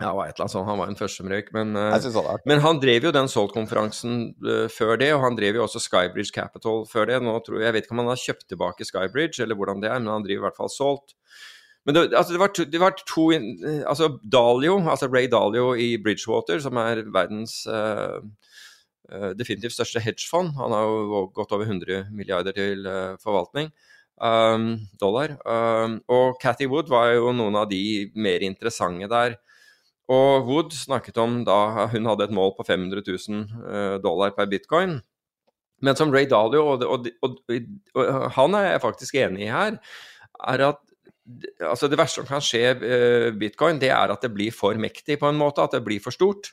Ja, 0.00 0.14
var 0.16 0.30
et 0.30 0.38
eller 0.38 0.46
annet 0.46 0.54
sånt. 0.54 0.68
Han 0.68 0.80
var 0.80 0.88
en 0.88 0.96
førsteomrøyk. 0.96 1.50
Men, 1.52 1.76
røyk. 1.76 2.46
men 2.48 2.62
han 2.64 2.80
drev 2.80 3.06
jo 3.08 3.12
den 3.12 3.28
Salt-konferansen 3.28 4.30
uh, 4.46 4.66
før 4.72 4.96
det, 5.00 5.10
og 5.12 5.24
han 5.26 5.36
drev 5.36 5.58
jo 5.58 5.66
også 5.66 5.82
Skybridge 5.84 6.32
Capital 6.32 6.86
før 6.88 7.10
det. 7.10 7.18
Nå 7.24 7.36
tror 7.44 7.60
Jeg 7.60 7.68
jeg 7.68 7.76
vet 7.76 7.88
ikke 7.88 7.96
om 7.96 8.02
han 8.04 8.12
har 8.14 8.22
kjøpt 8.22 8.46
tilbake 8.48 8.86
Skybridge, 8.88 9.42
eller 9.44 9.58
hvordan 9.60 9.84
det 9.84 9.90
er, 9.90 10.00
men 10.00 10.14
han 10.14 10.24
driver 10.24 10.46
i 10.46 10.46
hvert 10.48 10.60
fall 10.60 10.72
Salt. 10.72 11.12
Men 11.84 11.96
det, 11.96 12.06
altså, 12.12 12.32
det, 12.32 12.40
var 12.40 12.52
to, 12.52 12.64
det 12.68 12.80
var 12.80 12.96
to 12.98 13.26
Altså 13.88 14.10
Dalio, 14.20 14.80
altså 14.88 15.08
Ray 15.08 15.28
Dalio 15.32 15.74
i 15.76 15.94
Bridgewater, 16.00 16.60
som 16.64 16.80
er 16.80 17.04
verdens 17.12 17.62
uh, 17.68 18.20
definitivt 19.36 19.76
største 19.76 20.00
hedgefond. 20.00 20.54
Han 20.56 20.72
har 20.76 20.88
jo 20.88 21.26
gått 21.36 21.52
over 21.52 21.68
100 21.68 22.08
milliarder 22.14 22.56
til 22.56 22.88
forvaltning. 23.20 23.72
Um, 24.20 24.74
dollar. 25.00 25.32
Um, 25.48 26.02
og 26.12 26.36
Cathy 26.42 26.68
Wood 26.68 26.90
var 26.92 27.14
jo 27.14 27.32
noen 27.32 27.56
av 27.56 27.70
de 27.70 28.10
mer 28.12 28.44
interessante 28.44 29.08
der. 29.08 29.38
Og 30.10 30.48
Wood 30.48 30.74
snakket 30.74 31.20
om 31.22 31.40
da 31.46 31.86
hun 31.92 32.08
hadde 32.10 32.26
et 32.26 32.34
mål 32.34 32.54
på 32.56 32.66
500 32.66 33.04
000 33.06 33.44
eh, 33.70 33.96
dollar 34.02 34.34
per 34.34 34.50
bitcoin. 34.50 34.98
Men 35.80 35.96
som 35.96 36.12
Ray 36.12 36.26
Dalio, 36.28 36.64
og, 36.74 36.84
og, 36.84 37.08
og, 37.24 37.36
og 37.96 38.08
han 38.36 38.56
er 38.58 38.72
jeg 38.72 38.82
faktisk 38.82 39.20
enig 39.22 39.46
i 39.46 39.52
her, 39.52 39.78
er 40.50 40.64
at 40.66 40.80
altså 41.64 41.88
det 41.88 41.98
verste 42.00 42.20
som 42.20 42.28
kan 42.28 42.42
skje 42.44 42.64
uh, 42.80 43.30
bitcoin, 43.38 43.80
det 43.80 43.92
er 43.94 44.12
at 44.12 44.24
det 44.24 44.32
blir 44.34 44.54
for 44.54 44.76
mektig 44.80 45.18
på 45.20 45.28
en 45.30 45.38
måte, 45.38 45.62
at 45.62 45.76
det 45.76 45.84
blir 45.86 46.02
for 46.02 46.14
stort. 46.14 46.52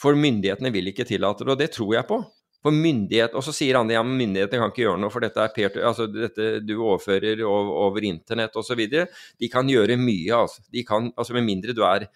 For 0.00 0.16
myndighetene 0.16 0.72
vil 0.72 0.90
ikke 0.90 1.06
tillate 1.08 1.44
det, 1.44 1.52
og 1.52 1.60
det 1.60 1.70
tror 1.76 1.94
jeg 1.98 2.08
på. 2.08 2.20
For 2.60 2.76
myndighet, 2.76 3.32
Og 3.36 3.44
så 3.44 3.54
sier 3.56 3.78
han 3.78 3.88
ja, 3.88 4.02
myndighetene 4.04 4.60
kan 4.60 4.72
ikke 4.72 4.82
gjøre 4.82 5.00
noe, 5.00 5.12
for 5.12 5.24
dette 5.24 5.40
er 5.40 5.52
peer 5.54 5.78
altså 5.80 6.08
dette 6.12 6.48
du 6.64 6.74
overfører 6.76 7.40
over, 7.44 7.70
over 7.86 8.04
internett 8.04 8.56
osv. 8.56 8.82
De 8.90 9.48
kan 9.52 9.68
gjøre 9.68 9.96
mye, 10.00 10.34
altså. 10.36 10.64
De 10.72 10.84
kan, 10.84 11.08
altså 11.16 11.36
Med 11.36 11.46
mindre 11.46 11.76
du 11.76 11.80
er 11.88 12.08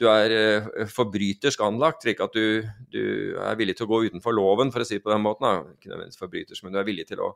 du 0.00 0.08
er 0.10 0.32
uh, 0.32 0.86
forbrytersk 0.90 1.60
anlagt, 1.64 2.06
slik 2.06 2.22
at 2.24 2.36
du, 2.36 2.62
du, 2.92 3.02
er 3.40 3.58
villig 3.60 3.76
til 3.78 3.88
å 3.88 3.92
gå 3.92 4.06
utenfor 4.08 4.34
loven, 4.36 4.72
for 4.74 4.84
å 4.84 4.88
si 4.88 4.98
det 4.98 5.04
på 5.04 5.12
den 5.12 5.24
måten. 5.24 5.46
Da. 5.46 5.76
Ikke 5.76 5.92
nødvendigvis 5.92 6.22
forbrytersk, 6.22 6.64
men 6.64 6.74
du 6.74 6.80
er 6.80 6.88
villig 6.88 7.06
til 7.10 7.22
å, 7.24 7.28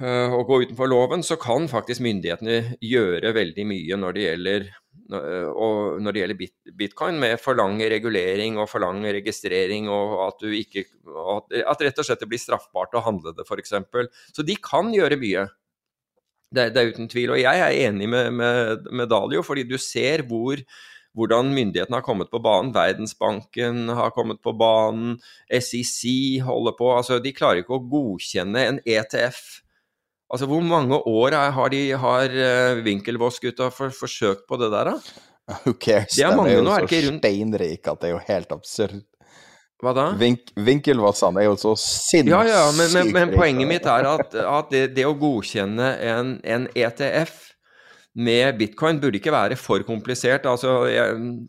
uh, 0.00 0.36
å 0.38 0.44
gå 0.46 0.62
utenfor 0.64 0.90
loven, 0.90 1.26
så 1.26 1.38
kan 1.40 1.66
faktisk 1.70 2.04
myndighetene 2.06 2.78
gjøre 2.84 3.34
veldig 3.36 3.66
mye 3.70 3.98
når 4.00 4.16
det 4.16 4.28
gjelder, 4.28 4.68
uh, 5.16 5.50
når 5.98 6.16
det 6.16 6.22
gjelder 6.22 6.40
bit, 6.44 6.54
bitcoin, 6.84 7.18
med 7.24 7.36
for 7.42 7.58
lang 7.58 7.82
regulering 7.82 8.60
og 8.62 8.70
for 8.70 8.84
lang 8.86 9.02
registrering, 9.04 9.90
og 9.92 10.16
at, 10.28 10.46
du 10.46 10.54
ikke, 10.54 10.86
at, 11.34 11.58
at 11.74 11.84
rett 11.88 12.00
og 12.00 12.08
slett 12.08 12.24
det 12.24 12.30
blir 12.30 12.42
straffbart 12.42 12.94
å 12.94 13.04
handle 13.10 13.34
det, 13.34 13.48
f.eks. 13.48 13.76
Så 14.30 14.46
de 14.46 14.58
kan 14.62 14.94
gjøre 14.94 15.20
mye. 15.20 15.48
Det, 16.54 16.68
det, 16.70 16.78
er 16.78 16.90
uten 16.94 17.08
tvil. 17.10 17.32
Og 17.34 17.40
jeg 17.40 17.58
er 17.58 17.76
enig 17.88 18.06
med, 18.06 18.28
med, 18.38 18.84
med 18.94 19.08
Dalio, 19.10 19.40
fordi 19.42 19.64
du 19.66 19.74
ser 19.74 20.22
hvor 20.28 20.60
hvordan 21.14 21.52
myndighetene 21.54 21.98
har 22.00 22.06
kommet 22.06 22.30
på 22.32 22.40
banen. 22.42 22.72
Verdensbanken 22.74 23.88
har 23.94 24.14
kommet 24.14 24.42
på 24.42 24.54
banen, 24.58 25.18
SEC 25.48 26.42
holder 26.44 26.74
på. 26.78 26.90
altså 26.96 27.20
De 27.22 27.34
klarer 27.34 27.62
ikke 27.62 27.78
å 27.78 27.84
godkjenne 27.92 28.66
en 28.70 28.80
ETF. 28.82 29.60
Altså 30.34 30.48
Hvor 30.50 30.64
mange 30.66 30.98
år 30.98 31.38
har, 31.54 31.70
de, 31.70 31.84
har 32.00 32.34
uh, 32.34 32.82
Winkelvoss-gutta 32.82 33.70
for, 33.70 33.94
forsøkt 33.94 34.48
på 34.50 34.58
det 34.58 34.72
der, 34.74 34.94
da? 34.94 35.24
Who 35.64 35.74
cares? 35.76 36.16
Det 36.16 36.24
er 36.24 36.34
mange 36.34 36.54
De 36.54 36.56
er 36.56 36.86
jo 36.86 36.88
så 36.88 37.18
steinrike 37.18 37.92
at 37.92 38.00
det 38.00 38.08
er 38.08 38.14
jo 38.16 38.22
helt 38.26 38.54
absurd. 38.56 39.02
Hva 39.84 39.92
da? 39.92 40.04
Vink, 40.16 40.52
Vinkelvassene 40.56 41.42
er 41.42 41.50
jo 41.50 41.56
så 41.60 41.74
sinnssykt 41.76 42.30
Ja, 42.32 42.42
ja, 42.48 42.62
men, 42.76 42.92
men, 42.94 43.10
men 43.12 43.32
poenget 43.34 43.68
mitt 43.68 43.88
er 43.90 44.06
at, 44.08 44.32
at 44.32 44.70
det, 44.72 44.84
det, 44.96 45.04
å 45.04 45.16
godkjenne 45.18 45.90
en, 46.08 46.36
en 46.40 46.68
ETF 46.72 47.53
med 48.14 48.58
bitcoin 48.58 49.00
burde 49.02 49.18
ikke 49.18 49.34
være 49.34 49.58
for 49.58 49.82
komplisert. 49.86 50.46
Altså, 50.46 50.86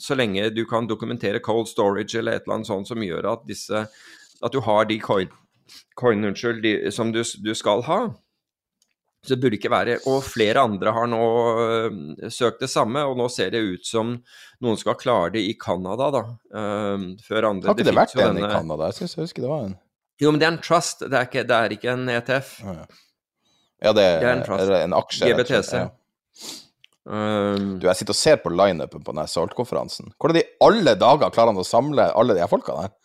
så 0.02 0.18
lenge 0.18 0.50
du 0.54 0.64
kan 0.70 0.90
dokumentere 0.90 1.40
cold 1.44 1.68
storage 1.70 2.18
eller 2.18 2.36
et 2.36 2.46
eller 2.46 2.60
annet 2.60 2.70
sånt 2.72 2.90
som 2.90 3.04
gjør 3.06 3.32
at, 3.36 3.48
disse, 3.48 3.86
at 4.44 4.54
du 4.54 4.62
har 4.66 4.88
de 4.90 5.00
coin, 5.00 5.30
coin 5.98 6.26
unnskyld, 6.26 6.64
de, 6.66 6.78
som 6.92 7.14
du, 7.14 7.22
du, 7.22 7.54
skal 7.56 7.86
ha. 7.86 8.00
Så 9.26 9.38
burde 9.38 9.56
det 9.56 9.58
ikke 9.58 9.74
være 9.74 9.94
Og 10.06 10.20
flere 10.22 10.62
andre 10.62 10.92
har 10.94 11.08
nå 11.10 11.22
øh, 11.62 12.30
søkt 12.30 12.62
det 12.62 12.70
samme, 12.70 13.02
og 13.02 13.18
nå 13.18 13.30
ser 13.34 13.54
det 13.54 13.62
ut 13.66 13.86
som 13.86 14.18
noen 14.62 14.78
skal 14.78 14.98
klare 15.02 15.32
det 15.38 15.42
i 15.46 15.56
Canada, 15.58 16.12
da. 16.14 16.24
Øh, 16.54 17.08
før 17.26 17.50
andre. 17.50 17.70
Har 17.70 17.78
ikke 17.78 17.86
det, 17.86 17.92
det 17.94 17.98
vært 17.98 18.16
en 18.18 18.28
denne... 18.28 18.46
i 18.46 18.54
Canada? 18.54 18.90
Jeg 18.90 19.02
syns 19.02 19.18
jeg 19.18 19.30
husker 19.30 19.46
det 19.46 19.52
var 19.54 19.68
en. 19.70 19.76
Jo, 20.22 20.32
men 20.32 20.40
det 20.40 20.48
er 20.48 20.54
en 20.56 20.64
trust, 20.64 21.02
det 21.04 21.18
er 21.18 21.28
ikke, 21.28 21.44
det 21.44 21.56
er 21.58 21.74
ikke 21.76 21.92
en 21.92 22.10
ETF. 22.10 22.52
Ja, 22.64 22.76
ja 23.84 23.94
det, 23.94 24.06
er, 24.06 24.20
det 24.22 24.30
er 24.30 24.36
en, 24.38 24.44
trust. 24.48 24.70
Er 24.70 24.86
en 24.86 24.98
aksje. 24.98 25.30
GBTC. 25.30 25.74
Ja. 25.76 25.90
Um, 27.06 27.76
du, 27.78 27.86
jeg 27.86 28.00
sitter 28.00 28.16
og 28.16 28.18
ser 28.18 28.40
på 28.42 28.50
lineupen 28.50 29.04
på 29.06 29.14
denne 29.14 29.28
Salt-konferansen. 29.30 30.10
Hvordan 30.18 30.42
i 30.42 30.48
alle 30.66 30.96
dager 30.98 31.34
klarer 31.34 31.54
han 31.54 31.62
å 31.62 31.68
samle 31.68 32.10
alle 32.18 32.34
de 32.34 32.42
her 32.42 32.50
folka 32.50 32.78
der? 32.80 32.96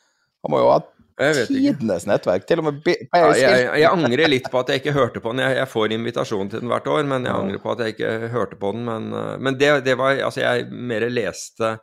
Han 0.41 0.55
må 0.55 0.63
jo 0.63 0.71
ha 0.73 0.81
tidenes 1.21 2.07
nettverk. 2.09 2.47
Til 2.49 2.63
og 2.63 2.71
med 2.71 2.87
ja, 2.89 3.27
jeg, 3.37 3.67
jeg, 3.83 3.89
angrer 3.91 4.31
litt 4.33 4.49
på 4.49 4.63
at 4.63 4.73
jeg 4.73 4.81
ikke 4.81 4.97
hørte 4.97 5.21
på 5.21 5.35
den. 5.35 5.43
Jeg, 5.45 5.59
jeg, 5.59 5.69
får 5.75 5.97
invitasjon 5.97 6.53
til 6.53 6.63
den 6.63 6.73
hvert 6.73 6.89
år, 6.89 7.03
men 7.11 7.29
jeg 7.29 7.37
angrer 7.37 7.61
på 7.61 7.75
at 7.75 7.83
jeg 7.85 7.97
ikke 7.97 8.15
hørte 8.33 8.61
på 8.61 8.73
den. 8.77 8.87
Men, 8.89 9.11
uh, 9.13 9.35
men 9.37 9.59
det, 9.61 9.73
det, 9.85 9.99
var 10.01 10.17
Altså, 10.17 10.41
jeg 10.47 10.71
mer 10.73 11.05
leste 11.13 11.75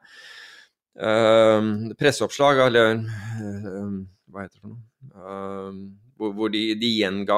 uh, 0.98 1.62
presseoppslag, 2.00 2.64
eller 2.66 2.98
uh, 2.98 3.94
Hva 4.34 4.48
heter 4.48 4.58
det 4.58 4.64
for 4.64 4.74
noe? 4.74 4.84
hvor, 6.18 6.34
hvor 6.36 6.50
de, 6.54 6.62
de 6.78 6.90
gjenga 6.98 7.38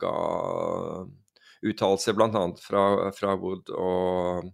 ga 0.00 0.14
uttalelser 1.64 2.16
bl.a. 2.16 2.44
Fra, 2.60 2.84
fra 3.16 3.34
Wood 3.40 3.72
og, 3.72 4.50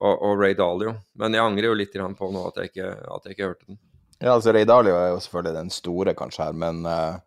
og, 0.00 0.12
og, 0.14 0.32
Ray 0.40 0.56
Dalio. 0.58 0.96
Men 1.20 1.36
jeg 1.36 1.44
angrer 1.44 1.70
jo 1.70 1.78
litt 1.78 1.96
på 1.96 2.30
nå 2.32 2.46
at 2.50 2.60
jeg, 2.62 2.72
ikke, 2.72 2.90
at 3.16 3.26
jeg 3.28 3.36
ikke 3.36 3.50
hørte 3.50 3.66
den. 3.68 3.80
Ja, 4.18 4.34
altså 4.34 4.54
Ray 4.56 4.64
Dalio 4.68 4.96
er 4.96 5.10
jo 5.12 5.22
selvfølgelig 5.24 5.58
den 5.58 5.72
store 5.74 6.14
kanskje 6.16 6.46
her, 6.48 6.54
men 6.56 6.86
uh, 6.88 7.18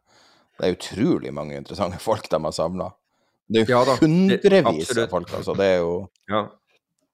det 0.57 0.67
er 0.67 0.77
utrolig 0.77 1.33
mange 1.33 1.57
interessante 1.57 2.01
folk 2.09 2.29
de 2.31 2.41
har 2.43 2.55
samla. 2.55 2.89
Det 3.49 3.63
er 3.63 3.71
jo 3.71 3.81
ja, 3.81 3.97
hundrevis 3.97 4.91
av 4.93 5.05
folk, 5.09 5.29
altså. 5.33 5.55
Det 5.57 5.67
er 5.75 5.79
jo 5.81 5.93
ja. 6.29 6.47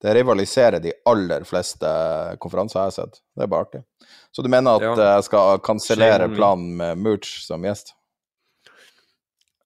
Det 0.05 0.11
rivaliserer 0.13 0.81
de 0.83 0.91
aller 1.09 1.45
fleste 1.47 1.89
konferanser 2.43 2.77
jeg 2.77 2.89
har 2.91 2.93
sett. 2.93 3.21
Det 3.33 3.45
er 3.45 3.49
bare 3.49 3.65
artig. 3.65 3.79
Så 4.35 4.43
du 4.43 4.49
mener 4.51 4.75
at 4.77 4.83
ja. 4.83 5.13
jeg 5.15 5.25
skal 5.29 5.61
kansellere 5.65 6.27
planen 6.29 6.75
med 6.77 6.99
Mooch 7.01 7.31
som 7.41 7.63
gjest? 7.65 7.95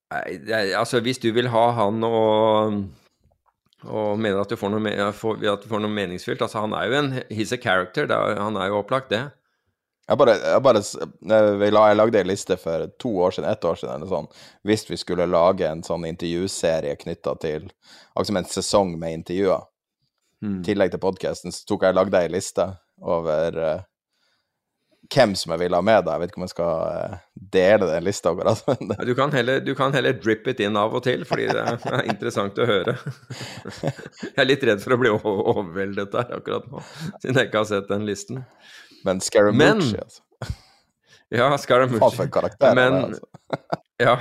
Nei, 0.09 0.71
altså 0.73 1.03
hvis 1.05 1.21
du 1.21 1.29
vil 1.35 1.51
ha 1.53 1.65
han 1.77 2.01
og, 2.05 2.79
og 3.85 4.15
mener 4.17 4.41
at 4.41 4.49
du, 4.49 4.57
får 4.57 4.71
noe, 4.73 4.93
at 4.97 5.61
du 5.61 5.69
får 5.69 5.83
noe 5.83 5.93
meningsfylt 5.93 6.41
altså 6.41 6.63
Han 6.63 6.73
er 6.73 6.87
jo 6.89 6.95
en 6.97 7.11
He's 7.29 7.53
a 7.53 7.59
character. 7.61 8.09
Er, 8.09 8.39
han 8.41 8.57
er 8.57 8.71
jo 8.71 8.79
opplagt, 8.81 9.11
det. 9.13 9.27
Jeg 10.09 10.17
bare, 10.17 10.33
jeg 10.41 10.61
bare 10.65 10.81
jeg, 10.81 11.97
lagde 11.99 12.21
en 12.23 12.31
liste 12.31 12.57
for 12.57 12.87
to 12.97 13.11
år 13.21 13.35
siden, 13.35 13.49
ett 13.51 13.65
år 13.65 13.77
siden, 13.77 13.93
eller 13.93 14.09
sånn, 14.09 14.29
hvis 14.65 14.87
vi 14.89 14.97
skulle 14.97 15.29
lage 15.29 15.67
en 15.69 15.83
sånn 15.85 16.07
intervjuserie 16.09 16.95
knytta 17.03 17.35
til 17.43 17.69
Altså 18.17 18.33
en 18.35 18.47
sesong 18.49 18.95
med 18.99 19.13
intervjuer. 19.19 19.61
Mm. 20.43 20.57
I 20.57 20.65
tillegg 20.65 20.89
til 20.91 20.99
podkasten 21.03 21.53
så 21.53 21.61
tok 21.69 21.85
jeg 21.85 21.95
lagde 21.95 22.19
ei 22.19 22.31
liste 22.33 22.65
over 22.99 23.55
uh, 23.55 23.85
hvem 25.09 25.33
som 25.35 25.53
jeg 25.53 25.63
vil 25.63 25.75
ha 25.75 25.81
med. 25.81 26.03
da. 26.05 26.15
Jeg 26.15 26.21
vet 26.23 26.31
ikke 26.31 26.41
om 26.41 26.45
jeg 26.45 26.53
skal 26.53 26.73
eh, 26.89 27.15
dele 27.55 27.89
den 27.89 28.05
lista. 28.05 28.33
du, 28.35 29.13
kan 29.17 29.33
heller, 29.33 29.61
du 29.65 29.73
kan 29.77 29.93
heller 29.95 30.17
drippe 30.17 30.53
it 30.53 30.61
inn 30.65 30.77
av 30.79 30.93
og 30.95 31.03
til, 31.05 31.25
fordi 31.27 31.47
det 31.49 31.63
er 31.63 32.09
interessant 32.11 32.59
å 32.59 32.67
høre. 32.69 32.95
Jeg 34.29 34.35
er 34.35 34.47
litt 34.47 34.65
redd 34.67 34.83
for 34.83 34.95
å 34.95 34.99
bli 35.01 35.11
overveldet 35.13 36.13
der 36.13 36.35
akkurat 36.37 36.67
nå, 36.71 36.81
siden 37.21 37.37
jeg 37.39 37.49
ikke 37.49 37.61
har 37.61 37.67
sett 37.69 37.89
den 37.89 38.05
listen. 38.07 38.43
Men 39.07 39.19
Scaramucci, 39.23 39.97
altså. 39.99 40.53
Ja, 41.33 41.49
Scaramucci. 41.59 41.99
Faen 42.01 42.15
for 42.15 42.25
en 42.25 42.33
karakter 42.33 42.77
men, 42.77 42.95
er, 42.95 43.09
altså. 43.09 43.81
ja. 44.07 44.15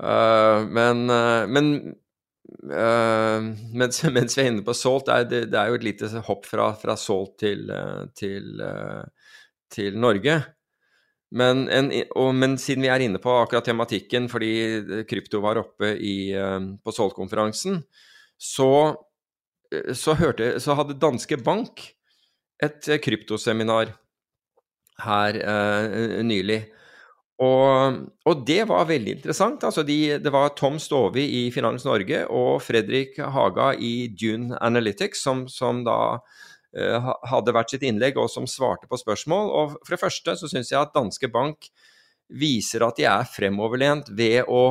Uh, 0.00 0.68
men, 0.68 1.08
uh, 1.10 1.48
men 1.50 1.74
Uh, 2.60 3.54
mens, 3.72 4.02
mens, 4.10 4.34
vi 4.36 4.42
er 4.42 4.48
inne 4.50 4.64
på 4.66 4.74
Salt, 4.76 5.06
det 5.06 5.14
er, 5.14 5.26
det, 5.30 5.38
det 5.52 5.56
er 5.56 5.70
jo 5.70 5.76
et 5.78 5.84
lite 5.86 6.08
hopp 6.26 6.48
fra, 6.50 6.66
fra 6.76 6.96
Salt 6.98 7.38
til, 7.40 7.70
til 8.18 8.60
uh, 8.60 9.06
til 9.72 9.98
Norge. 9.98 10.40
men, 11.30 11.68
en, 11.70 11.92
og, 12.18 12.34
men, 12.34 12.58
siden 12.58 12.82
vi 12.82 12.90
er 12.90 13.04
inne 13.04 13.20
på 13.22 13.30
akkurat 13.42 13.64
tematikken, 13.64 14.26
fordi 14.28 15.04
krypto 15.08 15.40
var 15.40 15.60
oppe 15.62 15.94
i, 15.94 16.34
på 16.82 16.92
Sol-konferansen, 16.92 17.84
så, 18.34 18.96
så, 19.94 20.16
hørte, 20.18 20.56
så 20.58 20.74
hadde 20.74 20.98
Danske 20.98 21.38
Bank 21.38 21.84
et 22.60 22.90
kryptoseminar 23.04 23.94
her 25.04 25.40
eh, 25.40 26.20
nylig. 26.26 26.60
Og, 27.40 28.00
og, 28.28 28.42
det 28.44 28.66
var 28.68 28.88
veldig 28.88 29.14
interessant. 29.16 29.64
Altså 29.64 29.84
de, 29.86 30.18
det 30.20 30.32
var 30.32 30.52
Tom 30.58 30.76
Stovi 30.82 31.24
i 31.38 31.42
Finans 31.54 31.86
Norge 31.88 32.26
og 32.28 32.60
Fredrik 32.60 33.16
Haga 33.16 33.72
i 33.80 34.10
Dune 34.12 34.58
Analytics 34.60 35.24
som, 35.24 35.46
som 35.48 35.80
da 35.86 36.18
hadde 36.70 37.54
vært 37.56 37.72
sitt 37.74 37.82
innlegg 37.82 38.18
og 38.20 38.28
som 38.30 38.44
svarte 38.46 38.86
på 38.90 38.98
spørsmål. 39.00 39.48
Og 39.50 39.72
for 39.80 39.96
det 39.96 40.02
første 40.04 40.36
så 40.38 40.50
syns 40.50 40.70
jeg 40.70 40.78
at 40.78 40.94
Danske 40.94 41.30
Bank 41.32 41.70
viser 42.30 42.84
at 42.86 42.98
de 43.00 43.06
er 43.10 43.28
fremoverlent 43.28 44.10
ved 44.16 44.48
å, 44.48 44.62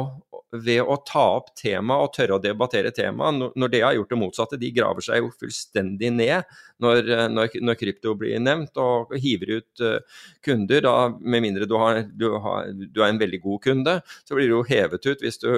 ved 0.63 0.79
å 0.79 0.95
ta 1.07 1.25
opp 1.37 1.51
tema 1.59 1.97
og 1.99 2.13
tørre 2.15 2.37
å 2.37 2.43
debattere 2.43 2.93
tema, 2.95 3.31
når 3.31 3.73
det 3.73 3.81
har 3.83 3.97
gjort 3.97 4.13
det 4.13 4.19
motsatte. 4.21 4.59
De 4.61 4.71
graver 4.75 5.05
seg 5.05 5.19
jo 5.21 5.31
fullstendig 5.41 6.11
ned 6.15 6.53
når, 6.83 7.11
når, 7.33 7.57
når 7.65 7.79
krypto 7.81 8.15
blir 8.19 8.39
nevnt, 8.43 8.79
og 8.79 9.11
hiver 9.19 9.57
ut 9.59 9.83
uh, 9.83 10.23
kunder. 10.45 10.85
Da, 10.87 10.95
med 11.19 11.45
mindre 11.45 11.67
du, 11.69 11.75
har, 11.81 12.01
du, 12.07 12.29
har, 12.45 12.71
du, 12.71 13.03
er 13.03 13.09
en 13.09 13.21
veldig 13.21 13.41
god 13.43 13.63
kunde, 13.67 13.99
så 14.23 14.39
blir 14.39 14.49
du 14.49 14.55
jo 14.55 14.63
hevet 14.69 15.11
ut 15.11 15.25
hvis 15.25 15.43
du, 15.43 15.51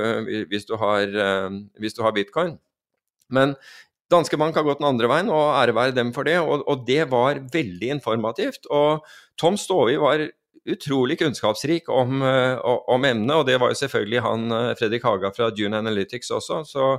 hvis 0.49 0.68
du, 0.69 0.76
har, 0.81 1.15
hvis 1.77 2.01
har 2.01 2.18
bitcoin. 2.18 2.57
Men 3.31 3.55
Danske 4.12 4.38
Bank 4.40 4.58
har 4.60 4.66
gått 4.68 4.82
den 4.82 4.90
andre 4.90 5.08
veien, 5.08 5.32
og 5.32 5.56
ære 5.56 5.76
være 5.78 5.96
dem 5.96 6.12
for 6.16 6.28
det. 6.28 6.38
Og, 6.44 6.66
og 6.68 6.86
det 6.88 7.06
var 7.12 7.40
veldig 7.54 7.96
informativt. 7.96 8.68
Og 8.70 9.06
Tom 9.40 9.58
Stovi 9.60 9.96
var 10.02 10.28
utrolig 10.70 11.20
kunnskapsrik 11.20 11.90
om, 11.90 12.22
eh, 12.22 12.58
om, 12.64 13.06
emnet, 13.06 13.36
og 13.36 13.46
det 13.48 13.58
var 13.62 13.72
jo 13.72 13.80
selvfølgelig 13.80 14.22
han 14.22 14.52
eh, 14.52 14.74
Fredrik 14.78 15.06
Haga 15.08 15.32
fra 15.34 15.50
June 15.58 15.78
Analytics 15.78 16.32
også. 16.38 16.62
Så 16.70 16.90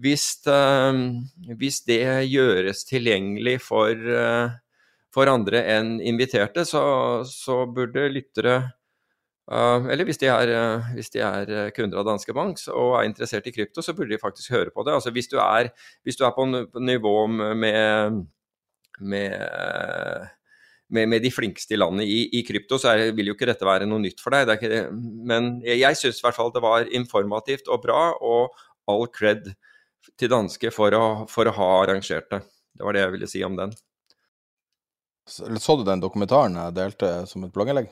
hvis, 0.00 0.26
eh, 0.46 1.00
hvis 1.56 1.80
det 1.88 2.02
gjøres 2.28 2.84
tilgjengelig 2.88 3.60
for, 3.64 3.96
for 5.14 5.32
andre 5.32 5.64
enn 5.76 5.96
inviterte, 6.00 6.66
så, 6.68 6.82
så 7.28 7.64
burde 7.66 8.10
lyttere 8.12 8.60
eller 9.50 10.06
hvis 10.06 10.20
de, 10.20 10.28
er, 10.30 10.50
hvis 10.94 11.10
de, 11.10 11.22
er, 11.26 11.70
kunder 11.74 11.98
av 11.98 12.06
Danske 12.06 12.34
Bank 12.36 12.60
og 12.70 12.92
er 13.00 13.08
interessert 13.08 13.48
i 13.50 13.54
krypto, 13.54 13.82
så 13.82 13.94
burde 13.98 14.12
de 14.14 14.20
faktisk 14.22 14.52
høre 14.54 14.70
på 14.70 14.84
det. 14.86 14.94
Altså 14.94 15.10
hvis 15.14 15.30
du 15.30 15.40
er, 15.42 15.72
hvis 16.06 16.18
du 16.20 16.22
er 16.26 16.36
på 16.36 16.46
nivå 16.78 17.16
med, 17.26 18.20
med 19.00 20.28
med, 20.90 21.08
med, 21.08 21.22
de 21.22 21.30
flinkeste 21.30 21.74
i 21.74 21.78
landet 21.78 22.08
i, 22.10 22.20
i 22.38 22.42
krypto, 22.46 22.78
så 22.80 22.92
er, 22.92 23.12
vil 23.16 23.30
jo 23.30 23.36
ikke 23.36 23.48
dette 23.50 23.66
være 23.66 23.86
noe 23.88 24.02
nytt 24.02 24.22
for 24.22 24.34
deg. 24.34 24.50
Det 24.60 24.80
men 24.90 25.52
jeg, 25.64 25.80
jeg 25.84 25.98
syns 26.00 26.20
i 26.20 26.26
hvert 26.26 26.38
fall 26.38 26.52
det 26.54 26.64
var 26.64 26.88
informativt 26.96 27.70
og 27.70 27.84
bra, 27.84 28.00
og 28.18 28.56
all 28.90 29.06
cred 29.14 29.52
til 30.18 30.32
danske 30.32 30.72
for 30.74 30.96
å, 30.96 31.04
for 31.30 31.48
å, 31.48 31.54
ha 31.56 31.70
arrangert 31.84 32.30
det. 32.32 32.42
Det 32.74 32.86
var 32.86 32.96
det 32.96 33.04
jeg 33.04 33.14
ville 33.14 33.30
si 33.30 33.44
om 33.46 33.56
den. 33.58 33.74
Så, 35.28 35.46
så 35.62 35.76
du 35.78 35.84
den 35.86 36.02
dokumentaren 36.02 36.58
jeg 36.58 36.78
delte 36.78 37.12
som 37.30 37.44
et 37.46 37.54
blogginnlegg? 37.54 37.90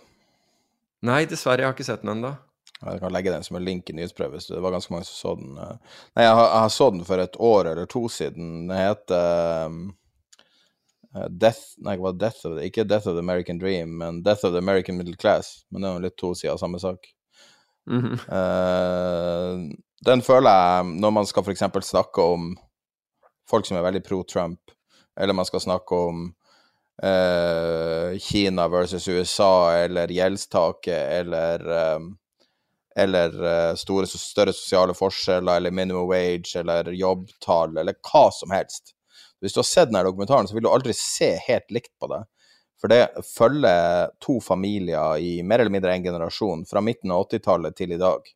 Nei, 1.07 1.25
dessverre. 1.31 1.62
Jeg 1.62 1.70
har 1.70 1.77
ikke 1.77 1.87
sett 1.87 2.03
den 2.03 2.16
ennå. 2.16 2.35
Jeg 2.79 3.01
kan 3.03 3.12
legge 3.15 3.33
den 3.35 3.47
som 3.47 3.57
en 3.59 3.65
link 3.65 3.91
i 3.91 3.95
nyhetsprøve, 3.97 4.41
så 4.41 4.55
det 4.55 4.62
var 4.62 4.75
ganske 4.75 4.93
mange 4.93 5.07
som 5.09 5.16
så 5.19 5.37
den. 5.39 5.55
Nei, 5.59 6.25
jeg, 6.25 6.35
har, 6.39 6.51
jeg 6.53 6.75
så 6.75 6.91
den 6.95 7.07
for 7.07 7.23
et 7.23 7.39
år 7.43 7.73
eller 7.73 7.89
to 7.91 8.05
siden. 8.12 8.69
Den 8.69 8.77
heter 8.77 9.66
um 9.66 9.81
Uh, 11.16 11.25
death 11.33 11.73
Nei, 11.81 11.95
hva 11.97 12.12
Death 12.12 12.45
of 12.45 12.59
the, 12.59 12.66
ikke 12.69 12.85
Death 12.85 13.09
of 13.09 13.15
the 13.16 13.23
American 13.25 13.59
Dream, 13.59 13.97
men 14.01 14.23
Death 14.23 14.45
of 14.45 14.53
the 14.53 14.61
American 14.61 14.99
Middle 14.99 15.16
Class. 15.16 15.65
Men 15.70 15.83
det 15.83 15.89
er 15.89 15.95
jo 15.95 16.05
litt 16.05 16.19
to 16.20 16.33
sider 16.37 16.53
av 16.53 16.61
samme 16.61 16.81
sak. 16.83 17.09
Mm 17.89 18.03
-hmm. 18.03 18.16
uh, 18.29 19.73
den 20.05 20.23
føler 20.23 20.51
jeg, 20.51 20.85
når 21.01 21.11
man 21.11 21.27
skal 21.27 21.43
f.eks. 21.43 21.62
snakke 21.89 22.23
om 22.23 22.57
folk 23.51 23.66
som 23.66 23.77
er 23.77 23.83
veldig 23.83 24.05
pro 24.05 24.23
Trump, 24.23 24.61
eller 25.20 25.35
man 25.35 25.45
skal 25.45 25.61
snakke 25.61 25.95
om 25.95 26.35
Kina 28.19 28.65
versus 28.69 29.09
USA, 29.09 29.73
eller 29.85 30.11
gjeldstaket, 30.11 31.05
eller 31.20 31.62
um, 31.95 32.09
eller 32.99 33.37
store, 33.79 34.09
større 34.11 34.51
sosiale 34.51 34.95
forskjeller, 34.99 35.61
eller 35.61 35.70
minimum 35.70 36.09
wage, 36.11 36.57
eller 36.59 36.91
jobbtall, 36.91 37.77
eller 37.79 37.95
hva 38.03 38.25
som 38.35 38.51
helst 38.51 38.97
hvis 39.41 39.55
du 39.55 39.59
har 39.59 39.69
sett 39.69 39.91
denne 39.91 40.03
dokumentaren, 40.07 40.49
så 40.49 40.55
vil 40.55 40.66
du 40.66 40.73
aldri 40.73 40.95
se 40.97 41.31
helt 41.47 41.70
likt 41.70 41.95
på 42.01 42.11
det. 42.11 42.23
For 42.79 42.91
det 42.91 43.23
følger 43.27 44.11
to 44.23 44.39
familier 44.43 45.19
i 45.23 45.39
mer 45.43 45.62
eller 45.62 45.75
mindre 45.75 45.95
en 45.95 46.05
generasjon, 46.05 46.66
fra 46.66 46.83
midten 46.83 47.15
av 47.15 47.27
80-tallet 47.27 47.77
til 47.79 47.95
i 47.95 48.01
dag. 48.01 48.27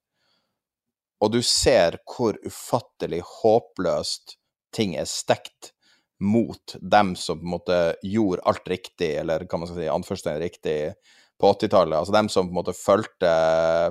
Og 1.23 1.35
du 1.35 1.41
ser 1.47 2.01
hvor 2.07 2.39
ufattelig 2.47 3.23
håpløst 3.43 4.37
ting 4.75 4.97
er 4.99 5.07
stekt 5.11 5.73
mot 6.23 6.75
dem 6.81 7.17
som 7.17 7.41
på 7.41 7.45
en 7.45 7.55
måte 7.57 7.81
gjorde 8.03 8.45
alt 8.47 8.69
riktig, 8.71 9.11
eller 9.23 9.43
hva 9.43 9.59
man 9.59 9.69
skal 9.69 9.81
si, 9.81 9.91
anførselstegn 9.91 10.39
riktig, 10.43 10.79
på 11.41 11.51
80-tallet. 11.57 11.99
Altså 11.99 12.15
dem 12.15 12.29
som 12.31 12.47
på 12.47 12.55
en 12.55 12.61
måte 12.61 12.77
fulgte, 12.79 13.33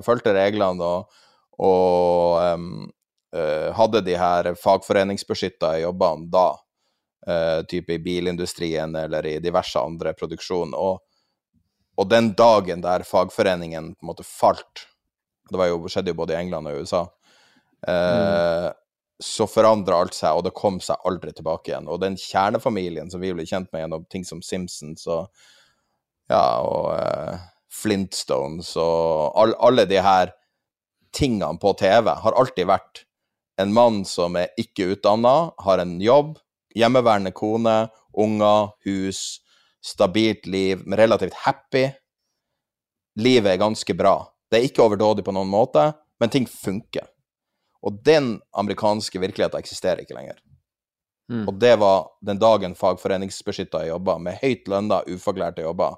fulgte 0.06 0.34
reglene 0.38 0.88
og, 0.88 1.22
og 1.60 2.40
um, 2.56 2.70
uh, 3.36 3.70
hadde 3.76 4.04
de 4.08 4.16
her 4.16 4.54
fagforeningsbeskytta 4.56 5.74
jobbene 5.82 6.30
da 6.32 6.48
uh, 7.28 7.60
type 7.68 7.98
i 7.98 8.00
bilindustrien 8.00 8.96
eller 8.96 9.28
i 9.28 9.38
diverse 9.44 9.84
andre 9.84 10.16
produksjoner. 10.16 10.80
Og, 10.80 11.02
og, 11.98 12.08
den 12.08 12.32
dagen 12.40 12.84
der 12.86 13.04
fagforeningen 13.08 13.92
på 13.98 14.06
en 14.06 14.14
måte 14.14 14.28
falt, 14.28 14.88
det 15.52 15.68
jo, 15.68 15.84
skjedde 15.92 16.14
jo 16.14 16.22
både 16.22 16.38
i 16.38 16.40
England 16.46 16.72
og 16.72 16.80
USA, 16.80 17.04
uh, 17.04 17.92
mm. 17.92 18.80
Så 19.22 19.46
forandra 19.50 20.02
alt 20.02 20.16
seg, 20.18 20.36
og 20.36 20.46
det 20.48 20.56
kom 20.58 20.80
seg 20.84 21.02
aldri 21.08 21.34
tilbake 21.36 21.72
igjen. 21.72 21.90
Og 21.92 22.02
den 22.02 22.18
kjernefamilien 22.20 23.12
som 23.12 23.22
vi 23.22 23.34
ble 23.36 23.46
kjent 23.48 23.70
med 23.72 23.86
gjennom 23.86 24.06
ting 24.12 24.26
som 24.28 24.42
Simpsons 24.46 25.06
og, 25.10 25.30
ja, 26.32 26.44
og 26.66 26.90
uh, 26.98 27.44
Flintstones 27.72 28.74
og 28.82 29.38
all, 29.40 29.56
alle 29.62 29.86
de 29.90 30.02
her 30.02 30.34
tingene 31.16 31.60
på 31.62 31.74
TV, 31.80 32.10
har 32.24 32.38
alltid 32.40 32.70
vært 32.72 33.06
en 33.62 33.74
mann 33.76 34.02
som 34.08 34.36
er 34.40 34.52
ikke 34.60 34.94
utdanna, 34.96 35.52
har 35.62 35.84
en 35.84 35.98
jobb, 36.02 36.38
hjemmeværende 36.76 37.34
kone, 37.36 37.76
unger, 38.18 38.72
hus, 38.88 39.42
stabilt 39.84 40.48
liv, 40.50 40.84
relativt 40.98 41.38
happy. 41.46 41.90
Livet 43.20 43.56
er 43.56 43.62
ganske 43.62 43.96
bra. 43.98 44.16
Det 44.50 44.60
er 44.60 44.68
ikke 44.68 44.86
overdådig 44.86 45.26
på 45.28 45.36
noen 45.36 45.52
måte, 45.52 45.92
men 46.20 46.32
ting 46.32 46.48
funker. 46.50 47.08
Og 47.82 47.98
den 48.06 48.36
amerikanske 48.58 49.20
virkeligheten 49.20 49.60
eksisterer 49.60 50.04
ikke 50.04 50.18
lenger. 50.18 50.38
Mm. 51.32 51.48
Og 51.48 51.56
det 51.60 51.76
var 51.80 52.10
den 52.22 52.40
dagen 52.40 52.76
fagforeningsbeskytta 52.76 53.86
jobber, 53.88 54.20
med 54.20 54.40
høyt 54.42 54.68
lønna, 54.70 55.02
ufaglærte 55.08 55.66
jobber. 55.66 55.98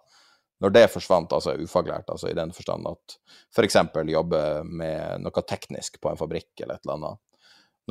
Når 0.64 0.72
det 0.72 0.84
forsvant, 0.94 1.34
altså 1.36 1.58
ufaglært, 1.60 2.08
altså 2.08 2.30
i 2.30 2.38
den 2.38 2.54
forstand 2.56 2.88
at 2.88 3.16
f.eks. 3.52 3.80
For 3.92 4.12
jobbe 4.16 4.42
med 4.64 5.26
noe 5.26 5.44
teknisk 5.50 6.00
på 6.00 6.12
en 6.12 6.20
fabrikk 6.20 6.62
eller 6.62 6.78
et 6.78 6.86
eller 6.86 7.00
annet, 7.00 7.22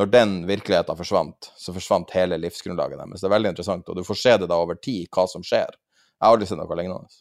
når 0.00 0.08
den 0.08 0.30
virkeligheten 0.48 0.96
forsvant, 0.96 1.50
så 1.60 1.74
forsvant 1.74 2.14
hele 2.16 2.38
livsgrunnlaget 2.40 2.96
deres. 2.96 3.20
Det 3.20 3.28
er 3.28 3.34
veldig 3.34 3.52
interessant, 3.52 3.90
og 3.92 3.98
du 3.98 4.06
får 4.08 4.20
se 4.22 4.36
det 4.40 4.48
da 4.48 4.56
over 4.62 4.78
tid, 4.80 5.10
hva 5.12 5.26
som 5.28 5.44
skjer. 5.44 5.76
Jeg 5.76 6.24
har 6.24 6.32
aldri 6.32 6.48
sett 6.48 6.60
noe 6.62 6.78
lignende. 6.78 7.20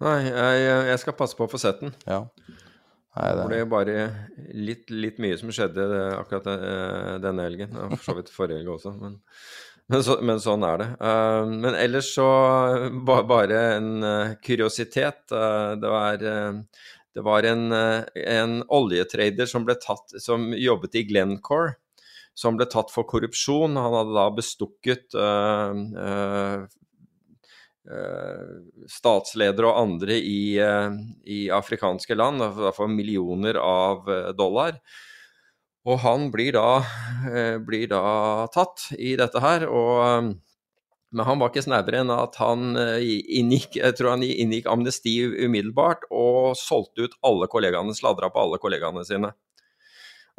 Nei, 0.00 0.18
jeg, 0.30 0.60
jeg, 0.92 0.98
skal 1.02 1.16
passe 1.18 1.36
på 1.36 1.44
å 1.44 1.50
få 1.50 1.58
sett 1.60 1.82
den. 1.82 1.90
Ja. 2.06 2.22
Nei, 3.18 3.30
det... 3.34 3.46
ble 3.48 3.64
bare 3.70 3.96
litt, 4.54 4.86
litt, 4.92 5.18
mye 5.22 5.38
som 5.40 5.50
skjedde 5.54 5.86
akkurat 6.14 6.46
eh, 6.52 7.16
denne 7.24 7.48
helgen. 7.48 7.74
Og 7.74 7.96
for 7.96 8.12
så 8.12 8.16
vidt 8.20 8.30
forrige 8.34 8.60
helg 8.60 8.76
også, 8.76 8.94
men, 9.00 9.18
men, 9.90 10.04
så, 10.06 10.20
men, 10.22 10.38
sånn 10.42 10.66
er 10.68 10.80
det. 10.82 10.88
Uh, 11.02 11.50
men 11.50 11.74
ellers 11.74 12.12
så 12.14 12.30
bare 13.10 13.64
en 13.74 13.92
kuriositet. 14.46 15.26
Det 15.30 15.90
var 15.90 16.22
det 17.14 17.24
var 17.26 17.42
en, 17.42 17.72
eh, 17.72 18.04
en 18.14 18.62
oljetrader 18.68 19.46
som, 19.46 19.66
tatt, 19.66 20.14
som, 20.22 20.52
jobbet 20.54 20.94
i 20.94 21.04
Glencore, 21.08 21.74
som 22.34 22.56
ble 22.56 22.68
tatt 22.70 22.92
for 22.94 23.08
korrupsjon. 23.08 23.76
Han 23.76 23.96
hadde 23.98 24.14
da 24.14 24.28
bestukket 24.34 25.16
statsledere 28.90 29.66
og 29.66 29.78
andre 29.80 30.14
i, 30.14 30.58
i 31.26 31.38
afrikanske 31.50 32.14
land 32.14 32.44
for 32.76 32.86
millioner 32.90 33.58
av 33.58 34.06
dollar. 34.38 34.76
Og 35.88 35.98
han 36.04 36.28
blir 36.30 36.54
da, 36.54 36.82
blir 37.66 37.88
da 37.90 38.04
tatt 38.54 38.92
i 38.94 39.16
dette 39.18 39.42
her. 39.42 39.66
og 39.66 40.30
men 41.10 41.26
han 41.26 41.40
var 41.40 41.50
ikke 41.50 41.64
snauere 41.64 42.04
enn 42.04 42.12
at 42.14 42.36
han 42.38 42.76
eh, 42.78 43.02
inngikk, 43.40 43.80
jeg 43.80 43.96
tror 43.98 44.14
han 44.14 44.24
inngikk 44.26 44.68
amnesti 44.70 45.16
umiddelbart 45.26 46.06
og 46.14 46.54
solgte 46.58 47.08
ut 47.08 47.16
alle 47.26 47.48
kollegaene, 47.50 47.94
sladra 47.98 48.30
på 48.30 48.44
alle 48.44 48.60
kollegaene 48.62 49.02
sine. 49.06 49.32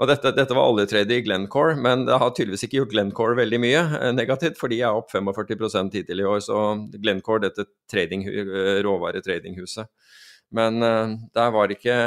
Og 0.02 0.10
dette, 0.10 0.32
dette 0.34 0.56
var 0.58 0.72
oljetredet 0.72 1.20
i 1.20 1.22
Glencore, 1.22 1.76
men 1.78 2.08
det 2.08 2.18
har 2.18 2.32
tydeligvis 2.34 2.66
ikke 2.66 2.80
gjort 2.80 2.94
Glencore 2.96 3.38
veldig 3.38 3.60
mye 3.62 3.82
eh, 4.00 4.10
negativt, 4.18 4.58
for 4.58 4.74
de 4.74 4.80
er 4.82 4.98
opp 4.98 5.14
45 5.14 5.92
hittil 5.94 6.24
i 6.24 6.26
år. 6.26 6.40
Så 6.42 6.58
Glencore, 6.96 7.44
dette 7.46 7.68
trading, 7.92 8.26
eh, 8.26 8.80
råvaretradinghuset. 8.82 9.92
Men 10.58 10.82
uh, 10.84 11.14
der 11.32 11.54
var 11.54 11.72
ikke 11.72 11.98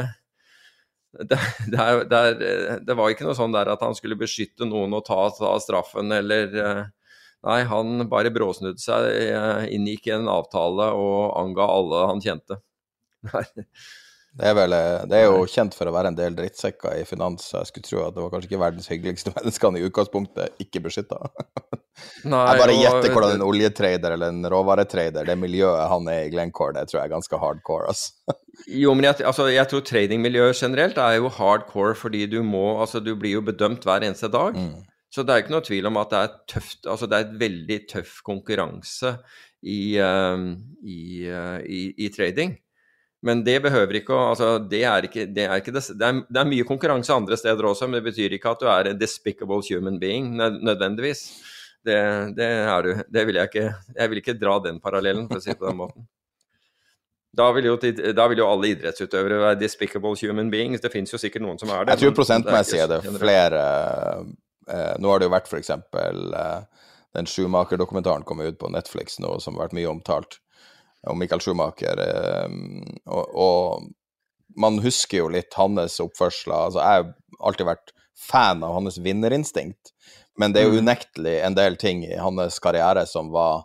det, 1.30 1.38
der, 1.72 2.02
der, 2.10 2.34
det, 2.82 2.96
var 2.98 3.14
ikke 3.14 3.28
noe 3.28 3.38
sånn 3.38 3.54
der 3.54 3.70
at 3.72 3.80
han 3.86 3.94
skulle 3.96 4.18
beskytte 4.20 4.66
noen 4.68 4.98
og 4.98 5.06
ta, 5.06 5.22
ta 5.38 5.54
straffen, 5.62 6.12
eller 6.12 6.90
Nei, 7.44 7.58
han 7.68 8.06
bare 8.08 8.30
bråsnudde 8.32 8.80
seg, 8.80 9.04
inngikk 9.76 10.06
en 10.14 10.30
avtale 10.32 10.86
og 10.96 11.34
anga 11.36 11.66
alle 11.68 11.98
han 12.08 12.22
kjente. 12.24 12.56
Nei. 13.28 13.44
Det 14.34 14.48
er, 14.50 14.54
vel, 14.58 14.72
eh, 14.74 15.04
det 15.06 15.18
er 15.20 15.28
jo 15.28 15.44
kjent 15.46 15.76
for 15.78 15.86
å 15.86 15.92
være 15.94 16.10
en 16.10 16.16
del 16.18 16.34
drittsekker 16.34 16.96
i 16.98 17.04
finans, 17.06 17.44
så 17.46 17.60
jeg 17.60 17.70
skulle 17.70 17.86
tro 17.86 18.00
at 18.02 18.16
det 18.16 18.22
var 18.24 18.32
kanskje 18.32 18.48
ikke 18.48 18.62
verdens 18.64 18.88
hyggeligste 18.90 19.30
menneskene 19.36 19.78
i 19.78 19.84
utgangspunktet 19.86 20.64
ikke 20.64 20.82
beskytta. 20.88 21.20
jeg 22.24 22.62
bare 22.62 22.74
gjetter 22.74 23.14
hvordan 23.14 23.36
en 23.36 23.44
oljetrader 23.46 24.16
eller 24.16 24.32
en 24.34 24.48
råvaretrader, 24.50 25.28
det 25.30 25.36
miljøet 25.38 25.86
han 25.92 26.10
er 26.10 26.24
i 26.24 26.32
Glencore, 26.32 26.74
det 26.74 26.88
tror 26.90 27.00
jeg 27.00 27.06
er 27.06 27.14
ganske 27.14 27.40
hardcore. 27.44 27.92
Altså. 27.94 28.34
jo, 28.82 28.96
men 28.98 29.06
jeg, 29.06 29.20
altså, 29.30 29.46
jeg 29.54 29.70
tror 29.70 29.86
tradingmiljøet 29.86 30.58
generelt 30.64 30.98
er 30.98 31.20
jo 31.20 31.30
hardcore 31.38 31.94
fordi 31.98 32.26
du 32.30 32.40
må 32.42 32.64
Altså, 32.74 32.98
du 32.98 33.14
blir 33.14 33.36
jo 33.36 33.44
bedømt 33.44 33.86
hver 33.86 34.02
eneste 34.02 34.28
dag. 34.32 34.56
Mm. 34.58 34.82
Så 35.14 35.22
det 35.22 35.30
er 35.30 35.44
ikke 35.44 35.54
noe 35.54 35.62
tvil 35.62 35.86
om 35.86 35.98
at 36.00 36.10
det 36.10 36.20
er 36.24 36.36
tøft 36.50 36.88
Altså, 36.90 37.06
det 37.06 37.16
er 37.16 37.28
et 37.28 37.38
veldig 37.38 37.80
tøff 37.92 38.16
konkurranse 38.26 39.14
i, 39.62 39.94
uh, 40.02 40.50
i, 40.82 41.02
uh, 41.30 41.60
i, 41.62 41.86
i 42.02 42.10
trading. 42.12 42.56
Men 43.24 43.40
det 43.44 43.56
behøver 43.64 43.96
ikke 44.02 44.12
å 44.12 44.22
altså, 44.34 44.48
det, 44.60 44.82
er 44.84 45.06
ikke, 45.08 45.24
det, 45.32 45.46
er 45.48 45.62
ikke 45.62 45.72
det, 45.72 45.80
det, 45.96 46.08
er, 46.08 46.18
det, 46.28 46.40
er 46.42 46.48
mye 46.50 46.66
konkurranse 46.68 47.14
andre 47.14 47.38
steder 47.40 47.70
også, 47.70 47.88
men 47.88 47.96
det 47.96 48.10
betyr 48.10 48.34
ikke 48.36 48.52
at 48.52 48.60
du 48.60 48.68
er 48.68 48.90
en 48.90 48.98
despicable 49.00 49.62
human 49.64 49.96
being 50.02 50.34
nødvendigvis. 50.36 51.22
Det, 51.84 51.96
er 52.44 52.84
du. 52.84 52.90
Det 53.12 53.24
vil 53.28 53.36
jeg 53.36 53.50
ikke 53.50 53.64
Jeg 53.96 54.10
vil 54.10 54.20
ikke 54.20 54.36
dra 54.40 54.58
den 54.64 54.80
parallellen, 54.80 55.26
for 55.28 55.40
å 55.40 55.44
si 55.44 55.52
det 55.52 55.58
på 55.60 55.68
den 55.68 55.80
måten. 55.80 56.06
Da 57.34 57.48
vil, 57.56 57.66
jo, 57.66 57.74
da 58.14 58.28
vil 58.30 58.38
jo 58.44 58.46
alle 58.46 58.70
idrettsutøvere 58.76 59.40
være 59.40 59.58
despicable 59.58 60.14
human 60.20 60.52
beings. 60.52 60.84
Det 60.84 60.92
finnes 60.92 61.10
jo 61.10 61.18
sikkert 61.18 61.42
noen 61.42 61.58
som 61.58 61.72
er 61.74 61.88
det. 61.88 61.96
Jeg 61.96 62.04
tror 62.04 62.16
prosentmessig 62.20 62.78
er 62.84 62.92
det 62.92 63.00
flere 63.18 63.64
eh, 64.68 64.94
Nå 65.02 65.10
har 65.10 65.20
det 65.20 65.26
jo 65.26 65.34
vært 65.34 65.50
f.eks. 65.50 65.72
Eh, 65.74 66.86
den 67.16 67.30
Schumacher-dokumentaren 67.30 68.28
kom 68.28 68.44
ut 68.44 68.60
på 68.60 68.70
Netflix 68.70 69.18
nå, 69.22 69.36
som 69.42 69.56
har 69.56 69.66
vært 69.66 69.76
mye 69.80 69.90
omtalt 69.90 70.38
og 71.10 71.18
Michael 71.20 71.42
Schumacher. 71.44 72.00
Ehm, 72.04 72.80
og, 73.06 73.34
og, 73.34 73.92
man 74.60 74.78
husker 74.84 75.18
jo 75.24 75.30
litt 75.32 75.54
hans 75.58 75.98
oppførsler. 76.02 76.68
Altså, 76.68 76.78
jeg 76.78 77.02
har 77.02 77.48
alltid 77.48 77.68
vært 77.68 77.94
fan 78.28 78.62
av 78.62 78.76
hans 78.76 79.00
vinnerinstinkt, 79.02 79.90
men 80.38 80.54
det 80.54 80.62
er 80.62 80.68
jo 80.68 80.76
mm. 80.76 80.82
unektelig 80.86 81.34
en 81.42 81.56
del 81.58 81.78
ting 81.80 82.04
i 82.06 82.14
hans 82.20 82.60
karriere 82.62 83.02
som 83.10 83.32
var 83.34 83.64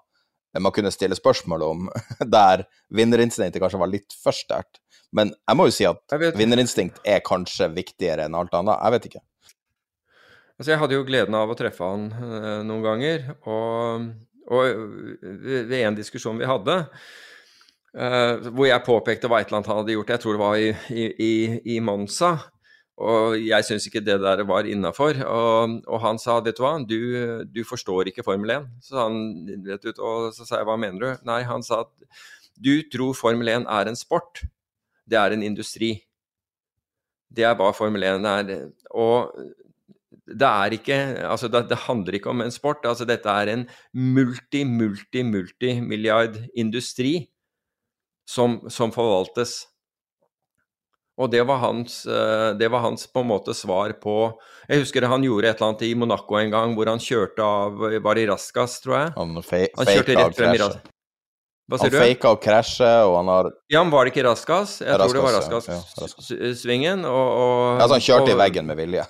man 0.58 0.74
kunne 0.74 0.90
stille 0.92 1.14
spørsmål 1.14 1.62
om, 1.62 1.90
der 2.38 2.66
vinnerinstinktet 2.90 3.62
kanskje 3.62 3.82
var 3.82 3.92
litt 3.92 4.16
for 4.18 4.34
sterkt. 4.34 4.82
Men 5.14 5.34
jeg 5.34 5.58
må 5.58 5.68
jo 5.70 5.74
si 5.74 5.86
at 5.90 6.16
vinnerinstinkt 6.38 7.02
er 7.08 7.22
kanskje 7.26 7.70
viktigere 7.74 8.26
enn 8.26 8.38
alt 8.38 8.54
annet. 8.58 8.78
Jeg 8.78 8.96
vet 8.96 9.08
ikke. 9.10 9.24
Altså, 10.60 10.74
jeg 10.74 10.82
hadde 10.82 10.98
jo 10.98 11.06
gleden 11.08 11.38
av 11.40 11.50
å 11.50 11.56
treffe 11.58 11.88
han 11.88 12.10
øh, 12.12 12.60
noen 12.68 12.84
ganger, 12.84 13.30
og, 13.48 14.10
og 14.52 15.22
ved 15.22 15.78
en 15.80 15.98
diskusjon 15.98 16.42
vi 16.42 16.50
hadde, 16.50 16.82
Uh, 17.90 18.38
hvor 18.54 18.68
jeg 18.68 18.86
påpekte 18.86 19.30
hva 19.32 19.40
et 19.42 19.50
eller 19.50 19.60
annet 19.60 19.70
han 19.72 19.80
hadde 19.82 19.96
gjort. 19.96 20.14
Jeg 20.14 20.24
tror 20.24 20.36
det 20.36 20.42
var 20.44 20.58
i, 20.62 21.06
i, 21.26 21.34
i 21.76 21.80
Monza. 21.82 22.36
Og 23.00 23.38
jeg 23.40 23.64
syns 23.64 23.86
ikke 23.88 24.02
det 24.04 24.18
der 24.20 24.44
var 24.48 24.68
innafor. 24.68 25.22
Og, 25.24 25.78
og, 25.88 26.00
han 26.04 26.20
sa, 26.20 26.40
vet 26.44 26.58
du 26.58 26.66
hva, 26.66 26.74
du, 26.84 27.00
du 27.48 27.62
forstår 27.68 28.12
ikke 28.12 28.26
Formel 28.28 28.58
1. 28.58 28.68
Så, 28.84 28.98
han, 29.00 29.22
vet 29.66 29.88
du, 29.88 29.94
og 30.04 30.34
så 30.36 30.44
sa 30.44 30.60
jeg, 30.60 30.68
hva 30.68 30.76
mener 30.80 31.06
du? 31.06 31.24
Nei, 31.30 31.42
han 31.48 31.64
sa 31.66 31.86
at 31.86 31.94
du 32.60 32.74
tror 32.92 33.16
Formel 33.16 33.54
1 33.56 33.70
er 33.72 33.90
en 33.90 33.98
sport. 33.98 34.44
Det 35.08 35.18
er 35.18 35.34
en 35.34 35.48
industri. 35.48 35.94
Det 37.32 37.48
er 37.48 37.56
hva 37.58 37.72
Formel 37.78 38.04
1 38.04 38.28
er. 38.28 38.54
Og 38.92 39.32
det 40.30 40.46
er 40.46 40.76
ikke 40.76 40.98
Altså, 41.24 41.48
det, 41.48 41.70
det 41.72 41.86
handler 41.88 42.20
ikke 42.20 42.34
om 42.36 42.44
en 42.44 42.52
sport. 42.52 42.84
Altså, 42.84 43.08
dette 43.08 43.32
er 43.32 43.56
en 43.56 43.68
multi, 43.96 44.66
multi, 44.68 45.24
multimilliard 45.24 46.36
industri 46.54 47.30
som, 48.30 48.60
som 48.70 48.94
forvaltes. 48.94 49.64
Og 51.20 51.28
det 51.34 51.42
var, 51.44 51.58
hans, 51.66 52.06
eh, 52.08 52.52
det 52.56 52.70
var 52.72 52.86
hans 52.86 53.08
på 53.12 53.24
en 53.26 53.28
måte 53.28 53.52
svar 53.58 53.92
på 54.00 54.14
Jeg 54.70 54.86
husker 54.86 55.04
han 55.12 55.26
gjorde 55.26 55.50
et 55.50 55.58
eller 55.58 55.74
annet 55.74 55.82
i 55.90 55.90
Monaco 56.00 56.38
en 56.40 56.54
gang 56.54 56.76
hvor 56.78 56.88
han 56.88 57.02
kjørte 57.04 57.44
av 57.44 57.82
Var 58.06 58.16
det 58.16 58.30
Raskas, 58.30 58.78
tror 58.86 58.96
jeg? 58.96 59.10
Han, 59.18 59.34
han 59.36 59.90
kjørte 59.90 60.16
rett 60.16 60.38
frem 60.38 60.56
i 60.56 60.62
Raskas. 60.62 60.94
Hva 61.70 61.78
sier? 61.78 61.98
Han 61.98 62.06
faka 62.08 62.32
å 62.34 62.38
krasje, 62.42 62.92
og 63.06 63.18
han 63.20 63.32
har 63.34 63.50
Ja, 63.70 63.82
men 63.84 63.92
var 63.94 64.08
det 64.08 64.14
ikke 64.14 64.24
Raskas? 64.30 64.78
Jeg 64.82 64.96
Raskas, 64.96 65.12
tror 65.12 65.20
det 65.20 65.26
var 65.26 65.36
Raskas-svingen. 66.06 67.04
Ja, 67.04 67.12
og, 67.12 67.34
og, 67.42 67.66
altså 67.84 67.98
han 67.98 68.06
kjørte 68.06 68.30
og, 68.30 68.32
i 68.32 68.40
veggen 68.40 68.70
med 68.72 68.80
vilje. 68.80 69.04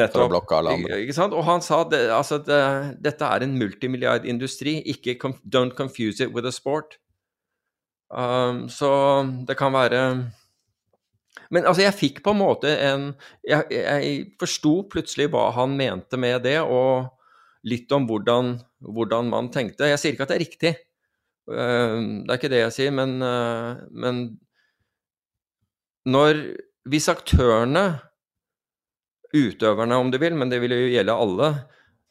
Nettopp. 0.00 0.14
For 0.16 0.24
å 0.24 0.32
blokke 0.32 0.62
alle 0.62 0.78
andre. 0.78 1.02
Ikke 1.04 1.18
sant? 1.18 1.36
Og 1.36 1.44
han 1.46 1.62
sa 1.62 1.82
at 1.84 1.94
altså, 2.16 2.40
det, 2.48 2.62
dette 3.04 3.28
er 3.36 3.46
en 3.46 3.54
multimilliardindustri. 3.60 4.78
Ikke 4.96 5.14
don't 5.44 5.76
confuse 5.78 6.24
it 6.24 6.32
with 6.34 6.48
a 6.48 6.54
sport. 6.56 6.96
Um, 8.08 8.68
så 8.72 8.90
det 9.44 9.52
kan 9.60 9.72
være 9.74 10.00
Men 11.52 11.66
altså, 11.66 11.82
jeg 11.82 11.92
fikk 11.92 12.22
på 12.24 12.32
en 12.32 12.40
måte 12.40 12.70
en 12.72 13.02
Jeg, 13.44 13.66
jeg 13.68 14.14
forsto 14.40 14.72
plutselig 14.88 15.26
hva 15.28 15.50
han 15.52 15.74
mente 15.76 16.16
med 16.16 16.40
det, 16.46 16.56
og 16.64 17.10
litt 17.68 17.90
om 17.92 18.06
hvordan, 18.08 18.54
hvordan, 18.80 19.28
man 19.28 19.50
tenkte. 19.52 19.90
Jeg 19.90 20.00
sier 20.00 20.14
ikke 20.14 20.24
at 20.24 20.30
det 20.32 20.36
er 20.38 20.44
riktig, 20.44 20.70
um, 21.50 22.22
det 22.24 22.32
er 22.32 22.38
ikke 22.38 22.52
det 22.52 22.60
jeg 22.62 22.76
sier, 22.76 22.94
men, 22.94 23.18
uh, 23.20 23.82
men 23.90 24.38
når 26.08 26.44
Hvis 26.88 27.10
aktørene, 27.12 27.98
utøverne 29.36 29.96
om 30.00 30.08
du 30.08 30.16
vil, 30.16 30.32
men 30.38 30.48
det 30.48 30.62
vil 30.62 30.72
jo 30.72 30.86
gjelde 30.88 31.16
alle, 31.20 31.48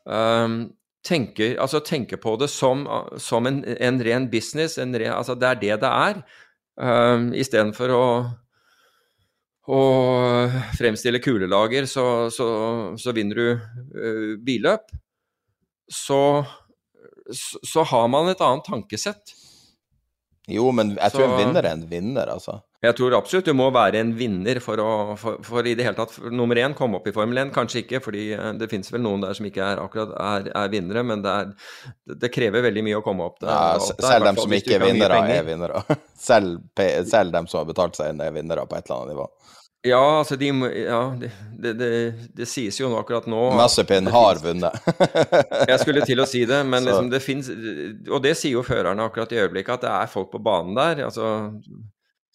um, 0.06 0.60
tenker, 1.08 1.56
altså 1.64 1.80
tenker 1.84 2.20
på 2.22 2.36
det 2.42 2.50
som, 2.52 2.84
som 3.22 3.48
en, 3.48 3.62
en, 3.64 4.02
ren 4.04 4.28
business. 4.32 4.78
En 4.82 4.96
ren, 4.96 5.14
altså 5.16 5.38
det 5.40 5.48
er 5.50 5.62
det 5.62 5.80
det 5.84 5.92
er, 5.92 6.22
um, 6.82 7.30
istedenfor 7.38 7.94
å, 7.96 8.04
å 9.72 9.82
fremstille 10.78 11.22
kulelager, 11.24 11.88
så, 11.90 12.06
så, 12.34 12.48
så 13.00 13.16
vinner 13.16 13.42
du 13.42 13.48
uh, 13.56 14.32
billøp. 14.44 14.92
Så, 15.88 16.22
så, 17.32 17.84
har 17.88 18.08
man 18.12 18.28
et 18.32 18.44
annet 18.44 18.68
tankesett. 18.68 19.36
Jo, 20.52 20.70
men 20.76 20.96
jeg 20.98 21.14
tror 21.14 21.30
en 21.30 21.40
vinner 21.40 21.64
er 21.64 21.76
en 21.76 21.88
vinner, 21.88 22.36
altså. 22.36 22.60
Jeg 22.86 22.94
tror 22.94 23.16
absolutt 23.18 23.48
du 23.50 23.56
må 23.58 23.72
være 23.74 23.98
en 24.04 24.12
vinner 24.14 24.60
for 24.62 24.78
å 24.78 24.90
for, 25.18 25.40
for 25.46 25.66
i 25.66 25.74
det 25.78 25.88
hele 25.88 25.98
tatt 25.98 26.20
nummer 26.30 26.60
én 26.62 26.76
komme 26.78 27.00
opp 27.00 27.08
i 27.10 27.14
Formel 27.16 27.40
1. 27.48 27.52
Kanskje 27.56 27.82
ikke, 27.82 28.02
fordi 28.06 28.28
eh, 28.36 28.52
det 28.60 28.70
finnes 28.70 28.92
vel 28.94 29.02
noen 29.02 29.24
der 29.26 29.34
som 29.38 29.48
ikke 29.50 29.66
er 29.66 29.82
akkurat 29.82 30.14
er, 30.14 30.52
er 30.54 30.70
vinnere, 30.70 31.02
men 31.10 31.24
det, 31.26 31.34
er, 31.34 32.14
det, 32.22 32.30
krever 32.34 32.68
veldig 32.68 32.86
mye 32.86 33.00
å 33.00 33.06
komme 33.06 33.26
opp 33.26 33.42
der. 33.42 33.50
Ja, 33.50 33.82
selv 33.82 34.30
dem 34.30 34.38
som 34.38 34.54
ikke 34.54 34.78
er 34.78 34.86
vinnere, 34.86 35.24
er 35.26 35.48
vinnere. 35.48 35.82
Selv, 36.28 36.64
selv 37.06 37.32
dem 37.32 37.46
som 37.48 37.62
har 37.62 37.68
betalt 37.70 37.98
seg 37.98 38.10
inn, 38.12 38.22
er 38.26 38.34
vinnere 38.34 38.64
på 38.68 38.76
et 38.76 38.88
eller 38.88 39.04
annet 39.04 39.14
nivå. 39.14 39.28
Ja, 39.86 40.02
altså 40.20 40.36
de 40.36 40.48
Ja, 40.50 41.02
det, 41.18 41.30
det, 41.62 41.74
det, 41.78 41.90
det 42.36 42.48
sies 42.50 42.80
jo 42.82 42.90
nå 42.90 42.98
akkurat 43.00 43.28
nå 43.30 43.52
Massepin 43.56 44.10
har 44.12 44.42
vunnet. 44.44 44.90
jeg 45.72 45.78
skulle 45.84 46.06
til 46.06 46.22
å 46.22 46.26
si 46.30 46.42
det, 46.50 46.64
men 46.66 46.84
liksom 46.88 47.12
det 47.14 47.22
fins 47.24 47.52
Og 47.54 48.18
det 48.26 48.34
sier 48.38 48.58
jo 48.58 48.66
førerne 48.66 49.06
akkurat 49.06 49.34
i 49.34 49.40
øyeblikket, 49.44 49.78
at 49.78 49.86
det 49.86 49.94
er 49.94 50.12
folk 50.12 50.34
på 50.34 50.42
banen 50.44 50.78
der. 50.78 51.06
altså 51.08 51.30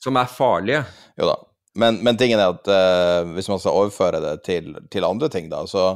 som 0.03 0.19
er 0.19 0.31
farlige. 0.31 0.85
Jo 1.19 1.31
da. 1.31 1.39
Men, 1.79 2.03
men 2.05 2.19
tingen 2.21 2.41
er 2.41 2.53
at 2.53 2.69
uh, 2.69 3.33
hvis 3.33 3.49
man 3.49 3.61
skal 3.63 3.79
overføre 3.81 4.21
det 4.21 4.37
til, 4.45 4.75
til 4.93 5.09
andre 5.09 5.31
ting, 5.33 5.49
da, 5.53 5.63
så 5.69 5.95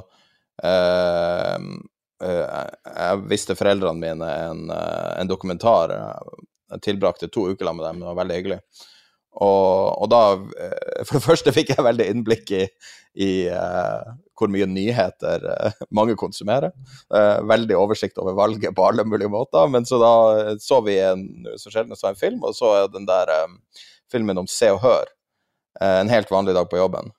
uh, 0.64 1.56
uh, 2.24 2.66
Jeg 2.96 3.24
viste 3.28 3.58
foreldrene 3.58 4.00
mine 4.00 4.34
en, 4.48 4.66
en, 4.72 5.28
dokumentar. 5.28 5.92
Jeg 6.72 6.84
tilbrakte 6.86 7.28
to 7.28 7.50
uker 7.52 7.72
med 7.72 7.84
dem, 7.84 8.00
det 8.00 8.08
var 8.08 8.22
veldig 8.22 8.38
hyggelig. 8.40 8.60
Og, 9.36 9.92
og, 10.00 10.06
da 10.08 10.22
For 11.04 11.18
det 11.18 11.26
første 11.26 11.52
fikk 11.52 11.74
jeg 11.74 11.84
veldig 11.84 12.06
innblikk 12.08 12.54
i, 12.56 12.62
i 13.20 13.30
hvor 14.32 14.48
mye 14.48 14.64
nyheter 14.64 15.44
mange 15.92 16.16
konsumerer. 16.16 16.72
veldig 17.44 17.76
oversikt 17.76 18.16
over 18.22 18.32
valget 18.38 18.72
på 18.72 18.86
alle 18.88 19.04
mulige 19.04 19.28
måter. 19.28 19.68
Men 19.68 19.84
så 19.84 20.00
da 20.00 20.14
så 20.56 20.80
vi 20.88 20.96
en, 21.04 21.26
så 21.60 21.68
sjelden 21.68 22.00
så 22.00 22.08
en 22.08 22.16
film, 22.16 22.40
og 22.48 22.56
så 22.56 22.72
den 22.88 23.04
der 23.04 23.34
filmen 24.12 24.38
om 24.38 24.46
Se 24.50 24.70
og 24.74 24.82
Hør. 24.84 25.10
Eh, 25.80 25.98
en 26.00 26.12
helt 26.12 26.30
vanlig 26.32 26.54
dag 26.56 26.68
på 26.70 26.78
jobben. 26.80 27.10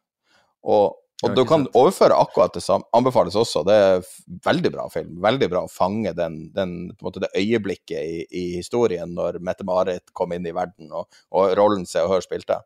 Og, 0.67 0.95
og 1.23 1.33
du 1.35 1.43
kan 1.49 1.65
overføre 1.77 2.17
akkurat 2.17 2.53
det 2.53 2.61
samme. 2.65 2.85
Anbefales 2.97 3.35
også. 3.39 3.63
Det 3.65 3.73
er 3.73 4.05
veldig 4.45 4.71
bra 4.73 4.87
film. 4.93 5.15
Veldig 5.23 5.49
bra 5.49 5.63
å 5.65 5.71
fange 5.71 6.13
den, 6.17 6.51
den, 6.53 6.77
måte, 7.01 7.23
det 7.23 7.31
øyeblikket 7.37 7.97
i, 7.97 8.19
i, 8.29 8.45
historien 8.57 9.13
når 9.17 9.39
Mette-Marit 9.45 10.13
kom 10.17 10.35
inn 10.35 10.45
i 10.45 10.53
verden, 10.55 10.91
og, 10.91 11.07
og 11.33 11.55
rollen 11.57 11.87
Se 11.89 12.03
og 12.05 12.13
Hør 12.15 12.25
spilte. 12.25 12.59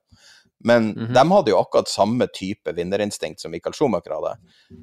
Men 0.63 0.91
Mhm. 0.93 1.13
de 1.13 1.21
hadde 1.31 1.49
jo 1.49 1.57
akkurat 1.57 1.89
samme 1.89 2.27
type 2.33 2.69
vinnerinstinkt 2.77 3.39
som 3.41 3.51
Michael 3.51 3.73
Schumacher 3.73 4.13
hadde. 4.13 4.35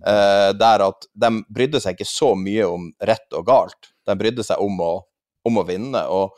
Eh, 0.07 0.53
der 0.59 0.83
at 0.89 1.07
de 1.15 1.31
brydde 1.55 1.81
seg 1.85 1.95
ikke 1.95 2.09
så 2.11 2.33
mye 2.35 2.67
om 2.67 2.89
rett 2.99 3.37
og 3.39 3.47
galt. 3.47 3.93
De 4.07 4.17
brydde 4.19 4.43
seg 4.47 4.59
om 4.65 4.81
å, 4.83 4.93
om 5.47 5.61
å 5.61 5.67
vinne. 5.69 6.03
Og 6.11 6.35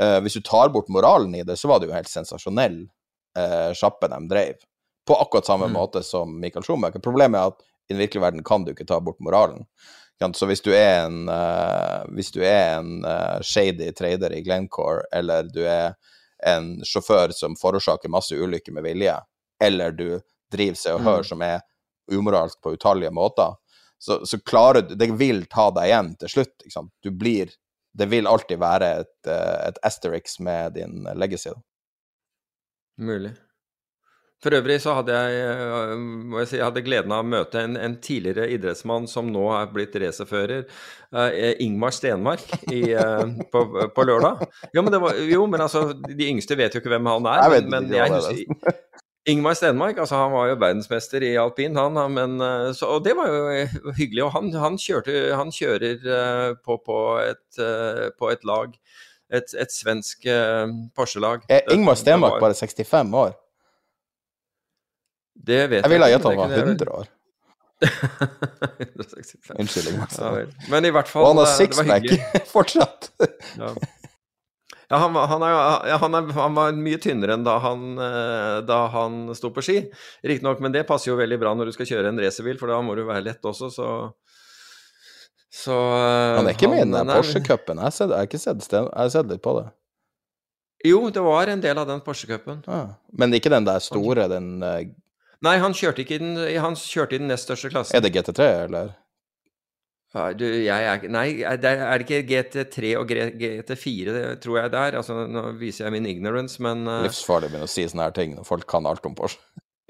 eh, 0.00 0.18
hvis 0.20 0.34
du 0.38 0.42
tar 0.46 0.68
bort 0.74 0.88
moralen 0.88 1.34
i 1.34 1.42
det, 1.42 1.56
så 1.56 1.68
var 1.68 1.80
det 1.80 1.88
jo 1.90 1.94
helt 1.96 2.08
sensasjonell 2.10 2.84
uh, 3.38 3.72
sjappe 3.74 4.08
de 4.08 4.20
drev. 4.28 4.54
På 5.08 5.16
akkurat 5.20 5.46
samme 5.46 5.66
Mm. 5.66 5.72
måte 5.72 6.02
som 6.02 6.40
Michael 6.40 6.64
Schumacher. 6.64 7.00
Problemet 7.00 7.40
er 7.40 7.46
at 7.46 7.60
i 7.88 7.94
den 7.94 7.98
virkelige 8.02 8.22
verden 8.22 8.44
kan 8.44 8.64
du 8.64 8.72
ikke 8.72 8.86
ta 8.86 9.00
bort 9.00 9.20
moralen. 9.20 9.66
Så 10.34 10.46
hvis 10.46 10.62
du 10.62 10.70
er 10.70 11.06
en, 11.06 11.28
uh, 11.28 12.04
hvis 12.14 12.30
du 12.30 12.42
er 12.46 12.78
en 12.78 13.02
shady 13.42 13.90
trader 13.92 14.32
i 14.32 14.42
Glencore, 14.42 15.02
eller 15.12 15.42
du 15.42 15.64
er 15.66 15.96
en 16.46 16.76
sjåfør 16.86 17.32
som 17.34 17.56
forårsaker 17.58 18.08
masse 18.10 18.34
ulykker 18.34 18.72
med 18.72 18.84
vilje, 18.86 19.16
eller 19.62 19.90
du 19.90 20.20
driver 20.52 20.78
seg 20.78 20.94
og 20.94 21.00
hører 21.02 21.24
Mm. 21.24 21.28
som 21.28 21.42
er 21.42 21.60
umoralsk 22.12 22.60
på 22.62 22.72
utallige 22.76 23.10
måter, 23.10 23.54
så, 23.98 24.20
så 24.26 24.38
klarer 24.38 24.82
du 24.82 24.94
Det 24.94 25.10
vil 25.18 25.44
ta 25.46 25.70
deg 25.70 25.88
igjen 25.90 26.16
til 26.18 26.28
slutt. 26.28 26.86
Du 27.02 27.10
blir 27.10 27.50
Det 27.92 28.08
vil 28.08 28.28
alltid 28.28 28.60
være 28.60 28.90
et, 29.02 29.16
eh, 29.28 29.56
et 29.68 29.80
asterix 29.84 30.38
med 30.40 30.78
din 30.78 31.08
legacy. 31.14 31.52
Mulig. 33.00 33.34
For 34.42 34.56
øvrig 34.58 34.80
så 34.82 34.96
hadde 34.96 35.14
jeg, 35.14 35.42
øh, 35.54 35.98
må 36.32 36.40
jeg 36.40 36.48
si, 36.50 36.56
jeg 36.58 36.66
hadde 36.66 36.82
gleden 36.82 37.12
av 37.14 37.22
å 37.22 37.28
møte 37.30 37.60
en, 37.62 37.76
en 37.78 37.94
tidligere 38.02 38.48
idrettsmann 38.50 39.06
som 39.10 39.28
nå 39.30 39.44
er 39.54 39.68
blitt 39.70 39.94
racerfører, 40.02 40.64
eh, 41.14 41.52
Ingmar 41.62 41.94
Stenmark, 41.94 42.42
i, 42.74 42.80
eh, 42.90 43.22
på, 43.52 43.62
på 43.94 44.06
lørdag. 44.08 44.42
Jo 44.74 44.82
men, 44.82 44.90
det 44.94 45.02
var, 45.04 45.20
jo, 45.30 45.44
men 45.46 45.62
altså, 45.62 45.84
de 45.94 46.26
yngste 46.32 46.58
vet 46.58 46.74
jo 46.74 46.82
ikke 46.82 46.90
hvem 46.90 47.06
han 47.12 47.30
er. 47.30 47.44
Jeg 47.44 47.68
men, 47.68 47.70
men 47.76 47.94
jeg 47.94 48.08
er. 48.08 48.18
husker 48.18 48.80
Ingmar 49.30 49.54
Stenmark, 49.54 49.98
altså 50.02 50.18
han 50.18 50.32
var 50.34 50.48
jo 50.50 50.56
verdensmester 50.58 51.22
i 51.22 51.36
alpin, 51.38 51.76
han, 51.78 51.94
han, 51.96 52.10
men, 52.16 52.32
eh, 52.42 52.72
så, 52.74 52.88
og 52.96 53.04
det 53.04 53.12
var 53.14 53.28
jo 53.30 53.92
hyggelig. 54.00 54.24
Og 54.26 54.32
han, 54.34 54.48
han, 54.58 54.78
kjørte, 54.82 55.14
han 55.38 55.52
kjører 55.54 56.02
eh, 56.16 56.48
på, 56.64 56.78
på, 56.82 56.98
et, 57.22 57.44
eh, 57.62 58.08
på 58.18 58.32
et 58.34 58.42
lag, 58.48 58.74
et, 59.32 59.54
et 59.62 59.72
svensk 59.72 60.26
Porsche-lag. 60.96 61.46
Er 61.48 61.70
Ingmar 61.72 61.96
Stenmark 62.00 62.40
bare 62.42 62.58
65 62.58 63.14
år? 63.14 63.32
Det 65.42 65.62
vet 65.70 65.80
Jeg 65.86 65.90
ville 65.90 66.04
ha 66.06 66.10
ikke, 66.12 66.18
gjetta 66.18 66.28
han 66.28 66.42
var 66.42 66.58
100 66.58 66.92
år. 66.98 67.10
165. 67.82 69.56
Unnskyld, 69.58 69.88
Ingmar 69.94 70.18
Ja. 70.18 70.44
Men 70.70 70.84
i 70.86 70.92
hvert 70.94 71.08
fall 71.10 71.24
Og 71.24 71.32
han 71.32 71.40
har 71.40 71.48
eh, 71.48 71.56
det 71.56 71.62
var 71.62 71.62
sixpack 71.62 72.02
hyggelig. 72.02 72.46
fortsatt. 72.56 73.08
Ja, 73.58 73.72
ja 74.92 74.98
han, 75.00 75.16
han, 75.16 75.44
er, 75.46 75.96
han, 76.02 76.16
er, 76.18 76.32
han 76.36 76.56
var 76.58 76.74
mye 76.76 77.00
tynnere 77.00 77.38
enn 77.38 77.46
da 77.46 77.56
han, 77.64 77.86
eh, 77.96 78.58
da 78.68 78.82
han 78.92 79.22
sto 79.38 79.48
på 79.54 79.64
ski. 79.64 79.78
Riktignok, 80.20 80.60
men 80.60 80.74
det 80.74 80.84
passer 80.88 81.10
jo 81.10 81.18
veldig 81.20 81.38
bra 81.40 81.54
når 81.56 81.70
du 81.70 81.76
skal 81.78 81.88
kjøre 81.88 82.12
en 82.12 82.20
racerbil, 82.20 82.60
for 82.60 82.68
da 82.68 82.80
må 82.84 82.96
du 82.98 83.06
være 83.08 83.24
lett 83.30 83.48
også, 83.48 83.72
så 83.72 83.88
så 85.52 85.76
eh, 85.76 86.38
Han 86.38 86.48
er 86.48 86.56
ikke 86.56 86.70
med 86.72 86.86
i 86.86 86.88
den 86.88 87.12
Porsche-cupen. 87.12 87.80
Jeg, 87.84 87.96
jeg 88.00 88.16
har 88.16 88.28
ikke 88.28 88.40
sett, 88.40 88.62
sted, 88.64 88.86
jeg 88.86 89.04
har 89.04 89.10
sett 89.12 89.28
litt 89.28 89.42
på 89.44 89.52
det. 89.58 89.66
Jo, 90.88 91.04
det 91.14 91.22
var 91.22 91.50
en 91.52 91.60
del 91.62 91.78
av 91.78 91.86
den 91.90 92.00
Porsche-cupen. 92.02 92.62
Ah. 92.66 92.94
Men 93.12 93.36
ikke 93.36 93.52
den 93.52 93.68
der 93.68 93.82
store, 93.84 94.26
den 94.32 94.54
eh, 94.64 94.90
Nei, 95.42 95.56
han 95.58 95.74
kjørte 95.74 96.04
ikke 96.04 96.16
i 96.16 96.22
den, 96.22 96.36
han 96.62 96.76
kjørte 96.78 97.16
i 97.16 97.20
den 97.20 97.26
nest 97.32 97.48
største 97.48 97.72
klassen. 97.72 97.96
Er 97.98 98.04
det 98.04 98.12
GT3, 98.14 98.46
eller? 98.68 98.92
Ja, 100.12 100.26
du, 100.36 100.44
jeg 100.44 100.88
er 100.90 101.04
Nei, 101.08 101.26
det, 101.62 101.70
er 101.72 102.02
ikke 102.04 102.20
GT3 102.28 102.90
og 103.00 103.12
GT4, 103.40 104.12
det 104.12 104.24
tror 104.44 104.58
jeg 104.60 104.72
det 104.74 104.80
er? 104.80 104.96
Altså, 105.00 105.22
nå 105.24 105.46
viser 105.60 105.86
jeg 105.86 105.94
min 105.94 106.08
ignorance, 106.10 106.60
men 106.60 106.84
uh... 106.84 107.00
Livsfarlig 107.06 107.48
begynne 107.48 107.68
å 107.68 107.72
si 107.72 107.86
sånne 107.88 108.10
her 108.10 108.16
ting 108.18 108.34
når 108.36 108.48
folk 108.48 108.68
kan 108.68 108.88
alt 108.88 109.08
om 109.08 109.16
Porsche. 109.16 109.40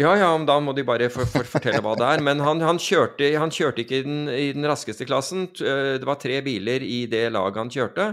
Ja, 0.01 0.15
ja, 0.16 0.31
da 0.49 0.57
må 0.62 0.73
de 0.74 0.85
bare 0.86 1.09
for, 1.12 1.28
for, 1.28 1.47
fortelle 1.47 1.82
hva 1.85 1.93
det 1.99 2.07
er. 2.09 2.23
Men 2.24 2.40
han, 2.43 2.62
han, 2.65 2.78
kjørte, 2.81 3.27
han 3.39 3.53
kjørte 3.55 3.85
ikke 3.85 4.01
i 4.01 4.05
den, 4.07 4.20
i 4.31 4.49
den 4.57 4.66
raskeste 4.66 5.07
klassen. 5.07 5.47
Eh, 5.61 5.99
Det 6.01 6.09
var 6.09 6.19
tre 6.23 6.40
biler 6.43 6.82
i 6.86 7.05
det 7.11 7.27
laget 7.35 7.61
han 7.61 7.73
kjørte. 7.73 8.07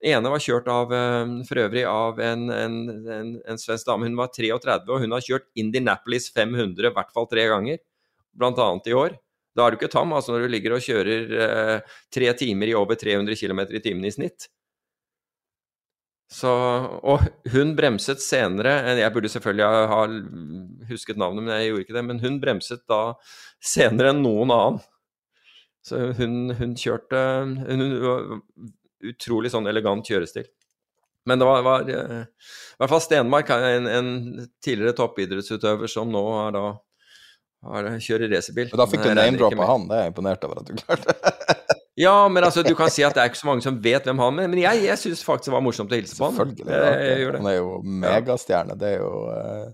Den 0.00 0.16
ene 0.16 0.32
var 0.32 0.42
kjørt 0.42 0.70
av, 0.72 0.94
eh, 0.96 1.34
for 1.46 1.60
øvrig 1.66 1.84
av 1.86 2.22
en, 2.24 2.46
en, 2.54 2.78
en, 3.18 3.34
en 3.52 3.60
svensk 3.60 3.86
dame. 3.90 4.08
Hun 4.08 4.18
var 4.18 4.32
33, 4.32 4.80
og 4.88 5.04
hun 5.04 5.14
har 5.14 5.26
kjørt 5.26 5.50
Indianapolis 5.60 6.30
500 6.34 6.88
i 6.88 6.94
hvert 6.96 7.12
fall 7.14 7.28
tre 7.30 7.46
ganger. 7.52 7.82
Blant 8.40 8.62
annet 8.64 8.90
i 8.90 8.96
år. 8.96 9.18
Da 9.56 9.66
er 9.66 9.72
du 9.72 9.80
ikke 9.80 9.90
tam 9.92 10.12
altså 10.14 10.34
når 10.34 10.46
du 10.46 10.52
ligger 10.54 10.76
og 10.76 10.84
kjører 10.84 11.36
eh, 11.46 11.92
tre 12.14 12.32
timer 12.38 12.70
i 12.70 12.76
over 12.78 12.98
300 12.98 13.38
km 13.38 13.62
i 13.68 13.82
timen 13.82 14.06
i 14.06 14.14
snitt. 14.14 14.46
Så, 16.30 16.50
og 17.02 17.24
hun 17.50 17.72
bremset 17.74 18.20
senere 18.22 18.76
Jeg 19.00 19.10
burde 19.10 19.28
selvfølgelig 19.32 19.88
ha 19.90 20.04
husket 20.86 21.18
navnet, 21.18 21.42
men 21.42 21.56
jeg 21.56 21.72
gjorde 21.72 21.84
ikke 21.86 21.96
det. 21.96 22.04
Men 22.06 22.22
hun 22.22 22.38
bremset 22.42 22.84
da 22.90 23.00
senere 23.58 24.12
enn 24.14 24.22
noen 24.22 24.54
annen. 24.54 24.78
Så 25.82 26.12
hun, 26.20 26.52
hun 26.54 26.76
kjørte 26.78 27.24
hun, 27.66 27.82
hun 27.82 28.70
Utrolig 29.10 29.48
sånn 29.48 29.64
elegant 29.64 30.04
kjørestil. 30.04 30.44
Men 31.24 31.40
det 31.40 31.46
var, 31.48 31.62
var 31.64 31.86
eh, 31.88 32.18
i 32.28 32.80
hvert 32.82 32.92
fall 32.92 33.00
Stenmark, 33.00 33.48
en, 33.48 33.86
en 33.88 34.10
tidligere 34.60 34.92
toppidrettsutøver 34.98 35.88
som 35.88 36.12
nå 36.12 36.20
er 36.42 36.52
da 36.52 36.64
kjører 37.62 38.30
racerbil. 38.32 38.70
Da 38.76 38.86
fikk 38.88 39.02
du 39.04 39.14
name-droppa 39.14 39.56
med- 39.56 39.66
han. 39.68 39.88
Det 39.88 39.96
er 39.96 40.02
jeg 40.06 40.12
imponert 40.14 40.44
over 40.44 40.60
at 40.62 40.66
du 40.66 40.74
klarte. 40.80 41.16
Ja, 42.00 42.28
men 42.32 42.44
altså, 42.46 42.62
du 42.64 42.72
kan 42.78 42.88
si 42.88 43.02
at 43.04 43.12
det 43.12 43.20
er 43.20 43.28
ikke 43.28 43.36
så 43.42 43.46
mange 43.50 43.60
som 43.60 43.76
vet 43.84 44.06
hvem 44.08 44.16
han 44.22 44.38
er, 44.40 44.46
men 44.48 44.60
jeg, 44.62 44.84
jeg 44.86 44.96
syns 44.96 45.20
faktisk 45.26 45.50
det 45.50 45.52
var 45.52 45.60
morsomt 45.66 45.90
å 45.92 45.98
hilse 45.98 46.14
på 46.16 46.30
han. 46.30 46.32
Selvfølgelig. 46.38 46.64
Det 46.70 46.78
jeg. 46.78 47.26
Han 47.34 47.48
er 47.50 47.56
jo 47.58 47.74
megastjerne. 47.84 48.76
Det 48.80 48.88
er 48.94 49.02
jo 49.02 49.10
eh, 49.34 49.66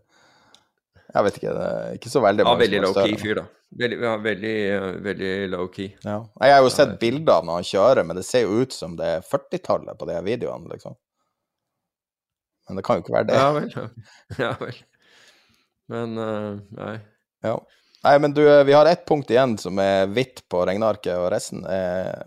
Jeg 1.12 1.24
vet 1.28 1.38
ikke. 1.38 1.52
Det 1.54 1.68
er 1.76 1.94
ikke 2.00 2.10
så 2.10 2.22
veldig 2.24 2.42
Ja, 2.42 2.48
mange 2.48 2.62
veldig 2.64 2.80
som 2.80 2.88
er 2.88 3.06
low-key 3.06 3.20
fyr, 3.22 3.38
da. 3.38 3.44
Veldig, 3.84 3.98
ja, 4.08 4.16
veldig, 4.26 4.54
eh, 4.72 4.88
veldig 5.06 5.30
low-key. 5.54 5.88
Ja. 6.08 6.16
Jeg 6.42 6.56
har 6.56 6.66
jo 6.66 6.72
sett 6.80 6.98
bilder 7.04 7.36
av 7.36 7.46
når 7.46 7.60
han 7.60 7.68
kjører, 7.70 8.08
men 8.10 8.18
det 8.18 8.26
ser 8.26 8.42
jo 8.48 8.58
ut 8.64 8.74
som 8.74 8.96
det 8.98 9.12
er 9.20 9.26
40-tallet 9.30 10.00
på 10.00 10.10
de 10.10 10.18
videoene, 10.26 10.72
liksom. 10.74 10.98
Men 12.66 12.80
det 12.80 12.86
kan 12.88 12.98
jo 12.98 13.06
ikke 13.06 13.14
være 13.20 13.30
det. 13.30 13.38
Ja 13.38 13.52
vel. 13.54 13.70
Ja 14.42 14.52
vel. 14.64 14.80
Men 15.94 16.18
uh, 16.18 16.56
nei. 16.80 16.96
Ja. 17.46 17.56
Nei, 18.06 18.18
men 18.22 18.34
du, 18.36 18.42
vi 18.68 18.74
har 18.76 18.86
ett 18.86 19.06
punkt 19.08 19.30
igjen 19.32 19.56
som 19.58 19.78
er 19.82 20.06
hvitt 20.12 20.44
på 20.52 20.60
regnearket, 20.68 21.16
og 21.18 21.30
resten 21.34 21.64
er 21.66 22.26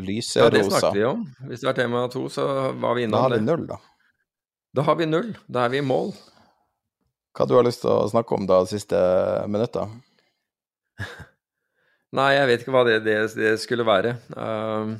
lyserosa. 0.00 0.48
Ja, 0.48 0.50
det 0.50 0.64
snakket 0.70 0.96
vi 0.96 1.04
om. 1.06 1.24
Hvis 1.46 1.62
det 1.62 1.68
var 1.70 1.78
tema 1.78 2.02
to, 2.10 2.24
så 2.32 2.46
var 2.72 2.96
vi 2.98 3.06
innom 3.06 3.14
det. 3.14 3.18
da 3.18 3.22
har 3.22 3.36
vi 3.36 3.46
null, 3.46 3.66
da. 3.68 3.78
Da 4.72 4.86
har 4.86 4.98
vi 4.98 5.06
null. 5.06 5.32
Da 5.46 5.64
er 5.66 5.74
vi 5.74 5.82
i 5.82 5.86
mål. 5.86 6.12
Hva 7.36 7.46
du 7.46 7.54
har 7.54 7.66
lyst 7.66 7.84
til 7.84 7.92
å 7.92 8.08
snakke 8.10 8.34
om 8.34 8.46
da 8.50 8.62
de 8.64 8.72
siste 8.72 8.98
minutta? 9.50 9.86
Nei, 12.18 12.32
jeg 12.34 12.50
vet 12.50 12.64
ikke 12.64 12.74
hva 12.74 12.84
det, 12.88 12.98
det, 13.06 13.18
det 13.38 13.54
skulle 13.62 13.86
være. 13.86 14.16
Um, 14.34 14.96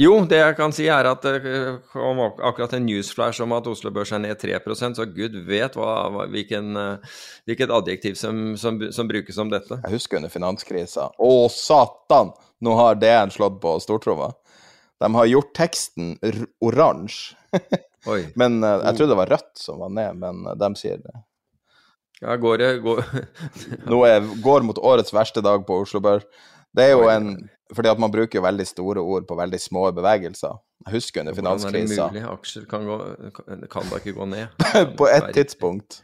jo, 0.00 0.14
det 0.28 0.40
jeg 0.40 0.56
kan 0.58 0.72
si 0.74 0.86
er 0.90 1.08
at 1.10 1.24
det 1.26 1.40
kom 1.92 2.22
akkurat 2.24 2.74
en 2.76 2.86
newsflash 2.86 3.42
om 3.44 3.52
at 3.56 3.68
Oslo 3.70 3.92
Børs 3.94 4.12
er 4.16 4.22
ned 4.24 4.40
3 4.40 4.58
så 4.96 5.06
gud 5.06 5.36
vet 5.46 5.76
hva, 5.76 6.26
hvilken, 6.32 6.76
eh, 6.76 7.18
hvilket 7.48 7.74
adjektiv 7.74 8.16
som, 8.16 8.56
som, 8.56 8.80
som 8.92 9.08
brukes 9.08 9.38
om 9.38 9.52
dette. 9.52 9.80
Jeg 9.84 9.98
husker 9.98 10.20
under 10.20 10.32
finanskrisa. 10.32 11.10
Å, 11.18 11.32
satan! 11.52 12.32
Nå 12.60 12.74
har 12.76 12.98
DN 13.00 13.32
slått 13.32 13.60
på 13.60 13.78
stortromma. 13.80 14.32
De 15.00 15.14
har 15.14 15.30
gjort 15.30 15.54
teksten 15.56 16.16
oransje. 16.60 17.36
Men 18.40 18.62
eh, 18.64 18.78
jeg 18.86 18.96
trodde 18.96 19.12
det 19.12 19.20
var 19.20 19.34
rødt 19.34 19.52
som 19.60 19.80
var 19.82 19.92
ned, 19.92 20.16
men 20.20 20.46
eh, 20.48 20.56
de 20.56 20.70
sier 20.80 21.00
det. 21.02 21.18
Ja, 22.20 22.36
går 22.36 22.60
det 22.60 22.70
går, 22.84 23.02
Nå 23.88 24.02
er, 24.08 24.24
går 24.44 24.64
mot 24.68 24.80
årets 24.80 25.12
verste 25.12 25.40
dag 25.44 25.64
på 25.68 25.78
Oslo 25.84 26.02
Børs. 26.04 26.26
Det 26.76 26.86
er 26.86 26.92
jo 26.94 27.08
en 27.10 27.32
Fordi 27.74 27.88
at 27.88 28.00
man 28.02 28.10
bruker 28.10 28.40
jo 28.40 28.42
veldig 28.42 28.66
store 28.66 29.02
ord 29.02 29.26
på 29.28 29.36
veldig 29.38 29.60
små 29.62 29.84
bevegelser. 29.94 30.56
Jeg 30.86 30.94
husker 30.96 31.22
under 31.22 31.36
Hvordan 31.36 31.66
er 31.68 31.76
det 31.76 31.82
mulig? 31.86 32.22
Aksjer 32.26 32.64
kan, 32.70 32.86
gå, 32.88 32.96
kan, 33.36 33.66
kan 33.70 33.90
da 33.90 34.00
ikke 34.00 34.16
gå 34.16 34.26
ned? 34.26 34.64
På 34.98 35.06
et 35.06 35.28
tidspunkt 35.36 36.00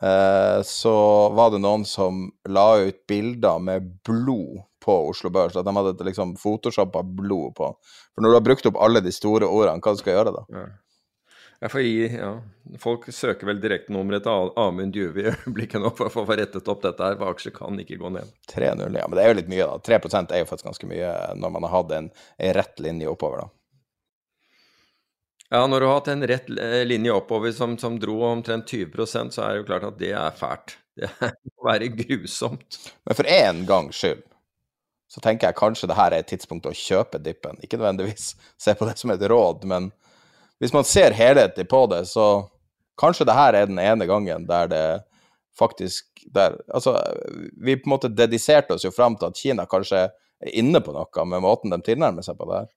eh, 0.00 0.60
så 0.64 0.94
var 1.36 1.52
det 1.52 1.60
noen 1.60 1.84
som 1.88 2.28
la 2.48 2.70
ut 2.86 3.02
bilder 3.10 3.60
med 3.60 3.90
blod 4.06 4.62
på 4.84 4.96
Oslo 5.10 5.28
Børs. 5.34 5.58
At 5.58 5.66
de 5.66 5.74
hadde 5.76 6.06
liksom 6.08 6.36
photoshoppa 6.40 7.02
blod 7.02 7.56
på. 7.58 7.72
For 8.14 8.24
når 8.24 8.32
du 8.32 8.38
har 8.38 8.46
brukt 8.46 8.68
opp 8.70 8.78
alle 8.80 9.02
de 9.04 9.12
store 9.12 9.44
ordene, 9.44 9.82
hva 9.84 9.96
skal 9.98 10.14
du 10.14 10.16
gjøre 10.16 10.36
da? 10.38 10.44
Ja. 10.54 10.66
Jeg 11.58 11.72
får 11.72 11.82
gi, 11.82 12.06
ja. 12.14 12.30
Folk 12.78 13.08
søker 13.10 13.48
vel 13.48 13.58
direktenummeret 13.58 14.22
til 14.22 14.50
Amund 14.62 14.94
Djuve 14.94 15.24
i 15.24 15.30
øyeblikket 15.32 15.82
nå 15.82 15.90
for 15.98 16.06
å 16.06 16.24
få 16.28 16.36
rettet 16.38 16.70
opp 16.70 16.84
dette 16.84 17.02
her, 17.02 17.18
for 17.18 17.34
aksjer 17.34 17.54
kan 17.56 17.80
ikke 17.82 17.98
gå 17.98 18.12
ned. 18.14 18.30
3-0, 18.52 18.84
ja. 18.94 19.06
Men 19.08 19.18
det 19.18 19.24
er 19.24 19.32
jo 19.32 19.38
litt 19.40 19.50
mye, 19.50 19.66
da. 19.66 19.78
3 19.90 19.98
er 20.22 20.42
jo 20.44 20.50
faktisk 20.50 20.68
ganske 20.70 20.90
mye 20.90 21.12
når 21.40 21.54
man 21.56 21.66
har 21.66 21.74
hatt 21.74 21.94
en, 21.98 22.10
en 22.38 22.54
rett 22.60 22.84
linje 22.84 23.10
oppover, 23.10 23.42
da. 23.42 23.54
Ja, 25.48 25.66
når 25.66 25.80
du 25.80 25.86
har 25.88 25.94
hatt 25.96 26.08
en 26.12 26.26
rett 26.28 26.50
eh, 26.60 26.82
linje 26.84 27.12
oppover 27.16 27.52
som, 27.56 27.78
som 27.80 27.96
dro 27.98 28.20
omtrent 28.28 28.68
20 28.68 29.06
så 29.32 29.46
er 29.46 29.54
det 29.54 29.62
jo 29.62 29.68
klart 29.70 29.86
at 29.88 30.00
det 30.00 30.12
er 30.12 30.34
fælt. 30.36 30.76
Det 30.98 31.08
må 31.54 31.68
være 31.68 31.88
grusomt. 31.94 32.76
Men 33.06 33.16
for 33.16 33.30
én 33.30 33.62
gangs 33.66 33.96
skyld 33.96 34.24
så 35.08 35.22
tenker 35.24 35.48
jeg 35.48 35.56
kanskje 35.56 35.88
det 35.88 35.96
her 35.96 36.12
er 36.12 36.20
et 36.20 36.28
tidspunkt 36.28 36.66
å 36.68 36.74
kjøpe 36.76 37.20
dippen. 37.22 37.56
Ikke 37.64 37.78
nødvendigvis 37.80 38.34
se 38.60 38.74
på 38.76 38.84
det 38.84 38.98
som 39.00 39.14
et 39.14 39.22
råd, 39.30 39.62
men 39.70 39.88
hvis 40.58 40.74
man 40.74 40.86
ser 40.86 41.14
helhetlig 41.16 41.68
på 41.70 41.84
det, 41.90 42.04
så 42.10 42.48
kanskje 42.98 43.26
det 43.28 43.36
her 43.38 43.54
er 43.54 43.68
den 43.70 43.78
ene 43.78 44.08
gangen 44.10 44.46
der 44.48 44.70
det 44.70 44.86
faktisk 45.58 46.06
der, 46.34 46.58
Altså, 46.74 46.98
vi 47.56 47.76
på 47.76 47.88
en 47.88 47.94
måte 47.94 48.08
dediserte 48.08 48.74
oss 48.74 48.84
jo 48.84 48.90
fram 48.94 49.16
til 49.16 49.30
at 49.30 49.38
Kina 49.38 49.66
kanskje 49.66 50.08
er 50.08 50.50
inne 50.54 50.80
på 50.84 50.92
noe 50.94 51.24
med 51.26 51.42
måten 51.42 51.72
de 51.72 51.80
tilnærmer 51.82 52.26
seg 52.26 52.38
på 52.38 52.46
det 52.50 52.60
her. 52.60 52.68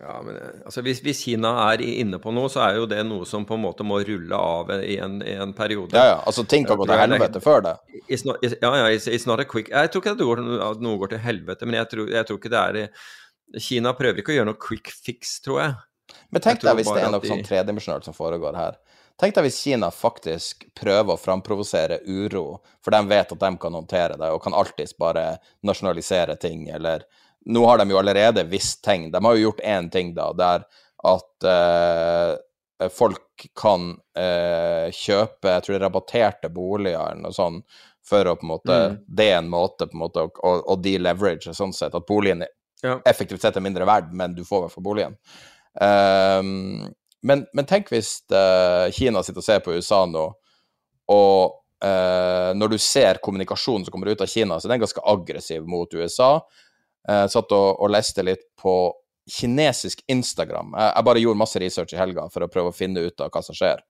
Ja, 0.00 0.14
men 0.24 0.36
eh, 0.36 0.60
altså 0.64 0.80
hvis, 0.84 1.02
hvis, 1.04 1.18
Kina 1.26 1.50
er 1.66 1.82
inne 1.84 2.16
på 2.22 2.32
noe, 2.32 2.48
så 2.48 2.62
er 2.64 2.78
jo 2.78 2.86
det 2.88 3.02
noe 3.04 3.26
som 3.28 3.44
på 3.48 3.58
en 3.58 3.64
måte 3.66 3.84
må 3.84 3.98
rulle 4.06 4.36
av 4.36 4.70
i 4.78 4.96
en, 5.02 5.18
i 5.20 5.34
en 5.36 5.52
periode. 5.56 5.92
Ja, 5.92 6.14
ja, 6.14 6.20
altså 6.24 6.46
ting 6.48 6.64
kan 6.68 6.80
gå 6.80 6.86
til 6.88 7.02
helvete 7.02 7.42
før 7.44 7.66
det. 7.66 7.74
Not, 8.24 8.40
ja, 8.46 8.70
ja, 8.80 8.86
it's, 8.88 9.10
it's, 9.12 9.26
not 9.28 9.38
a 9.38 9.44
quick 9.44 9.68
Jeg 9.68 9.92
tror 9.92 10.02
ikke 10.02 10.14
at, 10.16 10.22
går, 10.24 10.40
at 10.66 10.80
noe 10.82 10.98
går 11.02 11.12
til 11.12 11.20
helvete, 11.22 11.68
men 11.68 11.76
jeg 11.82 11.90
tror, 11.92 12.08
jeg 12.16 12.26
tror, 12.26 12.40
ikke 12.40 12.52
det 12.54 12.62
er 12.62 13.60
Kina 13.60 13.92
prøver 13.98 14.22
ikke 14.22 14.32
å 14.32 14.38
gjøre 14.38 14.48
noe 14.52 14.62
quick 14.62 14.88
fix, 14.94 15.36
tror 15.44 15.60
jeg. 15.60 15.76
Men 16.30 16.44
tenk 16.44 16.64
deg 16.64 16.80
hvis 16.80 16.90
det 16.90 17.02
er 17.02 17.12
noe 17.12 17.22
de... 17.22 17.30
sånn 17.30 17.46
tredimensjonalt 17.46 18.08
som 18.08 18.16
foregår 18.16 18.58
her. 18.58 18.78
Tenk 19.20 19.34
deg 19.36 19.44
hvis 19.44 19.58
Kina 19.60 19.90
faktisk 19.92 20.64
prøver 20.80 21.12
å 21.12 21.20
framprovosere 21.20 22.00
uro, 22.08 22.60
for 22.80 22.94
de 22.94 23.00
vet 23.10 23.34
at 23.34 23.42
de 23.42 23.50
kan 23.60 23.74
håndtere 23.76 24.16
det, 24.16 24.30
og 24.32 24.40
kan 24.44 24.56
alltids 24.56 24.96
bare 24.96 25.34
nasjonalisere 25.66 26.38
ting, 26.40 26.68
eller 26.72 27.04
nå 27.50 27.64
har 27.68 27.80
de 27.80 27.92
jo 27.92 27.98
allerede 28.00 28.46
visst 28.48 28.80
ting. 28.84 29.10
De 29.12 29.20
har 29.24 29.36
jo 29.36 29.50
gjort 29.50 29.60
én 29.60 29.90
ting, 29.92 30.14
da, 30.16 30.30
der 30.36 30.64
at 31.10 31.48
eh, 31.48 32.88
folk 32.92 33.46
kan 33.56 33.92
eh, 34.16 34.88
kjøpe 34.92 35.52
jeg 35.52 35.64
tror 35.64 35.74
det 35.74 35.78
er 35.78 35.84
rabatterte 35.86 36.50
boliger 36.52 37.00
eller 37.00 37.22
noe 37.24 37.36
sånt, 37.36 37.80
for 38.04 38.26
å 38.26 38.34
på 38.36 38.46
en 38.46 38.50
måte 38.50 38.76
mm. 38.76 38.96
Det 39.06 39.28
er 39.30 39.38
en 39.38 39.52
måte 39.52 39.86
på 39.88 39.96
en 39.96 40.02
måte 40.02 40.24
å, 40.26 40.52
å 40.72 40.76
de-leverage 40.80 41.52
sånn 41.56 41.72
sett, 41.76 41.94
at 41.96 42.08
boligen 42.08 42.44
ja. 42.82 42.98
effektivt 43.04 43.44
sett 43.44 43.56
er 43.56 43.64
mindre 43.64 43.88
verd, 43.88 44.12
men 44.16 44.34
du 44.36 44.44
får 44.44 44.62
i 44.62 44.64
hvert 44.64 44.76
fall 44.76 44.86
boligen. 44.88 45.16
Um, 45.78 46.88
men, 47.22 47.44
men, 47.52 47.66
tenk 47.68 47.90
hvis 47.92 48.16
uh, 48.32 48.88
Kina 48.96 49.22
sitter 49.22 49.42
og 49.42 49.46
ser 49.46 49.60
på 49.64 49.74
USA 49.76 50.02
nå, 50.08 50.24
og 51.10 51.58
uh, 51.84 52.50
når 52.56 52.74
du 52.74 52.78
ser 52.80 53.20
kommunikasjonen 53.22 53.84
som 53.86 53.94
kommer 53.94 54.10
ut 54.10 54.24
av 54.24 54.30
Kina, 54.30 54.58
så 54.58 54.68
er 54.68 54.74
den 54.74 54.84
ganske 54.86 55.04
aggressiv 55.12 55.68
mot 55.68 55.94
USA. 55.94 56.38
Eh, 57.08 57.26
satt 57.32 57.52
og, 57.56 57.80
og 57.80 57.90
leste 57.94 58.24
litt 58.26 58.42
på 58.60 58.74
kinesisk 59.30 60.02
Instagram. 60.10 60.74
Jeg, 60.76 60.92
jeg, 60.96 61.06
bare 61.08 61.22
gjorde 61.22 61.40
masse 61.40 61.62
research 61.62 61.94
i 61.94 62.00
helga 62.00 62.26
for 62.32 62.44
å 62.44 62.50
prøve 62.52 62.72
å 62.72 62.76
finne 62.76 63.04
ut 63.06 63.24
av 63.24 63.30
hva 63.32 63.42
som 63.44 63.56
skjer. 63.56 63.80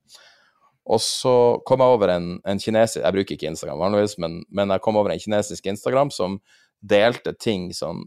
Og 0.90 1.02
så 1.02 1.35
kom 1.66 1.82
jeg 1.82 1.97
over 1.97 2.12
en, 2.15 2.28
en 2.48 2.59
kinesisk 2.59 3.02
Jeg 3.02 3.15
bruker 3.15 3.36
ikke 3.36 3.51
Instagram 3.51 3.82
vanligvis, 3.82 4.16
men, 4.23 4.40
men, 4.48 4.73
jeg 4.74 4.82
kom 4.85 4.98
over 5.01 5.12
en 5.12 5.23
kinesisk 5.23 5.66
Instagram 5.70 6.11
som 6.15 6.39
delte 6.81 7.35
ting 7.36 7.69
sånn 7.77 8.07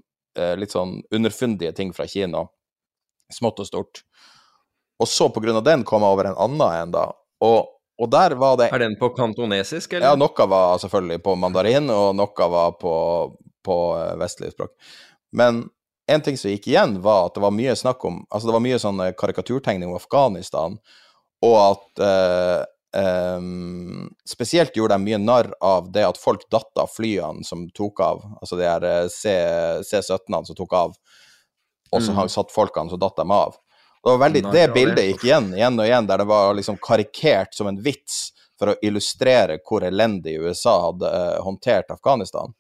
litt 0.57 0.73
sånn 0.73 0.95
underfundige 1.13 1.75
ting 1.77 1.91
fra 1.93 2.07
Kina. 2.09 2.47
Smått 3.31 3.61
og 3.63 3.69
stort. 3.69 4.03
Og 5.01 5.07
så 5.09 5.29
på 5.33 5.41
grunn 5.43 5.59
av 5.59 5.63
den 5.65 5.85
kom 5.87 6.03
jeg 6.03 6.15
over 6.15 6.29
en 6.29 6.39
annen 6.39 6.65
en, 6.67 6.91
da. 6.93 7.05
Og, 7.43 7.71
og 7.99 8.11
der 8.11 8.35
var 8.39 8.57
det 8.59 8.69
Er 8.71 8.83
den 8.85 8.97
på 8.99 9.11
kantonesisk, 9.15 9.93
eller? 9.93 10.13
Ja, 10.13 10.19
noe 10.19 10.49
var 10.49 10.81
selvfølgelig 10.81 11.23
på 11.25 11.37
mandarin, 11.39 11.89
og 11.93 12.13
noe 12.17 12.49
var 12.55 12.75
på, 12.79 12.95
på 13.65 13.79
vestlig 13.95 14.21
vestlige 14.23 14.55
språk. 14.55 14.75
Men 15.33 15.65
en 16.07 16.21
ting 16.21 16.37
som 16.37 16.51
gikk 16.51 16.67
igjen, 16.67 16.97
var 17.01 17.27
at 17.27 17.37
det 17.37 17.43
var 17.43 17.55
mye 17.55 17.75
snakk 17.79 18.03
om 18.05 18.21
Altså, 18.29 18.49
det 18.49 18.55
var 18.57 18.63
mye 18.65 18.79
sånn 18.81 19.01
karikaturtegning 19.19 19.89
om 19.89 19.99
Afghanistan, 19.99 20.77
og 21.43 21.57
at 21.59 22.03
eh, 22.03 22.59
eh, 23.01 23.49
Spesielt 24.29 24.75
gjorde 24.77 24.97
de 24.97 25.07
mye 25.07 25.21
narr 25.21 25.51
av 25.63 25.91
det 25.95 26.05
at 26.07 26.19
folk 26.19 26.45
datt 26.51 26.79
av 26.79 26.91
flyene 26.91 27.47
som 27.47 27.65
tok 27.75 28.03
av, 28.03 28.23
altså 28.41 28.59
de 28.59 28.67
her 28.67 28.87
eh, 28.89 29.05
C-17-ene 29.11 30.45
som 30.49 30.59
tok 30.59 30.75
av, 30.79 30.97
og 31.93 32.03
så 32.03 32.15
mm. 32.15 32.23
satt 32.33 32.51
folkene, 32.53 32.89
så 32.89 32.99
datt 32.99 33.21
dem 33.21 33.31
av. 33.31 33.55
Det 34.03 34.09
var 34.09 34.17
veldig, 34.25 34.41
det 34.51 34.65
bildet 34.75 35.05
gikk 35.05 35.27
igjen 35.29 35.53
igjen 35.55 35.79
og 35.79 35.85
igjen, 35.87 36.07
der 36.09 36.19
det 36.19 36.27
var 36.27 36.57
liksom 36.57 36.79
karikert 36.83 37.53
som 37.55 37.69
en 37.69 37.79
vits 37.85 38.33
for 38.59 38.73
å 38.73 38.75
illustrere 38.83 39.61
hvor 39.63 39.85
elendig 39.87 40.35
USA 40.41 40.73
hadde 40.89 41.07
uh, 41.09 41.39
håndtert 41.45 41.93
Afghanistan. 41.93 42.51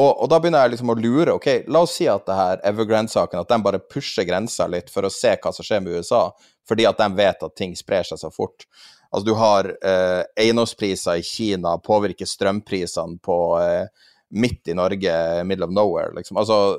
Og, 0.00 0.12
og, 0.14 0.28
da 0.30 0.38
begynner 0.40 0.64
jeg 0.64 0.76
liksom 0.76 0.92
å 0.94 0.96
lure. 0.96 1.34
ok, 1.34 1.48
La 1.68 1.82
oss 1.84 1.96
si 1.98 2.06
at 2.08 2.24
det 2.28 2.36
her 2.38 2.62
Evergrande-saken, 2.70 3.42
at 3.42 3.50
de 3.50 3.58
bare 3.64 3.82
pusher 3.82 4.24
grensa 4.24 4.68
litt 4.70 4.88
for 4.92 5.04
å 5.04 5.12
se 5.12 5.34
hva 5.34 5.52
som 5.52 5.66
skjer 5.66 5.82
med 5.84 5.98
USA, 5.98 6.22
fordi 6.68 6.86
at 6.88 7.02
de 7.02 7.08
vet 7.18 7.42
at 7.44 7.56
ting 7.58 7.74
sprer 7.76 8.06
seg 8.06 8.22
så 8.22 8.30
fort. 8.32 8.64
Altså, 9.10 9.26
du 9.26 9.34
har 9.36 9.66
uh, 9.66 10.22
eiendomspriser 10.38 11.18
i 11.18 11.26
Kina 11.26 11.74
påvirker 11.82 12.30
strømprisene 12.30 13.18
på 13.26 13.40
uh, 13.58 14.06
midt 14.30 14.70
i 14.70 14.78
Norge, 14.78 15.12
middle 15.44 15.66
of 15.66 15.74
nowhere, 15.74 16.14
liksom. 16.14 16.38
Altså, 16.38 16.78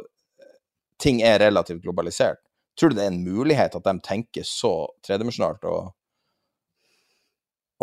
ting 1.02 1.22
er 1.26 1.42
relativt 1.42 1.84
globalisert. 1.84 2.42
Tror 2.78 2.92
du 2.92 2.98
det 2.98 3.06
er 3.08 3.14
en 3.14 3.24
mulighet 3.26 3.76
at 3.78 3.88
de 3.88 3.96
tenker 4.06 4.46
så 4.48 4.74
tredimensjonalt 5.06 5.66
og, 5.70 5.92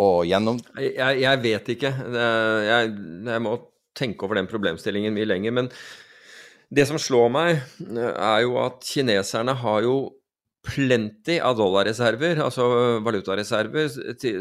og 0.01 0.21
gjennom... 0.27 0.59
Jeg, 0.79 1.19
jeg 1.21 1.41
vet 1.43 1.73
ikke. 1.75 1.91
Jeg, 2.15 2.93
jeg 3.29 3.43
må 3.45 3.57
tenke 3.97 4.25
over 4.25 4.39
den 4.39 4.49
problemstillingen 4.49 5.13
mye 5.15 5.27
lenger. 5.29 5.55
Men 5.55 5.69
det 6.73 6.87
som 6.89 7.01
slår 7.01 7.29
meg, 7.33 7.61
er 7.89 8.39
jo 8.45 8.57
at 8.61 8.81
kineserne 8.85 9.55
har 9.61 9.83
jo 9.85 9.97
plenty 10.65 11.37
av 11.41 11.55
dollarreserver, 11.57 12.41
altså 12.43 12.65
valutareserver, 13.05 13.87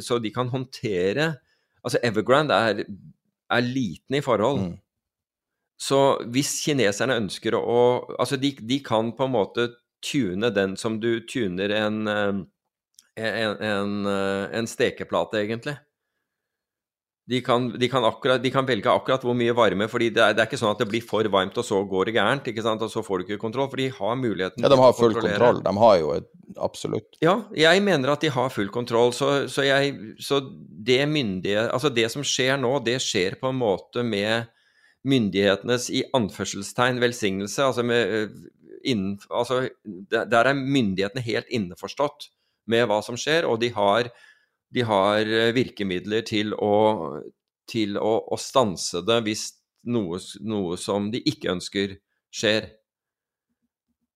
så 0.03 0.19
de 0.19 0.33
kan 0.35 0.51
håndtere 0.51 1.35
Altså 1.87 2.01
Evergrande 2.03 2.57
er, 2.59 2.81
er 3.55 3.61
liten 3.63 4.17
i 4.19 4.21
forhold. 4.21 4.59
Mm. 4.61 4.73
Så 5.79 5.99
hvis 6.35 6.57
kineserne 6.65 7.21
ønsker 7.21 7.55
å 7.55 7.81
Altså 8.19 8.39
de, 8.41 8.51
de, 8.59 8.81
kan 8.85 9.13
på 9.15 9.29
en 9.29 9.37
måte 9.37 9.69
tune 10.05 10.51
den 10.55 10.77
som 10.79 10.99
du 11.03 11.21
tuner 11.27 11.71
en, 11.75 12.07
eh, 12.11 12.41
en, 13.19 13.61
en, 13.63 13.95
eh, 14.07 14.59
en 14.59 14.67
stekeplate, 14.71 15.41
egentlig. 15.43 15.75
De 17.29 17.43
kan, 17.45 17.67
de, 17.69 17.89
kan 17.93 18.05
akkurat, 18.09 18.41
de 18.41 18.51
kan, 18.51 18.65
velge 18.65 18.89
akkurat 18.89 19.25
hvor 19.27 19.35
mye 19.37 19.53
varme, 19.53 19.85
fordi 19.91 20.07
det 20.17 20.23
er, 20.23 20.37
det 20.37 20.41
er, 20.41 20.49
ikke 20.49 20.61
sånn 20.63 20.71
at 20.73 20.79
det 20.81 20.87
blir 20.89 21.05
for 21.05 21.27
varmt, 21.29 21.59
og 21.61 21.67
så 21.67 21.83
går 21.85 22.09
det 22.09 22.15
gærent, 22.17 22.47
ikke 22.49 22.65
sant? 22.65 22.85
og 22.87 22.89
så 22.89 23.03
får 23.05 23.21
du 23.21 23.25
ikke 23.27 23.43
kontroll. 23.43 23.69
For 23.69 23.83
de 23.83 23.89
har 23.93 24.15
muligheten 24.17 24.65
ja, 24.65 24.71
de 24.73 24.79
har 24.81 24.95
full 24.97 25.17
kontroll. 25.19 25.61
De 25.67 25.75
har 25.83 25.99
jo 26.01 26.15
et, 26.15 26.31
absolutt 26.65 27.19
Ja, 27.21 27.35
jeg 27.53 27.83
mener 27.85 28.15
at 28.15 28.25
de 28.25 28.31
har 28.33 28.49
full 28.55 28.71
kontroll. 28.73 29.13
Så, 29.13 29.33
så, 29.53 29.67
jeg, 29.67 30.15
så 30.25 30.41
det 30.89 31.03
myndige 31.11 31.67
Altså, 31.67 31.93
det 31.93 32.09
som 32.15 32.25
skjer 32.25 32.57
nå, 32.63 32.79
det 32.87 32.97
skjer 33.05 33.37
på 33.43 33.53
en 33.53 33.61
måte 33.61 34.07
med 34.07 34.49
myndighetenes 35.09 35.89
i 35.95 36.05
anførselstegn 36.17 37.01
velsignelse. 37.03 37.65
Altså, 37.65 37.85
med, 37.87 38.33
innen, 38.85 39.19
altså 39.31 39.67
der 40.13 40.51
er 40.51 40.57
myndighetene 40.59 41.25
helt 41.25 41.51
innforstått 41.55 42.31
med 42.69 42.89
hva 42.89 43.01
som 43.05 43.17
skjer, 43.19 43.49
og 43.49 43.61
de 43.63 43.73
har 43.75 44.13
de 44.75 44.85
har 44.85 45.29
eh, 45.29 45.53
virkemidler 45.57 46.25
til 46.29 46.53
å, 46.55 46.73
til 47.69 47.97
å, 48.01 48.13
å 48.29 48.39
stanse 48.41 49.03
det 49.07 49.23
hvis 49.27 49.47
noe, 49.89 50.21
noe, 50.45 50.77
som 50.81 51.09
de 51.13 51.23
ikke 51.31 51.53
ønsker, 51.55 51.97
skjer. 52.35 52.69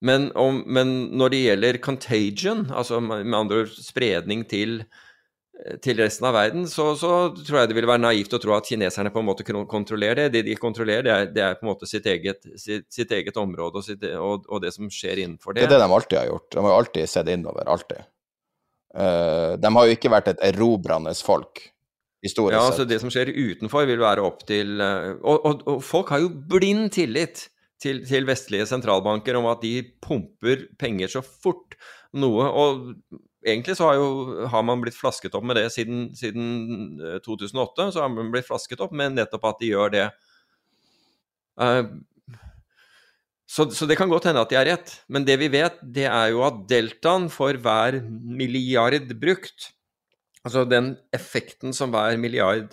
Men, 0.05 0.29
om, 0.37 0.61
men, 0.67 0.93
når 1.17 1.33
det 1.33 1.41
gjelder 1.47 1.81
contagion, 1.85 2.67
altså 2.75 3.01
med 3.01 3.33
andre 3.39 3.63
ord 3.65 3.73
spredning 3.79 4.45
til, 4.51 4.83
eh, 4.83 5.09
til 5.83 6.01
resten 6.03 6.27
av 6.27 6.35
verden, 6.35 6.65
så, 6.67 6.89
så, 6.99 7.11
tror 7.39 7.61
jeg 7.61 7.71
det 7.71 7.77
ville 7.77 7.91
være 7.91 8.03
naivt 8.03 8.33
å 8.35 8.41
tro 8.43 8.55
at 8.57 8.67
kineserne 8.67 9.13
på 9.15 9.21
en 9.23 9.29
måte 9.29 9.45
kontrollerer 9.47 10.25
det. 10.25 10.31
Det 10.35 10.43
de 10.49 10.57
kontrollerer, 10.59 11.05
det 11.07 11.13
er, 11.15 11.29
det 11.37 11.45
er 11.47 11.59
på 11.59 11.67
en 11.67 11.71
måte 11.71 11.87
sitt 11.87 12.09
eget, 12.11 12.43
sitt, 12.59 12.89
sitt 12.91 13.15
eget 13.15 13.39
område 13.39 13.79
og, 13.79 13.87
sitt, 13.87 14.03
og, 14.19 14.49
og, 14.49 14.59
det 14.65 14.73
som 14.75 14.91
skjer 14.91 15.23
innenfor 15.23 15.55
det. 15.55 15.63
Det 15.63 15.71
er 15.71 15.77
det 15.77 15.85
de 15.85 15.99
alltid 15.99 16.19
har 16.19 16.33
gjort. 16.33 16.49
De 16.57 16.67
har 16.67 16.79
alltid 16.81 17.13
sett 17.13 17.31
innover. 17.31 17.71
Alltid. 17.77 18.11
Uh, 18.93 19.55
de 19.63 19.73
har 19.77 19.87
jo 19.87 19.97
ikke 19.97 20.13
vært 20.13 20.35
et 20.35 20.45
erobrende 20.51 21.15
folk. 21.23 21.69
Historisk 22.23 22.55
ja, 22.55 22.67
altså 22.69 22.85
Det 22.87 23.01
som 23.03 23.11
skjer 23.11 23.33
utenfor, 23.35 23.87
vil 23.89 24.03
være 24.03 24.23
opp 24.23 24.45
til 24.47 24.77
uh, 24.83 25.15
og, 25.23 25.47
og, 25.47 25.67
og, 25.67 25.81
folk 25.87 26.13
har 26.15 26.23
jo 26.23 26.31
blind 26.31 26.91
tillit 26.95 27.47
til, 27.83 28.03
til, 28.07 28.27
vestlige 28.29 28.67
sentralbanker 28.71 29.39
om 29.39 29.49
at 29.51 29.63
de 29.63 29.81
pumper 30.03 30.69
penger 30.79 31.11
så 31.17 31.23
fort 31.23 31.79
noe. 32.15 32.47
Og 32.51 33.23
egentlig 33.45 33.77
så 33.79 33.91
har, 33.91 33.99
jo, 34.01 34.47
har 34.51 34.63
man 34.67 34.83
blitt 34.83 34.99
flasket 34.99 35.35
opp 35.39 35.45
med 35.47 35.59
det 35.59 35.67
siden, 35.75 36.09
siden 36.19 37.01
2008. 37.25 37.91
Så 37.95 38.03
har 38.03 38.13
man 38.13 38.31
blitt 38.35 38.49
flasket 38.49 38.83
opp 38.85 38.95
med 38.97 39.17
nettopp 39.19 39.51
at 39.51 39.61
de 39.63 39.73
gjør 39.73 39.95
det. 39.95 40.07
Uh, 41.61 41.85
så, 43.53 43.67
så, 43.69 43.87
det 43.89 43.99
kan 44.01 44.09
godt 44.09 44.31
hende 44.31 44.41
at 44.41 44.53
de 44.53 44.57
har 44.57 44.69
rett, 44.69 44.95
men 45.13 45.27
det 45.29 45.37
vi 45.43 45.51
vet, 45.53 45.77
det 45.83 46.07
er 46.09 46.31
jo 46.33 46.41
at 46.47 46.63
deltaen 46.71 47.27
for 47.33 47.59
hver 47.61 47.99
milliard 48.09 49.11
brukt, 49.21 49.73
altså 50.41 50.65
den 50.65 50.95
effekten 51.13 51.77
som 51.77 51.93
hver 51.93 52.17
milliard 52.21 52.73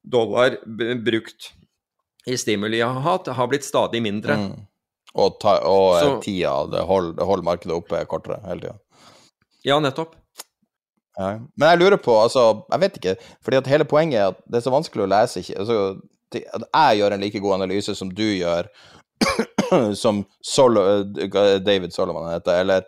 dollar 0.00 0.56
brukt 1.04 1.50
i 2.24 2.38
stimuli 2.40 2.80
har 2.80 3.02
hatt, 3.04 3.28
har 3.36 3.50
blitt 3.52 3.68
stadig 3.68 4.00
mindre. 4.04 4.38
Mm. 4.40 4.64
Og, 5.14 5.36
ta, 5.42 5.58
og 5.68 5.90
så, 6.00 6.14
tida, 6.24 6.54
det 6.72 6.86
holder, 6.88 7.20
hold 7.28 7.44
markedet 7.46 7.76
oppe 7.76 8.00
kortere 8.10 8.40
hele 8.48 8.64
tida. 8.64 8.78
Ja, 9.64 9.78
nettopp. 9.80 10.14
Ja. 11.16 11.38
Men 11.54 11.68
jeg 11.70 11.78
lurer 11.78 12.00
på, 12.02 12.10
altså 12.18 12.64
Jeg 12.72 12.80
vet 12.82 12.96
ikke, 12.98 13.12
fordi 13.46 13.58
at 13.60 13.68
hele 13.70 13.84
poenget 13.86 14.18
er 14.18 14.32
at 14.32 14.40
det 14.50 14.58
er 14.58 14.64
så 14.64 14.72
vanskelig 14.74 15.04
å 15.04 15.10
lese 15.12 15.44
altså, 15.54 15.76
At 16.34 16.64
jeg 16.66 16.98
gjør 16.98 17.14
en 17.14 17.22
like 17.22 17.42
god 17.44 17.54
analyse 17.60 17.94
som 17.94 18.10
du 18.10 18.24
gjør 18.24 18.66
som 20.02 20.24
Solo, 20.42 21.04
David 21.62 21.94
Solomon 21.94 22.26
heter, 22.32 22.64
eller 22.64 22.82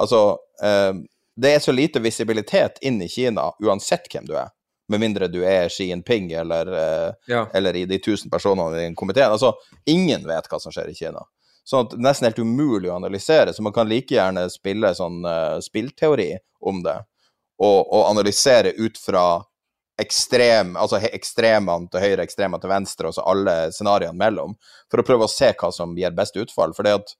altså 0.00 0.36
eh, 0.62 0.92
det 1.34 1.54
er 1.54 1.64
så 1.64 1.72
lite 1.72 2.00
visibilitet 2.04 2.76
inn 2.84 3.00
i 3.02 3.08
Kina 3.08 3.48
uansett 3.64 4.04
hvem 4.12 4.28
du 4.28 4.34
er. 4.36 4.52
Med 4.92 5.00
mindre 5.00 5.30
du 5.32 5.40
er 5.48 5.72
Xi 5.72 5.88
Jinping 5.88 6.28
eller, 6.36 6.68
eh, 6.76 7.12
Ja. 7.32 7.46
eller 7.56 7.76
i 7.76 7.86
de 7.88 7.98
tusen 8.04 8.30
personene 8.30 8.76
i 8.76 8.84
den 8.84 8.94
komiteen. 8.94 9.32
Altså, 9.32 9.54
ingen 9.88 10.26
vet 10.28 10.48
hva 10.52 10.60
som 10.60 10.72
skjer 10.74 10.92
i 10.92 10.94
Kina. 10.94 11.24
Sånn 11.64 11.86
at 11.86 11.92
det 11.92 12.00
er 12.00 12.06
nesten 12.08 12.26
helt 12.26 12.42
umulig 12.42 12.90
å 12.90 12.98
analysere, 12.98 13.54
så 13.54 13.62
man 13.62 13.74
kan 13.74 13.90
like 13.90 14.14
gjerne 14.14 14.48
spille 14.50 14.90
sånn 14.98 15.22
uh, 15.22 15.60
spillteori 15.62 16.32
om 16.68 16.82
det, 16.82 16.98
og, 17.62 17.78
og 17.86 18.08
analysere 18.08 18.74
ut 18.78 18.98
fra 18.98 19.26
ekstrem, 20.02 20.74
altså 20.80 20.98
ekstremene 21.12 21.90
til 21.92 22.02
høyre, 22.02 22.24
ekstremene 22.24 22.62
til 22.62 22.72
venstre, 22.72 23.10
og 23.10 23.16
så 23.16 23.26
alle 23.28 23.56
scenarioene 23.74 24.18
mellom, 24.18 24.56
for 24.90 25.02
å 25.02 25.06
prøve 25.06 25.28
å 25.28 25.30
se 25.30 25.52
hva 25.58 25.70
som 25.74 25.94
gir 25.98 26.16
best 26.16 26.38
utfall. 26.40 26.74
For 26.74 26.88
at 26.90 27.14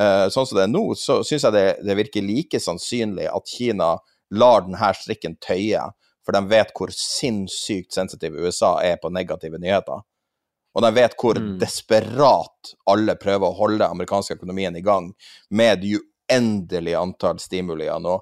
uh, 0.00 0.26
sånn 0.32 0.48
som 0.48 0.58
det 0.58 0.66
er 0.66 0.72
nå, 0.72 0.84
så 0.98 1.20
syns 1.26 1.46
jeg 1.46 1.54
det, 1.54 1.66
det 1.86 1.98
virker 2.00 2.26
like 2.26 2.60
sannsynlig 2.62 3.28
at 3.30 3.52
Kina 3.52 3.94
lar 4.34 4.66
denne 4.66 4.90
strikken 4.98 5.38
tøye, 5.44 5.84
for 6.26 6.34
de 6.34 6.42
vet 6.50 6.72
hvor 6.74 6.90
sinnssykt 6.90 7.94
sensitiv 7.94 8.34
USA 8.34 8.76
er 8.82 8.98
på 8.98 9.12
negative 9.14 9.60
nyheter. 9.62 10.02
Og 10.76 10.84
de 10.84 10.90
vet 10.92 11.14
hvor 11.16 11.38
Mm. 11.40 11.54
desperat 11.58 12.74
alle 12.92 13.16
prøver 13.16 13.48
å 13.48 13.56
holde 13.56 13.88
amerikanske 13.88 14.36
økonomien 14.36 14.76
i 14.76 14.84
gang 14.84 15.12
med 15.50 15.80
det 15.80 15.96
uendelige 15.96 17.00
antall 17.00 17.40
stimulier 17.40 17.98
nå. 18.02 18.18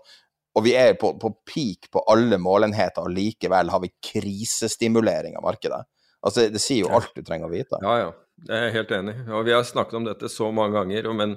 Og 0.54 0.62
vi 0.62 0.76
er 0.78 0.94
på, 0.94 1.16
på 1.18 1.32
peak 1.50 1.90
på 1.90 2.04
alle 2.06 2.38
målenheter, 2.38 3.02
og 3.02 3.10
likevel 3.10 3.72
har 3.74 3.80
vi 3.82 3.90
krisestimulering 4.06 5.34
av 5.36 5.42
markedet. 5.42 5.80
Altså, 6.24 6.46
det, 6.48 6.60
sier 6.62 6.84
jo 6.86 6.92
alt 6.94 7.10
du 7.16 7.24
trenger 7.26 7.50
å 7.50 7.52
vite. 7.52 7.80
Ja, 7.82 7.96
ja. 7.98 8.12
Jeg 8.48 8.68
er 8.68 8.72
helt 8.74 8.92
enig. 8.94 9.14
Og 9.30 9.44
vi 9.46 9.52
har 9.54 9.64
snakket 9.66 9.98
om 9.98 10.06
dette 10.06 10.28
så 10.30 10.50
mange 10.54 10.74
ganger. 10.78 11.10
Men, 11.14 11.36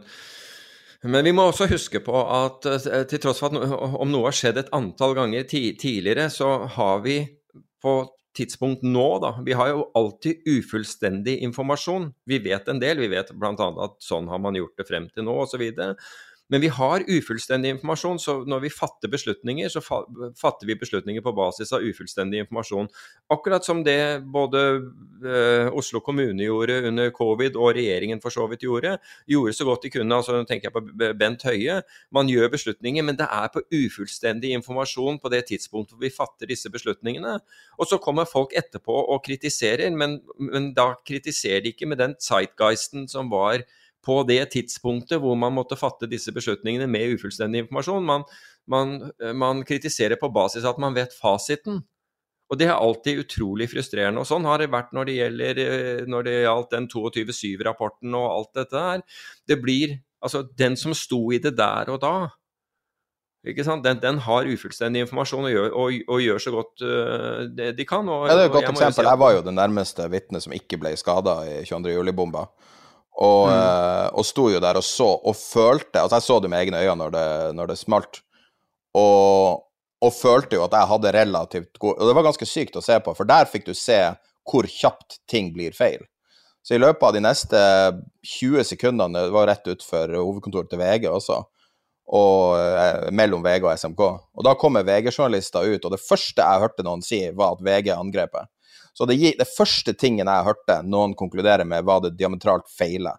men 1.03 1.25
vi 1.25 1.33
må 1.35 1.47
også 1.49 1.67
huske 1.69 2.01
på 2.05 2.13
at 2.13 2.65
eh, 2.65 3.03
til 3.09 3.21
tross 3.21 3.41
for 3.41 3.53
at 3.53 3.73
om 4.01 4.11
noe 4.11 4.29
har 4.29 4.37
skjedd 4.37 4.61
et 4.63 4.71
antall 4.75 5.13
ganger 5.17 5.45
ti, 5.49 5.75
tidligere, 5.77 6.29
så 6.33 6.65
har 6.77 7.03
vi 7.05 7.19
på 7.83 7.99
tidspunkt 8.37 8.85
nå, 8.85 9.07
da 9.23 9.33
Vi 9.45 9.55
har 9.57 9.71
jo 9.73 9.87
alltid 9.97 10.45
ufullstendig 10.47 11.39
informasjon. 11.45 12.11
Vi 12.29 12.39
vet 12.45 12.69
en 12.69 12.81
del. 12.83 13.01
Vi 13.03 13.11
vet 13.11 13.33
bl.a. 13.33 13.53
at 13.57 13.97
sånn 14.03 14.29
har 14.31 14.41
man 14.43 14.57
gjort 14.57 14.77
det 14.77 14.87
frem 14.89 15.09
til 15.13 15.27
nå, 15.27 15.35
osv. 15.43 15.65
Men 16.49 16.63
vi 16.63 16.69
har 16.71 17.03
ufullstendig 17.03 17.73
informasjon, 17.75 18.19
så 18.23 18.37
når 18.47 18.61
vi 18.63 18.71
fatter 18.71 19.11
beslutninger, 19.11 19.67
så 19.71 19.81
fatter 19.83 20.67
vi 20.67 20.77
beslutninger 20.79 21.23
på 21.23 21.33
basis 21.35 21.73
av 21.75 21.83
ufullstendig 21.83 22.45
informasjon. 22.45 22.87
Akkurat 23.33 23.65
som 23.67 23.81
det 23.83 24.23
både 24.31 24.61
eh, 25.27 25.67
Oslo 25.75 25.99
kommune 26.05 26.45
gjorde 26.45 26.79
under 26.87 27.11
covid, 27.15 27.59
og 27.59 27.73
regjeringen 27.75 28.21
for 28.23 28.31
så 28.31 28.47
vidt 28.47 28.63
gjorde. 28.63 28.95
Gjorde 29.27 29.57
så 29.57 29.67
godt 29.67 29.83
de 29.83 29.91
kunne. 29.97 30.15
altså 30.15 30.39
tenker 30.47 30.69
jeg 30.69 30.75
på 30.77 31.13
Bent 31.19 31.43
Høie. 31.43 31.81
Man 32.15 32.31
gjør 32.31 32.53
beslutninger, 32.55 33.03
men 33.03 33.19
det 33.19 33.27
er 33.27 33.51
på 33.51 33.65
ufullstendig 33.67 34.53
informasjon 34.55 35.19
på 35.19 35.33
det 35.33 35.43
tidspunktet 35.51 35.97
hvor 35.97 36.05
vi 36.05 36.13
fatter 36.15 36.47
disse 36.47 36.71
beslutningene. 36.71 37.41
Og 37.75 37.91
så 37.91 37.99
kommer 37.99 38.29
folk 38.29 38.55
etterpå 38.55 38.95
og 39.11 39.19
kritiserer, 39.27 39.91
men, 39.91 40.21
men 40.39 40.71
da 40.77 40.93
kritiserer 41.03 41.65
de 41.65 41.75
ikke 41.75 41.91
med 41.91 41.99
den 41.99 42.15
zeitgeisten 42.23 43.09
som 43.11 43.27
var 43.33 43.65
på 44.07 44.21
det 44.29 44.39
tidspunktet 44.55 45.19
hvor 45.23 45.35
man 45.39 45.55
måtte 45.57 45.77
fatte 45.79 46.07
disse 46.09 46.31
beslutningene 46.35 46.87
med 46.87 47.17
ufullstendig 47.17 47.65
informasjon. 47.65 48.07
Man, 48.07 48.23
man, 48.71 48.95
man 49.35 49.61
kritiserer 49.67 50.19
på 50.21 50.31
basis 50.33 50.63
av 50.63 50.77
at 50.77 50.83
man 50.85 50.95
vet 50.97 51.15
fasiten. 51.17 51.83
Og 52.47 52.59
det 52.59 52.69
er 52.69 52.77
alltid 52.79 53.25
utrolig 53.25 53.67
frustrerende. 53.73 54.23
Og 54.23 54.29
sånn 54.29 54.47
har 54.47 54.61
det 54.63 54.69
vært 54.71 54.93
når 54.95 55.09
det 55.09 55.15
gjelder 55.17 55.57
eh, 55.63 56.03
når 56.07 56.27
det 56.29 56.35
gjaldt 56.45 56.75
den 56.77 56.87
22.7-rapporten 56.93 58.15
og 58.15 58.27
alt 58.31 58.53
dette 58.61 58.83
der. 58.91 59.07
Det 59.47 59.61
blir 59.63 59.97
Altså, 60.17 60.39
den 60.57 60.73
som 60.73 60.95
sto 60.97 61.19
i 61.29 61.37
det 61.37 61.51
der 61.59 61.91
og 61.93 61.99
da? 62.01 62.13
Den, 63.45 63.99
den 64.01 64.17
har 64.25 64.47
ufullstendig 64.49 65.03
informasjon 65.05 65.45
og 65.45 65.51
gjør, 65.53 65.67
og, 65.77 65.99
og 66.09 66.23
gjør 66.23 66.41
så 66.41 66.53
godt 66.55 66.81
uh, 66.83 67.43
det 67.53 67.67
de 67.77 67.85
kan. 67.87 68.09
Og, 68.09 68.25
Ja, 68.25 68.33
det 68.35 68.47
er 68.47 68.49
et 68.49 68.55
godt 68.55 68.65
jeg 68.65 68.73
må 68.73 68.81
si 68.81 68.87
eksempel. 68.87 69.05
at- 69.05 69.11
Jeg 69.13 69.21
var 69.21 69.35
jo 69.35 69.43
det 69.45 69.53
nærmeste 69.55 70.07
vitnet 70.11 70.43
som 70.43 70.55
ikke 70.57 70.79
ble 70.81 70.95
skada 70.97 71.35
i 71.45 71.61
22. 71.69 71.93
juli-bomba. 71.93 72.47
Og, 73.17 73.47
Mm. 73.49 73.53
eh, 73.53 74.09
og 74.13 74.25
sto 74.25 74.43
jo 74.53 74.59
der 74.61 74.77
og 74.77 74.83
så, 74.85 75.07
og 75.25 75.33
følte 75.35 75.97
Altså, 76.03 76.15
jeg 76.19 76.21
så 76.27 76.39
det 76.41 76.49
med 76.53 76.59
egne 76.67 76.77
øyne 76.83 76.95
når 76.99 77.11
det, 77.15 77.55
når 77.57 77.67
det 77.71 77.77
smalt, 77.79 78.19
og, 78.93 79.63
og 80.01 80.13
følte 80.13 80.55
jo 80.59 80.63
at 80.67 80.75
jeg 80.77 80.87
hadde 80.91 81.13
relativt 81.15 81.79
god 81.79 81.97
Og 81.97 82.07
det 82.07 82.15
var 82.15 82.27
ganske 82.27 82.45
sykt 82.45 82.77
å 82.77 82.83
se 82.85 82.99
på, 83.01 83.15
for 83.17 83.25
der 83.25 83.49
fikk 83.49 83.65
du 83.65 83.73
se 83.73 83.97
hvor 84.47 84.63
kjapt 84.69 85.17
ting 85.27 85.49
blir 85.55 85.73
feil. 85.75 86.05
Så 86.63 86.75
i 86.75 86.79
løpet 86.79 87.03
av 87.03 87.13
de 87.15 87.19
neste 87.23 87.59
20 88.37 88.63
sekundene, 88.63 89.25
det 89.25 89.33
var 89.33 89.47
rett 89.49 89.67
utfor 89.71 90.13
hovedkontoret 90.13 90.69
til 90.71 90.79
VG 90.79 91.07
også, 91.09 91.41
og 92.07 92.55
eh, 92.59 93.09
mellom 93.11 93.43
VG 93.43 93.65
og 93.67 93.73
SMK. 93.79 94.01
Og 94.37 94.45
da 94.47 94.53
kommer 94.59 94.85
VG-journalister 94.87 95.67
ut, 95.67 95.83
og 95.85 95.91
det 95.95 95.99
første 96.03 96.43
jeg 96.43 96.63
hørte 96.63 96.85
noen 96.87 97.03
si, 97.03 97.21
var 97.35 97.55
at 97.57 97.63
VG 97.65 97.91
angrepet. 97.95 98.47
Så 98.97 99.05
det, 99.05 99.19
det 99.37 99.45
første 99.53 99.93
tingen 99.93 100.25
jeg 100.29 100.45
hørte 100.47 100.79
noen 100.89 101.13
konkludere 101.17 101.65
med, 101.69 101.85
var 101.85 102.01
det 102.01 102.15
diametralt 102.17 102.65
feile. 102.73 103.13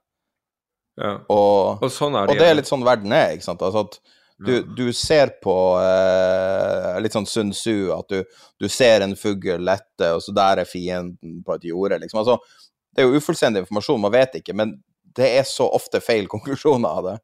Ja. 0.98 1.12
Og, 1.30 1.84
Og 1.86 1.90
sånn 1.94 2.16
er 2.18 2.26
og 2.26 2.32
det. 2.34 2.40
det 2.42 2.48
er 2.50 2.56
litt 2.58 2.70
sånn 2.70 2.82
verden 2.86 3.12
er, 3.14 3.36
ikke 3.36 3.46
sant. 3.46 3.62
Altså 3.62 3.84
at 3.86 4.00
du, 4.38 4.52
Ja. 4.56 4.62
du 4.78 4.92
ser 4.94 5.32
på 5.42 5.54
eh, 5.82 6.98
litt 7.02 7.14
sånn 7.14 7.26
Sun 7.26 7.52
Tzu, 7.54 7.92
at 7.94 8.10
du, 8.10 8.20
du 8.58 8.68
ser 8.70 9.02
en 9.06 9.14
fugl 9.18 9.62
lette, 9.66 10.10
og 10.14 10.22
så 10.22 10.34
der 10.34 10.62
er 10.62 10.68
fienden 10.70 11.40
på 11.46 11.54
et 11.56 11.66
jorde, 11.70 11.98
liksom. 12.02 12.20
Altså, 12.22 12.36
det 12.94 13.02
er 13.04 13.08
jo 13.10 13.18
ufullstendig 13.22 13.62
informasjon, 13.64 14.00
man 14.02 14.14
vet 14.14 14.38
ikke, 14.40 14.54
men 14.58 14.76
det 15.18 15.30
er 15.40 15.46
så 15.46 15.66
ofte 15.74 16.00
feil 16.02 16.26
konklusjoner 16.30 16.88
av 17.00 17.08
det. 17.12 17.16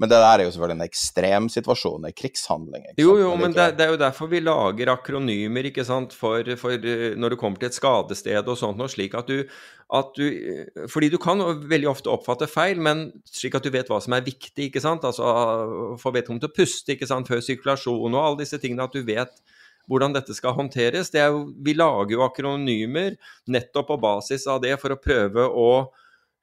Men 0.00 0.08
det 0.08 0.16
der 0.16 0.40
er 0.40 0.46
jo 0.46 0.52
selvfølgelig 0.54 0.78
en 0.78 0.86
ekstrem 0.86 1.48
situasjon, 1.52 2.06
en 2.08 2.14
krigshandling. 2.16 2.86
Jo, 2.96 3.18
jo, 3.20 3.34
men 3.36 3.52
det, 3.52 3.66
det 3.76 3.84
er 3.84 3.92
jo 3.92 3.98
derfor 4.00 4.30
vi 4.32 4.40
lager 4.40 4.94
akronymer, 4.94 5.68
ikke 5.68 5.84
sant, 5.84 6.14
for, 6.16 6.46
for 6.56 6.72
eh, 6.72 7.18
når 7.20 7.34
du 7.34 7.38
kommer 7.40 7.60
til 7.60 7.68
et 7.68 7.76
skadested 7.76 8.48
og 8.48 8.56
sånt 8.56 8.80
noe, 8.80 8.88
slik 8.88 9.18
at 9.20 9.28
du, 9.28 9.44
at 10.00 10.16
du 10.16 10.24
eh, 10.24 10.88
Fordi 10.88 11.10
du 11.12 11.18
kan 11.20 11.44
veldig 11.44 11.90
ofte 11.92 12.12
oppfatte 12.12 12.48
feil, 12.48 12.80
men 12.80 13.10
slik 13.28 13.60
at 13.60 13.68
du 13.68 13.74
vet 13.74 13.92
hva 13.92 14.00
som 14.00 14.16
er 14.16 14.24
viktig, 14.24 14.70
ikke 14.70 14.80
sant. 14.80 15.04
Altså 15.04 15.98
få 16.00 16.14
vedkommende 16.16 16.48
til 16.48 16.54
å 16.54 16.58
puste, 16.62 16.96
ikke 16.96 17.10
sant, 17.10 17.28
før 17.28 17.44
sirkulasjon 17.44 18.16
og 18.16 18.22
alle 18.24 18.40
disse 18.46 18.60
tingene, 18.62 18.88
at 18.88 18.96
du 18.96 19.04
vet 19.04 19.36
hvordan 19.90 20.14
dette 20.16 20.32
skal 20.36 20.56
håndteres. 20.56 21.12
Det 21.12 21.20
er 21.20 21.34
jo, 21.34 21.50
vi 21.60 21.76
lager 21.76 22.16
jo 22.16 22.24
akronymer 22.24 23.20
nettopp 23.50 23.92
på 23.92 24.00
basis 24.00 24.48
av 24.48 24.62
det 24.64 24.78
for 24.80 24.94
å 24.94 25.02
prøve 25.02 25.44
å 25.44 25.70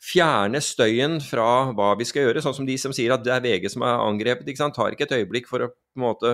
fjerne 0.03 0.61
støyen 0.63 1.17
fra 1.23 1.71
hva 1.75 1.93
vi 1.99 2.05
skal 2.07 2.27
gjøre. 2.27 2.43
Sånn 2.45 2.55
som 2.59 2.67
de 2.67 2.77
som 2.81 2.93
sier 2.95 3.13
at 3.15 3.23
det 3.25 3.33
er 3.33 3.43
VG 3.43 3.71
som 3.73 3.85
er 3.87 4.03
angrepet. 4.03 4.47
ikke 4.47 4.61
sant? 4.61 4.77
Tar 4.77 4.93
ikke 4.93 5.07
et 5.09 5.17
øyeblikk 5.19 5.49
for 5.49 5.65
å 5.65 5.71
på 5.73 5.99
en 5.99 6.05
måte 6.05 6.33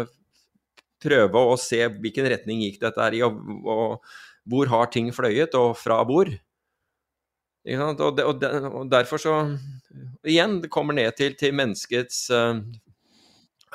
prøve 1.03 1.41
å 1.51 1.55
se 1.59 1.81
hvilken 1.87 2.27
retning 2.31 2.63
gikk 2.63 2.79
dette 2.83 3.09
i, 3.17 3.21
og, 3.25 3.39
og 3.67 4.49
hvor 4.49 4.71
har 4.71 4.89
ting 4.91 5.09
fløyet, 5.15 5.55
og 5.59 5.75
fra 5.79 6.01
hvor. 6.07 6.31
Ikke 7.63 7.79
sant? 7.79 8.03
Og, 8.03 8.15
det, 8.17 8.25
og, 8.27 8.39
det, 8.41 8.51
og 8.67 8.89
derfor 8.91 9.21
så 9.21 9.37
Igjen, 10.25 10.57
det 10.63 10.71
kommer 10.73 10.95
ned 10.97 11.13
til, 11.19 11.35
til 11.37 11.53
menneskets 11.55 12.25
uh, 12.33 12.57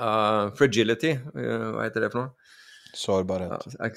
uh, 0.01 0.49
fragility. 0.59 1.13
uh, 1.37 1.75
hva 1.77 1.85
heter 1.85 2.05
det 2.05 2.11
for 2.13 2.25
noe? 2.25 2.55
Sårbarhet. 2.97 3.77
Ja, 3.77 3.91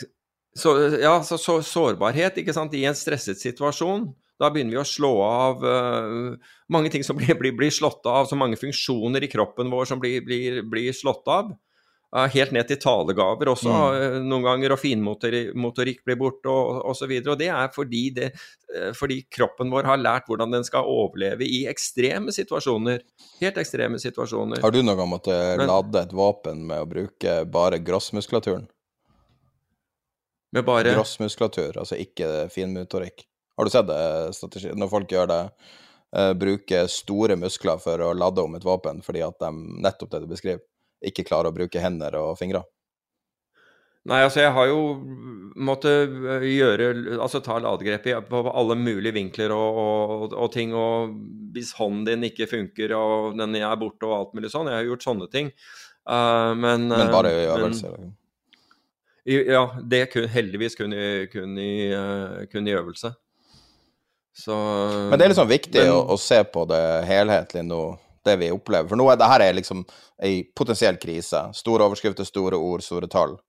så, 0.54 0.74
ja, 1.00 1.14
så, 1.26 1.40
så 1.40 1.58
sårbarhet 1.66 2.38
ikke 2.42 2.54
sant? 2.54 2.76
i 2.78 2.84
en 2.86 2.98
stresset 2.98 3.40
situasjon. 3.42 4.10
Da 4.42 4.50
begynner 4.50 4.74
vi 4.74 4.82
å 4.82 4.88
slå 4.88 5.12
av 5.22 5.66
uh, 5.66 6.54
mange 6.74 6.92
ting 6.94 7.06
som 7.06 7.18
blir, 7.20 7.36
blir, 7.38 7.54
blir 7.58 7.74
slått 7.74 8.08
av, 8.10 8.26
så 8.30 8.40
mange 8.40 8.60
funksjoner 8.60 9.24
i 9.24 9.32
kroppen 9.32 9.70
vår 9.74 9.92
som 9.94 10.02
blir, 10.02 10.24
blir, 10.26 10.64
blir 10.68 10.96
slått 10.98 11.30
av. 11.32 11.54
Uh, 12.12 12.26
helt 12.34 12.52
ned 12.52 12.68
til 12.68 12.76
talegaver 12.82 13.54
også, 13.54 13.76
eh, 13.96 14.16
noen 14.20 14.44
ganger, 14.44 14.74
og 14.76 14.82
finmotorikk 14.82 16.02
blir 16.04 16.18
borte 16.20 16.52
og 16.52 16.82
osv. 16.92 17.14
Og, 17.22 17.30
og 17.32 17.38
det 17.40 17.48
er 17.54 17.70
fordi, 17.72 18.02
det, 18.18 18.28
fordi 19.00 19.22
kroppen 19.32 19.72
vår 19.72 19.88
har 19.88 20.02
lært 20.02 20.28
hvordan 20.28 20.58
den 20.58 20.68
skal 20.68 20.90
overleve 20.92 21.48
i 21.48 21.62
ekstreme 21.72 22.36
situasjoner. 22.36 23.00
Helt 23.40 23.62
ekstreme 23.64 24.02
situasjoner. 24.04 24.60
Har 24.66 24.76
du 24.76 24.82
noen 24.82 25.00
gang 25.00 25.12
måttet 25.14 25.56
Men- 25.62 25.72
lade 25.72 26.04
et 26.04 26.18
våpen 26.20 26.68
med 26.68 26.84
å 26.84 26.92
bruke 26.98 27.40
bare 27.48 27.80
grossmuskulaturen? 27.80 28.68
Med 30.52 30.66
bare 30.68 30.92
Grossmuskulatur, 30.98 31.78
altså 31.80 31.96
ikke 31.96 32.50
finmotorikk. 32.52 33.24
Har 33.62 33.70
du 33.70 33.74
sett 33.76 33.90
det, 33.92 34.34
strategi? 34.34 34.72
Når 34.74 34.90
folk 34.90 35.12
gjør 35.14 35.30
det, 35.30 35.42
Uh, 36.12 36.34
bruker 36.36 36.90
store 36.92 37.38
muskler 37.40 37.78
for 37.80 38.02
å 38.04 38.10
lade 38.12 38.44
om 38.44 38.58
et 38.58 38.66
våpen 38.68 38.98
fordi 39.00 39.22
at 39.24 39.38
de, 39.40 39.50
nettopp 39.80 40.10
det 40.12 40.20
du 40.20 40.26
beskriver, 40.28 40.60
ikke 41.08 41.24
klarer 41.24 41.48
å 41.48 41.56
bruke 41.56 41.80
hender 41.80 42.18
og 42.20 42.34
fingre. 42.36 42.66
Nei, 44.12 44.18
altså 44.26 44.42
jeg 44.42 44.52
har 44.52 44.68
jo 44.68 44.82
måttet 45.56 46.12
øh, 46.12 46.44
gjøre 46.50 46.90
Altså 47.16 47.40
ta 47.46 47.62
ladegrep 47.64 48.10
på 48.28 48.42
alle 48.50 48.76
mulige 48.76 49.16
vinkler 49.16 49.56
og, 49.56 49.80
og, 49.86 50.36
og 50.36 50.52
ting. 50.52 50.76
Og 50.76 51.16
hvis 51.56 51.72
hånden 51.78 52.04
din 52.10 52.28
ikke 52.28 52.50
funker 52.50 52.92
og 52.98 53.38
den 53.40 53.56
er 53.62 53.80
borte 53.80 54.10
og 54.10 54.18
alt 54.18 54.36
mulig 54.36 54.52
sånn. 54.52 54.68
Jeg 54.68 54.82
har 54.82 54.90
gjort 54.90 55.06
sånne 55.06 55.32
ting. 55.32 55.54
Uh, 56.04 56.52
men 56.58 56.90
Men 56.90 57.14
bare 57.14 57.32
i 57.38 57.46
øvelse? 57.46 57.88
men- 57.88 58.02
liksom. 58.02 58.18
Ja, 59.30 59.68
det 59.86 60.08
kun, 60.12 60.26
heldigvis 60.28 60.76
kun 60.76 60.94
i, 60.98 61.28
kun, 61.32 61.58
i, 61.62 61.92
eh, 61.94 62.48
kun 62.50 62.68
i 62.68 62.74
øvelse. 62.74 63.12
Så 64.34 64.56
Men 65.10 65.20
det 65.20 65.26
er 65.26 65.34
liksom 65.34 65.50
viktig 65.50 65.82
men- 65.82 65.92
å, 65.92 66.06
å 66.14 66.18
se 66.20 66.44
på 66.44 66.66
det 66.70 66.82
helhetlig 67.10 67.66
nå. 67.68 68.00
det 68.24 68.36
vi 68.38 68.52
opplever. 68.54 68.86
For 68.88 69.00
nå 69.00 69.08
er 69.10 69.18
det 69.18 69.28
her 69.28 69.42
er 69.42 69.54
liksom 69.58 69.80
ei 70.22 70.44
potensiell 70.56 70.98
krise. 71.02 71.40
Store 71.58 71.88
overskrifter, 71.88 72.24
store 72.24 72.54
ord, 72.54 72.84
store 72.86 73.08
tall. 73.10 73.40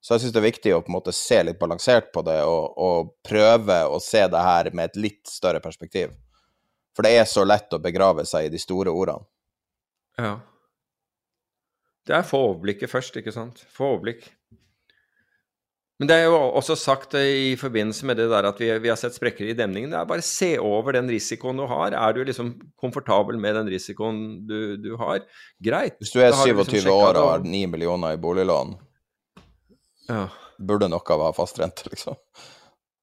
Så 0.00 0.14
jeg 0.14 0.22
syns 0.22 0.32
det 0.32 0.40
er 0.40 0.46
viktig 0.46 0.74
å 0.76 0.80
på 0.80 0.92
en 0.92 0.96
måte 0.96 1.12
se 1.12 1.42
litt 1.42 1.58
balansert 1.58 2.12
på 2.14 2.22
det, 2.24 2.38
og, 2.46 2.78
og, 2.78 3.10
prøve 3.26 3.82
å 3.90 3.98
se 4.00 4.22
det 4.30 4.44
her 4.46 4.70
med 4.72 4.92
et 4.92 4.96
litt 4.96 5.28
større 5.28 5.60
perspektiv. 5.60 6.14
For 6.96 7.02
det 7.02 7.18
er 7.18 7.26
så 7.28 7.44
lett 7.44 7.74
å 7.74 7.82
begrave 7.82 8.24
seg 8.28 8.46
i 8.46 8.52
de 8.54 8.62
store 8.62 8.94
ordene. 8.94 9.26
Ja. 10.18 10.38
Det 12.06 12.16
er 12.16 12.24
få 12.26 12.40
overblikket 12.48 12.90
først, 12.90 13.18
ikke 13.20 13.34
sant. 13.34 13.60
Få 13.74 13.92
overblikk. 13.96 14.24
Men 16.00 16.08
det 16.08 16.16
er 16.16 16.30
jo 16.30 16.36
også 16.56 16.78
sagt 16.80 17.12
i 17.20 17.52
forbindelse 17.60 18.06
med 18.08 18.16
det 18.16 18.30
der 18.32 18.46
at 18.48 18.60
vi, 18.62 18.70
vi 18.80 18.88
har 18.88 18.96
sett 18.96 19.18
sprekker 19.18 19.50
i 19.50 19.56
demningen. 19.56 19.90
Det 19.92 19.98
er 19.98 20.06
bare 20.08 20.24
se 20.24 20.54
over 20.56 20.96
den 20.96 21.10
risikoen 21.12 21.60
du 21.60 21.66
har. 21.68 21.92
Er 21.92 22.14
du 22.16 22.22
liksom 22.24 22.54
komfortabel 22.80 23.36
med 23.40 23.58
den 23.58 23.68
risikoen 23.68 24.22
du, 24.48 24.78
du 24.80 24.94
har? 24.96 25.26
Greit. 25.60 25.98
Hvis 26.00 26.14
du 26.14 26.22
er 26.24 26.32
27 26.32 26.56
liksom 26.56 26.94
år 26.94 27.20
og 27.20 27.28
har 27.34 27.44
9 27.44 27.66
millioner 27.74 28.16
i 28.16 28.22
boliglån, 28.22 28.72
ja. 30.08 30.24
burde 30.56 30.88
noe 30.88 31.04
av 31.04 31.26
ha 31.26 31.34
fastrente, 31.36 31.84
liksom. 31.92 32.16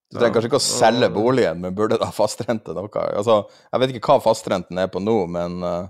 Du 0.08 0.18
trenger 0.18 0.40
kanskje 0.40 0.50
ikke 0.50 0.62
å 0.64 0.64
selge 0.64 1.12
boligen, 1.14 1.62
men 1.62 1.78
burde 1.78 2.00
da 2.02 2.10
fastrente 2.16 2.74
noe? 2.74 3.06
Altså, 3.12 3.44
jeg 3.70 3.84
vet 3.84 3.94
ikke 3.94 4.16
hva 4.16 4.24
fastrenten 4.26 4.82
er 4.82 4.90
på 4.90 5.04
nå, 5.04 5.20
men 5.38 5.62
uh, 5.62 5.90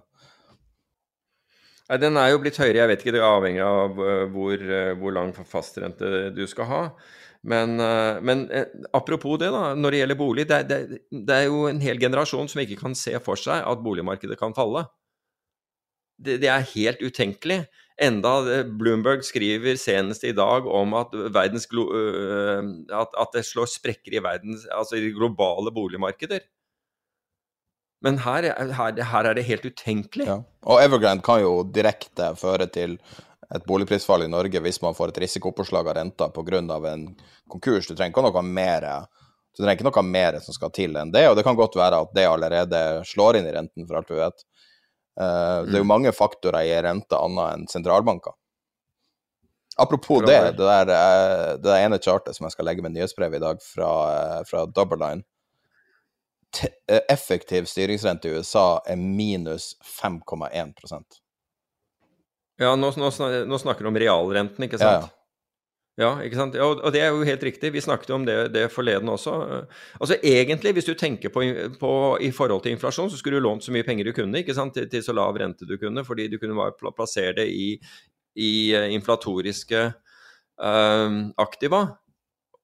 Nei, 1.88 2.00
Den 2.04 2.20
er 2.20 2.34
jo 2.34 2.42
blitt 2.44 2.60
høyere, 2.60 2.82
jeg 2.82 2.92
vet 2.92 3.04
ikke, 3.04 3.16
det 3.16 3.22
er 3.22 3.30
avhengig 3.30 3.64
av 3.64 4.02
eh, 4.04 4.26
hvor, 4.34 4.60
eh, 4.60 4.92
hvor 5.00 5.16
lang 5.16 5.32
fastrente 5.48 6.28
du 6.36 6.44
skal 6.50 6.70
ha. 6.72 6.82
Men, 7.48 7.78
eh, 7.80 8.20
men, 8.28 8.44
apropos 8.98 9.40
det, 9.40 9.54
da, 9.56 9.72
når 9.78 9.96
det 9.96 10.02
gjelder 10.02 10.20
bolig. 10.20 10.48
Det, 10.50 10.62
det, 10.68 10.80
det, 11.14 11.38
er 11.38 11.48
jo 11.48 11.66
en 11.70 11.80
hel 11.84 12.02
generasjon 12.02 12.52
som 12.52 12.64
ikke 12.64 12.80
kan 12.82 12.98
se 12.98 13.16
for 13.24 13.40
seg 13.40 13.64
at 13.64 13.84
boligmarkedet 13.86 14.40
kan 14.40 14.56
falle. 14.58 14.84
Det, 16.18 16.42
det 16.44 16.52
er 16.52 16.72
helt 16.74 17.04
utenkelig. 17.06 17.62
Enda 17.98 18.34
Bloomberg 18.78 19.24
skriver 19.26 19.78
senest 19.80 20.26
i 20.28 20.36
dag 20.36 20.68
om 20.70 20.92
at, 21.00 21.16
verdens, 21.34 21.66
at, 21.72 23.16
at 23.24 23.32
det 23.34 23.46
slår 23.48 23.72
sprekker 23.72 24.18
i, 24.18 24.22
verdens, 24.22 24.68
altså 24.76 25.00
globale 25.16 25.74
boligmarkeder. 25.74 26.44
Men 28.06 28.20
her, 28.22 28.46
her, 28.78 29.00
her, 29.12 29.26
er 29.26 29.38
det 29.38 29.46
helt 29.48 29.66
utenkelig. 29.66 30.28
Ja. 30.30 30.42
Og 30.70 30.82
Evergrande 30.84 31.26
kan 31.26 31.42
jo 31.42 31.64
direkte 31.74 32.34
føre 32.38 32.68
til 32.70 32.98
et 33.56 33.64
boligprisfall 33.66 34.26
i 34.26 34.30
Norge 34.30 34.62
hvis 34.62 34.82
man 34.84 34.96
får 34.98 35.14
et 35.14 35.22
risikopåslag 35.24 35.88
av 35.88 35.98
renta 35.98 36.28
pga. 36.30 36.60
en 36.92 37.08
konkurs. 37.50 37.88
Du 37.88 37.96
trenger 37.96 38.14
ikke 38.14 38.28
noe 38.28 38.44
mer 38.44 39.08
du 39.58 39.64
trenger 39.64 39.80
ikke 39.80 39.88
noe 39.90 40.04
mer 40.06 40.36
som 40.44 40.54
skal 40.54 40.70
til 40.70 40.98
enn 41.00 41.10
det, 41.10 41.24
og 41.30 41.36
det 41.36 41.44
kan 41.44 41.58
godt 41.58 41.76
være 41.76 42.04
at 42.04 42.12
det 42.14 42.28
allerede 42.30 42.82
slår 43.10 43.40
inn 43.40 43.48
i 43.50 43.54
renten, 43.56 43.88
for 43.88 43.98
alt 43.98 44.12
vi 44.12 44.20
vet. 44.20 44.44
Uh, 45.18 45.66
det 45.66 45.74
er 45.74 45.82
jo 45.82 45.88
mm. 45.88 45.94
mange 45.96 46.12
faktorer 46.14 46.62
i 46.62 46.76
rente 46.86 47.18
annet 47.18 47.56
enn 47.56 47.64
sentralbanker. 47.72 48.36
Apropos 49.82 50.22
det, 50.26 50.38
det 50.58 50.62
der, 50.62 50.92
eh, 50.94 51.56
det 51.58 51.66
der 51.66 51.84
ene 51.86 52.00
chartet 52.02 52.34
som 52.34 52.48
jeg 52.48 52.54
skal 52.56 52.66
legge 52.66 52.82
med 52.82 52.96
nyhetsbrev 52.96 53.36
i 53.38 53.42
dag 53.42 53.60
fra, 53.62 53.90
eh, 54.10 54.40
fra 54.50 54.64
Double 54.74 54.98
Line 54.98 55.22
Eh, 55.22 55.37
effektiv 57.12 57.68
styringsrente 57.70 58.30
i 58.30 58.38
USA 58.38 58.80
er 58.88 58.96
minus 58.96 59.76
5,1% 60.02 61.20
Ja, 62.58 62.72
nå, 62.76 62.92
nå, 62.98 63.12
nå, 63.46 63.60
snakker 63.62 63.86
du 63.86 63.92
om 63.92 64.00
realrenten, 64.00 64.64
ikke 64.66 64.80
sant? 64.82 64.90
Ja, 64.90 65.06
ja. 65.06 65.18
Ja, 65.98 66.12
ikke 66.22 66.38
sant? 66.38 66.54
Ja, 66.54 66.66
og 66.70 66.94
det 66.94 67.00
er 67.02 67.10
jo 67.10 67.26
helt 67.26 67.42
riktig. 67.42 67.72
Vi 67.74 67.82
snakket 67.82 68.12
om 68.14 68.26
det, 68.26 68.36
det 68.54 68.68
forleden 68.70 69.10
også. 69.10 69.34
Altså 69.98 70.20
Egentlig, 70.22 70.76
hvis 70.78 70.86
du 70.86 70.94
tenker 70.94 71.34
på, 71.34 71.42
på, 71.82 71.94
i 72.22 72.30
forhold 72.30 72.62
til 72.62 72.76
inflasjon, 72.76 73.10
så 73.10 73.18
skulle 73.18 73.40
du 73.40 73.46
lånt 73.46 73.66
så 73.66 73.74
mye 73.74 73.86
penger 73.86 74.06
du 74.06 74.14
kunne 74.14 74.44
ikke 74.44 74.54
sant? 74.54 74.76
Til, 74.78 74.86
til 74.92 75.02
så 75.02 75.16
lav 75.18 75.34
rente 75.42 75.66
du 75.66 75.74
kunne, 75.82 76.06
fordi 76.06 76.28
du 76.30 76.38
kunne 76.38 76.70
plassere 76.94 77.34
det 77.40 77.48
i, 77.50 77.72
i 78.38 78.52
eh, 78.78 78.92
inflatoriske 78.94 79.82
uh, 80.62 81.18
aktiva. 81.42 81.82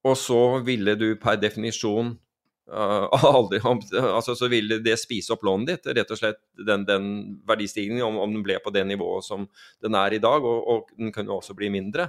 Og 0.05 0.17
så 0.19 0.41
ville 0.61 0.93
du 0.99 1.15
per 1.17 1.41
definisjon 1.41 2.13
Uh, 2.73 3.09
aldri, 3.27 3.59
altså, 3.99 4.37
så 4.39 4.47
ville 4.47 4.77
det 4.79 4.95
spise 4.95 5.33
opp 5.35 5.41
lånet 5.43 5.67
ditt, 5.67 5.89
rett 5.97 6.11
og 6.15 6.17
slett 6.17 6.39
den, 6.55 6.85
den 6.87 7.07
verdistigningen, 7.43 8.05
om, 8.07 8.21
om, 8.23 8.31
den 8.31 8.45
ble 8.45 8.55
på 8.63 8.71
det 8.71 8.85
nivået 8.87 9.27
som 9.27 9.43
den 9.83 9.97
er 9.99 10.15
i 10.15 10.21
dag, 10.23 10.45
og, 10.47 10.61
og 10.71 10.93
den 10.95 11.11
kunne 11.11 11.35
også 11.35 11.57
bli 11.59 11.67
mindre. 11.73 12.07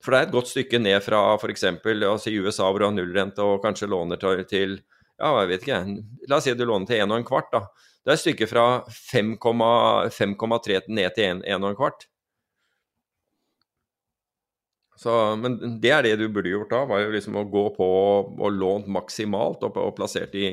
For 0.00 0.14
det 0.14 0.18
er 0.18 0.28
et 0.28 0.34
godt 0.34 0.48
stykke 0.52 0.80
ned 0.80 1.02
fra 1.04 1.20
f.eks. 1.36 1.64
Altså 1.84 2.32
USA 2.32 2.70
hvor 2.70 2.80
du 2.80 2.86
har 2.86 2.94
nullrente 2.96 3.44
og 3.44 3.60
kanskje 3.64 3.90
låner 3.90 4.16
til, 4.22 4.44
til 4.48 4.76
ja, 5.18 5.32
jeg 5.42 5.50
vet 5.52 5.66
ikke, 5.66 5.80
La 6.30 6.38
oss 6.38 6.46
si 6.46 6.54
du 6.54 6.64
låner 6.64 6.86
til 6.88 7.02
1 7.02 7.26
kvart 7.28 7.50
da. 7.52 7.64
Det 8.00 8.14
er 8.14 8.16
et 8.16 8.22
stykke 8.22 8.48
fra 8.48 8.66
5,3 8.88 10.80
ned 10.88 11.18
til 11.18 11.42
1 11.42 11.74
kvart 11.76 12.08
så, 14.98 15.14
men 15.38 15.58
det 15.82 15.92
er 15.94 16.06
det 16.06 16.16
du 16.18 16.26
burde 16.32 16.50
gjort 16.50 16.72
da, 16.72 16.82
var 16.90 17.04
jo 17.04 17.12
liksom 17.14 17.38
å 17.38 17.46
gå 17.48 17.64
på 17.76 17.88
og 18.34 18.48
lånt 18.54 18.88
maksimalt 18.90 19.62
og, 19.66 19.78
og 19.78 19.94
plassert 19.98 20.34
i, 20.34 20.48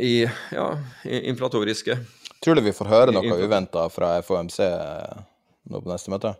i 0.00 0.14
ja, 0.24 0.70
inflatoriske 1.04 1.98
Tror 2.44 2.58
du 2.58 2.62
vi 2.64 2.74
får 2.76 2.88
høre 2.90 3.12
noe 3.16 3.36
uventa 3.40 3.86
fra 3.90 4.16
FOMC 4.22 4.58
nå 5.72 5.80
på 5.80 5.90
neste 5.90 6.12
møte? 6.12 6.34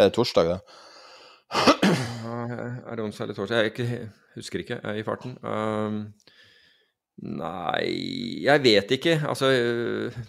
Er 0.00 0.08
det 0.08 0.14
torsdag, 0.16 0.48
det? 0.54 0.78
er 2.90 2.96
det 2.96 3.04
onsdag 3.04 3.26
eller 3.26 3.36
torsdag? 3.36 3.60
Jeg 3.60 3.72
ikke, 3.72 4.08
husker 4.36 4.62
ikke, 4.62 4.78
jeg 4.80 4.90
er 4.96 5.02
i 5.02 5.06
farten. 5.06 5.36
Um, 5.44 6.00
Nei, 7.20 8.40
jeg 8.46 8.62
vet 8.64 8.92
ikke. 8.96 9.18
Altså, 9.28 9.50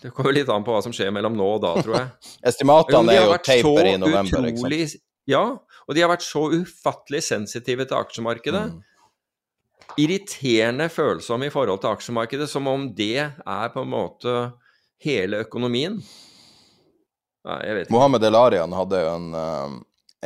det 0.01 0.11
kommer 0.11 0.35
litt 0.35 0.49
an 0.51 0.65
på 0.67 0.73
hva 0.75 0.81
som 0.83 0.91
skjer 0.95 1.13
mellom 1.15 1.37
nå 1.39 1.47
og 1.55 1.61
da, 1.63 1.75
tror 1.79 1.95
jeg. 1.95 2.09
Estimatene 2.51 3.15
er 3.15 3.21
jo 3.23 3.37
taper 3.37 3.91
i 3.93 3.97
november, 4.01 4.47
utrolig, 4.51 4.81
ikke 4.81 4.93
sant? 4.95 5.05
Ja, 5.29 5.43
og 5.85 5.95
de 5.95 6.03
har 6.03 6.11
vært 6.11 6.25
så 6.25 6.47
ufattelig 6.51 7.21
sensitive 7.23 7.85
til 7.87 7.99
aksjemarkedet. 7.99 8.63
Mm. 8.73 8.81
Irriterende 10.01 10.89
følsomme 10.91 11.47
i 11.47 11.53
forhold 11.53 11.83
til 11.83 11.93
aksjemarkedet, 11.93 12.49
som 12.51 12.67
om 12.67 12.89
det 12.97 13.21
er 13.21 13.71
på 13.71 13.85
en 13.85 13.93
måte 13.93 14.35
hele 15.05 15.45
økonomien. 15.45 15.99
Nei, 17.47 17.59
jeg 17.69 17.77
vet 17.77 17.87
ikke. 17.87 17.95
Mohammed 17.95 18.27
Elarian 18.27 18.75
hadde 18.75 18.99
jo 19.05 19.13
en, 19.13 19.29
eh, 19.37 19.77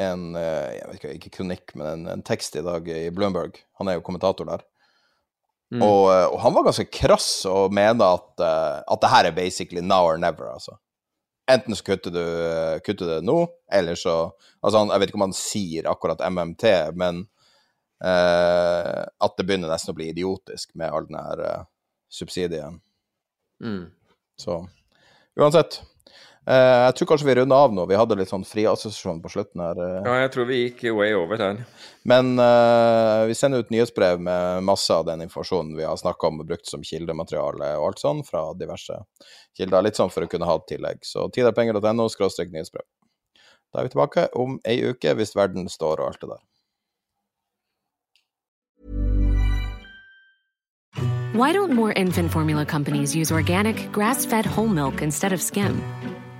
en 0.07 0.29
eh, 0.39 0.71
jeg 0.79 0.87
vet 0.87 0.97
ikke, 0.97 1.17
ikke 1.19 1.35
kronikk, 1.37 1.75
men 1.77 1.91
en, 1.91 2.13
en 2.15 2.25
tekst 2.25 2.57
i 2.57 2.65
dag 2.65 2.89
i 2.89 3.11
Bloomberg. 3.13 3.61
Han 3.81 3.91
er 3.91 3.99
jo 3.99 4.07
kommentator 4.07 4.49
der 4.49 4.65
Mm. 5.73 5.81
Og, 5.81 6.01
eh, 6.13 6.25
og, 6.29 6.39
han 6.43 6.53
var 6.53 6.67
ganske 6.67 6.87
krass 6.93 7.29
og 7.49 7.73
mener 7.73 8.19
at, 8.19 8.31
uh, 8.41 8.81
at 8.85 9.01
det 9.01 9.11
her 9.11 9.29
er 9.29 9.37
basically 9.37 9.81
now 9.81 10.05
or 10.05 10.19
never, 10.21 10.51
altså. 10.53 10.77
Enten 11.51 11.77
så 11.77 11.85
kutter 11.85 12.13
du, 12.13 12.25
kutter 12.85 13.09
det 13.15 13.19
nå, 13.25 13.43
eller 13.73 13.97
så 13.99 14.15
Altså, 14.65 14.79
jeg 14.89 15.01
vet 15.01 15.11
ikke 15.11 15.19
om 15.19 15.27
han 15.27 15.35
sier 15.37 15.87
akkurat 15.91 16.23
MMT, 16.25 16.63
men 16.97 17.19
uh, 18.01 19.03
at 19.05 19.35
det 19.37 19.45
begynner 19.45 19.69
nesten 19.69 19.93
å 19.93 19.97
bli 19.97 20.07
idiotisk 20.09 20.71
med 20.73 20.89
all 20.89 21.05
den 21.05 21.19
her 21.19 21.43
uh, 21.45 21.67
subsidien. 22.09 22.79
Mm. 23.61 23.91
Så 24.41 24.63
uansett. 25.37 25.83
Uh, 26.45 26.85
jeg 26.85 26.93
tror 26.99 27.07
kanskje 27.09 27.26
vi 27.26 27.35
runder 27.39 27.57
av 27.57 27.72
nå. 27.73 27.88
Vi 27.89 27.97
hadde 27.97 28.17
litt 28.19 28.30
sånn 28.30 28.45
friassosiasjon 28.45 29.22
på 29.23 29.31
slutten 29.34 29.63
her. 29.65 29.80
Uh. 29.81 29.95
Ja, 30.05 30.17
jeg 30.22 30.31
tror 30.35 30.45
vi 30.45 30.59
gikk 30.59 30.84
way 30.93 31.15
over 31.17 31.39
den. 31.41 31.63
Men 32.05 32.35
uh, 32.38 33.26
vi 33.26 33.34
sender 33.38 33.63
ut 33.65 33.72
nyhetsbrev 33.73 34.22
med 34.22 34.61
masse 34.67 34.93
av 34.93 35.07
den 35.07 35.26
informasjonen 35.26 35.73
vi 35.77 35.88
har 35.88 35.97
snakka 35.97 36.30
om 36.30 36.43
og 36.43 36.51
brukt 36.51 36.69
som 36.69 36.85
kildemateriale 36.85 37.72
og 37.80 37.88
alt 37.89 38.03
sånn 38.03 38.22
fra 38.27 38.51
diverse 38.59 38.99
kilder. 39.57 39.81
Litt 39.88 39.97
sånn 39.97 40.13
for 40.13 40.27
å 40.27 40.30
kunne 40.30 40.45
ha 40.45 40.59
et 40.59 40.67
tillegg. 40.69 41.01
Så 41.01 41.26
tiderpenger.no 41.34 42.05
skråstrek 42.13 42.53
nyhetsbrev. 42.53 42.85
Da 43.73 43.81
er 43.81 43.88
vi 43.88 43.95
tilbake 43.95 44.27
om 44.38 44.59
ei 44.69 44.77
uke, 44.85 45.15
hvis 45.17 45.34
verden 45.35 45.65
står 45.72 46.03
og 46.03 46.11
alt 46.11 46.22
det 46.22 46.30
der. 46.35 46.43
Why 51.35 51.51
don't 51.51 51.73
more 51.73 51.91
infant 51.91 52.31
formula 52.31 52.63
companies 52.65 53.15
use 53.15 53.31
organic, 53.31 53.91
grass-fed 53.91 54.45
whole 54.45 54.69
milk 54.69 55.01
instead 55.01 55.34
of 55.34 55.41
skim? 55.41 55.81